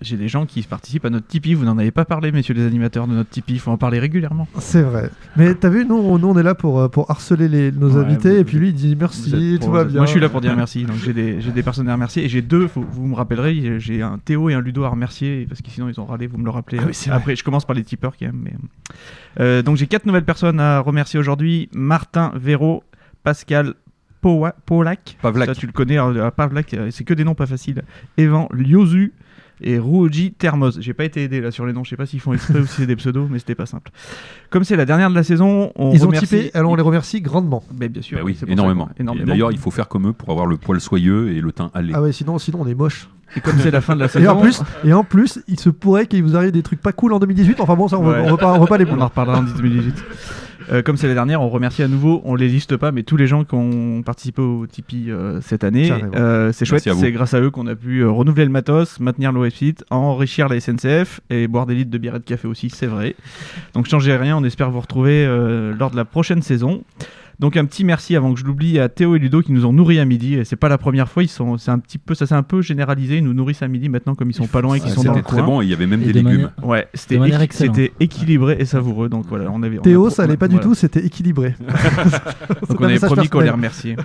[0.00, 1.54] J'ai des gens qui participent à notre Tipeee.
[1.54, 3.54] Vous n'en avez pas parlé, messieurs les animateurs de notre Tipeee.
[3.54, 4.48] Il faut en parler régulièrement.
[4.58, 5.10] C'est vrai.
[5.36, 7.90] Mais t'as vu, nous, on, nous, on est là pour, euh, pour harceler les, nos
[7.96, 9.98] Ouais, invités, vous- et puis lui, il dit Vous merci, êtes tout va bien.
[9.98, 10.84] Moi, je suis là pour dire merci.
[10.84, 12.24] Donc, j'ai des, j'ai des personnes à remercier.
[12.24, 15.46] Et j'ai deux, faut- vous me rappellerez, j'ai un Théo et un Ludo à remercier.
[15.48, 16.26] Parce que sinon, ils ont râlé.
[16.26, 16.78] Vous me le rappelez.
[16.80, 17.18] Ah oui, c'est vrai.
[17.18, 18.40] Après, je commence par les tipeurs quand même.
[18.42, 18.52] Mais...
[19.38, 22.82] Euh, donc, j'ai quatre nouvelles personnes à remercier aujourd'hui Martin Véro,
[23.22, 23.74] Pascal
[24.22, 25.16] Powa- Polak.
[25.20, 25.48] Pavlak.
[25.48, 25.96] Ça, tu le connais.
[25.98, 27.82] hein, Pavlak, euh, c'est que des noms pas faciles.
[28.16, 29.12] Evan Liozu
[29.60, 30.72] et Ruoji Thermos.
[30.80, 32.66] J'ai pas été aidé là sur les noms, je sais pas s'ils font exprès ou
[32.66, 33.90] si c'est des pseudos, mais c'était pas simple.
[34.50, 36.26] Comme c'est la dernière de la saison, on Ils ont remercie...
[36.26, 37.62] typé, alors on les remercie grandement.
[37.72, 40.30] Ben, bien sûr, Bah oui ça énormément Et d'ailleurs il faut faire comme eux pour
[40.30, 43.08] avoir le poil soyeux et le teint allé Ah ouais, sinon, sinon on est moche.
[43.36, 44.30] Et comme c'est la fin de la Et saison.
[44.32, 47.12] en plus, et en plus, il se pourrait qu'il vous arrive des trucs pas cool
[47.12, 47.60] en 2018.
[47.60, 48.14] Enfin bon, ça on, Ouais.
[48.14, 50.04] va, on va pas, on va pas les On en reparlera en 2018.
[50.72, 53.16] Euh, comme c'est la dernière, on remercie à nouveau, on les liste pas, mais tous
[53.16, 55.92] les gens qui ont participé au Tipeee euh, cette année.
[56.14, 59.32] Euh, c'est chouette, c'est grâce à eux qu'on a pu euh, renouveler le matos, maintenir
[59.32, 62.70] le website, enrichir la SNCF et boire des litres de bière et de café aussi,
[62.70, 63.14] c'est vrai.
[63.74, 66.82] Donc changez rien, on espère vous retrouver euh, lors de la prochaine saison.
[67.42, 69.72] Donc un petit merci avant que je l'oublie à Théo et Ludo qui nous ont
[69.72, 70.34] nourris à midi.
[70.36, 72.42] Et c'est pas la première fois, ils sont, c'est un petit peu, ça s'est un
[72.44, 73.18] peu généralisé.
[73.18, 75.10] Ils nous nourrissent à midi maintenant comme ils sont pas loin et qu'ils sont dans
[75.12, 75.46] le C'était très coin.
[75.46, 76.32] bon et il y avait même Et des de légumes.
[76.32, 79.08] manière- Ouais, c'était équi- c'était équilibré et savoureux.
[79.08, 79.76] Donc voilà, on avait.
[79.78, 81.54] on a Théo, pro- ça allait pas du tout, c'était équilibré.
[82.68, 83.96] Donc on avait promis qu'on les remerciait.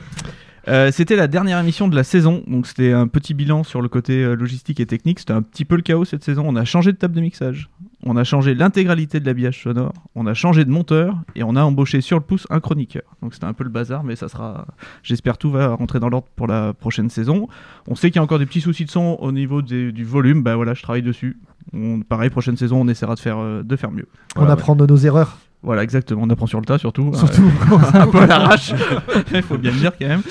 [0.68, 3.88] Euh, c'était la dernière émission de la saison, donc c'était un petit bilan sur le
[3.88, 5.20] côté euh, logistique et technique.
[5.20, 6.44] C'était un petit peu le chaos cette saison.
[6.46, 7.70] On a changé de table de mixage,
[8.10, 11.62] on a changé l'intégralité de l'habillage sonore, on a changé de monteur et on a
[11.64, 13.04] embauché sur le pouce un chroniqueur.
[13.22, 14.66] Donc c'était un peu le bazar, mais ça sera.
[15.04, 17.48] J'espère tout va rentrer dans l'ordre pour la prochaine saison.
[17.88, 20.06] On sait qu'il y a encore des petits soucis de son au niveau des- du
[20.06, 20.42] volume.
[20.44, 21.38] Bah voilà, je travaille dessus.
[21.74, 24.08] On- pareil, prochaine saison, on essaiera de faire euh, de faire mieux.
[24.36, 25.38] On apprend de nos erreurs.
[25.64, 26.22] voilà, exactement.
[26.24, 27.12] On apprend sur le tas, surtout.
[27.14, 27.44] Surtout.
[27.72, 28.74] Euh, un peu à l'arrache.
[29.34, 30.22] Il faut bien le dire quand même.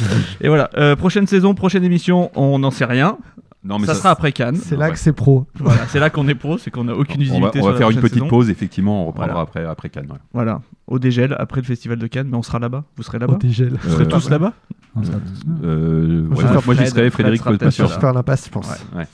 [0.41, 0.71] Et voilà.
[0.79, 3.19] euh, prochaine saison, prochaine émission, on n'en sait rien.
[3.65, 4.57] Non, mais ça, ça- sera après Cannes.
[4.57, 5.47] C'est là que c'est pro.
[5.57, 7.59] Voilà, c'est là qu'on est pro, c'est qu'on n'a aucune On va, visibilité.
[7.59, 8.28] on sur va la faire une petite saison.
[8.28, 9.41] pause, effectivement, on reprendra Voilà.
[9.43, 10.07] après, après Cannes.
[10.10, 10.18] ouais.
[10.33, 12.85] Voilà, au dégel, après le festival de Cannes, mais on sera là-bas.
[12.97, 13.76] Vous serez là-bas Au dégel.
[13.83, 14.52] Vous serez Euh, tous là-bas
[14.94, 15.55] On sera tous là.
[15.65, 17.89] Euh, Moi, ouais, moi, j'y serai, Fred Frédéric peut être sûr.
[17.89, 18.68] Je vais faire l'impasse, je pense.
[18.70, 18.99] Ouais.
[19.01, 19.07] Ouais.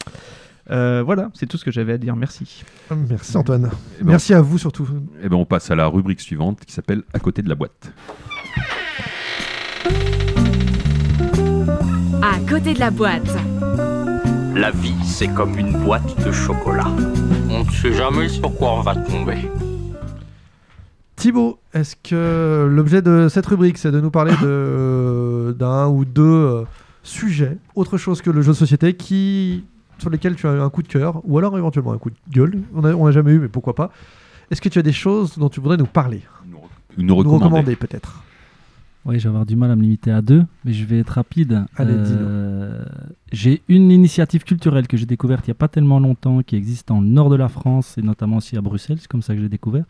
[0.71, 2.15] Euh, Voilà, c'est tout ce que j'avais à dire.
[2.15, 2.63] Merci.
[3.09, 3.71] Merci Antoine.
[4.01, 4.87] Eh ben, Merci à vous surtout.
[5.23, 7.93] Eh ben, on passe à la rubrique suivante qui s'appelle À côté de la boîte.
[12.23, 13.37] À côté de la boîte.
[14.55, 16.87] La vie, c'est comme une boîte de chocolat.
[17.51, 19.51] On ne sait jamais sur quoi on va tomber.
[21.17, 26.23] Thibaut, est-ce que l'objet de cette rubrique, c'est de nous parler de- d'un ou deux
[26.23, 26.65] euh,
[27.03, 29.65] sujets, autre chose que le jeu de société, qui,
[29.99, 32.17] sur lesquels tu as eu un coup de cœur, ou alors éventuellement un coup de
[32.31, 33.91] gueule On n'a jamais eu, mais pourquoi pas
[34.51, 36.23] Est-ce que tu as des choses dont tu voudrais nous parler?
[36.47, 37.45] Nous Nous recommander.
[37.45, 38.22] recommander peut-être
[39.05, 41.11] Oui, je vais avoir du mal à me limiter à deux, mais je vais être
[41.11, 41.65] rapide.
[41.77, 42.85] Allez, Euh,
[43.33, 46.87] J'ai une initiative culturelle que j'ai découverte il n'y a pas tellement longtemps, qui existe
[46.89, 49.41] dans le nord de la France et notamment aussi à Bruxelles, c'est comme ça que
[49.41, 49.85] j'ai découvert,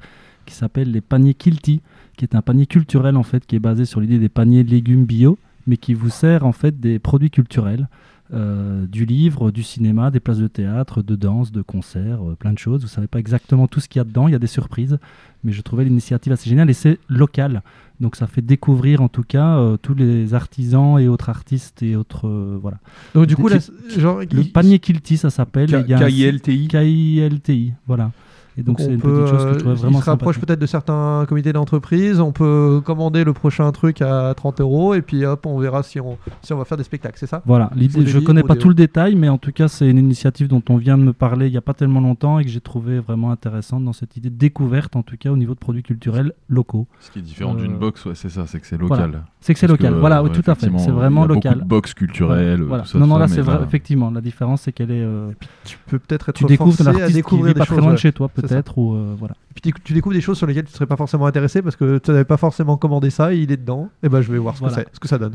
[0.47, 1.82] qui s'appelle les paniers Kilty,
[2.16, 4.70] qui est un panier culturel en fait, qui est basé sur l'idée des paniers de
[4.70, 7.89] légumes bio, mais qui vous sert en fait des produits culturels.
[8.32, 12.52] Euh, du livre, du cinéma, des places de théâtre, de danse, de concerts, euh, plein
[12.52, 12.82] de choses.
[12.82, 14.98] Vous savez pas exactement tout ce qu'il y a dedans, il y a des surprises,
[15.44, 17.62] mais je trouvais l'initiative assez géniale et c'est local.
[18.00, 21.94] Donc ça fait découvrir en tout cas euh, tous les artisans et autres artistes et
[21.94, 22.78] autres euh, voilà.
[23.14, 23.58] Donc du coup, là,
[23.96, 25.84] genre, le panier Kilty ça s'appelle.
[25.86, 26.68] KILTI.
[26.68, 28.10] KILTI, voilà.
[28.58, 30.10] Et donc on c'est une peut, petite chose que je euh, trouvais il vraiment se
[30.10, 32.20] rapproche peut-être de certains comités d'entreprise.
[32.20, 36.00] On peut commander le prochain truc à 30 euros et puis hop, on verra si
[36.00, 37.42] on, si on va faire des spectacles, c'est ça?
[37.47, 39.89] Voilà, l'idée, je livres, connais pas des- tout le détail, mais en tout cas, c'est
[39.89, 42.44] une initiative dont on vient de me parler il n'y a pas tellement longtemps et
[42.44, 45.55] que j'ai trouvé vraiment intéressante dans cette idée de découverte, en tout cas au niveau
[45.55, 46.86] de produits culturels locaux.
[47.00, 49.06] Ce qui est différent Euh, d'une box, ouais, c'est ça, c'est que c'est voilà.
[49.06, 49.22] local.
[49.40, 50.70] C'est que c'est local, que, voilà, ouais, tout à fait.
[50.78, 51.52] C'est vraiment il y a local.
[51.55, 52.82] Beaucoup de box culturelles, Voilà.
[52.84, 55.00] tout ça, non, non, là, c'est vrai, effectivement, la différence, c'est qu'elle est.
[55.02, 55.31] euh,
[55.64, 57.92] Tu peux peut-être être tu découvres à l'artiste qui découvrir vit des pas très loin
[57.92, 58.28] de chez toi.
[58.48, 59.34] Peut-être, ou euh, voilà.
[59.50, 61.98] Et puis tu- découvres des choses sur lesquelles tu serais pas forcément intéressé parce que
[61.98, 63.88] tu n'avais pas forcément commandé ça et il est dedans.
[64.02, 64.76] Et ben je vais voir ce Voilà.
[64.76, 65.34] que c'est, ce que ça donne.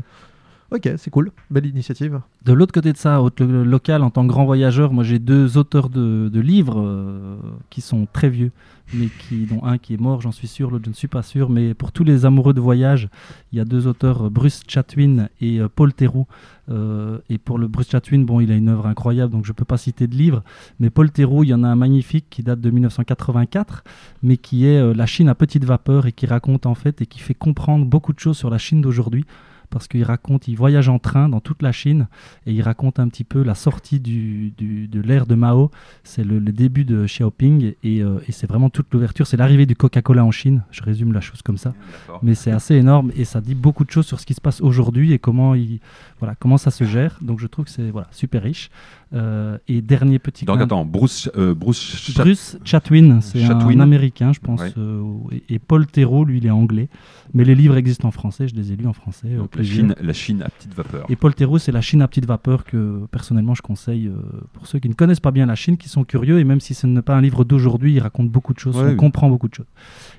[0.70, 2.20] Ok, c'est cool, belle initiative.
[2.44, 5.56] De l'autre côté de ça, au local, en tant que grand voyageur, moi j'ai deux
[5.56, 7.38] auteurs de, livres euh,
[7.70, 8.52] qui sont très vieux,
[8.92, 11.22] mais qui, dont un qui est mort, j'en suis sûr, l'autre je ne suis pas
[11.22, 11.48] sûr.
[11.48, 13.08] Mais pour tous les amoureux de voyage,
[13.52, 16.26] il y a deux auteurs, euh, Bruce Chatwin et euh, Paul Theroux.
[16.70, 19.54] Euh, et pour le Bruce Chatwin, bon, il a une œuvre incroyable, donc je ne
[19.54, 20.42] peux pas citer de livre.
[20.80, 23.84] Mais Paul Theroux, il y en a un magnifique qui date de 1984,
[24.22, 27.20] mais qui est La Chine à petite vapeur et qui raconte en fait et qui
[27.20, 29.24] fait comprendre beaucoup de choses sur la Chine d'aujourd'hui
[29.70, 32.08] parce qu'il raconte, il voyage en train dans toute la Chine
[32.46, 35.70] et il raconte un petit peu la sortie du, du- de l'ère de Mao.
[36.04, 39.26] C'est le, le début de Xiaoping et, euh, et c'est vraiment toute l'ouverture.
[39.26, 40.62] C'est l'arrivée du Coca-Cola en Chine.
[40.70, 41.74] Je résume la chose comme ça,
[42.22, 44.60] mais c'est assez énorme et ça dit beaucoup de choses sur ce qui se passe
[44.60, 45.80] aujourd'hui et comment il,
[46.18, 47.18] voilà, comment ça se gère.
[47.20, 48.70] Donc je trouve que c'est voilà super riche.
[49.14, 50.44] Euh, et dernier petit.
[50.44, 54.72] Donc clin- attends, Bruce, euh, Bruce, Chat- Bruce Chatwin, c'est un américain, je pense, Ouais.
[54.76, 55.02] euh,
[55.48, 56.90] et, et Paul Theroux, lui, il est anglais.
[57.32, 59.28] Mais les livres existent en français, je les ai lus en français.
[59.28, 59.62] Donc, la.
[59.62, 61.06] Chine, la Chine à petite vapeur.
[61.08, 64.10] Et Paul Theroux, c'est la Chine à petite vapeur que personnellement je conseille
[64.52, 66.74] pour ceux qui ne connaissent pas bien la Chine, qui sont curieux, et même si
[66.74, 68.96] ce n'est pas un livre d'aujourd'hui, il raconte beaucoup de choses, Ouais, on oui.
[68.96, 69.66] comprend beaucoup de choses.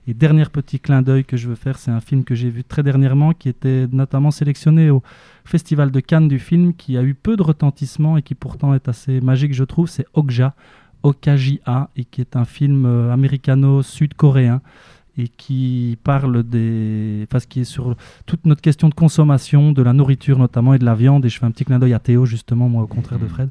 [0.08, 2.64] Et dernier petit clin d'œil que je veux faire, c'est un film que j'ai vu
[2.64, 5.04] très dernièrement, qui était notamment sélectionné au
[5.50, 8.88] Festival de Cannes du film, qui a eu peu de retentissement et qui pourtant est
[8.88, 10.54] assez magique, je trouve, c'est Okja,
[11.04, 14.62] Okajia, et qui est un film euh, américano-sud-coréen
[15.18, 17.26] et qui parle des.
[17.28, 17.96] Enfin, ce qui est sur
[18.26, 21.26] toute notre question de consommation, de la nourriture notamment et de la viande.
[21.26, 23.50] Et je fais un petit clin d'œil à Théo, justement, moi, au contraire de Fred,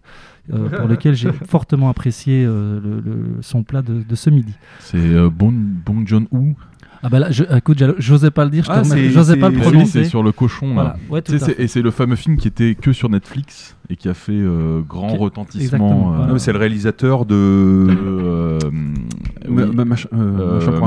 [0.52, 4.54] euh, pour lequel j'ai fortement apprécié euh, le, le- son plat de, de ce midi.
[4.80, 6.54] C'est euh, Bon, bon John Woo.
[7.02, 10.04] Ah bah là, je, écoute, j'osais pas le dire, je Ah, j'osais pas le prononcer.
[10.04, 10.74] C'est sur le cochon.
[10.74, 10.90] Voilà.
[10.90, 10.96] Là.
[11.10, 14.14] Ouais, tout et c'est le fameux film qui était que sur Netflix et qui a
[14.14, 16.12] fait euh, grand Qui- retentissement.
[16.12, 16.38] Euh, voilà.
[16.38, 17.34] C'est le réalisateur de.
[17.36, 18.58] euh,
[19.48, 19.62] oui,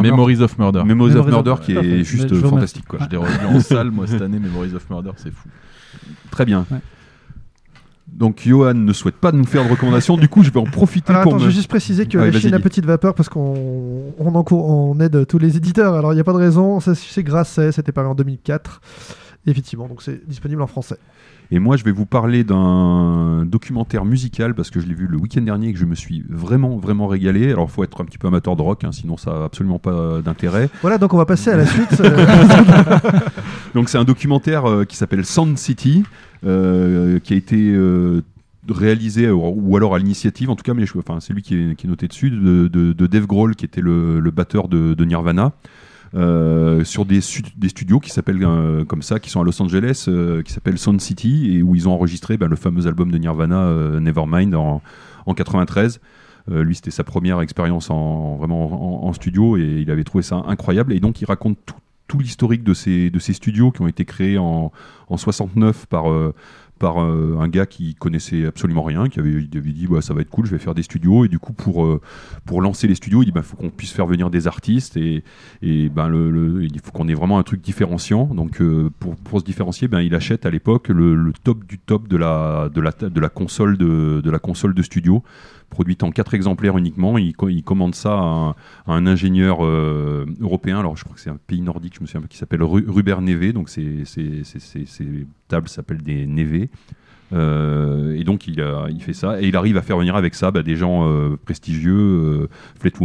[0.02, 0.84] Memories of Murder.
[0.84, 2.86] Memories of Murder qui est juste fantastique.
[2.88, 3.00] Quoi.
[3.06, 5.48] Je l'ai revu en salle moi cette année, Memories of Murder, c'est fou.
[6.30, 6.66] Très bien.
[8.12, 11.12] Donc Johan ne souhaite pas nous faire de recommandations, du coup je vais en profiter
[11.12, 11.44] Alors pour attends, me...
[11.44, 15.00] je vais juste préciser que Ah la Chine à petite vapeur parce qu'on on, on
[15.00, 15.94] aide tous les éditeurs.
[15.96, 18.82] Alors il n'y a pas de raison, c'est grâce à c'était paru en 2004.
[19.48, 20.98] Effectivement, donc c'est disponible en français.
[21.54, 25.18] Et moi, je vais vous parler d'un documentaire musical parce que je l'ai vu le
[25.18, 27.52] week-end dernier et que je me suis vraiment, vraiment régalé.
[27.52, 29.78] Alors, il faut être un petit peu amateur de rock, hein, sinon ça n'a absolument
[29.80, 30.70] pas d'intérêt.
[30.82, 32.00] Voilà, donc on va passer à la suite.
[32.00, 32.26] Euh,
[33.76, 36.04] Donc, c'est un documentaire euh, qui s'appelle Sound City,
[36.46, 38.22] euh, qui a été euh,
[38.70, 41.56] réalisé, ou, ou alors à l'initiative, en tout cas, mais je- enfin, c'est lui qui
[41.56, 44.68] est, qui est noté dessus, de, de- de Dave Grohl, qui était le, le batteur
[44.70, 45.52] de, de Nirvana.
[46.14, 50.42] Euh, sur des, studios qui s'appellent euh, comme ça, qui sont à Los Angeles, euh,
[50.42, 54.00] qui s'appellent Sound City, et où ils ont enregistré ben, le fameux album de Nirvana,
[54.00, 54.82] Nevermind, en,
[55.26, 56.00] en 93.
[56.50, 60.44] Euh, lui, c'était sa première expérience en, vraiment en, studio, et il avait trouvé ça
[60.48, 60.94] incroyable.
[60.94, 61.58] Et donc, il raconte
[62.08, 64.72] tout, l'historique de ces, de ces studios qui ont été créés en,
[65.08, 66.06] en 69 par,
[66.82, 70.32] par euh, un gars qui connaissait absolument rien, qui avait, dit bah, ça va être
[70.32, 71.26] cool, je vais faire des studios.
[71.26, 72.02] Et du coup, pour, euh,
[72.60, 75.24] lancer les studios, il dit il faut qu'on puisse faire venir des artistes et,
[75.62, 76.12] et ben,
[76.60, 78.26] il faut qu'on ait vraiment un truc différenciant.
[78.26, 82.18] Donc, euh, pour, se différencier, ben, il achète à l'époque le, top du top de
[82.18, 85.24] la console de studio
[85.72, 87.18] produite en quatre exemplaires uniquement.
[87.18, 90.80] Il, co- il commande ça à un, ingénieur euh, européen.
[90.80, 93.16] Alors, je crois que c'est un pays nordique, je me souviens, qui s'appelle Ru- Ruber
[93.22, 93.54] Neve.
[93.54, 94.04] Donc, ces
[95.48, 96.68] tables s'appellent des Neve.
[97.34, 98.62] Euh, et donc, il,
[99.00, 99.42] fait ça.
[99.42, 102.50] Et il arrive à faire venir avec ça bah, des gens euh, prestigieux, euh,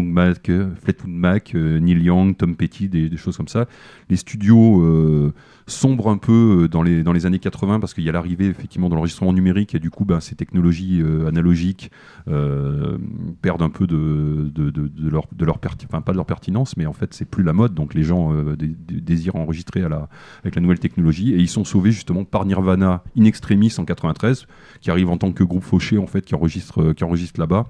[0.03, 0.51] Mac,
[0.83, 3.67] Fleetwood Mac Neil Young, Tom Petty, des choses comme ça.
[4.11, 5.33] Les studios
[5.67, 8.47] sombrent un peu euh, dans les, dans les années 80 parce qu'il y a l'arrivée
[8.47, 11.91] effectivement de l'enregistrement numérique et du coup ben, ces technologies euh, analogiques
[12.29, 12.99] euh,
[13.43, 15.45] perdent un peu de, de, leur, de
[16.25, 17.75] pertinence mais en fait c'est plus la mode.
[17.75, 19.83] Donc les gens dé- dé- désirent enregistrer
[20.43, 21.33] avec la nouvelle technologie.
[21.33, 24.47] Et ils sont sauvés justement par Nirvana in extremis en 93
[24.81, 27.67] qui arrive en tant que groupe fauché en fait qui enregistre là-bas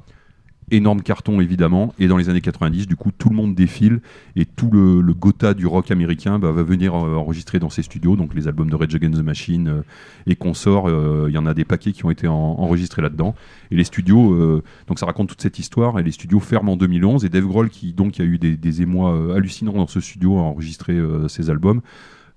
[0.70, 1.94] énorme carton évidemment.
[1.98, 4.00] Et dans les années 90 du coup tout le monde défile
[4.34, 8.16] et tout le, Gotha du rock américain bah, va venir euh, enregistrer dans ces studios.
[8.16, 9.82] Donc les albums de Rage Against the Machine euh,
[10.26, 13.34] et consorts euh, il y en a des paquets qui ont été en- enregistrés là-dedans.
[13.70, 15.98] Et les studios euh, donc ça raconte toute cette histoire.
[15.98, 18.82] Et les studios ferment en 2011 et Dave Grohl qui donc a eu des, des
[18.82, 21.78] émois euh, hallucinants dans ce studio à enregistrer euh, ses albums.
[21.78, 21.80] euh,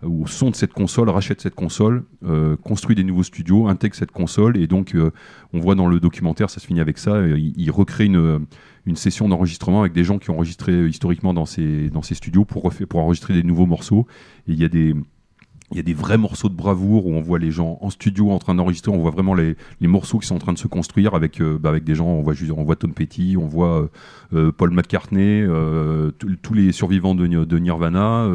[0.04, 4.12] au son de cette console, rachète cette console, euh, construit des nouveaux studios, intègre cette
[4.12, 5.12] console, et donc euh,
[5.54, 8.46] on voit dans le documentaire, ça se finit avec ça, euh, il, recrée une,
[8.86, 12.46] une session d'enregistrement avec des gens qui ont enregistré historiquement dans ces, dans ces studios
[12.46, 14.08] pour, pour enregistrer des nouveaux morceaux.
[14.48, 14.96] Et il y a des,
[15.72, 18.32] il y a des vrais morceaux de bravoure où on voit les gens en studio
[18.32, 20.68] en train d'enregistrer, on voit vraiment les, les morceaux qui sont en train de se
[20.68, 23.82] construire avec, euh, bah, avec des gens, on voit, on voit Tom Petty, on voit
[23.82, 23.88] euh,
[24.34, 25.46] euh, Paul McCartney,
[26.18, 28.28] tous- les survivants de, de Nirvana,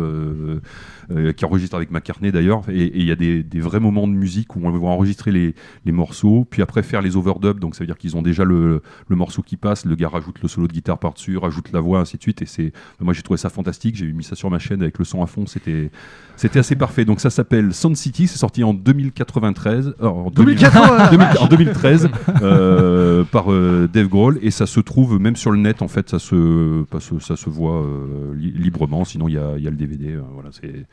[1.36, 4.12] qui enregistrent avec McCartney d'ailleurs, et et il y a des, des vrais moments de
[4.12, 5.54] musique où on va enregistrer les,
[5.84, 8.82] les morceaux, puis après faire les overdubs, donc ça veut dire qu'ils ont déjà le,
[9.08, 12.00] le morceau qui passe, le gars rajoute le solo de guitare par-dessus, rajoute la voix,
[12.00, 14.58] ainsi de suite, et c'est, moi j'ai trouvé ça fantastique, j'ai mis ça sur ma
[14.58, 15.90] chaîne avec le son à fond, c'était,
[16.36, 17.04] c'était assez parfait.
[17.04, 22.08] Donc ça s'appelle Sound City, c'est sorti en 2093, euh, en 2080, 2000 en 2013
[22.42, 26.10] euh, par euh, Dave Grohl et ça se trouve même sur le net en fait
[26.10, 26.84] ça se
[27.20, 30.50] ça se voit euh, li- librement sinon il y a, y a le DVD voilà
[30.52, 30.84] c'est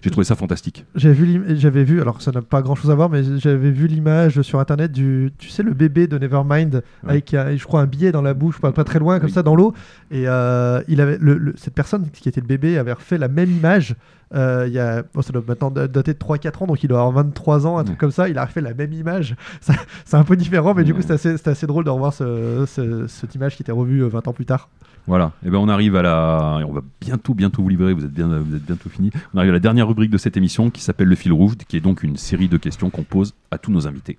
[0.00, 2.94] j'ai trouvé ça fantastique J'avais vu, j'avais vu, alors ça n'a pas grand chose à
[2.94, 7.10] voir, mais j'avais vu l'image sur internet du, tu sais, le bébé de Nevermind Ouais.
[7.10, 9.56] avec, je crois, un billet dans la bouche, pas, pas très loin, comme ça, dans
[9.56, 9.74] l'eau.
[10.12, 13.26] Et euh, il avait, le- le- cette personne qui était le bébé avait refait la
[13.26, 13.96] même image.
[14.34, 16.88] Euh, il y a, bon, ça doit maintenant da- dater de 3-4 ans, donc il
[16.88, 18.28] doit avoir 23 ans, un truc comme ça.
[18.28, 19.36] Il a refait la même image.
[20.04, 23.06] C'est un peu différent, mais du coup, c'était assez, assez drôle de revoir ce- ce-
[23.06, 24.68] cette image qui était revue euh, 20 ans plus tard.
[25.06, 28.12] voilà et ben on arrive à la on va bientôt bientôt vous livrer vous êtes
[28.12, 30.82] bien vous êtes bientôt fini on arrive à la dernière rubrique de cette émission qui
[30.82, 33.70] s'appelle le fil rouge qui est donc une série de questions qu'on pose à tous
[33.72, 34.18] nos invités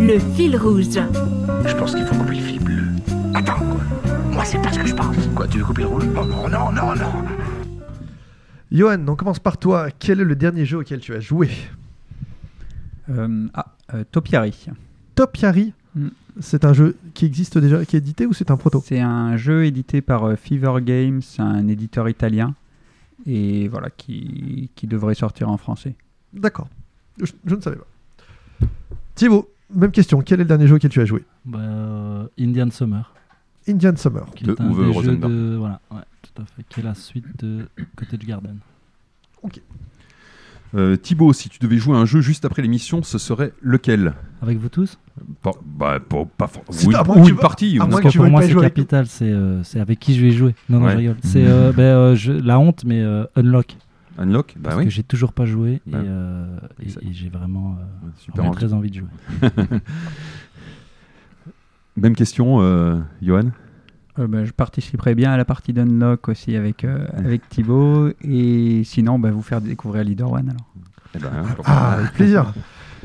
[0.00, 0.86] Le fil rouge.
[1.66, 2.82] Je pense qu'il faut couper le fil bleu.
[3.34, 3.80] Attends, quoi.
[4.38, 5.16] Moi, c'est pas ce que je pense.
[5.34, 7.24] Quoi, tu veux couper le rouge Oh non, non, non, non.
[8.70, 9.88] Johan, on commence par toi.
[9.98, 11.50] Quel est le dernier jeu auquel tu as joué
[13.10, 14.66] Euh, ah, euh, Topiary.
[15.16, 16.08] Topiary Mm.
[16.38, 19.36] C'est un jeu qui existe déjà, qui est édité ou c'est un proto C'est un
[19.36, 22.54] jeu édité par euh, Fever Games, un éditeur italien,
[23.26, 25.96] et voilà, qui, qui devrait sortir en français.
[26.32, 26.68] D'accord.
[27.20, 28.66] Je, je ne savais pas.
[29.16, 30.20] Thibaut, même question.
[30.20, 33.12] Quel est le dernier jeu auquel tu as joué Bah, euh, Indian Summer.
[33.68, 34.26] Indian Summer.
[34.34, 35.56] Qui De est un des jeux de...
[35.58, 36.62] Voilà, ouais, tout à fait.
[36.68, 37.66] Qui est la suite de
[37.96, 38.56] Cottage Garden.
[40.74, 44.12] Euh, Thibaut, si tu devais jouer à un jeu juste après l'émission, ce serait lequel?
[44.42, 44.98] Avec vous tous?
[45.42, 46.50] Pas, bah, pas, pas
[46.86, 47.78] oui, à ou une vas- partie.
[47.80, 49.06] à Parce que que tu pour moi, pas c'est capital.
[49.06, 50.54] C'est euh, c'est avec qui je vais jouer.
[50.68, 50.92] Non, non, Ouais.
[50.92, 51.16] je rigole.
[51.22, 53.76] C'est euh, ben, euh, je- la honte, mais euh, Unlock.
[54.18, 54.84] Unlock Bah Parce oui.
[54.84, 56.00] que j'ai toujours pas joué et, Ouais.
[56.04, 57.02] euh, et- Exact.
[57.04, 58.58] et j'ai vraiment, euh, Super vraiment envie.
[58.58, 59.08] très envie de jouer.
[62.00, 63.50] Même question, euh, Johan?
[64.18, 68.82] Euh, bah, je participerai bien à la partie d'Unlock aussi avec, euh, avec Thibaut, et
[68.84, 70.74] sinon, bah, vous faire découvrir Leader One alors.
[71.14, 71.30] Eh ben,
[71.64, 72.52] Ah, avec plaisir.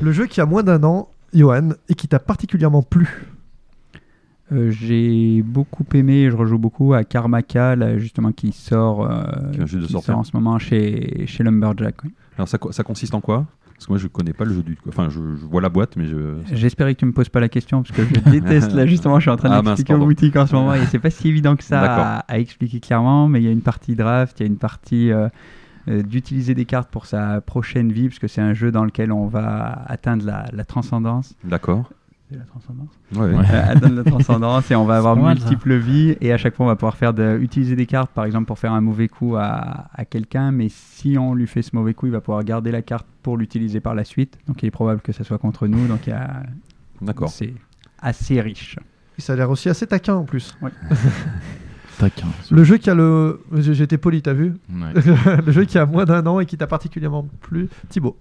[0.00, 3.08] Le jeu qui a moins d'un an, Johan, et qui t'a particulièrement plu?
[4.52, 9.56] Euh, j'ai beaucoup aimé, je rejoue beaucoup à Karmaka, là, justement, qui sort, euh, Qui
[9.58, 10.12] vient juste de qui sortir.
[10.14, 11.96] sort en ce moment chez, chez Lumberjack.
[12.04, 12.10] oui.
[12.36, 13.46] Alors ça consiste en quoi?
[13.74, 14.76] Parce que moi je connais pas le jeu du.
[14.88, 16.36] Enfin, je, je vois la boîte, mais je.
[16.52, 19.22] J'espérais que tu me poses pas la question parce que je déteste là justement je
[19.24, 20.06] suis en train Ah, d'expliquer aux pardon.
[20.06, 23.28] boutiques en ce moment et c'est pas si évident que ça à, à expliquer clairement
[23.28, 25.28] mais il y a une partie draft, il y a une partie euh,
[25.88, 29.12] euh, d'utiliser des cartes pour sa prochaine vie parce que c'est un jeu dans lequel
[29.12, 31.34] on va atteindre la, la transcendance.
[31.44, 31.90] D'accord.
[32.38, 33.34] La transcendance Ouais.
[33.34, 36.68] Euh, atteindre la transcendance et on va avoir multiples vies et à chaque fois on
[36.68, 39.88] va pouvoir faire de, utiliser des cartes par exemple pour faire un mauvais coup à,
[39.92, 42.82] à quelqu'un mais si on lui fait ce mauvais coup il va pouvoir garder la
[42.82, 45.86] carte pour l'utiliser par la suite donc il est probable que ça soit contre nous
[45.86, 46.42] donc il y a
[47.00, 47.28] D'accord.
[47.28, 47.54] c'est
[48.00, 48.78] assez riche.
[49.18, 50.56] Et ça a l'air aussi assez taquin en plus.
[51.98, 52.26] Taquin.
[52.50, 53.40] Le jeu qui a le.
[53.56, 54.54] Été poli, t'as vu?
[54.68, 55.00] Ouais.
[55.46, 57.68] Le jeu qui a moins d'un an et qui t'a particulièrement plu.
[57.88, 58.18] Thibaut.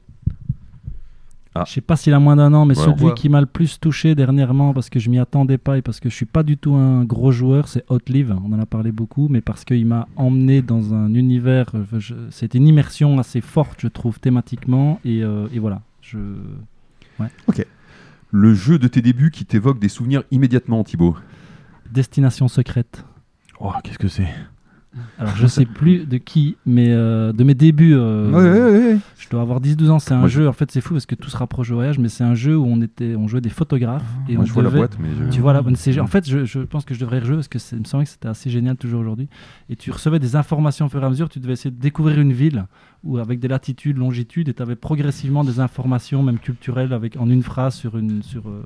[1.56, 1.64] Ah.
[1.68, 3.80] Je sais pas s'il a moins d'un an, mais Ouais, celui qui m'a le plus
[3.80, 6.58] touché dernièrement, parce que je m'y attendais pas et parce que je suis pas du
[6.58, 8.36] tout un gros joueur, c'est Outlive.
[8.44, 11.68] On en a parlé beaucoup, mais parce qu'il m'a emmené dans un univers.
[12.00, 15.00] je- C'était une immersion assez forte, je trouve, thématiquement.
[15.06, 15.82] Et, euh, et voilà.
[16.02, 16.18] Je...
[18.32, 21.16] Le jeu de tes débuts qui t'évoque des souvenirs immédiatement, Thibaut?
[21.92, 23.06] Destination secrète.
[23.60, 24.28] Oh, qu'est-ce que c'est?
[25.18, 27.94] Alors, je sais plus de qui, mais euh, de mes débuts.
[27.96, 28.98] euh, Ouais, ouais, ouais.
[29.18, 30.00] Je dois avoir 10-12 ans.
[30.00, 31.76] C'est un Moi, je- jeu, en fait, c'est fou parce que tout se rapproche au
[31.76, 34.04] voyage, mais c'est un jeu où on, était, on jouait des photographes.
[34.30, 35.30] Et Moi, on je vois la devait- boîte, mais je.
[35.32, 37.76] Tu vois c'est- en fait, je, je pense que je devrais rejouer parce que c'est-
[37.76, 39.28] il me semblait que c'était assez génial toujours aujourd'hui.
[39.70, 41.30] Et tu recevais des informations au fur et à mesure.
[41.30, 42.66] Tu devais essayer de découvrir une ville
[43.04, 47.30] ou avec des latitudes, longitudes, et tu avais progressivement des informations, même culturelles, avec en
[47.30, 48.64] une phrase sur une sur euh,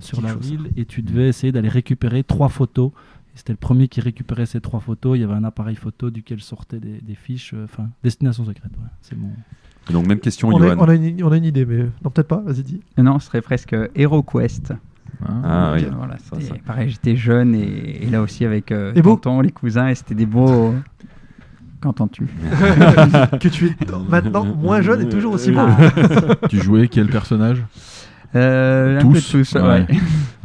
[0.00, 0.70] sur la ville.
[0.76, 2.90] Et tu devais essayer d'aller récupérer trois photos.
[3.34, 5.16] C'était le premier qui récupérait ces trois photos.
[5.16, 7.54] Il y avait un appareil photo duquel sortaient des, des fiches.
[7.54, 8.72] euh, Enfin, destination secrète.
[8.78, 8.88] ouais.
[9.00, 9.30] C'est mon.
[9.90, 11.84] Donc, même question, On a, on, a une, on a une idée, mais.
[12.04, 12.80] Non, peut-être pas, vas-y, dis.
[12.98, 14.74] Non, ce serait presque HeroQuest.
[15.26, 15.84] Ah, oui.
[15.84, 16.54] Euh, voilà, Ça, c'était- ça.
[16.66, 20.26] pareil, j'étais jeune et, et là aussi avec euh, tonton, les cousins, et c'était des
[20.26, 20.74] beaux.
[21.80, 22.26] Qu'entends-tu
[23.40, 23.76] que tu es
[24.08, 25.66] maintenant moins jeune et toujours aussi beau.
[26.48, 27.64] Tu jouais quel personnage?
[28.36, 29.60] Euh, un peu Tous Ouais.
[29.62, 29.86] ouais.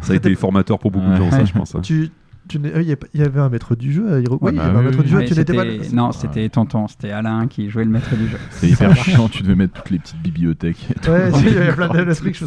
[0.01, 1.17] Ça a été formateur pour beaucoup de Ouais.
[1.17, 1.75] gens, ça, je pense.
[1.75, 1.81] hein.
[1.81, 2.09] Tu,
[2.47, 4.55] tu euh, il y il avait un maître du jeu à Hero- Ouais, Oui, il
[4.55, 5.03] y bah avait un oui, maître oui.
[5.05, 5.17] du jeu.
[5.17, 5.63] Ouais, Tu n'étais pas.
[5.63, 8.37] c'était- Non, c'était tonton, c'était Alain qui jouait le maître du jeu.
[8.51, 10.87] C'est hyper chiant, tu devais mettre toutes les petites bibliothèques.
[11.07, 12.39] Ouais, il y avait plein de trucs.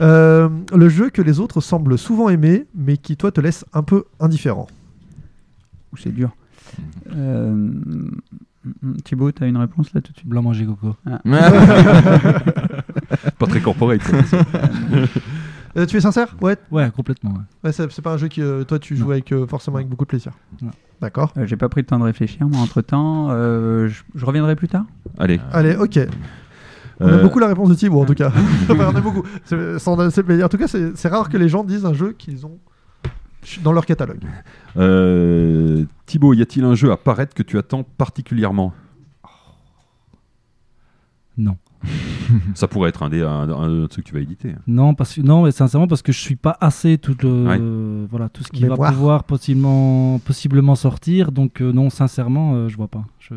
[0.00, 3.82] Euh, le jeu que les autres semblent souvent aimer, mais qui toi te laisse un
[3.82, 4.66] peu indifférent.
[5.92, 6.30] Ouh, C'est dur.
[7.14, 8.10] Euh, mm,
[8.82, 10.28] mm, Thibaut, t'as une réponse là tout de suite?
[10.28, 10.96] Blanc manger coco.
[11.04, 11.20] Ah.
[13.38, 14.00] Pas très corporate.
[15.76, 16.36] Euh, tu es sincère?
[16.40, 16.56] Ouais.
[16.70, 17.30] Ouais, complètement.
[17.30, 17.40] ouais.
[17.64, 20.04] Ouais, c'est pas un jeu que euh, toi tu joues avec euh, forcément avec beaucoup
[20.04, 20.32] de plaisir.
[21.00, 21.32] D'accord.
[21.36, 23.30] Euh, J'ai pas pris le temps de réfléchir, moi, entre temps.
[23.30, 24.84] je, je reviendrai plus tard?
[25.18, 25.40] Allez.
[25.52, 25.98] Allez, ok.
[27.00, 28.30] On aime Euh, beaucoup la réponse de Thibaut en tout cas.
[28.68, 29.22] Enfin, on aime beaucoup.
[29.26, 32.58] En tout cas, c'est c'est rare que les gens disent un jeu qu'ils ont
[33.64, 34.20] dans leur catalogue.
[34.76, 38.72] Euh, Thibaut, y a-t-il un jeu à paraître que tu attends particulièrement?
[41.38, 41.56] Non.
[42.54, 44.54] Ça pourrait être un des un, un truc que tu vas éditer.
[44.66, 47.58] Non, parce que, non, mais sincèrement, parce que je suis pas assez tout, le, Ouais.
[47.60, 51.32] euh, voilà, tout ce qui va pouvoir possiblement, possiblement sortir.
[51.32, 53.04] Donc, euh, non, sincèrement, euh, je vois pas.
[53.18, 53.34] Je...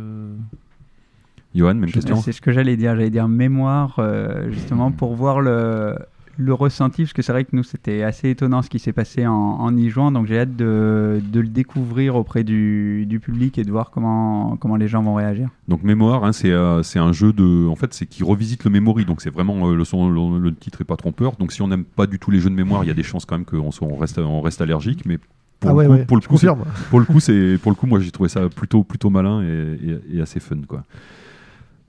[1.54, 2.18] Johan, même Je- question.
[2.18, 2.96] C'est ce que j'allais dire.
[2.96, 5.96] J'allais dire mémoire, euh, justement, pour voir le,
[6.38, 9.26] le ressenti, parce que c'est vrai que nous, c'était assez étonnant ce qui s'est passé
[9.28, 10.12] en, en y jouant.
[10.12, 14.58] Donc, j'ai hâte de, de le découvrir auprès du, du public et de voir comment,
[14.58, 15.50] comment les gens vont réagir.
[15.68, 18.70] Donc mémoire, hein, c'est euh, c'est un jeu de, en fait, c'est qui revisite le
[18.72, 19.06] memory.
[19.06, 21.36] Donc c'est vraiment euh, le, son, le, le titre est pas trompeur.
[21.38, 23.04] Donc si on n'aime pas du tout les jeux de mémoire, il y a des
[23.04, 25.04] chances quand même qu'on soit- on reste on reste allergique.
[25.06, 25.18] Mais
[25.60, 26.48] pour Ah le ouais, coup, ouais, pour le coup, c'est-
[26.90, 29.78] pour le coup, c'est pour le coup, moi j'ai trouvé ça plutôt plutôt malin et,
[30.12, 30.84] et- et assez fun quoi.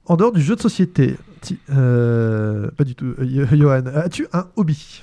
[0.06, 3.14] En dehors du jeu de société, ti- euh, pas du tout.
[3.18, 5.02] euh, Johan, as-tu un hobby?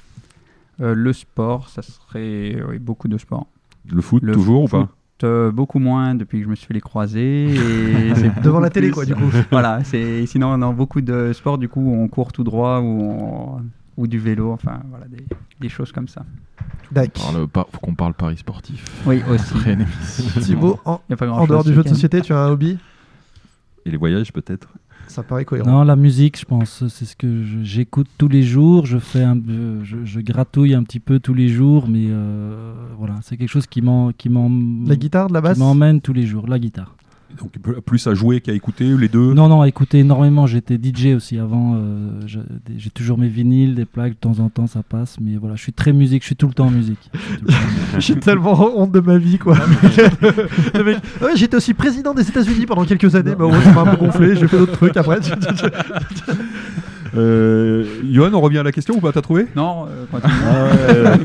[0.81, 3.47] Euh, le sport, ça serait oui, beaucoup de sport.
[3.89, 4.89] Le foot, toujours ou pas?
[5.23, 7.53] euh, beaucoup moins depuis que je me suis fait les croiser.
[7.53, 9.29] Et Devant la télé, quoi, du coup.
[9.51, 13.59] voilà, c'est sinon dans beaucoup de sports, du coup, on court tout droit ou,
[13.97, 15.23] ou du vélo, enfin voilà, des,
[15.59, 16.25] des choses comme ça.
[16.95, 17.09] Il
[17.71, 18.85] faut qu'on parle Paris sportif.
[19.05, 19.53] Oui, aussi.
[20.41, 22.77] Thibaut, en, en dehors du jeu de société, tu as un hobby?
[23.85, 24.69] Et les voyages, peut-être?
[25.13, 25.69] Ça paraît cohérent.
[25.69, 28.85] Non, la musique, je pense, c'est ce que j'écoute tous les jours.
[28.85, 29.39] Je fais, un,
[29.83, 33.67] je, je, gratouille un petit peu tous les jours, mais euh, voilà, c'est quelque chose
[33.67, 34.49] qui m'en, qui m'en.
[34.87, 35.57] La guitare, de la basse?
[35.57, 36.95] M'emmène tous les jours, la guitare.
[37.39, 39.33] Donc plus à jouer qu'à écouter les deux?
[39.33, 40.47] Non, non, à écouter énormément.
[40.47, 41.75] J'étais DJ aussi avant.
[41.75, 45.17] Euh, j'ai toujours mes vinyles, des plaques, de temps en temps ça passe.
[45.19, 47.11] Mais voilà, je suis très musique, je suis tout le temps en musique.
[47.99, 49.57] J'ai tellement honte de ma vie, quoi.
[51.35, 53.35] J'étais aussi président des États-Unis pendant quelques années.
[53.35, 55.19] Bah, ouais, ça m'a un peu gonflé, j'ai fait d'autres trucs après.
[57.15, 59.47] Euh, Johan, on revient à la question ou pas T'as trouvé?
[59.55, 60.05] Non, euh,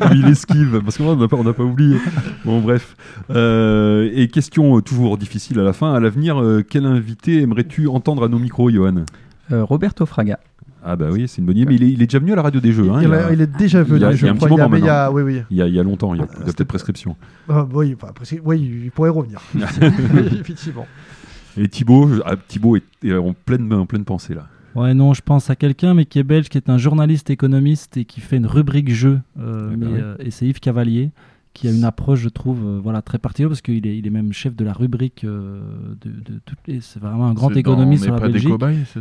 [0.01, 1.97] ah il esquive, parce qu'on n'a pas, pas, oublié.
[2.45, 2.97] Bon, bref.
[3.31, 5.95] Euh, et question toujours difficile à la fin.
[5.95, 9.05] À l'avenir, euh, quel invité aimerais-tu entendre à nos micros, Johan?
[9.51, 10.39] Roberto Fraga.
[10.85, 11.67] Ah bah oui, c'est une bonne idée.
[11.67, 12.89] Mais il est, il est, déjà venu à la radio des jeux.
[12.91, 13.97] Hein, il, a, il, est déjà venu.
[13.99, 15.43] Il y a, il y a un petit moment il y a, oui, oui.
[15.51, 16.15] Il, y a, il y a longtemps.
[16.15, 17.17] Il y a, il y a peut-être prescription.
[17.49, 18.13] Ah, oui, enfin,
[18.45, 19.41] oui, il pourrait revenir.
[20.41, 20.87] Effectivement.
[21.57, 24.47] Et Thibaut, ah, Thibaut est en pleine, en pleine pensée là.
[24.75, 27.97] Ouais, non, je pense à quelqu'un, mais qui est belge, qui est un journaliste économiste
[27.97, 29.21] et qui fait une rubrique jeu.
[29.41, 29.99] Euh, eh ben oui.
[30.01, 31.11] euh, et c'est Yves Cavalier,
[31.55, 34.11] qui a une approche, je trouve, euh, voilà, très particulière, parce qu'il est, il est
[34.11, 35.61] même chef de la rubrique euh,
[36.01, 38.53] de, de, de C'est vraiment un grand économiste sur la pas Belgique.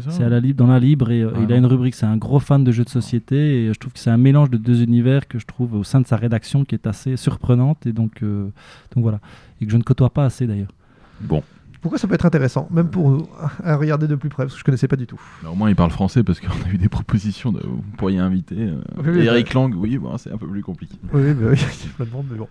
[0.09, 1.93] C'est à la libre, dans la libre, et ah il a une rubrique.
[1.93, 4.49] C'est un gros fan de jeux de société, et je trouve que c'est un mélange
[4.49, 7.85] de deux univers que je trouve au sein de sa rédaction qui est assez surprenante,
[7.85, 9.19] et donc, donc voilà,
[9.61, 10.71] et que je ne côtoie pas assez d'ailleurs.
[11.21, 11.43] Bon,
[11.87, 13.29] pourquoi ça peut être intéressant, même pour nous,
[13.63, 15.21] à regarder de plus près, parce que je connaissais pas du tout.
[15.49, 18.57] Au moins, il parle français parce qu'on a eu des propositions de vous pourriez inviter
[18.57, 19.61] euh, oui, oui, Eric bah...
[19.61, 19.73] Lang.
[19.73, 20.95] Oui, bon, c'est un peu plus compliqué.
[21.13, 22.49] Oui, bah oui, je me demande, mais bon.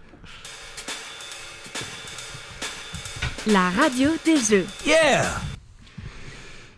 [3.46, 4.64] La radio des jeux.
[4.86, 5.26] Yeah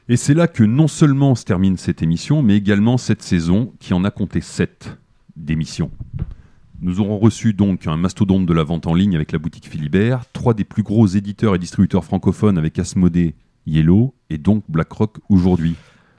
[0.09, 3.95] Et c'est là que non seulement se termine cette émission, mais également cette saison qui
[3.95, 4.99] en a compté 7
[5.37, 5.93] d'émissions.
[6.81, 10.23] Nous aurons reçu donc un mastodonte de la vente en ligne avec la boutique Philibert,
[10.33, 13.35] trois des plus gros éditeurs et distributeurs francophones avec Asmodée,
[13.67, 15.75] Yellow et donc BlackRock aujourd'hui.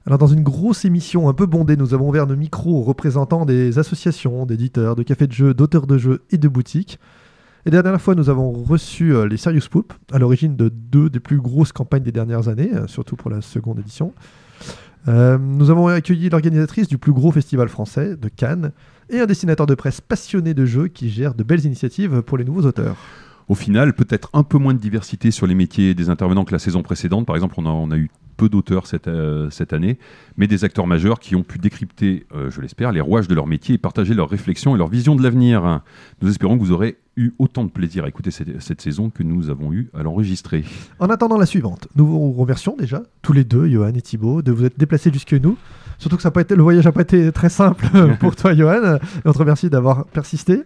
[0.05, 3.45] Alors dans une grosse émission un peu bondée, nous avons ouvert nos micros aux représentants
[3.45, 6.99] des associations, d'éditeurs, de cafés de jeux, d'auteurs de jeux et de boutiques.
[7.65, 11.19] Et dernière fois, nous avons reçu euh, les Serious Poop, à l'origine de deux des
[11.19, 14.13] plus grosses campagnes des dernières années, euh, surtout pour la seconde édition.
[15.07, 18.71] Euh, nous avons accueilli l'organisatrice du plus gros festival français, de Cannes,
[19.09, 22.43] et un dessinateur de presse passionné de jeux qui gère de belles initiatives pour les
[22.43, 22.97] nouveaux auteurs.
[23.47, 26.59] Au final, peut-être un peu moins de diversité sur les métiers des intervenants que la
[26.59, 27.25] saison précédente.
[27.25, 29.99] Par exemple, on a, a eu peu d'auteurs cette, euh, cette année,
[30.37, 33.47] mais des acteurs majeurs qui ont pu décrypter, euh, je l'espère, les rouages de leur
[33.47, 35.81] métier et partager leurs réflexions et leur vision de l'avenir.
[36.21, 39.23] Nous espérons que vous aurez eu autant de plaisir à écouter cette, cette saison que
[39.23, 40.63] nous avons eu à l'enregistrer.
[40.99, 44.51] En attendant la suivante, nous vous remercions déjà, tous les deux, Johan et Thibaut, de
[44.51, 45.57] vous être déplacés jusque nous.
[45.99, 47.85] Surtout que ça a pas été, le voyage n'a pas été très simple
[48.19, 48.95] pour toi, Johan.
[48.95, 50.63] Et on te remercie d'avoir persisté.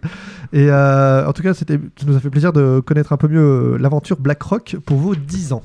[0.52, 1.64] Et euh, en tout cas, ça
[2.06, 5.62] nous a fait plaisir de connaître un peu mieux l'aventure BlackRock pour vos 10 ans.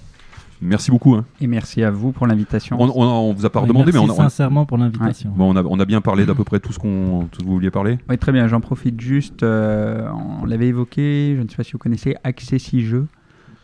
[0.61, 1.15] Merci beaucoup.
[1.15, 1.25] Hein.
[1.39, 2.75] Et merci à vous pour l'invitation.
[2.79, 5.31] On, on, on, vous a pas Oui, redemandé, mais on a, sincèrement pour l'invitation.
[5.35, 7.39] bon, on, a, on a bien parlé d'à peu près tout ce, qu'on, tout ce
[7.39, 7.97] que vous vouliez parler.
[8.09, 8.47] Oui, très bien.
[8.47, 9.43] J'en profite juste.
[9.43, 10.09] euh,
[10.41, 11.35] on l'avait évoqué.
[11.37, 13.07] Je ne sais pas si vous connaissez Accessi Jeux.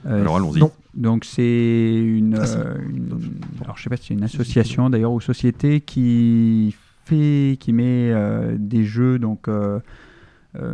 [0.05, 0.59] Euh, Alors, allons-y.
[0.59, 0.71] non.
[0.93, 2.57] Donc c'est une, Ah, si.
[2.57, 3.19] euh, une-
[3.63, 8.11] alors je sais pas si c'est une association d'ailleurs ou société qui fait, qui met
[8.13, 9.79] euh, des jeux donc euh,
[10.57, 10.73] euh,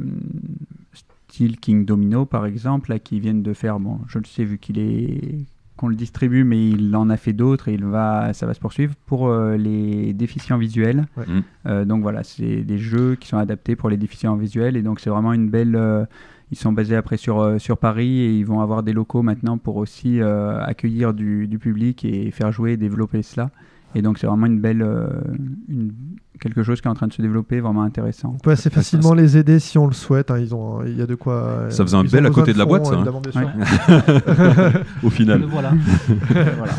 [0.93, 4.59] style King Domino par exemple là qui viennent de faire bon je le sais vu
[4.59, 5.39] qu'il est
[5.81, 8.59] qu'on le distribue mais il en a fait d'autres et il va ça va se
[8.59, 11.07] poursuivre pour euh, les déficients visuels.
[11.17, 11.25] Ouais.
[11.27, 11.43] Mm.
[11.65, 14.99] Euh, donc voilà c'est des jeux qui sont adaptés pour les déficients visuels et donc
[14.99, 16.05] c'est vraiment une belle euh,
[16.51, 19.57] ils sont basés après sur, euh, sur Paris et ils vont avoir des locaux maintenant
[19.57, 23.51] pour aussi euh, accueillir du, du public et faire jouer et développer cela.
[23.95, 25.07] Et donc c'est vraiment une belle, euh,
[25.69, 25.91] une,
[26.39, 28.33] quelque chose qui est en train de se développer, vraiment intéressant.
[28.35, 30.31] On peut assez facilement les aider si on le souhaite.
[30.31, 30.37] hein.
[30.39, 31.33] Ils ont, il y a de quoi.
[31.33, 33.03] euh, Ça faisait un bel à côté de la boîte, ça, hein.
[33.35, 34.71] Ouais.
[35.03, 35.43] Au final.
[35.49, 35.73] Voilà.
[36.29, 36.73] voilà.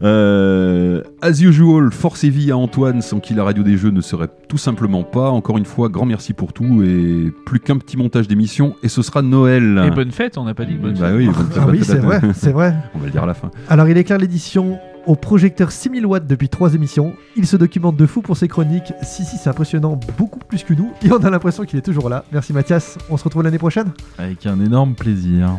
[0.00, 4.00] Euh, as usual, force et vie à Antoine, sans qui la radio des jeux ne
[4.00, 5.30] serait tout simplement pas.
[5.30, 9.02] Encore une fois, grand merci pour tout et plus qu'un petit montage d'émission et ce
[9.02, 9.82] sera Noël.
[9.86, 11.16] Et bonne fête, on n'a pas dit bonne Bah fête.
[11.16, 12.76] oui, bonne fête, Ah oui, c'est vrai, c'est vrai.
[12.94, 13.50] On va le dire à la fin.
[13.68, 14.78] Alors, il éclaire l'édition
[15.08, 17.14] au projecteur 6000 watts depuis trois émissions.
[17.34, 18.92] Il se documente de fou pour ses chroniques.
[19.02, 20.92] Si, si, c'est impressionnant, beaucoup plus que nous.
[21.02, 22.24] Et on a l'impression qu'il est toujours là.
[22.30, 22.98] Merci Mathias.
[23.08, 23.90] On se retrouve l'année prochaine.
[24.18, 25.56] Avec un énorme plaisir.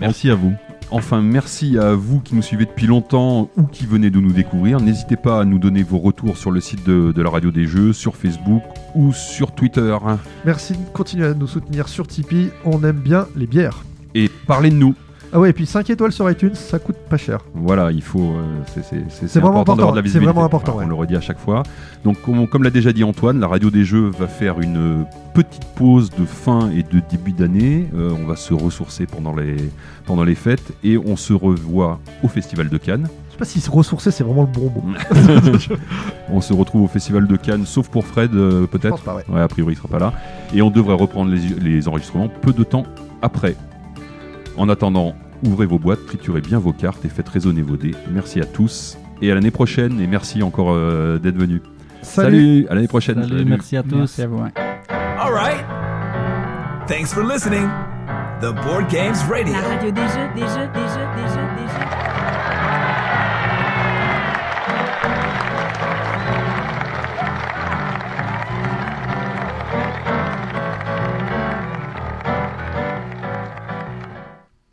[0.00, 0.52] Merci à vous.
[0.92, 4.80] Enfin, merci à vous qui nous suivez depuis longtemps ou qui venez de nous découvrir.
[4.80, 7.66] N'hésitez pas à nous donner vos retours sur le site de, de la radio des
[7.66, 8.62] jeux, sur Facebook
[8.94, 9.96] ou sur Twitter.
[10.44, 12.50] Merci de continuer à nous soutenir sur Tipeee.
[12.64, 13.82] On aime bien les bières.
[14.14, 14.94] Et parlez de nous.
[15.36, 17.40] Ah ouais, et puis 5 étoiles sur iTunes, ça coûte pas cher.
[17.54, 18.20] Voilà, il faut.
[18.20, 18.44] euh,
[19.10, 20.26] c'est- vraiment important d'avoir de la important, c'est visibilité.
[20.32, 20.84] vraiment important, ouais.
[20.84, 21.64] On le redit à chaque fois.
[22.04, 25.04] Donc, comme, comme l'a déjà dit Antoine, la radio des jeux va faire une
[25.34, 27.88] petite pause de fin et de début d'année.
[27.96, 29.56] Euh, on va se ressourcer pendant les,
[30.06, 33.08] pendant les fêtes et on se revoit au Festival de Cannes.
[33.26, 34.84] Je sais pas si se ressourcer, c'est vraiment le bon mot.
[36.30, 39.02] on se retrouve au Festival de Cannes, sauf pour Fred, euh, peut-être.
[39.02, 39.40] pas, ouais.
[39.40, 40.12] a priori, il sera pas là.
[40.54, 42.84] Et on devrait reprendre les, les enregistrements peu de temps
[43.22, 43.56] après.
[44.56, 45.14] En attendant,
[45.44, 47.94] ouvrez vos boîtes, triturez bien vos cartes et faites résonner vos dés.
[48.10, 50.00] Merci à tous et à l'année prochaine.
[50.00, 51.60] Et merci encore euh, d'être venus.
[52.02, 52.66] Salut.
[52.68, 53.22] À l'année prochaine.
[53.22, 53.96] Salut, merci à tous.
[53.96, 54.38] Merci à vous.
[54.42, 54.52] ouais.
[55.18, 55.64] All right.
[56.86, 57.68] Thanks for listening.
[58.40, 59.54] The Board Games Radio.
[59.54, 61.93] La radio des jeux, des jeux, des jeux, des jeux, des jeux.